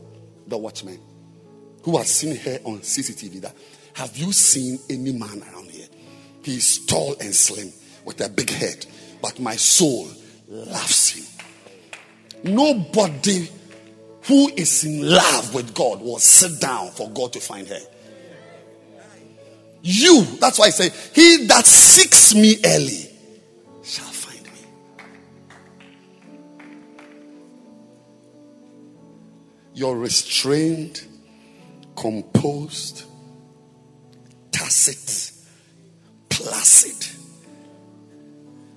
the 0.46 0.58
watchman, 0.58 1.00
who 1.82 1.96
has 1.96 2.10
seen 2.10 2.36
her 2.36 2.58
on 2.64 2.80
CCTV, 2.80 3.40
that 3.42 3.54
have 3.94 4.16
you 4.16 4.32
seen 4.32 4.78
any 4.90 5.12
man 5.12 5.42
around 5.42 5.70
here? 5.70 5.86
He's 6.42 6.84
tall 6.86 7.16
and 7.20 7.34
slim 7.34 7.72
with 8.04 8.20
a 8.20 8.28
big 8.28 8.50
head, 8.50 8.84
but 9.22 9.40
my 9.40 9.56
soul 9.56 10.08
loves 10.48 11.10
him. 11.10 11.24
Nobody 12.44 13.48
who 14.24 14.50
is 14.56 14.84
in 14.84 15.08
love 15.08 15.54
with 15.54 15.74
God 15.74 16.02
will 16.02 16.18
sit 16.18 16.60
down 16.60 16.90
for 16.90 17.10
God 17.10 17.32
to 17.32 17.40
find 17.40 17.66
her. 17.68 17.80
You, 19.86 20.24
that's 20.40 20.58
why 20.58 20.66
I 20.66 20.70
say, 20.70 20.88
He 21.12 21.44
that 21.44 21.66
seeks 21.66 22.34
me 22.34 22.56
early 22.64 23.06
shall 23.82 24.06
find 24.06 24.42
me. 24.42 24.50
You're 29.74 29.96
restrained, 29.96 31.02
composed, 31.96 33.04
tacit, 34.52 35.32
placid, 36.30 37.06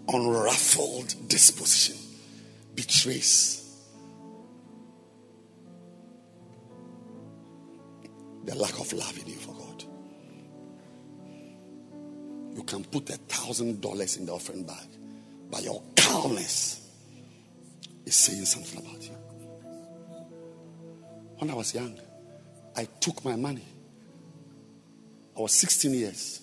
unruffled 0.10 1.30
disposition 1.30 1.96
betrays 2.76 3.64
the 8.44 8.56
lack 8.56 8.78
of 8.78 8.92
love 8.92 9.18
in 9.20 9.28
you 9.28 9.47
You 12.58 12.64
can 12.64 12.84
put 12.84 13.08
a 13.12 13.18
thousand 13.18 13.82
dollars 13.82 14.18
in 14.18 14.26
the 14.26 14.34
offering 14.34 14.64
bag, 14.64 14.88
but 15.52 15.64
your 15.64 15.82
calmness 15.96 16.90
is 18.04 18.16
saying 18.16 18.46
something 18.46 18.80
about 18.80 19.04
you. 19.04 19.16
When 21.38 21.52
I 21.52 21.54
was 21.54 21.76
young, 21.76 22.00
I 22.76 22.86
took 23.00 23.24
my 23.24 23.36
money. 23.36 23.64
I 25.38 25.42
was 25.42 25.54
16 25.54 25.94
years. 25.94 26.42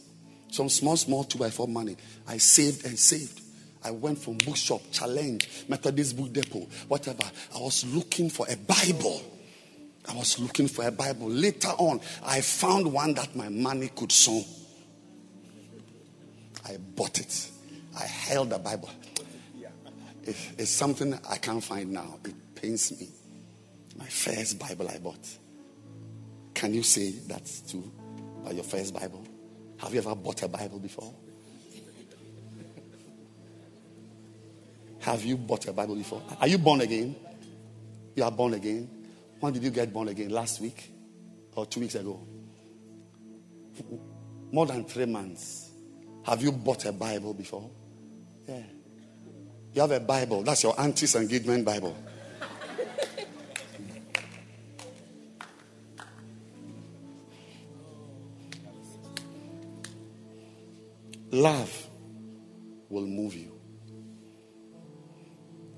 Some 0.53 0.69
small, 0.69 0.97
small 0.97 1.24
two 1.24 1.39
by 1.39 1.51
four 1.51 1.66
money. 1.66 1.97
I 2.28 2.39
saved 2.39 2.86
and 2.86 2.97
saved. 2.97 3.41
I 3.82 3.91
went 3.91 4.19
from 4.19 4.39
bookshop, 4.39 4.82
challenge, 4.93 5.49
Methodist 5.69 6.16
book 6.16 6.32
depot, 6.32 6.69
whatever. 6.86 7.24
I 7.57 7.59
was 7.59 7.85
looking 7.93 8.31
for 8.31 8.47
a 8.49 8.57
Bible. 8.57 9.20
I 10.09 10.15
was 10.15 10.39
looking 10.39 10.69
for 10.69 10.86
a 10.86 10.93
Bible. 10.93 11.28
Later 11.28 11.70
on, 11.77 12.01
I 12.24 12.41
found 12.41 12.93
one 12.93 13.15
that 13.15 13.35
my 13.35 13.49
money 13.49 13.91
could 13.97 14.12
sew. 14.12 14.45
I 16.66 16.77
bought 16.77 17.19
it. 17.19 17.51
I 17.99 18.05
held 18.07 18.51
the 18.51 18.59
Bible. 18.59 18.91
it's 20.23 20.70
something 20.70 21.19
I 21.28 21.36
can't 21.36 21.62
find 21.62 21.93
now. 21.93 22.19
It 22.24 22.35
pains 22.55 22.99
me. 22.99 23.09
My 23.97 24.07
first 24.07 24.59
Bible 24.59 24.89
I 24.89 24.99
bought. 24.99 25.27
Can 26.55 26.74
you 26.74 26.82
say 26.82 27.11
that 27.28 27.45
too? 27.69 27.91
Buy 28.45 28.53
your 28.53 28.65
first 28.65 28.95
Bible? 28.95 29.27
Have 29.78 29.93
you 29.93 29.99
ever 30.01 30.15
bought 30.15 30.43
a 30.43 30.49
Bible 30.49 30.78
before? 30.78 31.12
Have 35.01 35.23
you 35.24 35.36
bought 35.36 35.66
a 35.69 35.73
Bible 35.73 35.97
before? 35.97 36.23
Are 36.41 36.49
you 36.49 36.57
born 36.57 36.81
again? 36.81 37.15
You 38.16 38.24
are 38.24 38.31
born 38.31 38.55
again. 38.55 38.89
When 39.41 39.53
did 39.53 39.62
you 39.62 39.70
get 39.70 39.93
born 39.93 40.09
again? 40.09 40.31
Last 40.31 40.61
week 40.61 40.91
or 41.55 41.66
two 41.66 41.81
weeks 41.81 41.95
ago? 41.95 42.27
More 44.51 44.65
than 44.66 44.85
three 44.85 45.05
months. 45.05 45.64
Have 46.25 46.43
you 46.43 46.53
bought 46.53 46.85
a 46.87 46.93
Bible 46.93 47.35
before? 47.35 47.71
Yeah. 48.49 48.63
You 49.75 49.81
have 49.83 49.91
a 49.91 50.01
Bible. 50.01 50.43
That's 50.43 50.63
your 50.63 50.79
auntie's 50.81 51.15
engagement 51.17 51.65
Bible. 51.65 51.97
Love 61.31 61.89
will 62.89 63.07
move 63.07 63.35
you. 63.35 63.53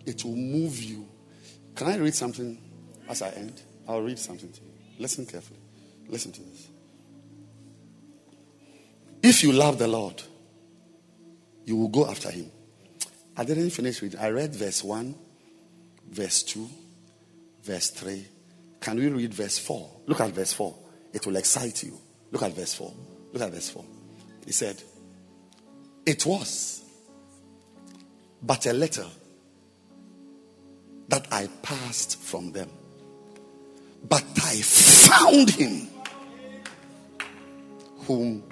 It 0.05 0.23
will 0.23 0.36
move 0.36 0.81
you. 0.82 1.09
Can 1.74 1.89
I 1.89 1.97
read 1.97 2.14
something 2.14 2.59
as 3.09 3.23
I 3.23 3.31
end? 3.31 3.62
I'll 3.89 4.02
read 4.02 4.18
something 4.18 4.52
to 4.52 4.60
you. 4.60 4.73
Listen 4.98 5.24
carefully. 5.24 5.59
Listen 6.09 6.31
to 6.32 6.43
this. 6.43 6.68
If 9.23 9.43
you 9.43 9.52
love 9.52 9.78
the 9.78 9.89
Lord, 9.89 10.23
you 11.66 11.76
will 11.76 11.88
go 11.88 12.06
after 12.06 12.30
him. 12.30 12.51
I 13.36 13.44
didn't 13.44 13.70
finish 13.70 14.01
with 14.01 14.16
I 14.18 14.30
read 14.30 14.55
verse 14.55 14.82
1, 14.82 15.14
verse 16.09 16.43
2, 16.44 16.66
verse 17.64 17.90
3. 17.90 18.24
Can 18.80 18.97
we 18.97 19.09
read 19.09 19.34
verse 19.34 19.59
4? 19.59 19.90
Look 20.06 20.20
at 20.20 20.30
verse 20.30 20.52
4. 20.52 20.74
It 21.12 21.26
will 21.26 21.36
excite 21.36 21.82
you. 21.82 21.98
Look 22.30 22.43
at 22.43 22.55
verse 22.55 22.72
4. 22.74 22.94
Look 23.32 23.43
at 23.43 23.51
verse 23.52 23.68
4. 23.68 23.84
He 24.47 24.52
said, 24.52 24.80
It 26.06 26.24
was 26.24 26.82
but 28.43 28.64
a 28.66 28.72
letter 28.72 29.06
that 31.09 31.26
I 31.32 31.48
passed 31.62 32.20
from 32.20 32.52
them, 32.52 32.70
but 34.09 34.24
I 34.36 34.60
found 34.62 35.51
him 35.51 35.88
whom 38.06 38.44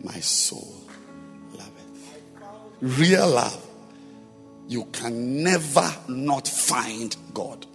my 0.00 0.20
soul 0.20 0.81
real 2.82 3.30
love, 3.30 3.66
you 4.68 4.84
can 4.92 5.42
never 5.42 5.90
not 6.08 6.46
find 6.46 7.16
God. 7.32 7.66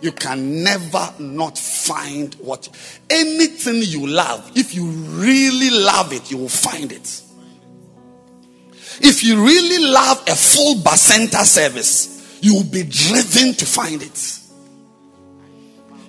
You 0.00 0.10
can 0.10 0.64
never 0.64 1.12
not 1.20 1.56
find 1.56 2.34
what 2.34 2.68
anything 3.08 3.82
you 3.82 4.08
love. 4.08 4.50
If 4.56 4.74
you 4.74 4.86
really 4.86 5.70
love 5.70 6.12
it, 6.12 6.28
you 6.30 6.38
will 6.38 6.48
find 6.48 6.90
it. 6.90 7.22
If 9.00 9.22
you 9.22 9.44
really 9.44 9.84
love 9.90 10.22
a 10.28 10.34
full 10.34 10.76
bacenta 10.76 11.44
service, 11.44 12.38
you 12.40 12.54
will 12.54 12.64
be 12.64 12.82
driven 12.82 13.54
to 13.54 13.64
find 13.64 14.02
it. 14.02 14.38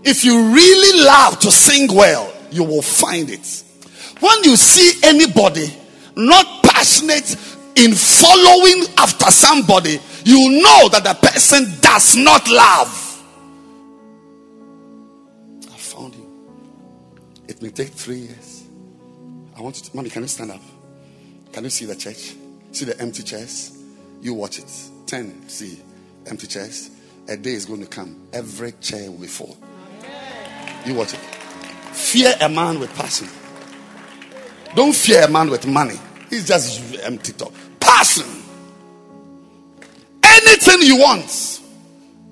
If 0.03 0.25
you 0.25 0.53
really 0.53 1.03
love 1.05 1.39
to 1.41 1.51
sing 1.51 1.93
well, 1.93 2.33
you 2.51 2.63
will 2.63 2.81
find 2.81 3.29
it. 3.29 3.63
When 4.19 4.43
you 4.43 4.55
see 4.55 4.99
anybody 5.07 5.67
not 6.15 6.63
passionate 6.63 7.37
in 7.75 7.93
following 7.93 8.85
after 8.97 9.31
somebody, 9.31 9.99
you 10.25 10.61
know 10.61 10.89
that 10.89 11.03
the 11.03 11.13
person 11.27 11.65
does 11.81 12.15
not 12.15 12.47
love. 12.49 13.23
I 15.71 15.77
found 15.77 16.15
you. 16.15 16.27
It 17.47 17.61
may 17.61 17.69
take 17.69 17.89
three 17.89 18.19
years. 18.19 18.63
I 19.55 19.61
want 19.61 19.77
you 19.77 19.89
to, 19.89 19.95
mommy, 19.95 20.09
can 20.09 20.23
you 20.23 20.27
stand 20.27 20.51
up? 20.51 20.61
Can 21.51 21.63
you 21.63 21.69
see 21.69 21.85
the 21.85 21.95
church? 21.95 22.35
See 22.71 22.85
the 22.85 22.99
empty 22.99 23.23
chairs? 23.23 23.77
You 24.21 24.33
watch 24.33 24.59
it. 24.59 24.71
pretend, 25.13 25.51
see, 25.51 25.79
empty 26.25 26.47
chairs. 26.47 26.89
A 27.27 27.37
day 27.37 27.51
is 27.51 27.65
going 27.65 27.81
to 27.81 27.87
come, 27.87 28.27
every 28.33 28.71
chair 28.73 29.11
will 29.11 29.27
fall. 29.27 29.55
You 30.85 30.95
watch 30.95 31.13
it. 31.13 31.19
Fear 31.93 32.35
a 32.41 32.49
man 32.49 32.79
with 32.79 32.93
passion. 32.95 33.27
Don't 34.75 34.93
fear 34.95 35.23
a 35.23 35.29
man 35.29 35.49
with 35.49 35.67
money. 35.67 35.99
He's 36.33 36.47
just 36.47 36.99
empty 37.03 37.31
talk. 37.33 37.53
Passion. 37.79 38.25
Anything 40.23 40.81
you 40.81 40.97
want 40.97 41.61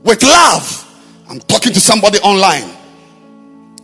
with 0.02 0.23
love. 0.23 0.88
I'm 1.30 1.40
talking 1.41 1.72
to 1.72 1.80
somebody 1.80 2.18
online. 2.19 2.76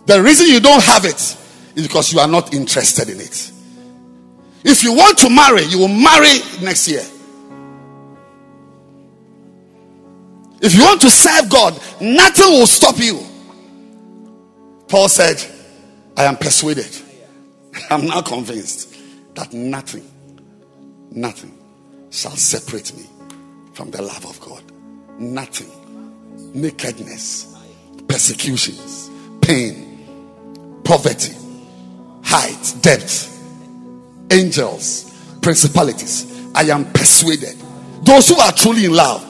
The 0.07 0.19
reason 0.19 0.47
you 0.47 0.59
don't 0.59 0.83
have 0.83 1.05
it 1.05 1.37
is 1.75 1.83
because 1.83 2.11
you 2.11 2.19
are 2.19 2.27
not 2.27 2.51
interested 2.51 3.09
in 3.09 3.19
it. 3.19 3.51
If 4.63 4.83
you 4.83 4.93
want 4.93 5.19
to 5.19 5.29
marry, 5.29 5.61
you 5.65 5.77
will 5.77 5.87
marry 5.87 6.39
next 6.63 6.87
year. 6.87 7.05
If 10.59 10.73
you 10.73 10.83
want 10.83 10.99
to 11.01 11.11
serve 11.11 11.47
God, 11.47 11.79
nothing 12.01 12.53
will 12.53 12.65
stop 12.65 12.97
you. 12.97 13.19
Paul 14.87 15.09
said, 15.09 15.37
I 16.17 16.23
am 16.23 16.37
persuaded. 16.37 16.89
I'm 17.91 18.07
now 18.07 18.21
convinced 18.23 18.96
that 19.37 19.53
nothing, 19.53 20.03
nothing 21.11 21.55
shall 22.09 22.35
separate 22.35 22.95
me 22.97 23.05
from 23.73 23.91
the 23.91 24.01
love 24.01 24.25
of 24.25 24.39
God. 24.41 24.63
Nothing. 25.19 25.69
Nakedness, 26.55 27.55
persecutions, 28.07 29.11
pain, 29.41 30.81
poverty, 30.83 31.35
height, 32.23 32.75
depth, 32.81 33.31
angels, 34.31 35.15
principalities. 35.43 36.51
I 36.55 36.63
am 36.63 36.91
persuaded. 36.91 37.55
Those 38.01 38.29
who 38.29 38.39
are 38.39 38.51
truly 38.51 38.85
in 38.85 38.93
love, 38.93 39.23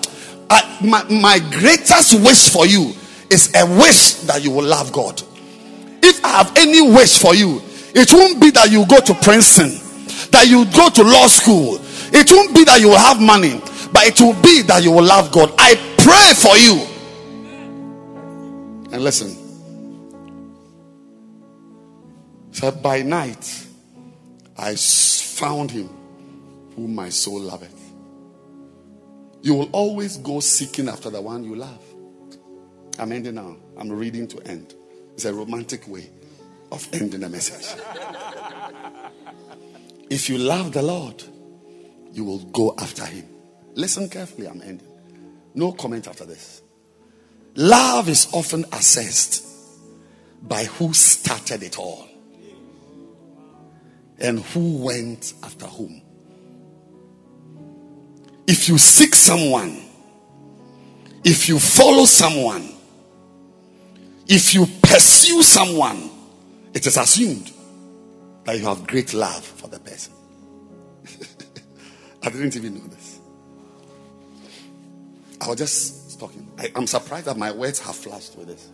I, 0.50 0.80
my, 0.86 1.04
my 1.10 1.40
greatest 1.60 2.14
wish 2.22 2.48
for 2.50 2.66
you 2.66 2.94
is 3.30 3.54
a 3.54 3.66
wish 3.78 4.14
that 4.22 4.42
you 4.42 4.52
will 4.52 4.66
love 4.66 4.94
God. 4.94 5.22
If 6.02 6.24
I 6.24 6.30
have 6.30 6.54
any 6.56 6.80
wish 6.82 7.20
for 7.20 7.36
you, 7.36 7.62
it 7.94 8.14
won't 8.14 8.40
be 8.40 8.52
that 8.52 8.72
you 8.72 8.86
go 8.88 9.02
to 9.02 9.14
Princeton, 9.16 9.82
that 10.32 10.48
you 10.48 10.66
go 10.76 10.90
to 10.90 11.04
law 11.04 11.28
school. 11.28 11.80
It 12.14 12.32
won't 12.32 12.56
be 12.56 12.64
that 12.66 12.80
you 12.80 12.90
will 12.90 12.98
have 12.98 13.22
money, 13.22 13.62
but 13.92 14.08
it 14.08 14.20
will 14.22 14.40
be 14.42 14.62
that 14.64 14.84
you 14.84 14.92
will 14.92 15.04
love 15.04 15.32
God. 15.32 15.54
I 15.58 15.76
pray 15.98 16.34
for 16.36 16.58
you. 16.58 16.86
And 18.92 19.04
listen. 19.04 19.36
So 22.52 22.72
by 22.72 23.02
night, 23.04 23.68
I 24.58 24.76
found 24.76 25.70
him 25.70 25.90
whom 26.76 26.96
my 26.96 27.10
soul 27.10 27.40
loveth. 27.40 27.74
You 29.42 29.54
will 29.54 29.70
always 29.72 30.18
go 30.18 30.40
seeking 30.40 30.90
after 30.90 31.10
the 31.10 31.22
one 31.22 31.44
you 31.44 31.56
love. 31.56 31.84
I'm 33.00 33.12
ending 33.12 33.36
now. 33.36 33.58
I'm 33.78 33.92
reading 33.92 34.28
to 34.30 34.42
end. 34.48 34.74
It's 35.14 35.26
a 35.26 35.34
romantic 35.34 35.88
way 35.88 36.10
of 36.72 36.88
ending 36.94 37.24
a 37.24 37.30
message. 37.30 37.80
If 40.10 40.30
you 40.30 40.38
love 40.38 40.72
the 40.72 40.82
Lord, 40.82 41.24
you 42.12 42.24
will 42.24 42.40
go 42.40 42.74
after 42.78 43.06
him. 43.06 43.28
Listen 43.76 44.10
carefully, 44.10 44.48
I'm 44.48 44.62
ending. 44.62 44.88
No 45.54 45.72
comment 45.72 46.08
after 46.08 46.26
this. 46.26 46.62
Love 47.56 48.10
is 48.10 48.28
often 48.34 48.66
assessed 48.72 49.46
by 50.42 50.66
who 50.66 50.94
started 50.94 51.64
it 51.64 51.78
all 51.78 52.08
and 54.20 54.40
who 54.40 54.78
went 54.78 55.34
after 55.44 55.66
whom. 55.66 56.02
If 58.48 58.70
you 58.70 58.78
seek 58.78 59.14
someone, 59.14 59.82
if 61.24 61.50
you 61.50 61.60
follow 61.60 62.06
someone, 62.06 62.70
if 64.28 64.54
you 64.54 64.66
pursue 64.82 65.44
someone, 65.44 66.10
it 66.74 66.86
is 66.86 66.98
assumed 66.98 67.52
that 68.48 68.58
you 68.58 68.66
have 68.66 68.88
great 68.88 69.14
love 69.14 69.44
for 69.44 69.68
the 69.68 69.78
person. 69.78 70.14
I 72.24 72.30
didn't 72.30 72.56
even 72.56 72.76
know 72.76 72.88
this. 72.88 73.20
I 75.42 75.50
was 75.50 75.58
just 75.58 76.18
talking. 76.18 76.50
I, 76.58 76.72
I'm 76.74 76.88
surprised 76.88 77.26
that 77.26 77.36
my 77.36 77.52
words 77.52 77.80
have 77.82 77.96
flashed 77.96 78.38
with 78.38 78.48
this. 78.48 78.70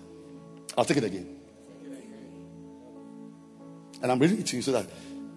I'll 0.78 0.86
take 0.86 0.98
it 0.98 1.04
again. 1.04 1.40
And 4.04 4.12
I'm 4.12 4.20
reading 4.20 4.42
it 4.42 4.46
to 4.48 4.58
you 4.58 4.62
so 4.62 4.74
that 4.74 4.86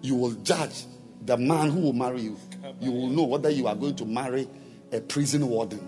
you 0.03 0.13
will 0.13 0.33
judge 0.33 0.85
the 1.25 1.35
man 1.35 1.71
who 1.71 1.79
will 1.79 1.93
marry 1.93 2.21
you. 2.21 2.37
You 2.79 2.91
will 2.91 3.07
know 3.07 3.23
whether 3.23 3.49
you 3.49 3.65
are 3.65 3.75
going 3.75 3.95
to 3.95 4.05
marry 4.05 4.47
a 4.91 5.01
prison 5.01 5.49
warden 5.49 5.79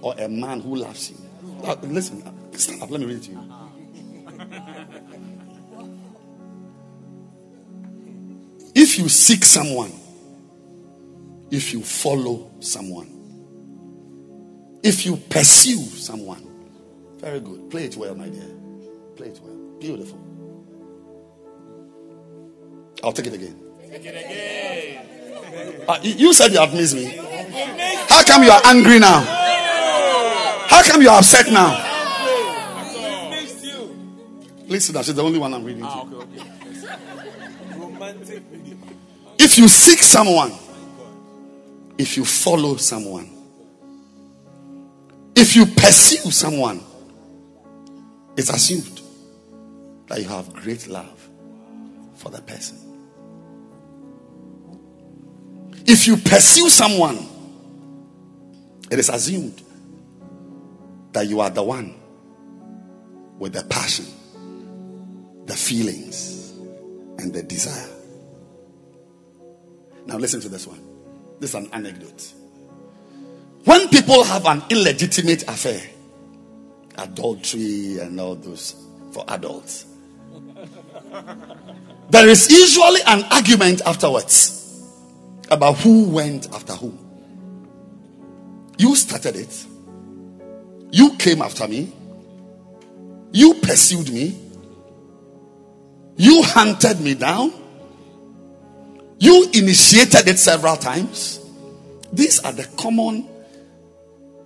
or 0.00 0.14
a 0.16 0.26
man 0.26 0.60
who 0.62 0.76
loves 0.76 1.10
you. 1.10 1.18
Uh, 1.62 1.76
listen, 1.82 2.22
stand 2.56 2.82
up. 2.82 2.90
Let 2.90 3.00
me 3.00 3.06
read 3.08 3.16
it 3.18 3.24
to 3.24 3.32
you. 3.32 3.63
If 8.74 8.98
you 8.98 9.08
seek 9.08 9.44
someone, 9.44 9.92
if 11.50 11.72
you 11.72 11.82
follow 11.82 12.50
someone, 12.60 13.10
if 14.82 15.06
you 15.06 15.16
pursue 15.16 15.78
someone, 15.78 16.44
very 17.18 17.40
good. 17.40 17.70
Play 17.70 17.84
it 17.84 17.96
well, 17.96 18.14
my 18.14 18.28
dear. 18.28 18.50
Play 19.16 19.28
it 19.28 19.40
well. 19.42 19.78
Beautiful. 19.78 20.18
I'll 23.02 23.12
take 23.12 23.28
it 23.28 23.34
again. 23.34 23.60
Take 23.80 24.04
it 24.04 24.08
again. 24.08 25.84
Uh, 25.88 25.98
you 26.02 26.34
said 26.34 26.52
you 26.52 26.58
have 26.58 26.74
missed 26.74 26.96
me. 26.96 27.04
How 28.08 28.24
come 28.24 28.42
you 28.42 28.50
are 28.50 28.60
angry 28.64 28.98
now? 28.98 29.20
How 30.68 30.82
come 30.82 31.00
you 31.02 31.08
are 31.08 31.18
upset 31.18 31.46
now? 31.52 31.92
Listen, 34.66 34.94
that's 34.94 35.12
the 35.12 35.22
only 35.22 35.38
one 35.38 35.54
I'm 35.54 35.62
reading 35.64 35.82
to. 35.82 36.53
If 39.38 39.58
you 39.58 39.68
seek 39.68 40.00
someone, 40.00 40.52
if 41.96 42.16
you 42.16 42.24
follow 42.24 42.76
someone, 42.76 43.30
if 45.34 45.56
you 45.56 45.66
pursue 45.66 46.30
someone, 46.30 46.82
it's 48.36 48.50
assumed 48.50 49.00
that 50.08 50.20
you 50.20 50.28
have 50.28 50.52
great 50.52 50.86
love 50.88 51.28
for 52.16 52.30
the 52.30 52.42
person. 52.42 52.78
If 55.86 56.06
you 56.06 56.16
pursue 56.16 56.68
someone, 56.68 57.26
it 58.90 58.98
is 58.98 59.08
assumed 59.08 59.62
that 61.12 61.26
you 61.26 61.40
are 61.40 61.50
the 61.50 61.62
one 61.62 61.94
with 63.38 63.52
the 63.52 63.64
passion, 63.64 64.06
the 65.46 65.54
feelings, 65.54 66.52
and 67.18 67.32
the 67.32 67.42
desire. 67.42 67.93
Now, 70.06 70.16
listen 70.16 70.40
to 70.40 70.48
this 70.48 70.66
one. 70.66 70.80
This 71.40 71.50
is 71.50 71.54
an 71.56 71.68
anecdote. 71.72 72.32
When 73.64 73.88
people 73.88 74.24
have 74.24 74.46
an 74.46 74.62
illegitimate 74.70 75.44
affair, 75.48 75.80
adultery 76.96 77.98
and 77.98 78.20
all 78.20 78.34
those 78.36 78.76
for 79.12 79.24
adults, 79.28 79.86
there 82.10 82.28
is 82.28 82.50
usually 82.50 83.00
an 83.06 83.24
argument 83.30 83.80
afterwards 83.86 84.82
about 85.50 85.78
who 85.78 86.08
went 86.10 86.52
after 86.52 86.74
who. 86.74 86.96
You 88.76 88.94
started 88.96 89.36
it. 89.36 89.66
You 90.90 91.16
came 91.16 91.42
after 91.42 91.66
me. 91.66 91.92
You 93.32 93.54
pursued 93.54 94.12
me. 94.12 94.40
You 96.16 96.42
hunted 96.42 97.00
me 97.00 97.14
down. 97.14 97.52
You 99.24 99.48
initiated 99.54 100.28
it 100.28 100.38
several 100.38 100.76
times. 100.76 101.40
These 102.12 102.40
are 102.40 102.52
the 102.52 102.64
common 102.76 103.26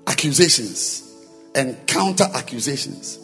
accusations 0.07 1.27
and 1.53 1.85
counter 1.89 2.27
accusations 2.33 3.19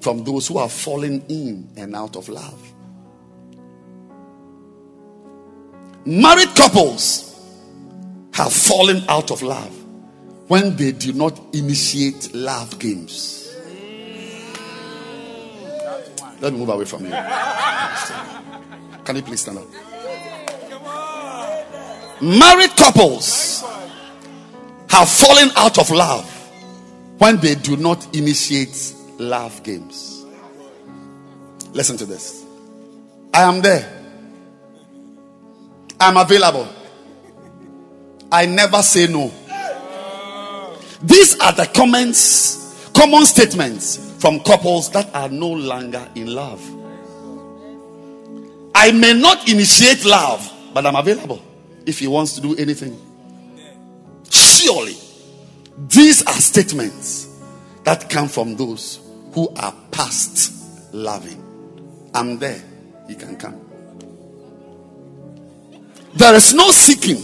from 0.00 0.22
those 0.22 0.46
who 0.46 0.58
are 0.58 0.68
fallen 0.68 1.24
in 1.28 1.68
and 1.76 1.96
out 1.96 2.14
of 2.14 2.28
love. 2.28 2.72
Married 6.06 6.54
couples 6.54 7.36
have 8.32 8.52
fallen 8.52 9.02
out 9.08 9.32
of 9.32 9.42
love 9.42 9.76
when 10.46 10.76
they 10.76 10.92
do 10.92 11.14
not 11.14 11.36
initiate 11.52 12.32
love 12.32 12.78
games. 12.78 13.52
Let 16.40 16.52
me 16.52 16.60
move 16.60 16.68
away 16.68 16.84
from 16.84 17.06
you. 17.06 17.10
Can 19.04 19.16
you 19.16 19.22
please 19.22 19.40
stand 19.40 19.58
up? 19.58 19.91
Married 22.22 22.76
couples 22.76 23.64
have 24.88 25.08
fallen 25.08 25.50
out 25.56 25.76
of 25.76 25.90
love 25.90 26.24
when 27.18 27.36
they 27.38 27.56
do 27.56 27.76
not 27.76 28.14
initiate 28.14 28.94
love 29.18 29.60
games. 29.64 30.24
Listen 31.72 31.96
to 31.96 32.06
this. 32.06 32.46
I 33.34 33.42
am 33.42 33.60
there. 33.60 33.88
I'm 35.98 36.16
available. 36.16 36.68
I 38.30 38.46
never 38.46 38.82
say 38.82 39.08
no. 39.08 39.32
These 41.02 41.40
are 41.40 41.50
the 41.50 41.68
comments, 41.74 42.88
common 42.94 43.26
statements 43.26 44.14
from 44.22 44.38
couples 44.38 44.92
that 44.92 45.12
are 45.12 45.28
no 45.28 45.48
longer 45.48 46.08
in 46.14 46.32
love. 46.32 46.62
I 48.76 48.92
may 48.92 49.12
not 49.12 49.48
initiate 49.48 50.04
love, 50.04 50.48
but 50.72 50.86
I'm 50.86 50.94
available 50.94 51.42
if 51.86 51.98
he 51.98 52.06
wants 52.06 52.34
to 52.34 52.40
do 52.40 52.56
anything. 52.56 52.98
Surely, 54.30 54.96
these 55.88 56.22
are 56.26 56.34
statements 56.34 57.40
that 57.84 58.08
come 58.08 58.28
from 58.28 58.56
those 58.56 59.00
who 59.32 59.48
are 59.56 59.74
past 59.90 60.94
loving. 60.94 61.42
I'm 62.14 62.38
there, 62.38 62.62
he 63.08 63.14
can 63.14 63.36
come. 63.36 63.60
There 66.14 66.34
is 66.34 66.52
no 66.52 66.70
seeking 66.70 67.22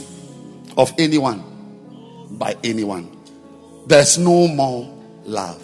of 0.77 0.93
anyone 0.99 1.45
by 2.33 2.57
anyone. 2.65 3.17
There's 3.87 4.19
no 4.19 4.49
more 4.49 4.93
love. 5.25 5.63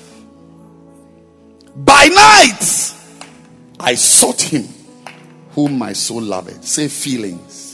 By 1.77 2.07
night, 2.07 2.95
I 3.81 3.95
sought 3.95 4.41
him 4.41 4.69
whom 5.53 5.79
my 5.79 5.93
soul 5.93 6.23
loved. 6.23 6.65
Say 6.65 6.89
feelings. 6.89 7.74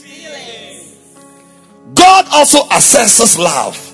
God 1.93 2.25
also 2.31 2.63
assesses 2.69 3.37
love 3.37 3.87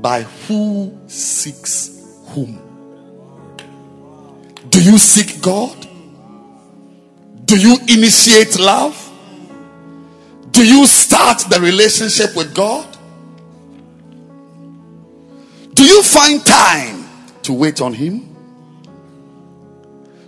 by 0.00 0.22
who 0.22 0.96
seeks 1.06 1.90
whom. 2.28 2.58
Do 4.68 4.82
you 4.82 4.98
seek 4.98 5.40
God? 5.42 5.76
Do 7.44 7.58
you 7.58 7.78
initiate 7.88 8.58
love? 8.58 9.04
Do 10.50 10.66
you 10.66 10.86
start 10.86 11.44
the 11.48 11.60
relationship 11.60 12.36
with 12.36 12.54
God? 12.54 12.86
Do 15.74 15.84
you 15.84 16.02
find 16.02 16.44
time 16.44 17.08
to 17.42 17.52
wait 17.52 17.80
on 17.80 17.94
Him? 17.94 18.36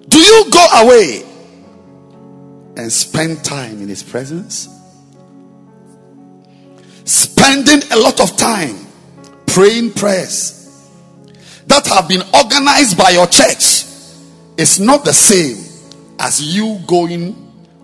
Do 0.09 0.19
you 0.19 0.51
go 0.51 0.67
away 0.75 1.25
and 2.77 2.93
spend 2.93 3.45
time 3.45 3.83
in 3.83 3.89
His 3.89 4.03
presence? 4.03 4.69
Spending 7.11 7.83
a 7.91 7.97
lot 7.97 8.21
of 8.21 8.37
time 8.37 8.87
praying 9.45 9.93
prayers 9.95 10.89
that 11.67 11.85
have 11.89 12.07
been 12.07 12.23
organized 12.33 12.97
by 12.97 13.11
your 13.11 13.27
church 13.27 13.85
is 14.57 14.79
not 14.79 15.05
the 15.05 15.13
same 15.13 15.57
as 16.21 16.41
you 16.55 16.79
going 16.87 17.35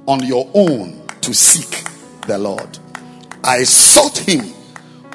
on 0.07 0.25
your 0.25 0.49
own 0.55 1.03
to 1.23 1.35
seek 1.35 1.83
the 2.29 2.39
Lord. 2.39 2.79
I 3.43 3.65
sought 3.65 4.17
him 4.17 4.45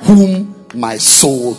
whom 0.02 0.66
my 0.74 0.98
soul 0.98 1.58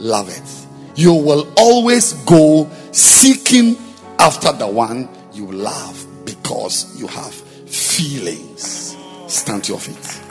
loveth. 0.00 0.66
You 0.96 1.14
will 1.14 1.52
always 1.56 2.14
go 2.24 2.68
seeking 2.90 3.76
after 4.18 4.50
the 4.50 4.66
one 4.66 5.08
you 5.32 5.52
love 5.52 6.04
because 6.24 6.98
you 6.98 7.06
have 7.06 7.32
feelings. 7.32 8.96
Stand 9.28 9.62
to 9.64 9.74
your 9.74 9.80
feet. 9.80 10.21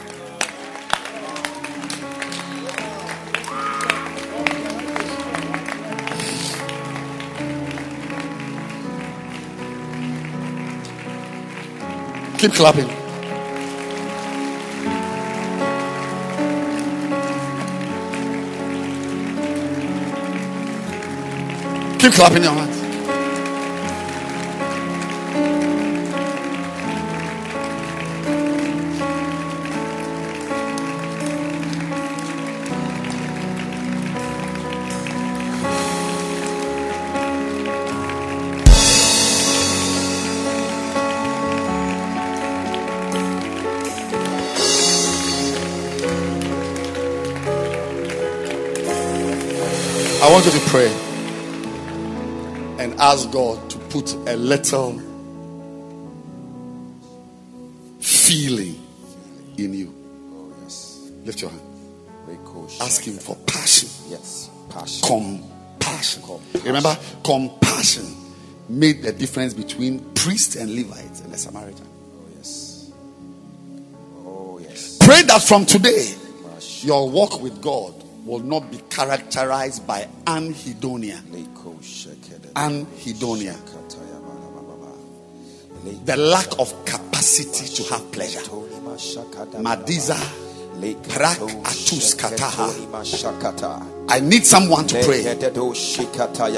Keep 12.41 12.53
clapping. 12.53 12.87
Keep 21.99 22.13
clapping 22.13 22.41
your 22.41 22.53
hands. 22.53 22.80
I 50.31 50.33
want 50.33 50.45
you 50.45 50.51
to 50.53 50.69
pray 50.69 50.87
and 52.81 52.93
ask 53.01 53.29
God 53.31 53.69
to 53.69 53.77
put 53.77 54.13
a 54.29 54.37
little 54.37 54.93
feeling 57.99 58.81
in 59.57 59.73
you. 59.73 59.93
Oh, 60.33 60.53
yes. 60.63 61.11
Lift 61.25 61.41
your 61.41 61.49
hand. 61.49 61.61
Ask 62.79 63.03
Him 63.03 63.15
for 63.17 63.35
passion. 63.45 63.89
Yes, 64.07 64.49
passion. 64.69 65.05
Compassion. 65.05 66.23
compassion. 66.23 66.61
Remember, 66.63 66.97
compassion 67.25 68.15
made 68.69 69.03
the 69.03 69.11
difference 69.11 69.53
between 69.53 69.99
priest 70.13 70.55
and 70.55 70.73
Levite 70.73 71.19
and 71.25 71.33
the 71.33 71.37
Samaritan. 71.37 71.85
Oh, 71.85 72.29
yes. 72.37 72.91
Oh, 74.25 74.59
yes. 74.59 74.97
Pray 75.01 75.23
that 75.23 75.43
from 75.43 75.65
today, 75.65 76.15
your 76.83 77.09
walk 77.09 77.41
with 77.41 77.61
God 77.61 78.00
will 78.25 78.39
not 78.39 78.69
be 78.71 78.77
characterized 78.89 79.85
by 79.87 80.07
anhedonia 80.25 81.19
anhedonia. 82.55 83.55
The 86.05 86.15
lack 86.15 86.59
of 86.59 86.85
capacity 86.85 87.67
to 87.75 87.83
have 87.93 88.11
pleasure. 88.11 88.41
Madiza 89.61 90.17
I 94.09 94.19
need 94.21 94.45
someone 94.45 94.87
to 94.87 95.03
pray. 95.03 95.23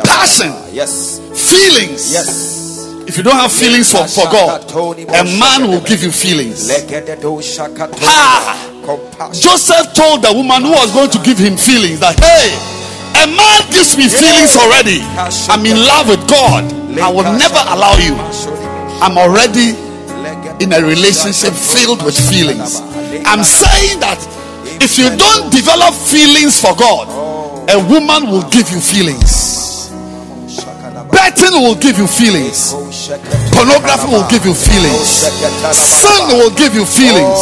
Passion. 0.03 0.53
Yes. 0.71 1.19
Feelings. 1.19 2.13
Yes. 2.13 2.72
If 3.05 3.17
you 3.17 3.23
don't 3.23 3.35
have 3.35 3.51
feelings 3.51 3.91
for, 3.91 4.07
for 4.07 4.25
God, 4.31 4.63
a 4.71 5.23
man 5.39 5.67
will 5.69 5.81
give 5.81 6.03
you 6.03 6.11
feelings. 6.11 6.67
Ha! 8.01 8.69
Joseph 9.33 9.93
told 9.93 10.21
the 10.23 10.33
woman 10.33 10.63
who 10.63 10.71
was 10.71 10.91
going 10.93 11.09
to 11.11 11.19
give 11.23 11.37
him 11.37 11.55
feelings 11.57 11.99
that, 11.99 12.19
hey, 12.19 12.51
a 13.23 13.27
man 13.27 13.61
gives 13.71 13.95
me 13.97 14.07
feelings 14.09 14.55
already. 14.55 14.99
I'm 15.51 15.65
in 15.65 15.77
love 15.79 16.09
with 16.09 16.27
God. 16.27 16.63
I 16.99 17.09
will 17.09 17.23
never 17.37 17.61
allow 17.71 17.95
you. 17.99 18.15
I'm 19.01 19.17
already 19.17 19.75
in 20.63 20.71
a 20.73 20.81
relationship 20.81 21.53
filled 21.53 22.03
with 22.03 22.15
feelings. 22.17 22.79
I'm 23.25 23.43
saying 23.43 23.99
that 23.99 24.19
if 24.81 24.97
you 24.97 25.09
don't 25.15 25.51
develop 25.51 25.93
feelings 25.93 26.59
for 26.59 26.75
God, 26.75 27.07
a 27.69 27.79
woman 27.87 28.29
will 28.31 28.47
give 28.49 28.69
you 28.71 28.79
feelings. 28.81 29.62
Betting 31.13 31.53
will 31.61 31.75
give 31.75 31.97
you 31.97 32.07
feelings. 32.07 32.73
Pornography 33.53 34.07
will 34.09 34.25
give 34.29 34.45
you 34.45 34.53
feelings. 34.53 35.29
Sin 35.73 36.37
will 36.37 36.49
give 36.57 36.73
you 36.73 36.85
feelings. 36.85 37.39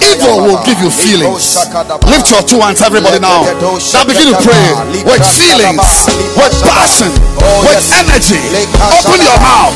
Evil 0.00 0.46
will 0.46 0.62
give 0.64 0.78
you 0.80 0.90
feelings. 0.90 1.58
Lift 2.06 2.30
your 2.30 2.42
two 2.42 2.60
hands, 2.60 2.80
everybody 2.82 3.18
now. 3.18 3.42
Now 3.92 4.04
begin 4.06 4.30
to 4.32 4.38
pray 4.40 4.64
with 5.04 5.22
feelings, 5.26 6.06
with 6.38 6.54
passion, 6.62 7.10
with 7.66 7.82
energy. 7.98 8.40
Open 8.94 9.20
your 9.20 9.38
mouth, 9.42 9.74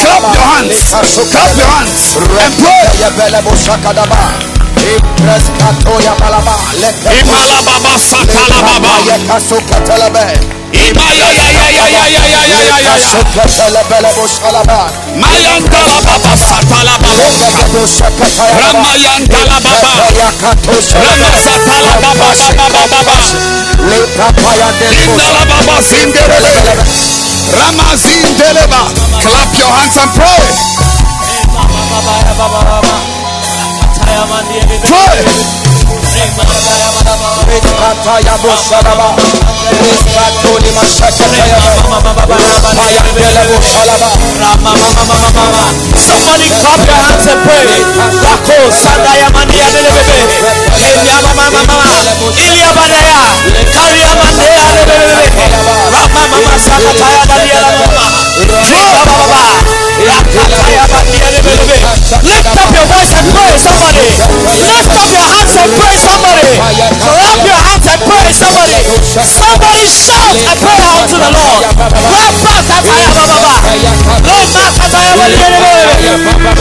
clap 0.00 0.24
your 0.34 0.46
hands, 0.56 0.90
clap 1.30 1.52
your 1.56 1.68
hands, 1.68 2.16
and 2.16 2.52
pray. 2.58 2.84
Imalababa 7.20 7.92
satalababa. 8.00 8.92
Mayantala 15.14 15.98
Baba 16.02 16.32
Satala 16.36 16.94
Baba 16.98 17.22
Ramayantala 18.58 19.58
Baba 19.62 19.90
Ramasatala 20.98 21.94
Baba 22.02 22.28
Baba 22.58 22.82
Baba 22.90 23.14
Indala 25.04 25.42
Baba 25.46 25.76
Zindelele 25.82 26.50
Ramazindeleba 27.54 28.82
Clap 29.22 29.50
your 29.58 29.70
hands 29.70 29.96
and 29.96 30.10
pray. 30.18 30.44
Pray. 34.90 35.63
Rekataya 37.48 38.34
Boshalaba, 38.42 39.08
Somebody 45.94 46.50
clap 46.58 46.80
your 46.82 46.98
hands 46.98 47.26
and 47.30 47.38
pray. 47.46 47.62
Rako 48.18 48.58
Sadaya 48.74 49.30
Mandia 49.30 49.66
Delebebe, 49.70 50.18
Kenyama 50.74 51.30
Mama 51.38 51.62
Mama, 51.70 51.86
Ilia 52.34 52.70
Badaya, 52.74 53.20
Karia 53.70 54.10
Mandea 54.18 54.64
Delebebe, 54.74 55.46
Rama 55.94 56.22
Mama 56.34 56.54
Sakataya 56.58 57.22
Dadia 57.30 57.62
Mama, 57.62 58.04
Rika 58.42 59.02
Baba, 59.06 59.42
Rakataya 60.02 60.84
Mandia 60.90 61.28
Delebebe. 61.30 61.83
Lift 62.22 62.46
up 62.46 62.70
your 62.70 62.86
voice 62.86 63.12
and 63.18 63.26
pray 63.34 63.52
somebody. 63.58 64.06
Lift 64.06 64.94
up 64.94 65.08
your 65.10 65.26
hands 65.34 65.54
and 65.58 65.70
pray 65.74 65.96
somebody. 65.98 66.46
Clap 66.54 67.40
your 67.42 67.60
hands 67.66 67.86
and 67.90 68.00
pray 68.06 68.28
somebody. 68.30 68.78
Somebody 69.10 69.84
shout 69.90 70.36
and 70.38 70.58
pray 70.62 70.78
out 70.84 71.08
to 71.10 71.16
the 71.18 71.30
Lord. 71.34 71.62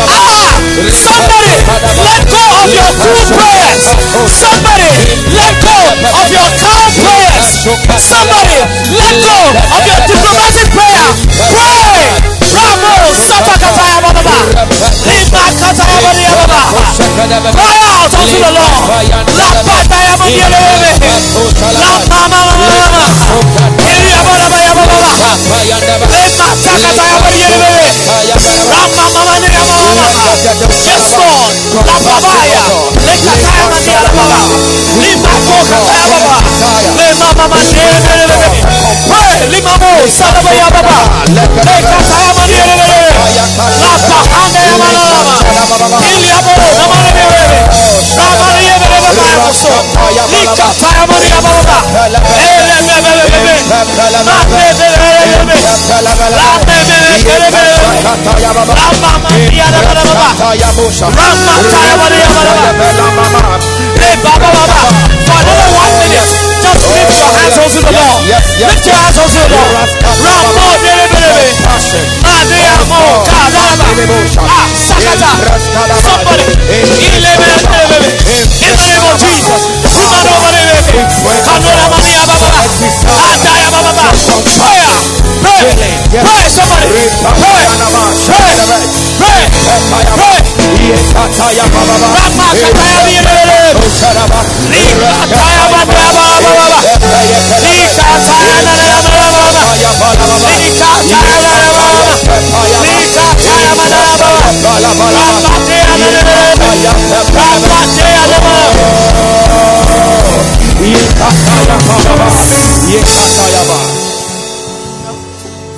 Ah, 0.03 0.57
somebody 0.89 1.53
let 2.01 2.21
go 2.29 2.43
of 2.63 2.69
your 2.73 2.91
cool 3.01 3.23
prayers. 3.37 3.83
Somebody 4.29 4.89
let 5.33 5.53
go 5.61 5.77
of 6.01 6.27
your 6.31 6.49
calm 6.61 6.89
prayers. 6.97 7.47
Somebody 8.01 8.57
let 8.93 9.15
go 9.21 9.37
of 9.73 9.81
your 9.85 9.99
diplomatic 10.07 10.67
prayer. 10.73 11.07
Pray 11.53 11.72
Cry 16.53 17.65
out 17.89 18.13
unto 18.13 18.37
the 18.37 18.51
Lord. 18.53 18.85
La 19.33 19.49
Pataya 19.65 20.13
Baba. 20.17 20.29
La 21.73 21.91
Mama 22.09 22.39
Mama. 22.61 23.03
Iria 23.81 24.21
Baba 24.21 24.47
Baba 24.53 24.85
Baba. 24.85 25.33
Lima 26.13 26.47
Takataya 26.61 27.17
Baba. 27.17 27.29
Rama 28.69 29.05
Mama 29.13 29.33
Mama. 29.33 30.05
Yes 30.85 31.09
Lord. 31.17 31.53
La 31.73 31.95
Babaya. 32.05 32.61
Lekataya 33.01 33.65
Mandia 33.73 33.99
Baba. 34.13 34.39
Lima 35.01 35.33
Kokataya 35.41 36.05
Baba. 36.13 36.37
Lima 36.93 37.27
Mama 37.33 37.57
Pray. 39.09 39.39
Lima 39.49 39.73
Mo 39.81 39.91
Sadabaya 40.05 40.67
Baba. 40.69 40.97
Lekataya 41.33 42.31
Mandia 42.37 42.63
La 42.69 42.82
Yamanama. 45.83 45.99
Iliabo 46.15 46.51
Namanebe. 46.79 47.43
Ramani 48.17 48.67
Baba 48.79 49.09
Yamoso. 49.19 49.67
Likataya 50.31 51.03
Mandia 51.07 51.39
Baba. 51.43 51.77
Elebebebebe. 52.63 53.55
Mabebebebe. 53.67 55.11
Lamebebebebe. 56.03 57.63
Rama 58.03 58.13
Mandia 58.25 58.51
Baba. 58.53 58.73
Rama 60.73 61.53
Taya 61.71 61.95
Mandia 61.99 62.29
Baba. 62.31 63.41
Hey, 63.99 64.15
Baba 64.23 64.47
Baba. 64.55 64.79
For 65.25 65.35
another 65.35 65.69
one 65.75 65.93
minute, 65.99 66.31
just 66.63 66.83
lift 66.95 67.15
your 67.19 67.31
hands 67.35 67.57
unto 67.59 67.79
the 67.83 67.91
Lord. 67.91 68.23
Lift 68.23 68.85
your 68.87 68.95
hands 68.95 69.17
unto 69.19 69.39
the 69.39 69.47
Lord. 69.51 69.89
Ah, 74.45 74.69
Sakata. 74.75 75.31
Somebody. 76.01 76.53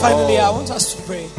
Finally, 0.01 0.37
I 0.37 0.49
want 0.49 0.69
us 0.71 0.93
to 0.95 1.01
pray 1.03 1.29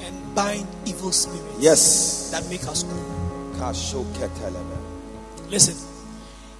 and 0.00 0.34
bind 0.34 0.66
evil 0.86 1.12
spirits 1.12 1.56
Yes. 1.58 2.30
that 2.30 2.48
make 2.48 2.66
us 2.66 2.82
cool. 2.82 3.04
Listen, 5.50 5.76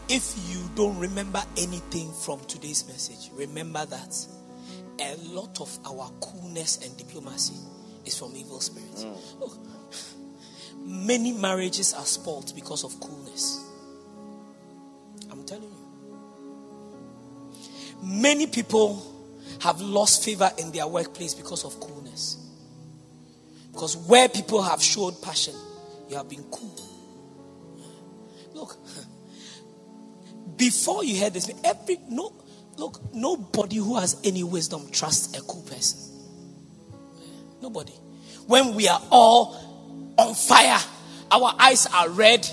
if 0.09 0.35
you 0.49 0.59
don't 0.75 0.99
remember 0.99 1.43
anything 1.57 2.13
from 2.13 2.41
today's 2.47 2.87
message, 2.87 3.31
remember 3.35 3.85
that 3.87 4.15
a 5.01 5.17
lot 5.29 5.61
of 5.61 5.79
our 5.87 6.11
coolness 6.21 6.85
and 6.85 6.97
diplomacy 6.97 7.55
is 8.05 8.19
from 8.19 8.35
evil 8.37 8.61
spirits. 8.61 9.05
Mm. 9.05 9.41
Look, 9.41 9.59
many 10.85 11.33
marriages 11.33 11.95
are 11.95 12.05
spoiled 12.05 12.53
because 12.55 12.85
of 12.85 12.99
coolness. 13.01 13.65
I'm 15.31 15.45
telling 15.45 15.65
you. 15.65 15.89
Many 18.03 18.47
people 18.47 19.03
have 19.61 19.81
lost 19.81 20.25
favor 20.25 20.51
in 20.59 20.71
their 20.73 20.87
workplace 20.87 21.35
because 21.35 21.65
of 21.65 21.79
coolness. 21.81 22.37
Because 23.73 23.97
where 23.97 24.29
people 24.29 24.63
have 24.63 24.83
showed 24.83 25.21
passion, 25.23 25.55
you 26.09 26.17
have 26.17 26.29
been 26.29 26.45
cool. 26.45 26.81
Look, 28.55 28.77
before 30.57 31.05
you 31.05 31.21
heard 31.21 31.35
this, 31.35 31.51
every 31.65 31.99
no 32.09 32.31
look, 32.79 33.01
nobody 33.13 33.77
who 33.77 33.97
has 33.97 34.17
any 34.25 34.43
wisdom 34.45 34.89
trusts 34.91 35.37
a 35.37 35.43
cool 35.43 35.63
person. 35.63 35.99
Nobody. 37.61 37.93
When 38.47 38.75
we 38.75 38.89
are 38.89 39.03
all 39.11 40.15
on 40.17 40.35
fire, 40.35 40.79
our 41.31 41.55
eyes 41.59 41.87
are 41.87 42.09
red. 42.09 42.49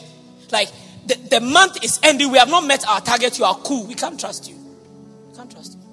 Like 0.52 0.70
the, 1.06 1.16
the 1.30 1.40
month 1.40 1.84
is 1.84 2.00
ending, 2.04 2.32
we 2.32 2.38
have 2.38 2.50
not 2.50 2.66
met 2.66 2.88
our 2.88 3.02
target. 3.02 3.38
You 3.40 3.46
are 3.46 3.56
cool. 3.56 3.86
We 3.86 3.94
can't 3.94 4.20
trust 4.20 4.50
you. 4.50 4.56
We 5.30 5.36
can't 5.36 5.52
trust 5.52 5.78
you. 5.78 5.84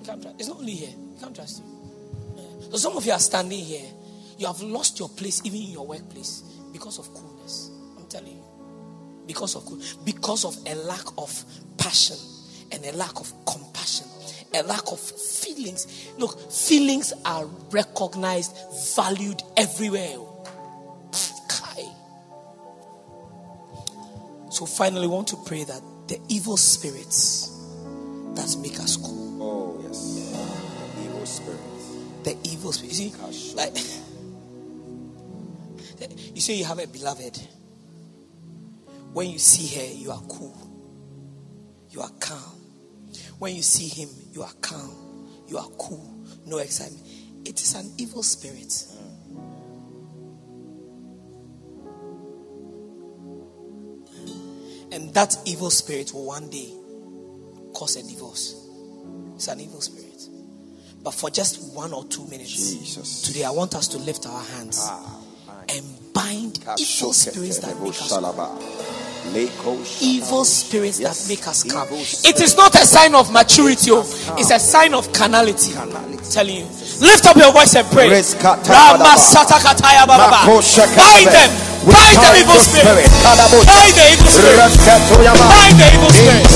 We 0.00 0.06
can't 0.06 0.22
trust. 0.22 0.36
It's 0.40 0.48
not 0.48 0.58
only 0.58 0.72
here. 0.72 0.94
We 1.14 1.20
can't 1.20 1.34
trust 1.34 1.62
you. 1.62 2.70
So 2.70 2.76
some 2.76 2.96
of 2.96 3.04
you 3.04 3.12
are 3.12 3.18
standing 3.18 3.60
here. 3.64 3.86
You 4.38 4.46
have 4.46 4.62
lost 4.62 4.98
your 4.98 5.10
place 5.10 5.42
even 5.44 5.60
in 5.60 5.70
your 5.70 5.86
workplace 5.86 6.42
because 6.72 6.98
of 6.98 7.12
coolness. 7.12 7.70
I'm 7.98 8.06
telling 8.06 8.38
you 8.38 8.44
because 9.26 9.54
of 9.54 9.64
cool. 9.66 9.80
because 10.04 10.44
of 10.44 10.56
a 10.66 10.74
lack 10.74 11.04
of 11.18 11.44
passion 11.76 12.16
and 12.72 12.84
a 12.84 12.92
lack 12.96 13.18
of 13.20 13.32
compassion 13.46 14.06
a 14.54 14.62
lack 14.64 14.90
of 14.90 14.98
feelings 15.00 15.86
look 16.18 16.50
feelings 16.50 17.12
are 17.24 17.46
recognized 17.70 18.52
valued 18.96 19.40
everywhere 19.56 20.16
Kai. 21.48 21.84
so 24.50 24.66
finally 24.66 25.06
we 25.06 25.12
want 25.14 25.28
to 25.28 25.36
pray 25.46 25.62
that 25.64 25.80
the 26.08 26.18
evil 26.28 26.56
spirits 26.56 27.48
that 28.34 28.56
make 28.60 28.78
us 28.80 28.96
cool 28.96 29.20
Oh, 29.42 29.80
yes. 29.82 30.32
the 30.96 31.02
Evil 31.04 31.26
spirits. 31.26 31.86
the 32.24 32.36
evil 32.50 32.72
spirits. 32.72 33.00
you 33.00 33.10
see 33.10 33.54
like 33.54 33.74
you 36.34 36.40
say 36.40 36.54
you 36.54 36.64
have 36.64 36.78
a 36.78 36.86
beloved 36.86 37.38
when 39.12 39.28
you 39.28 39.38
see 39.40 39.66
her, 39.76 39.92
you 39.92 40.12
are 40.12 40.22
cool. 40.28 40.56
You 41.90 42.00
are 42.02 42.10
calm. 42.20 42.59
When 43.40 43.56
you 43.56 43.62
see 43.62 43.88
him, 43.88 44.10
you 44.32 44.42
are 44.42 44.52
calm. 44.60 45.26
You 45.48 45.56
are 45.56 45.68
cool. 45.78 46.14
No 46.44 46.58
excitement. 46.58 47.02
It 47.46 47.58
is 47.60 47.74
an 47.74 47.90
evil 47.96 48.22
spirit. 48.22 48.84
And 54.92 55.14
that 55.14 55.36
evil 55.46 55.70
spirit 55.70 56.12
will 56.12 56.26
one 56.26 56.50
day 56.50 56.70
cause 57.72 57.96
a 57.96 58.02
divorce. 58.06 58.54
It's 59.36 59.48
an 59.48 59.60
evil 59.60 59.80
spirit. 59.80 60.20
But 61.02 61.12
for 61.14 61.30
just 61.30 61.74
one 61.74 61.94
or 61.94 62.04
two 62.04 62.26
minutes 62.26 62.74
Jesus. 62.74 63.22
today, 63.22 63.44
I 63.44 63.50
want 63.52 63.74
us 63.74 63.88
to 63.88 63.98
lift 63.98 64.26
our 64.26 64.42
hands 64.44 64.80
Ah, 64.82 65.18
and 65.70 66.12
bind 66.12 66.58
evil 66.78 67.14
spirits 67.14 67.58
that 67.60 67.80
make 67.80 67.94
us 67.94 68.12
evil 70.00 70.44
spirits 70.44 70.98
Yes. 71.00 71.24
that 71.24 71.28
make 71.28 71.46
us 71.46 71.62
calm. 71.64 71.88
It 72.24 72.40
is 72.40 72.56
not 72.56 72.74
a 72.74 72.84
sign 72.86 73.14
of 73.14 73.30
maturity, 73.32 73.90
oh. 73.92 74.04
it's 74.38 74.50
a 74.50 74.58
sign 74.58 74.94
of 74.94 75.12
carnality. 75.12 75.72
Telling 76.30 76.56
you, 76.62 76.66
lift 77.00 77.26
up 77.26 77.36
your 77.36 77.52
voice 77.52 77.74
and 77.74 77.86
pray. 77.90 78.06
Bind 80.94 81.26
them, 81.26 81.50
bind 81.90 82.16
the 82.22 82.30
evil 82.38 82.54
spirit. 82.60 83.10
Bind 83.66 83.94
the 83.98 84.04
evil 84.14 84.30
spirit, 84.30 84.54
bind 85.50 85.74
the 85.74 85.86
evil 85.90 86.10
spirit. 86.14 86.46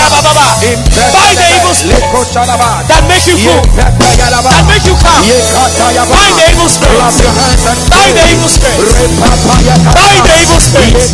Bind 0.00 1.36
the 1.38 1.46
evil 1.56 1.74
spirit 1.74 2.02
that 2.88 3.02
make 3.08 3.26
you 3.26 3.36
cool. 3.46 3.79
That 3.80 4.64
make 4.68 4.84
you. 4.84 4.94
Yekatayaba. 5.24 6.12
Bind 6.12 6.36
the 6.36 6.44
evil 6.52 6.68
spirit. 6.68 7.00
Clap 7.00 7.16
your 7.16 7.32
hands 7.32 7.64
and 7.64 7.80
Bind 7.88 8.14
the 8.16 8.24
evil 8.32 8.50
spirit. 8.50 8.78
Repapayakata. 8.92 9.96
Bind 9.96 10.22
the 10.24 10.34
evil 10.44 10.60
spirits. 10.60 11.10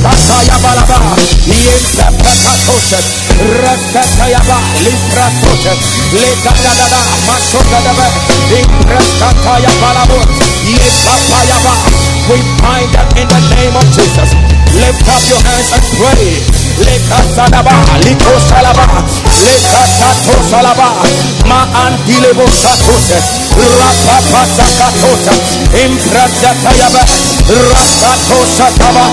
Rekatayaba. 3.62 4.58
Limpratoshe. 4.82 5.72
Lekadadada. 6.16 7.00
Masokadabe. 7.26 8.06
Impreskatayabalabo. 8.50 10.18
Yepapayaba. 10.66 11.95
We 12.26 12.42
bind 12.58 12.90
that 12.90 13.06
in 13.14 13.26
the 13.30 13.40
name 13.54 13.74
of 13.78 13.86
Jesus. 13.94 14.34
Lift 14.74 15.06
up 15.06 15.22
your 15.30 15.40
hands 15.46 15.70
and 15.72 15.84
pray. 15.94 16.66
lekasadaba 16.84 17.72
likosalaba 18.04 18.86
lekatatosalaba 19.44 20.88
ma 21.48 21.60
andilebo 21.86 22.44
satose 22.62 23.18
rapapasakatosa 23.80 25.32
imprazatayaba 25.84 27.02
rakatosataba 27.70 29.04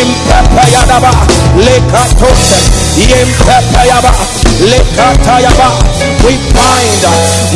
impepayadaba 0.00 1.12
lekatose 1.56 2.58
yempepayaba 2.96 4.10
lekatayaba 4.10 4.12
we 4.60 6.36
bind 6.52 7.00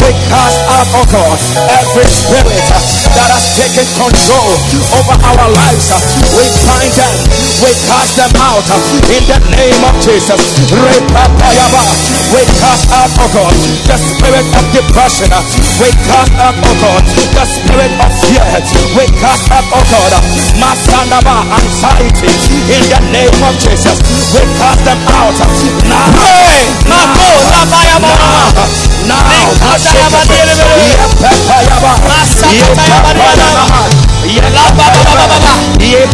we 0.00 0.08
cast 0.32 0.56
out 0.72 0.88
oh 0.96 1.04
God 1.12 1.36
every 1.68 2.08
spirit 2.08 2.64
that 3.12 3.28
has 3.28 3.44
taken 3.60 3.84
control 3.92 4.56
over 4.96 5.16
our 5.20 5.48
lives. 5.52 5.92
We 6.32 6.48
bind 6.64 6.96
them 6.96 7.16
we 7.60 7.70
cast 7.84 8.16
them 8.16 8.32
out 8.40 8.64
in 9.12 9.22
the 9.28 9.38
name 9.52 9.84
of 9.84 9.94
Jesus. 10.00 10.40
We 10.72 12.40
cast 12.56 12.88
out 12.88 13.12
oh 13.20 13.28
God 13.36 13.52
the 13.84 13.96
spirit 14.00 14.48
of 14.56 14.64
depression. 14.72 15.28
We 15.76 15.92
cast 16.08 16.32
out 16.40 16.56
oh 16.56 16.74
God 16.80 17.04
the 17.04 17.44
spirit 17.44 17.92
of 18.00 18.12
fear. 18.24 18.48
We 18.96 19.04
cast 19.20 19.52
out 19.52 19.68
oh 19.76 19.84
God 19.92 20.12
Masanaba 20.56 21.52
anxiety 21.52 22.32
in 22.72 22.82
the 22.88 23.00
name 23.12 23.40
of 23.44 23.54
Jesus. 23.60 24.00
We 24.32 24.40
cast 24.56 24.80
them 24.88 24.98
out. 25.12 25.36
Now 25.84 26.93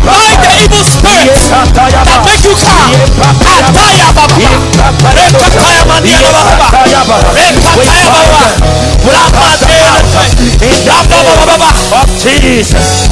Bind 0.01 0.39
the 0.43 0.51
evil 0.65 0.85
spirits 0.85 1.47
that 1.51 2.23
make 2.27 2.43
you. 2.45 2.55
Lababababa. 10.81 11.71
of 11.93 12.09
Jesus. 12.23 13.09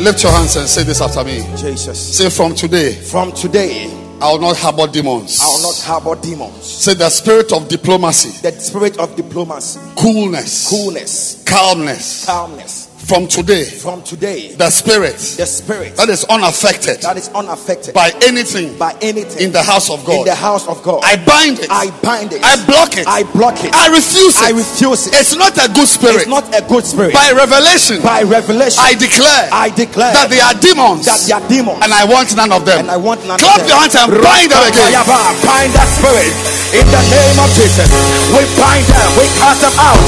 Lift 0.00 0.22
your 0.22 0.32
hands 0.32 0.56
and 0.56 0.68
say 0.68 0.82
this 0.82 1.00
after 1.00 1.24
me. 1.24 1.42
Jesus. 1.56 1.98
Say, 2.16 2.30
from 2.30 2.54
today, 2.54 2.92
From 2.92 3.32
today, 3.32 4.03
I 4.24 4.32
will 4.32 4.38
not 4.40 4.56
harbor 4.56 4.86
demons. 4.90 5.38
I 5.42 5.46
will 5.48 5.60
not 5.60 5.78
harbor 5.80 6.18
demons. 6.18 6.64
Say, 6.64 6.94
the 6.94 7.10
spirit 7.10 7.52
of 7.52 7.68
diplomacy, 7.68 8.30
The 8.40 8.58
spirit 8.58 8.98
of 8.98 9.14
diplomacy, 9.16 9.78
coolness, 9.98 10.66
coolness, 10.70 11.42
calmness. 11.44 12.24
calmness. 12.24 12.83
From 13.04 13.28
today, 13.28 13.64
From 13.68 14.00
today, 14.02 14.56
the 14.56 14.70
spirit 14.70 15.20
the 15.36 15.44
spirit 15.44 15.92
that 16.00 16.08
is 16.08 16.24
unaffected 16.24 17.02
that 17.04 17.20
is 17.20 17.28
unaffected 17.36 17.92
by 17.92 18.08
anything 18.24 18.78
by 18.80 18.96
anything 19.04 19.44
in 19.44 19.52
the 19.52 19.60
house 19.62 19.90
of 19.92 20.00
God. 20.08 20.24
in 20.24 20.24
the 20.24 20.34
house 20.34 20.64
of 20.66 20.80
God. 20.82 21.04
I 21.04 21.20
bind 21.20 21.60
it. 21.60 21.68
I 21.68 21.92
bind 22.00 22.32
it. 22.32 22.40
I 22.40 22.56
block 22.64 22.96
it. 22.96 23.04
I 23.04 23.28
block 23.36 23.60
it. 23.60 23.76
I 23.76 23.92
refuse 23.92 24.40
it. 24.40 24.48
I 24.48 24.50
refuse 24.56 25.04
it. 25.06 25.20
It's 25.20 25.36
not 25.36 25.52
a 25.60 25.68
good 25.68 25.84
spirit. 25.84 26.24
It's 26.24 26.32
not 26.32 26.48
a 26.56 26.64
good 26.64 26.84
spirit. 26.88 27.12
By 27.12 27.28
revelation, 27.36 28.00
By 28.00 28.22
revelation, 28.24 28.80
I 28.80 28.96
declare 28.96 29.52
I 29.52 29.68
declare 29.68 30.16
that 30.16 30.32
they 30.32 30.40
are 30.40 30.56
demons, 30.56 31.04
that 31.04 31.20
they 31.28 31.36
are 31.36 31.44
demons. 31.44 31.84
and 31.84 31.92
I 31.92 32.08
want 32.08 32.32
none 32.32 32.52
of 32.56 32.64
them. 32.64 32.88
And 32.88 32.90
I 32.90 32.96
want 32.96 33.20
none 33.28 33.36
Clap 33.36 33.60
of 33.60 33.68
them. 33.68 33.68
your 33.68 33.80
hands 33.84 34.00
and 34.00 34.08
bind 34.24 34.48
them 34.48 34.64
again. 34.64 34.96
Bind 35.44 35.70
that 35.76 35.88
spirit 36.00 36.32
in 36.72 36.86
the 36.88 37.02
name 37.12 37.36
of 37.36 37.52
Jesus. 37.52 37.84
We 38.32 38.48
bind 38.56 38.88
them. 38.88 39.08
We 39.20 39.28
cast 39.36 39.60
them 39.60 39.76
out 39.76 40.00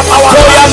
of 0.00 0.04
our 0.16 0.32
lives 0.32 0.72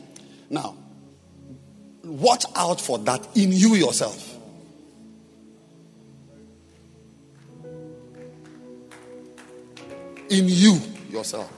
Now, 0.51 0.75
watch 2.03 2.43
out 2.57 2.81
for 2.81 2.99
that 2.99 3.25
in 3.37 3.53
you 3.53 3.75
yourself. 3.75 4.37
In 10.29 10.47
you 10.47 10.81
yourself. 11.09 11.49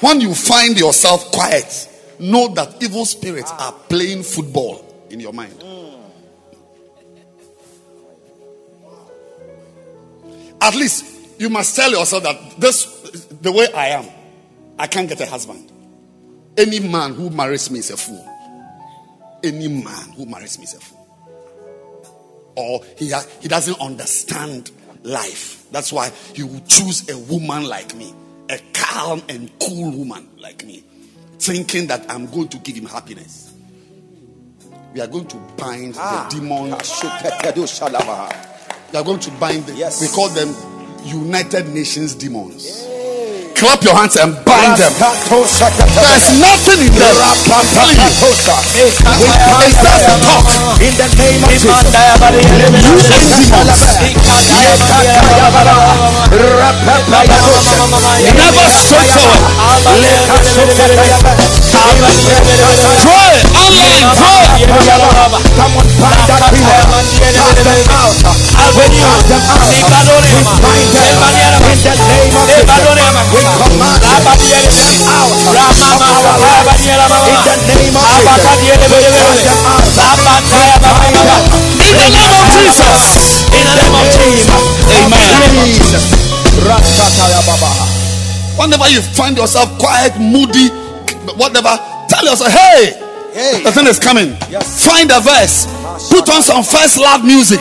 When 0.00 0.20
you 0.20 0.34
find 0.34 0.78
yourself 0.78 1.32
quiet, 1.32 1.88
know 2.20 2.48
that 2.48 2.82
evil 2.82 3.06
spirits 3.06 3.50
are 3.52 3.72
playing 3.72 4.22
football 4.22 5.06
in 5.08 5.18
your 5.18 5.32
mind. 5.32 5.54
At 10.60 10.74
least 10.74 11.40
you 11.40 11.48
must 11.48 11.74
tell 11.74 11.90
yourself 11.90 12.22
that 12.24 12.60
this 12.60 12.84
the 13.40 13.50
way 13.50 13.72
I 13.72 13.88
am, 13.88 14.06
I 14.78 14.86
can't 14.88 15.08
get 15.08 15.20
a 15.22 15.26
husband. 15.26 15.72
Any 16.58 16.80
man 16.80 17.14
who 17.14 17.30
marries 17.30 17.70
me 17.70 17.78
is 17.78 17.90
a 17.90 17.96
fool. 17.96 18.31
Any 19.44 19.68
man 19.68 20.12
who 20.16 20.26
marries 20.26 20.58
me 20.58 20.64
is 20.64 20.74
a 20.74 20.80
fool. 20.80 20.98
Or 22.56 22.84
he 22.96 23.12
he 23.40 23.48
doesn't 23.48 23.80
understand 23.80 24.70
life. 25.02 25.66
That's 25.70 25.92
why 25.92 26.10
he 26.34 26.42
will 26.42 26.62
choose 26.68 27.08
a 27.08 27.18
woman 27.18 27.64
like 27.64 27.94
me, 27.94 28.12
a 28.50 28.58
calm 28.72 29.22
and 29.28 29.50
cool 29.58 29.90
woman 29.90 30.28
like 30.38 30.64
me, 30.64 30.84
thinking 31.38 31.86
that 31.88 32.10
I'm 32.10 32.26
going 32.26 32.48
to 32.48 32.58
give 32.58 32.76
him 32.76 32.86
happiness. 32.86 33.52
We 34.94 35.00
are 35.00 35.06
going 35.06 35.26
to 35.28 35.36
bind 35.56 35.94
the 35.94 36.00
ah. 36.02 36.28
demons. 36.30 37.02
We 38.92 38.98
are 38.98 39.04
going 39.04 39.20
to 39.20 39.30
bind 39.32 39.64
them. 39.64 39.76
Yes. 39.76 40.02
We 40.02 40.08
call 40.08 40.28
them 40.28 40.54
United 41.04 41.68
Nations 41.68 42.14
demons. 42.14 42.91
Clap 43.62 43.78
your 43.86 43.94
hands 43.94 44.18
and 44.18 44.34
bind 44.42 44.74
them. 44.74 44.90
There's 44.98 46.26
nothing 46.42 46.82
in 46.82 46.90
them. 46.98 47.14
Telling 47.70 47.94
you. 47.94 48.10
It's 48.10 48.42
just 49.78 50.02
talk. 50.26 50.50
In 50.82 50.90
the 50.98 51.06
name 51.14 51.46
of 51.46 51.54
Jesus. 51.54 51.70
You 51.70 52.98
and 52.98 53.22
demons. 53.38 53.86
Never 58.34 58.66
straightforward. 58.82 59.46
Pray. 63.06 63.46
Online. 63.62 64.10
Pray. 64.18 64.42
Come 65.54 65.78
on, 65.78 65.86
bind 66.02 66.26
that 66.26 66.50
demon. 66.50 66.82
Cast 67.30 67.62
them 67.62 67.78
out. 67.94 68.10
Cast 68.18 69.30
them 69.30 69.42
out. 69.46 69.70
We 69.70 70.42
bind 70.58 70.90
them 70.90 71.14
in 71.62 71.78
the 71.78 71.94
name 72.10 72.34
of 72.34 72.50
Jesus. 72.50 73.51
In 74.12 74.20
the 74.20 74.28
name 74.28 74.28
of 74.28 74.38
Jesus. 74.44 74.92
We 74.92 75.56
cast 75.56 75.80
them 75.80 76.00
out. 76.02 76.52
In 81.80 81.96
the 81.96 82.08
name 82.12 82.34
of 82.36 82.46
Jesus. 82.52 82.98
In 83.52 83.64
the 83.64 83.74
name 83.80 83.94
of 83.96 84.06
Jesus. 84.12 84.62
Amen. 85.00 85.64
Jesus. 85.64 86.04
Rakataya 86.60 87.40
Baba. 87.46 87.70
Whenever 88.60 88.88
you 88.88 89.00
find 89.00 89.36
yourself 89.36 89.78
quiet, 89.78 90.12
moody, 90.20 90.68
whatever, 91.36 91.78
tell 92.08 92.24
yourself, 92.24 92.52
hey, 92.52 92.92
Hey. 93.32 93.62
the 93.64 93.72
thing 93.72 93.86
is 93.86 93.98
coming. 93.98 94.36
Yes. 94.50 94.84
Find 94.84 95.10
a 95.10 95.20
verse, 95.20 95.64
put 96.12 96.28
on 96.28 96.42
some 96.42 96.62
first 96.62 96.98
love 96.98 97.24
music, 97.24 97.60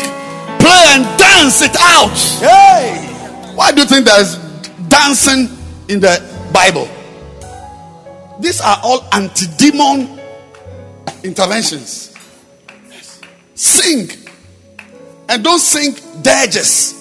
play 0.60 0.84
and 0.92 1.08
dance 1.18 1.62
it 1.62 1.76
out. 1.80 2.12
Hey. 2.44 3.08
Why 3.56 3.72
do 3.72 3.82
you 3.82 3.88
think 3.88 4.06
there's 4.06 4.36
dancing 4.90 5.48
in 5.88 6.00
the 6.02 6.20
Bible? 6.52 6.90
These 8.40 8.62
are 8.62 8.80
all 8.84 9.06
anti 9.12 9.46
demon 9.58 10.20
interventions. 11.24 12.16
Sing 13.56 14.10
and 15.30 15.44
don't 15.44 15.60
sing 15.60 15.94
dirges. 16.22 16.98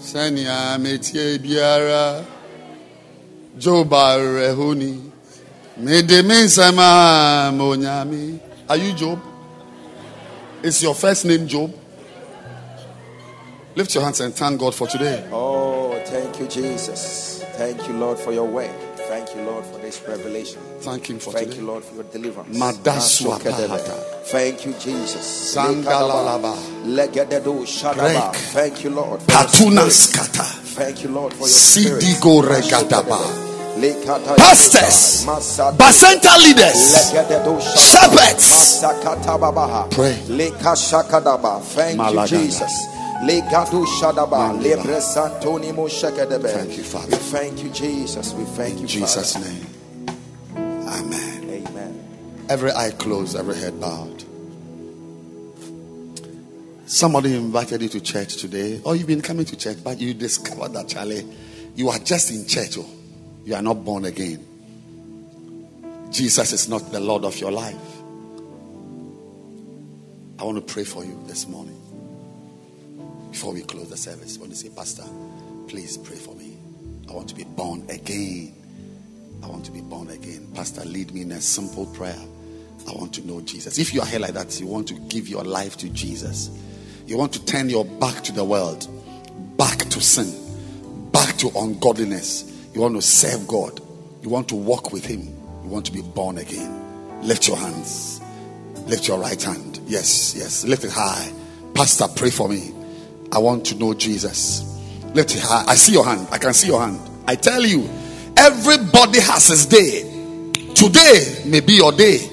Sanya 0.00 0.76
metie 0.78 1.38
biara 1.38 2.24
Joba 3.58 4.16
rehuni 4.18 5.10
Mede 5.78 6.22
me 6.22 6.34
nsama 6.44 7.50
monyami 7.54 8.38
Are 8.68 8.76
you 8.76 8.92
Job? 8.94 9.20
Is 10.62 10.82
your 10.82 10.94
first 10.94 11.24
name 11.24 11.46
Job? 11.46 11.72
Lift 13.74 13.94
your 13.94 14.04
hands 14.04 14.20
and 14.20 14.34
thank 14.34 14.60
God 14.60 14.74
for 14.74 14.86
today. 14.86 15.26
Oh, 15.32 15.98
thank 16.04 16.38
you, 16.40 16.46
Jesus. 16.46 17.41
Thank 17.56 17.86
you, 17.86 17.94
Lord, 17.94 18.18
for 18.18 18.32
your 18.32 18.46
word. 18.46 18.70
Thank 18.96 19.22
Thank 19.26 19.36
you, 19.36 19.42
Lord, 19.42 19.64
for 19.66 19.78
this 19.78 20.00
revelation. 20.08 20.60
Thank 20.80 21.10
Him 21.10 21.18
for 21.18 21.32
Thank 21.32 21.48
today. 21.48 21.60
you, 21.60 21.66
Lord, 21.66 21.84
for 21.84 21.94
your 21.96 22.04
deliverance. 22.04 22.58
Madaswa 22.58 23.38
pahata. 23.38 24.24
Thank 24.24 24.64
you, 24.66 24.72
Jesus. 24.74 25.54
Zangalalaba. 25.54 26.56
Legededo 26.86 27.64
shadaba. 27.66 28.32
Thank 28.52 28.84
you, 28.84 28.90
Lord. 28.90 29.20
for 29.22 29.32
your 29.32 29.42
Patunas 29.42 29.90
spirit. 29.92 30.32
kata. 30.32 30.44
Thank 30.44 31.02
you, 31.02 31.10
Lord, 31.10 31.32
for 31.34 31.40
your 31.40 31.48
spirit. 31.48 32.02
Sidigo 32.02 32.42
regadaba. 32.42 33.18
Pastors, 34.36 35.24
Masado- 35.24 35.76
Bacenta 35.78 36.36
leaders, 36.38 36.92
shepherds. 37.76 38.82
Pray. 39.90 40.14
Thank 41.74 42.12
you, 42.12 42.26
Jesus. 42.26 42.91
Legado 43.22 43.84
shadaba. 43.86 44.52
Mandiba. 44.52 44.82
Lebresantoni 44.82 45.72
moshekadebe. 45.72 46.48
Thank 46.52 46.76
you, 46.76 46.82
Father. 46.82 47.10
We 47.10 47.16
thank 47.16 47.62
you, 47.62 47.70
Jesus. 47.70 48.32
We 48.34 48.44
thank 48.44 48.74
you, 48.74 48.80
In 48.82 48.86
Jesus' 48.88 49.34
Father. 49.34 49.48
name. 49.48 49.66
Amen. 50.88 51.64
Amen. 51.66 52.44
Every 52.48 52.72
eye 52.72 52.90
closed, 52.90 53.36
every 53.36 53.54
head 53.56 53.80
bowed. 53.80 54.24
Somebody 56.86 57.34
invited 57.36 57.80
you 57.80 57.88
to 57.90 58.00
church 58.00 58.36
today, 58.36 58.80
or 58.84 58.96
you've 58.96 59.06
been 59.06 59.22
coming 59.22 59.46
to 59.46 59.56
church, 59.56 59.78
but 59.82 59.98
you 60.00 60.12
discovered 60.12 60.72
that, 60.74 60.88
Charlie, 60.88 61.24
you 61.74 61.88
are 61.88 61.98
just 61.98 62.30
in 62.32 62.44
church. 62.46 62.76
Oh, 62.76 62.86
you 63.44 63.54
are 63.54 63.62
not 63.62 63.84
born 63.84 64.04
again. 64.04 64.44
Jesus 66.10 66.52
is 66.52 66.68
not 66.68 66.90
the 66.92 67.00
Lord 67.00 67.24
of 67.24 67.38
your 67.40 67.50
life. 67.52 67.76
I 70.38 70.44
want 70.44 70.56
to 70.56 70.72
pray 70.74 70.84
for 70.84 71.04
you 71.04 71.18
this 71.26 71.46
morning. 71.48 71.78
Before 73.32 73.54
we 73.54 73.62
close 73.62 73.88
the 73.88 73.96
service, 73.96 74.36
I 74.36 74.40
want 74.40 74.52
to 74.52 74.58
say, 74.58 74.68
Pastor, 74.68 75.04
please 75.66 75.96
pray 75.96 76.16
for 76.16 76.34
me. 76.34 76.58
I 77.08 77.14
want 77.14 77.30
to 77.30 77.34
be 77.34 77.44
born 77.44 77.82
again. 77.88 78.54
I 79.42 79.46
want 79.46 79.64
to 79.64 79.72
be 79.72 79.80
born 79.80 80.10
again. 80.10 80.48
Pastor, 80.54 80.84
lead 80.84 81.12
me 81.14 81.22
in 81.22 81.32
a 81.32 81.40
simple 81.40 81.86
prayer. 81.86 82.18
I 82.86 82.92
want 82.92 83.14
to 83.14 83.26
know 83.26 83.40
Jesus. 83.40 83.78
If 83.78 83.94
you 83.94 84.02
are 84.02 84.06
here 84.06 84.20
like 84.20 84.34
that, 84.34 84.60
you 84.60 84.66
want 84.66 84.86
to 84.88 84.94
give 85.08 85.28
your 85.28 85.44
life 85.44 85.78
to 85.78 85.88
Jesus. 85.88 86.50
You 87.06 87.16
want 87.16 87.32
to 87.32 87.44
turn 87.46 87.70
your 87.70 87.86
back 87.86 88.22
to 88.24 88.32
the 88.32 88.44
world, 88.44 88.86
back 89.56 89.78
to 89.78 90.00
sin, 90.00 91.10
back 91.10 91.34
to 91.38 91.50
ungodliness. 91.56 92.68
You 92.74 92.82
want 92.82 92.96
to 92.96 93.02
serve 93.02 93.48
God. 93.48 93.80
You 94.22 94.28
want 94.28 94.48
to 94.50 94.56
walk 94.56 94.92
with 94.92 95.06
Him. 95.06 95.22
You 95.64 95.70
want 95.70 95.86
to 95.86 95.92
be 95.92 96.02
born 96.02 96.36
again. 96.36 97.22
Lift 97.22 97.48
your 97.48 97.56
hands. 97.56 98.20
Lift 98.86 99.08
your 99.08 99.18
right 99.18 99.42
hand. 99.42 99.80
Yes, 99.86 100.34
yes. 100.36 100.64
Lift 100.64 100.84
it 100.84 100.92
high. 100.92 101.32
Pastor, 101.74 102.08
pray 102.14 102.30
for 102.30 102.46
me. 102.46 102.72
I 103.32 103.38
want 103.38 103.64
to 103.66 103.74
know 103.76 103.94
Jesus. 103.94 104.62
Lift 105.14 105.34
it 105.34 105.42
high. 105.42 105.64
I 105.66 105.74
see 105.74 105.92
your 105.92 106.04
hand. 106.04 106.28
I 106.30 106.36
can 106.36 106.52
see 106.52 106.66
your 106.66 106.80
hand. 106.80 107.00
I 107.26 107.34
tell 107.34 107.64
you, 107.64 107.88
everybody 108.36 109.20
has 109.20 109.48
his 109.48 109.64
day. 109.66 110.02
Today 110.74 111.42
may 111.46 111.60
be 111.60 111.74
your 111.74 111.92
day. 111.92 112.28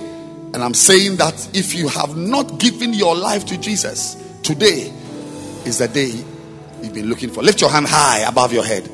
And 0.54 0.58
I'm 0.58 0.74
saying 0.74 1.18
that 1.18 1.50
if 1.54 1.74
you 1.74 1.88
have 1.88 2.18
not 2.18 2.60
given 2.60 2.94
your 2.94 3.16
life 3.16 3.46
to 3.46 3.58
Jesus, 3.58 4.16
today 4.44 4.92
is 5.66 5.78
the 5.78 5.88
day 5.88 6.12
you've 6.82 6.94
been 6.94 7.08
looking 7.08 7.30
for. 7.30 7.44
Lift 7.44 7.62
your 7.62 7.70
hand 7.70 7.88
high 7.88 8.20
above 8.20 8.52
your 8.52 8.66
head. 8.66 8.90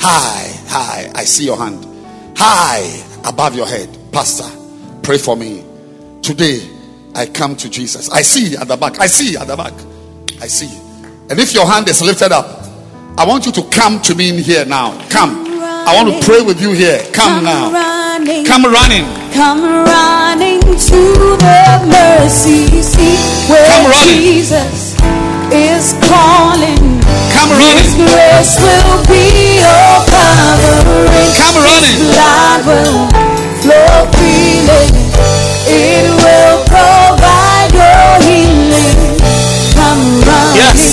High, 0.00 0.48
high. 0.68 1.10
I 1.14 1.24
see 1.24 1.44
your 1.44 1.58
hand. 1.58 1.84
High 2.38 3.04
above 3.28 3.54
your 3.54 3.66
head. 3.66 3.94
Pastor, 4.12 4.48
pray 5.02 5.18
for 5.18 5.36
me. 5.36 5.64
Today, 6.22 6.66
I 7.14 7.26
come 7.26 7.54
to 7.56 7.68
Jesus. 7.68 8.08
I 8.10 8.22
see 8.22 8.56
at 8.56 8.68
the 8.68 8.76
back. 8.76 8.98
I 8.98 9.08
see 9.08 9.36
at 9.36 9.46
the 9.46 9.56
back. 9.56 9.74
I 10.40 10.46
see. 10.46 10.87
And 11.30 11.38
if 11.38 11.52
your 11.52 11.66
hand 11.66 11.88
is 11.88 12.00
lifted 12.00 12.32
up, 12.32 12.64
I 13.18 13.26
want 13.26 13.44
you 13.44 13.52
to 13.52 13.62
come 13.68 14.00
to 14.02 14.14
me 14.14 14.30
in 14.30 14.38
here 14.42 14.64
now. 14.64 14.96
Come. 15.10 15.44
I 15.60 15.92
want 15.94 16.08
to 16.08 16.24
pray 16.24 16.40
with 16.40 16.60
you 16.60 16.72
here. 16.72 17.00
Come 17.12 17.44
now. 17.44 17.68
running. 17.70 18.44
Come 18.46 18.64
running. 18.64 19.04
Come 19.36 19.60
running 19.62 20.60
to 20.60 21.00
the 21.36 21.84
mercy 21.84 22.80
seat 22.80 23.20
where 23.50 23.60
Come 23.68 23.92
running. 23.92 24.20
Jesus 24.24 24.96
is 25.52 25.92
calling. 26.08 26.80
Come 27.36 27.50
running. 27.52 27.84
His 27.84 27.92
grace 28.08 28.56
will 28.64 29.04
be 29.04 29.60
your 29.60 29.92
covering. 30.08 31.30
Come 31.36 31.56
running. 31.60 31.92
His 31.92 32.08
blood 32.08 32.60
will 32.64 33.04
flow 33.60 34.08
freely. 34.16 34.97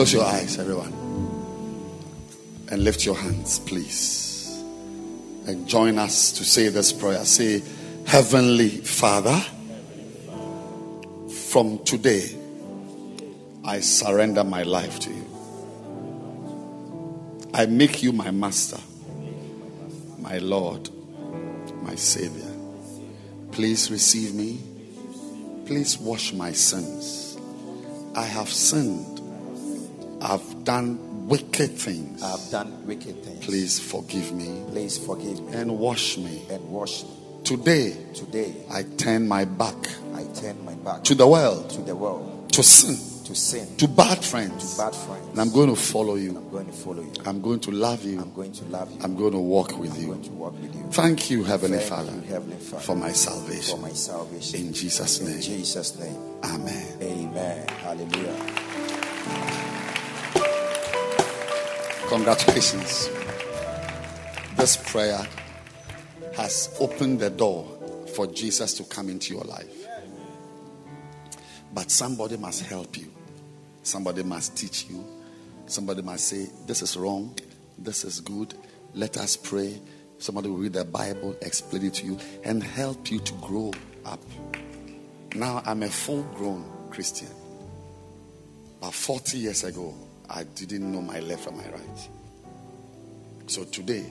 Close 0.00 0.14
your 0.14 0.24
eyes, 0.24 0.58
everyone. 0.58 0.94
And 2.70 2.84
lift 2.84 3.04
your 3.04 3.16
hands, 3.16 3.58
please. 3.58 4.48
And 5.46 5.68
join 5.68 5.98
us 5.98 6.32
to 6.32 6.42
say 6.42 6.68
this 6.68 6.90
prayer. 6.90 7.22
Say, 7.26 7.62
Heavenly 8.06 8.70
Father, 8.70 9.38
from 11.50 11.84
today, 11.84 12.34
I 13.62 13.80
surrender 13.80 14.42
my 14.42 14.62
life 14.62 15.00
to 15.00 15.10
you. 15.10 15.26
I 17.52 17.66
make 17.66 18.02
you 18.02 18.12
my 18.12 18.30
master, 18.30 18.80
my 20.18 20.38
Lord, 20.38 20.88
my 21.82 21.94
Savior. 21.94 22.50
Please 23.52 23.90
receive 23.90 24.32
me. 24.34 24.62
Please 25.66 25.98
wash 25.98 26.32
my 26.32 26.52
sins. 26.52 27.36
I 28.14 28.24
have 28.24 28.48
sinned. 28.48 29.09
I've 30.22 30.64
done 30.64 31.28
wicked 31.28 31.70
things. 31.78 32.22
I've 32.22 32.50
done 32.50 32.86
wicked 32.86 33.22
things. 33.24 33.44
Please 33.44 33.78
forgive 33.80 34.32
me 34.32 34.64
Please 34.70 34.98
forgive 34.98 35.40
me 35.40 35.52
and 35.52 35.78
wash 35.78 36.18
me. 36.18 36.42
and 36.50 36.62
wash 36.70 37.04
me. 37.04 37.10
Today, 37.44 37.96
Today, 38.14 38.54
I 38.70 38.82
turn 38.98 39.26
my 39.26 39.44
back 39.44 39.74
I 40.14 40.24
turn 40.34 40.62
my 40.64 40.74
back 40.74 41.04
to 41.04 41.14
the 41.14 41.26
world, 41.26 41.70
to 41.70 41.82
the 41.82 41.94
world, 41.96 42.50
to 42.52 42.62
sin, 42.62 42.96
to 43.24 43.34
sin, 43.34 43.76
to 43.78 43.88
bad 43.88 44.22
friends. 44.22 44.74
To 44.76 44.82
bad 44.82 44.94
friends. 44.94 45.26
And 45.30 45.40
I'm 45.40 45.50
going 45.50 45.68
to 45.70 45.76
follow 45.80 46.16
you. 46.16 46.36
I'm 46.36 46.50
going 46.50 46.66
to 46.66 46.72
follow 46.72 47.02
you. 47.02 47.12
I'm 47.24 47.40
going 47.40 47.60
to 47.60 47.70
love 47.70 48.04
you. 48.04 48.20
I'm 48.20 48.32
going 48.34 48.52
to 48.52 48.64
love 48.66 48.90
you. 48.92 48.98
I'm 49.02 49.16
going 49.16 49.32
to 49.32 49.38
walk 49.38 49.78
with 49.78 49.92
I'm 49.94 50.06
going 50.06 50.22
you. 50.24 50.28
to 50.30 50.34
walk 50.36 50.60
with 50.60 50.74
you. 50.74 50.82
Thank 50.90 51.30
you, 51.30 51.44
Heavenly 51.44 51.78
Thank 51.78 51.88
Father, 51.90 52.12
you, 52.12 52.20
Heavenly 52.22 52.56
Father, 52.58 52.82
for 52.82 52.96
my 52.96 53.12
salvation. 53.12 53.76
for 53.76 53.82
my 53.82 53.92
salvation. 53.92 54.60
In 54.60 54.72
Jesus' 54.74 55.20
name. 55.22 55.36
In. 55.36 55.40
Jesus' 55.40 55.98
name. 55.98 56.16
Amen. 56.44 56.86
Amen. 57.00 57.66
Hallelujah. 57.68 58.36
Congratulations. 62.10 63.08
This 64.56 64.76
prayer 64.76 65.24
has 66.34 66.76
opened 66.80 67.20
the 67.20 67.30
door 67.30 67.64
for 68.16 68.26
Jesus 68.26 68.74
to 68.74 68.82
come 68.82 69.08
into 69.08 69.32
your 69.32 69.44
life. 69.44 69.86
But 71.72 71.88
somebody 71.92 72.36
must 72.36 72.64
help 72.64 72.98
you. 72.98 73.12
Somebody 73.84 74.24
must 74.24 74.56
teach 74.56 74.86
you. 74.90 75.06
Somebody 75.66 76.02
must 76.02 76.26
say, 76.26 76.48
This 76.66 76.82
is 76.82 76.96
wrong. 76.96 77.32
This 77.78 78.02
is 78.02 78.18
good. 78.18 78.54
Let 78.92 79.16
us 79.16 79.36
pray. 79.36 79.80
Somebody 80.18 80.48
will 80.48 80.56
read 80.56 80.72
the 80.72 80.84
Bible, 80.84 81.36
explain 81.42 81.84
it 81.84 81.94
to 81.94 82.06
you, 82.06 82.18
and 82.42 82.60
help 82.60 83.08
you 83.12 83.20
to 83.20 83.32
grow 83.34 83.70
up. 84.04 84.20
Now 85.36 85.62
I'm 85.64 85.84
a 85.84 85.88
full 85.88 86.24
grown 86.34 86.64
Christian. 86.90 87.28
But 88.80 88.94
40 88.94 89.38
years 89.38 89.62
ago, 89.62 89.94
I 90.32 90.44
didn't 90.44 90.92
know 90.92 91.02
my 91.02 91.18
left 91.18 91.42
from 91.42 91.56
my 91.56 91.64
right. 91.64 92.08
So 93.48 93.64
today, 93.64 94.06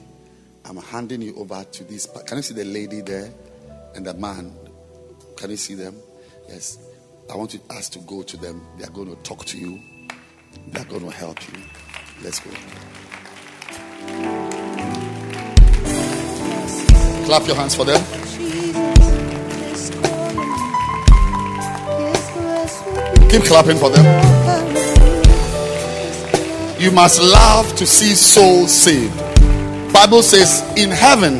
I'm 0.66 0.76
handing 0.76 1.22
you 1.22 1.34
over 1.36 1.64
to 1.64 1.84
this. 1.84 2.06
Can 2.26 2.36
you 2.36 2.42
see 2.42 2.52
the 2.52 2.66
lady 2.66 3.00
there 3.00 3.32
and 3.94 4.06
the 4.06 4.12
man? 4.12 4.52
Can 5.38 5.48
you 5.48 5.56
see 5.56 5.74
them? 5.74 5.96
Yes. 6.46 6.78
I 7.32 7.36
want 7.36 7.54
you 7.54 7.60
us 7.70 7.88
to 7.90 8.00
go 8.00 8.22
to 8.22 8.36
them. 8.36 8.60
They 8.76 8.84
are 8.84 8.90
going 8.90 9.08
to 9.08 9.16
talk 9.22 9.46
to 9.46 9.58
you. 9.58 9.80
They 10.68 10.80
are 10.80 10.84
going 10.84 11.04
to 11.04 11.10
help 11.10 11.38
you. 11.48 11.58
Let's 12.22 12.38
go. 12.40 12.50
Clap 17.24 17.46
your 17.46 17.56
hands 17.56 17.74
for 17.74 17.86
them. 17.86 18.00
Keep 23.30 23.44
clapping 23.44 23.78
for 23.78 23.88
them. 23.88 24.89
You 26.80 26.90
must 26.90 27.20
love 27.20 27.76
to 27.76 27.86
see 27.86 28.14
souls 28.14 28.72
saved. 28.72 29.14
Bible 29.92 30.22
says 30.22 30.62
in 30.78 30.88
heaven 30.88 31.34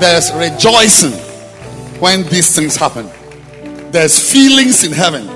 there's 0.00 0.32
rejoicing 0.32 1.12
when 2.00 2.22
these 2.28 2.56
things 2.56 2.74
happen. 2.74 3.06
There's 3.90 4.18
feelings 4.32 4.84
in 4.84 4.92
heaven 4.92 5.26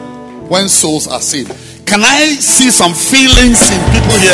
when 0.48 0.70
souls 0.70 1.06
are 1.06 1.20
saved. 1.20 1.50
Can 1.86 2.00
I 2.02 2.28
see 2.36 2.70
some 2.70 2.94
feelings 2.94 3.60
in 3.70 3.78
people 3.92 4.16
here? 4.16 4.32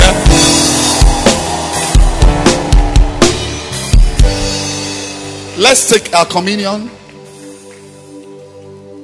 Let's 5.60 5.90
take 5.90 6.14
our 6.14 6.26
communion. 6.26 6.88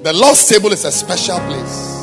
The 0.04 0.12
Lord's 0.14 0.46
table 0.46 0.70
is 0.70 0.84
a 0.84 0.92
special 0.92 1.40
place. 1.40 1.93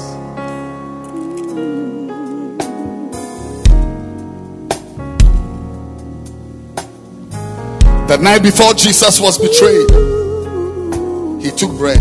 The 8.21 8.25
night 8.25 8.43
before 8.43 8.75
Jesus 8.75 9.19
was 9.19 9.39
betrayed, 9.39 9.89
he 11.43 11.49
took 11.49 11.75
bread. 11.75 11.97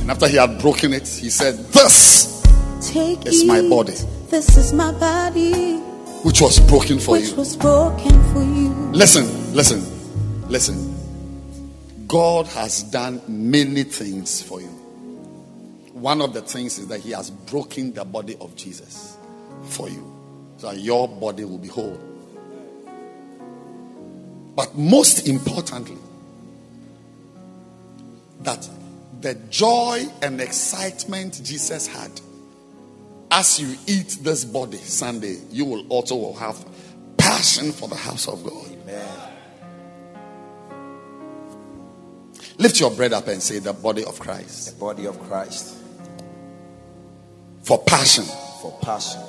And 0.00 0.08
after 0.08 0.28
he 0.28 0.36
had 0.36 0.60
broken 0.60 0.92
it, 0.92 1.08
he 1.08 1.28
said, 1.28 1.56
This 1.72 2.40
Take 2.80 3.26
is 3.26 3.44
my 3.44 3.68
body, 3.68 3.94
This 4.30 4.56
is 4.56 4.72
my 4.72 4.92
body, 4.92 5.78
which 6.22 6.40
was 6.40 6.60
broken 6.60 7.00
for 7.00 7.16
which 7.16 7.30
you. 7.30 7.34
was 7.34 7.56
broken 7.56 8.12
for 8.32 8.44
you. 8.44 8.68
Listen, 8.92 9.26
listen, 9.52 9.82
listen. 10.48 12.06
God 12.06 12.46
has 12.46 12.84
done 12.84 13.20
many 13.26 13.82
things 13.82 14.40
for 14.40 14.60
you. 14.60 14.68
One 15.94 16.22
of 16.22 16.32
the 16.32 16.42
things 16.42 16.78
is 16.78 16.86
that 16.86 17.00
He 17.00 17.10
has 17.10 17.28
broken 17.28 17.92
the 17.92 18.04
body 18.04 18.36
of 18.40 18.54
Jesus 18.54 19.16
for 19.64 19.88
you, 19.88 20.14
so 20.58 20.68
that 20.70 20.78
your 20.78 21.08
body 21.08 21.44
will 21.44 21.58
be 21.58 21.66
whole. 21.66 22.13
But 24.54 24.74
most 24.76 25.28
importantly, 25.28 25.98
that 28.40 28.68
the 29.20 29.34
joy 29.50 30.04
and 30.22 30.40
excitement 30.40 31.40
Jesus 31.42 31.86
had 31.86 32.10
as 33.30 33.58
you 33.58 33.76
eat 33.86 34.18
this 34.22 34.44
body 34.44 34.76
Sunday, 34.76 35.38
you 35.50 35.64
will 35.64 35.84
also 35.88 36.32
have 36.34 36.64
passion 37.16 37.72
for 37.72 37.88
the 37.88 37.96
house 37.96 38.28
of 38.28 38.44
God. 38.44 38.70
Lift 42.58 42.78
your 42.78 42.92
bread 42.92 43.12
up 43.12 43.26
and 43.26 43.42
say, 43.42 43.58
The 43.58 43.72
body 43.72 44.04
of 44.04 44.18
Christ. 44.20 44.74
The 44.74 44.80
body 44.80 45.06
of 45.06 45.20
Christ. 45.28 45.76
For 47.62 47.82
passion, 47.82 48.24
for 48.62 48.78
passion, 48.80 49.20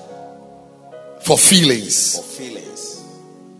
for 1.21 1.37
feelings, 1.37 2.17
for 2.17 2.23
feelings, 2.23 3.03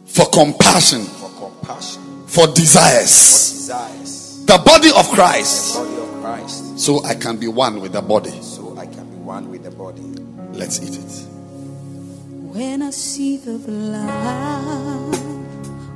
for 0.05 0.25
compassion, 0.27 1.01
for 1.01 1.24
compassion, 1.65 2.27
for 2.27 2.47
desires. 2.47 3.51
desires. 3.51 4.45
The 4.45 4.57
body 4.59 4.89
of 4.95 5.07
Christ. 5.09 5.75
Body 5.75 5.95
of 5.97 6.21
Christ, 6.21 6.79
So 6.79 7.03
I 7.03 7.15
can 7.15 7.37
be 7.37 7.47
one 7.47 7.79
with 7.81 7.93
the 7.93 8.01
body. 8.01 8.31
so 8.41 8.77
I 8.77 8.85
can 8.85 9.09
be 9.09 9.17
one 9.17 9.49
with 9.49 9.63
the 9.63 9.71
body. 9.71 10.01
Let's 10.53 10.81
eat 10.81 10.95
it. 10.97 11.25
When 12.53 12.81
I 12.81 12.91
see 12.91 13.37
the 13.37 13.57
blood, 13.57 14.09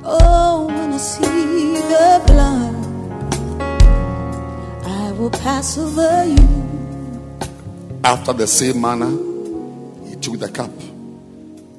oh, 0.04 0.66
when 0.66 0.92
I 0.92 0.96
see 0.98 1.22
the 1.22 2.22
blood, 2.26 2.76
I 4.84 5.12
will 5.12 5.30
pass 5.30 5.78
over 5.78 6.24
you. 6.26 6.48
After 8.04 8.32
the 8.32 8.46
same 8.46 8.80
manner, 8.80 9.10
he 10.08 10.16
took 10.16 10.38
the 10.38 10.48
cup. 10.50 10.70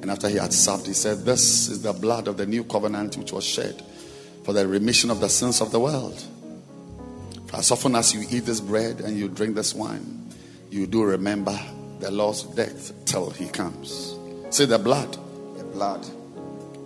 And 0.02 0.10
after 0.10 0.28
he 0.28 0.36
had 0.36 0.52
supped, 0.52 0.86
he 0.86 0.92
said, 0.92 1.24
This 1.24 1.68
is 1.68 1.82
the 1.82 1.92
blood 1.92 2.26
of 2.28 2.36
the 2.36 2.44
new 2.44 2.64
covenant 2.64 3.16
which 3.16 3.32
was 3.32 3.44
shed 3.44 3.82
for 4.44 4.52
the 4.52 4.66
remission 4.66 5.10
of 5.10 5.20
the 5.20 5.28
sins 5.28 5.60
of 5.60 5.70
the 5.70 5.78
world. 5.78 6.20
For 7.46 7.56
as 7.58 7.70
often 7.70 7.94
as 7.94 8.12
you 8.12 8.26
eat 8.30 8.40
this 8.44 8.60
bread 8.60 9.00
and 9.00 9.16
you 9.16 9.28
drink 9.28 9.54
this 9.54 9.74
wine, 9.74 10.28
you 10.70 10.86
do 10.88 11.04
remember 11.04 11.56
the 12.00 12.10
Lord's 12.10 12.42
death 12.42 12.92
till 13.04 13.30
he 13.30 13.46
comes. 13.48 14.16
Say 14.50 14.64
the 14.66 14.78
blood 14.78 15.16
The 15.56 15.64
blood 15.64 16.04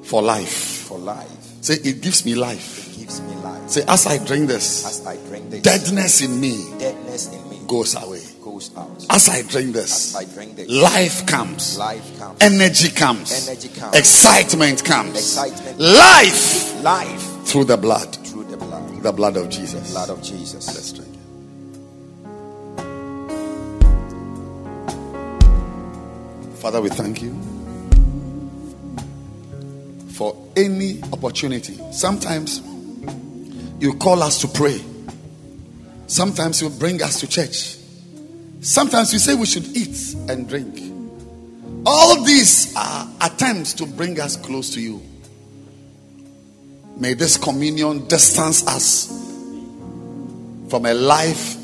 for 0.03 0.21
life. 0.23 0.85
for 0.87 0.99
life 0.99 1.27
Say 1.63 1.75
it 1.83 2.03
gives 2.03 2.25
me 2.27 2.35
life. 2.35 2.95
It 2.97 3.01
gives 3.01 3.21
me 3.23 3.35
life. 3.37 3.71
Say 3.71 3.83
as 3.89 4.07
I 4.07 4.19
drink 4.25 4.49
this, 4.49 4.85
As 4.87 5.07
I 5.07 5.17
drink 5.29 5.51
this, 5.51 5.63
deadness 5.63 6.21
in 6.21 6.39
me 6.39 6.65
deadness 6.79 7.33
in 7.33 7.49
me 7.49 7.61
goes 7.67 7.95
away. 7.97 8.23
Goes 8.57 8.77
out. 8.77 9.07
As 9.11 9.29
I 9.29 9.43
drink 9.43 9.75
this, 9.75 10.17
I 10.17 10.25
drink 10.25 10.57
this, 10.57 10.69
life 10.71 11.27
comes. 11.27 11.79
life 11.79 12.19
comes. 12.19 12.39
Energy 12.41 12.91
comes. 12.91 13.49
Energy 13.49 13.69
comes. 13.69 13.95
Excitement 13.95 14.85
comes. 14.85 15.15
Excitement. 15.15 15.79
Life 15.79 16.83
life 16.83 17.47
through 17.47 17.65
the 17.65 17.77
blood. 17.77 18.17
through 18.27 18.45
the 18.45 18.57
blood. 18.57 19.03
The 19.03 19.13
blood 19.13 19.37
of 19.37 19.51
Jesus. 19.51 19.91
Blood 19.91 20.11
of 20.11 20.23
Jesus. 20.23 20.67
Let's 20.69 20.93
drink 20.93 21.13
it. 21.13 21.17
Father, 26.59 26.81
we 26.81 26.89
thank 26.89 27.23
you 27.23 27.35
for 30.15 30.35
any 30.57 31.03
opportunity. 31.13 31.79
Sometimes 31.93 32.63
you 33.81 33.95
call 33.95 34.23
us 34.23 34.41
to 34.41 34.49
pray. 34.49 34.81
Sometimes 36.07 36.63
you 36.63 36.71
bring 36.71 37.03
us 37.03 37.21
to 37.21 37.29
church. 37.29 37.76
Sometimes 38.67 39.13
you 39.13 39.21
say 39.21 39.37
we 39.37 39.47
should 39.47 39.77
eat 39.77 40.17
and 40.29 40.49
drink. 40.49 40.93
All 41.87 42.25
these 42.25 42.75
are 42.75 43.09
attempts 43.21 43.73
to 43.75 43.87
bring 43.87 44.19
us 44.19 44.35
close 44.35 44.75
to 44.75 44.81
you. 44.81 45.01
May 46.97 47.15
this 47.15 47.37
communion 47.37 48.09
distance 48.09 48.67
us 48.67 49.07
from 50.69 50.85
a 50.85 50.95
life 50.95 51.57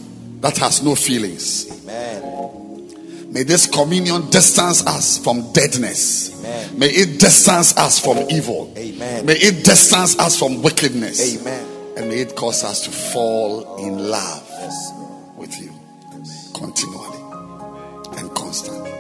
that 0.42 0.56
has 0.58 0.84
no 0.84 0.94
feelings. 0.94 1.66
Amen. 1.82 3.32
May 3.32 3.42
this 3.42 3.66
communion 3.66 4.30
distance 4.30 4.86
us 4.86 5.18
from 5.18 5.52
deadness. 5.52 6.38
Amen. 6.38 6.78
May 6.78 6.86
it 6.86 7.18
distance 7.18 7.76
us 7.76 7.98
from 7.98 8.18
evil. 8.30 8.72
Amen. 8.76 9.26
May 9.26 9.34
it 9.34 9.64
distance 9.64 10.16
us 10.20 10.38
from 10.38 10.62
wickedness. 10.62 11.36
Amen. 11.36 11.66
And 11.96 12.08
may 12.08 12.20
it 12.20 12.36
cause 12.36 12.62
us 12.62 12.84
to 12.84 12.90
fall 12.92 13.78
in 13.84 13.98
love 14.08 14.48
Yes. 14.48 15.01
With 16.66 16.80
you 16.80 16.86
continually 16.86 18.18
and 18.18 18.34
constantly. 18.34 18.92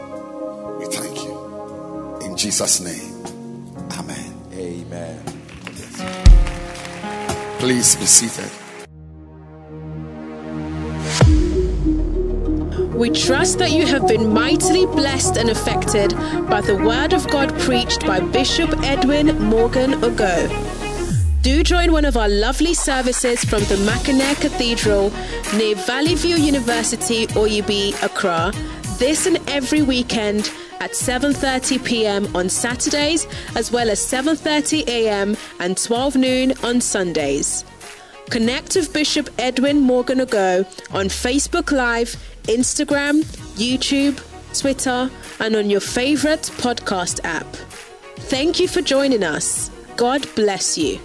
We 0.78 0.86
thank 0.86 1.24
you. 1.24 2.18
In 2.22 2.36
Jesus' 2.36 2.80
name. 2.80 3.24
Amen. 3.98 4.34
Amen. 4.52 5.22
Please 7.58 7.96
be 7.96 8.06
seated. 8.06 8.50
We 12.94 13.10
trust 13.10 13.58
that 13.58 13.72
you 13.72 13.86
have 13.86 14.06
been 14.06 14.32
mightily 14.32 14.86
blessed 14.86 15.36
and 15.36 15.50
affected 15.50 16.12
by 16.48 16.60
the 16.60 16.76
word 16.76 17.12
of 17.12 17.28
God 17.30 17.58
preached 17.60 18.06
by 18.06 18.20
Bishop 18.20 18.70
Edwin 18.82 19.38
Morgan 19.40 19.92
Ogo. 20.02 20.71
Do 21.42 21.64
join 21.64 21.90
one 21.90 22.04
of 22.04 22.16
our 22.16 22.28
lovely 22.28 22.72
services 22.72 23.44
from 23.44 23.64
the 23.64 23.76
Mackinac 23.78 24.36
Cathedral 24.36 25.12
near 25.56 25.74
Valley 25.74 26.14
View 26.14 26.36
University, 26.36 27.26
Oyibi, 27.28 28.00
Accra, 28.00 28.52
this 29.00 29.26
and 29.26 29.38
every 29.50 29.82
weekend 29.82 30.52
at 30.78 30.92
7:30 30.92 31.84
p.m. 31.84 32.36
on 32.36 32.48
Saturdays 32.48 33.26
as 33.56 33.72
well 33.72 33.90
as 33.90 33.98
7:30 33.98 34.86
a.m. 34.86 35.36
and 35.58 35.76
12 35.76 36.14
noon 36.14 36.52
on 36.62 36.80
Sundays. 36.80 37.64
Connect 38.30 38.76
with 38.76 38.92
Bishop 38.92 39.28
Edwin 39.36 39.80
Morgan 39.80 40.20
Ago 40.20 40.64
on 40.92 41.06
Facebook 41.06 41.72
Live, 41.72 42.14
Instagram, 42.44 43.24
YouTube, 43.56 44.22
Twitter, 44.56 45.10
and 45.40 45.56
on 45.56 45.70
your 45.70 45.80
favorite 45.80 46.42
podcast 46.58 47.18
app. 47.24 47.46
Thank 48.30 48.60
you 48.60 48.68
for 48.68 48.80
joining 48.80 49.24
us. 49.24 49.72
God 49.96 50.24
bless 50.36 50.78
you. 50.78 51.00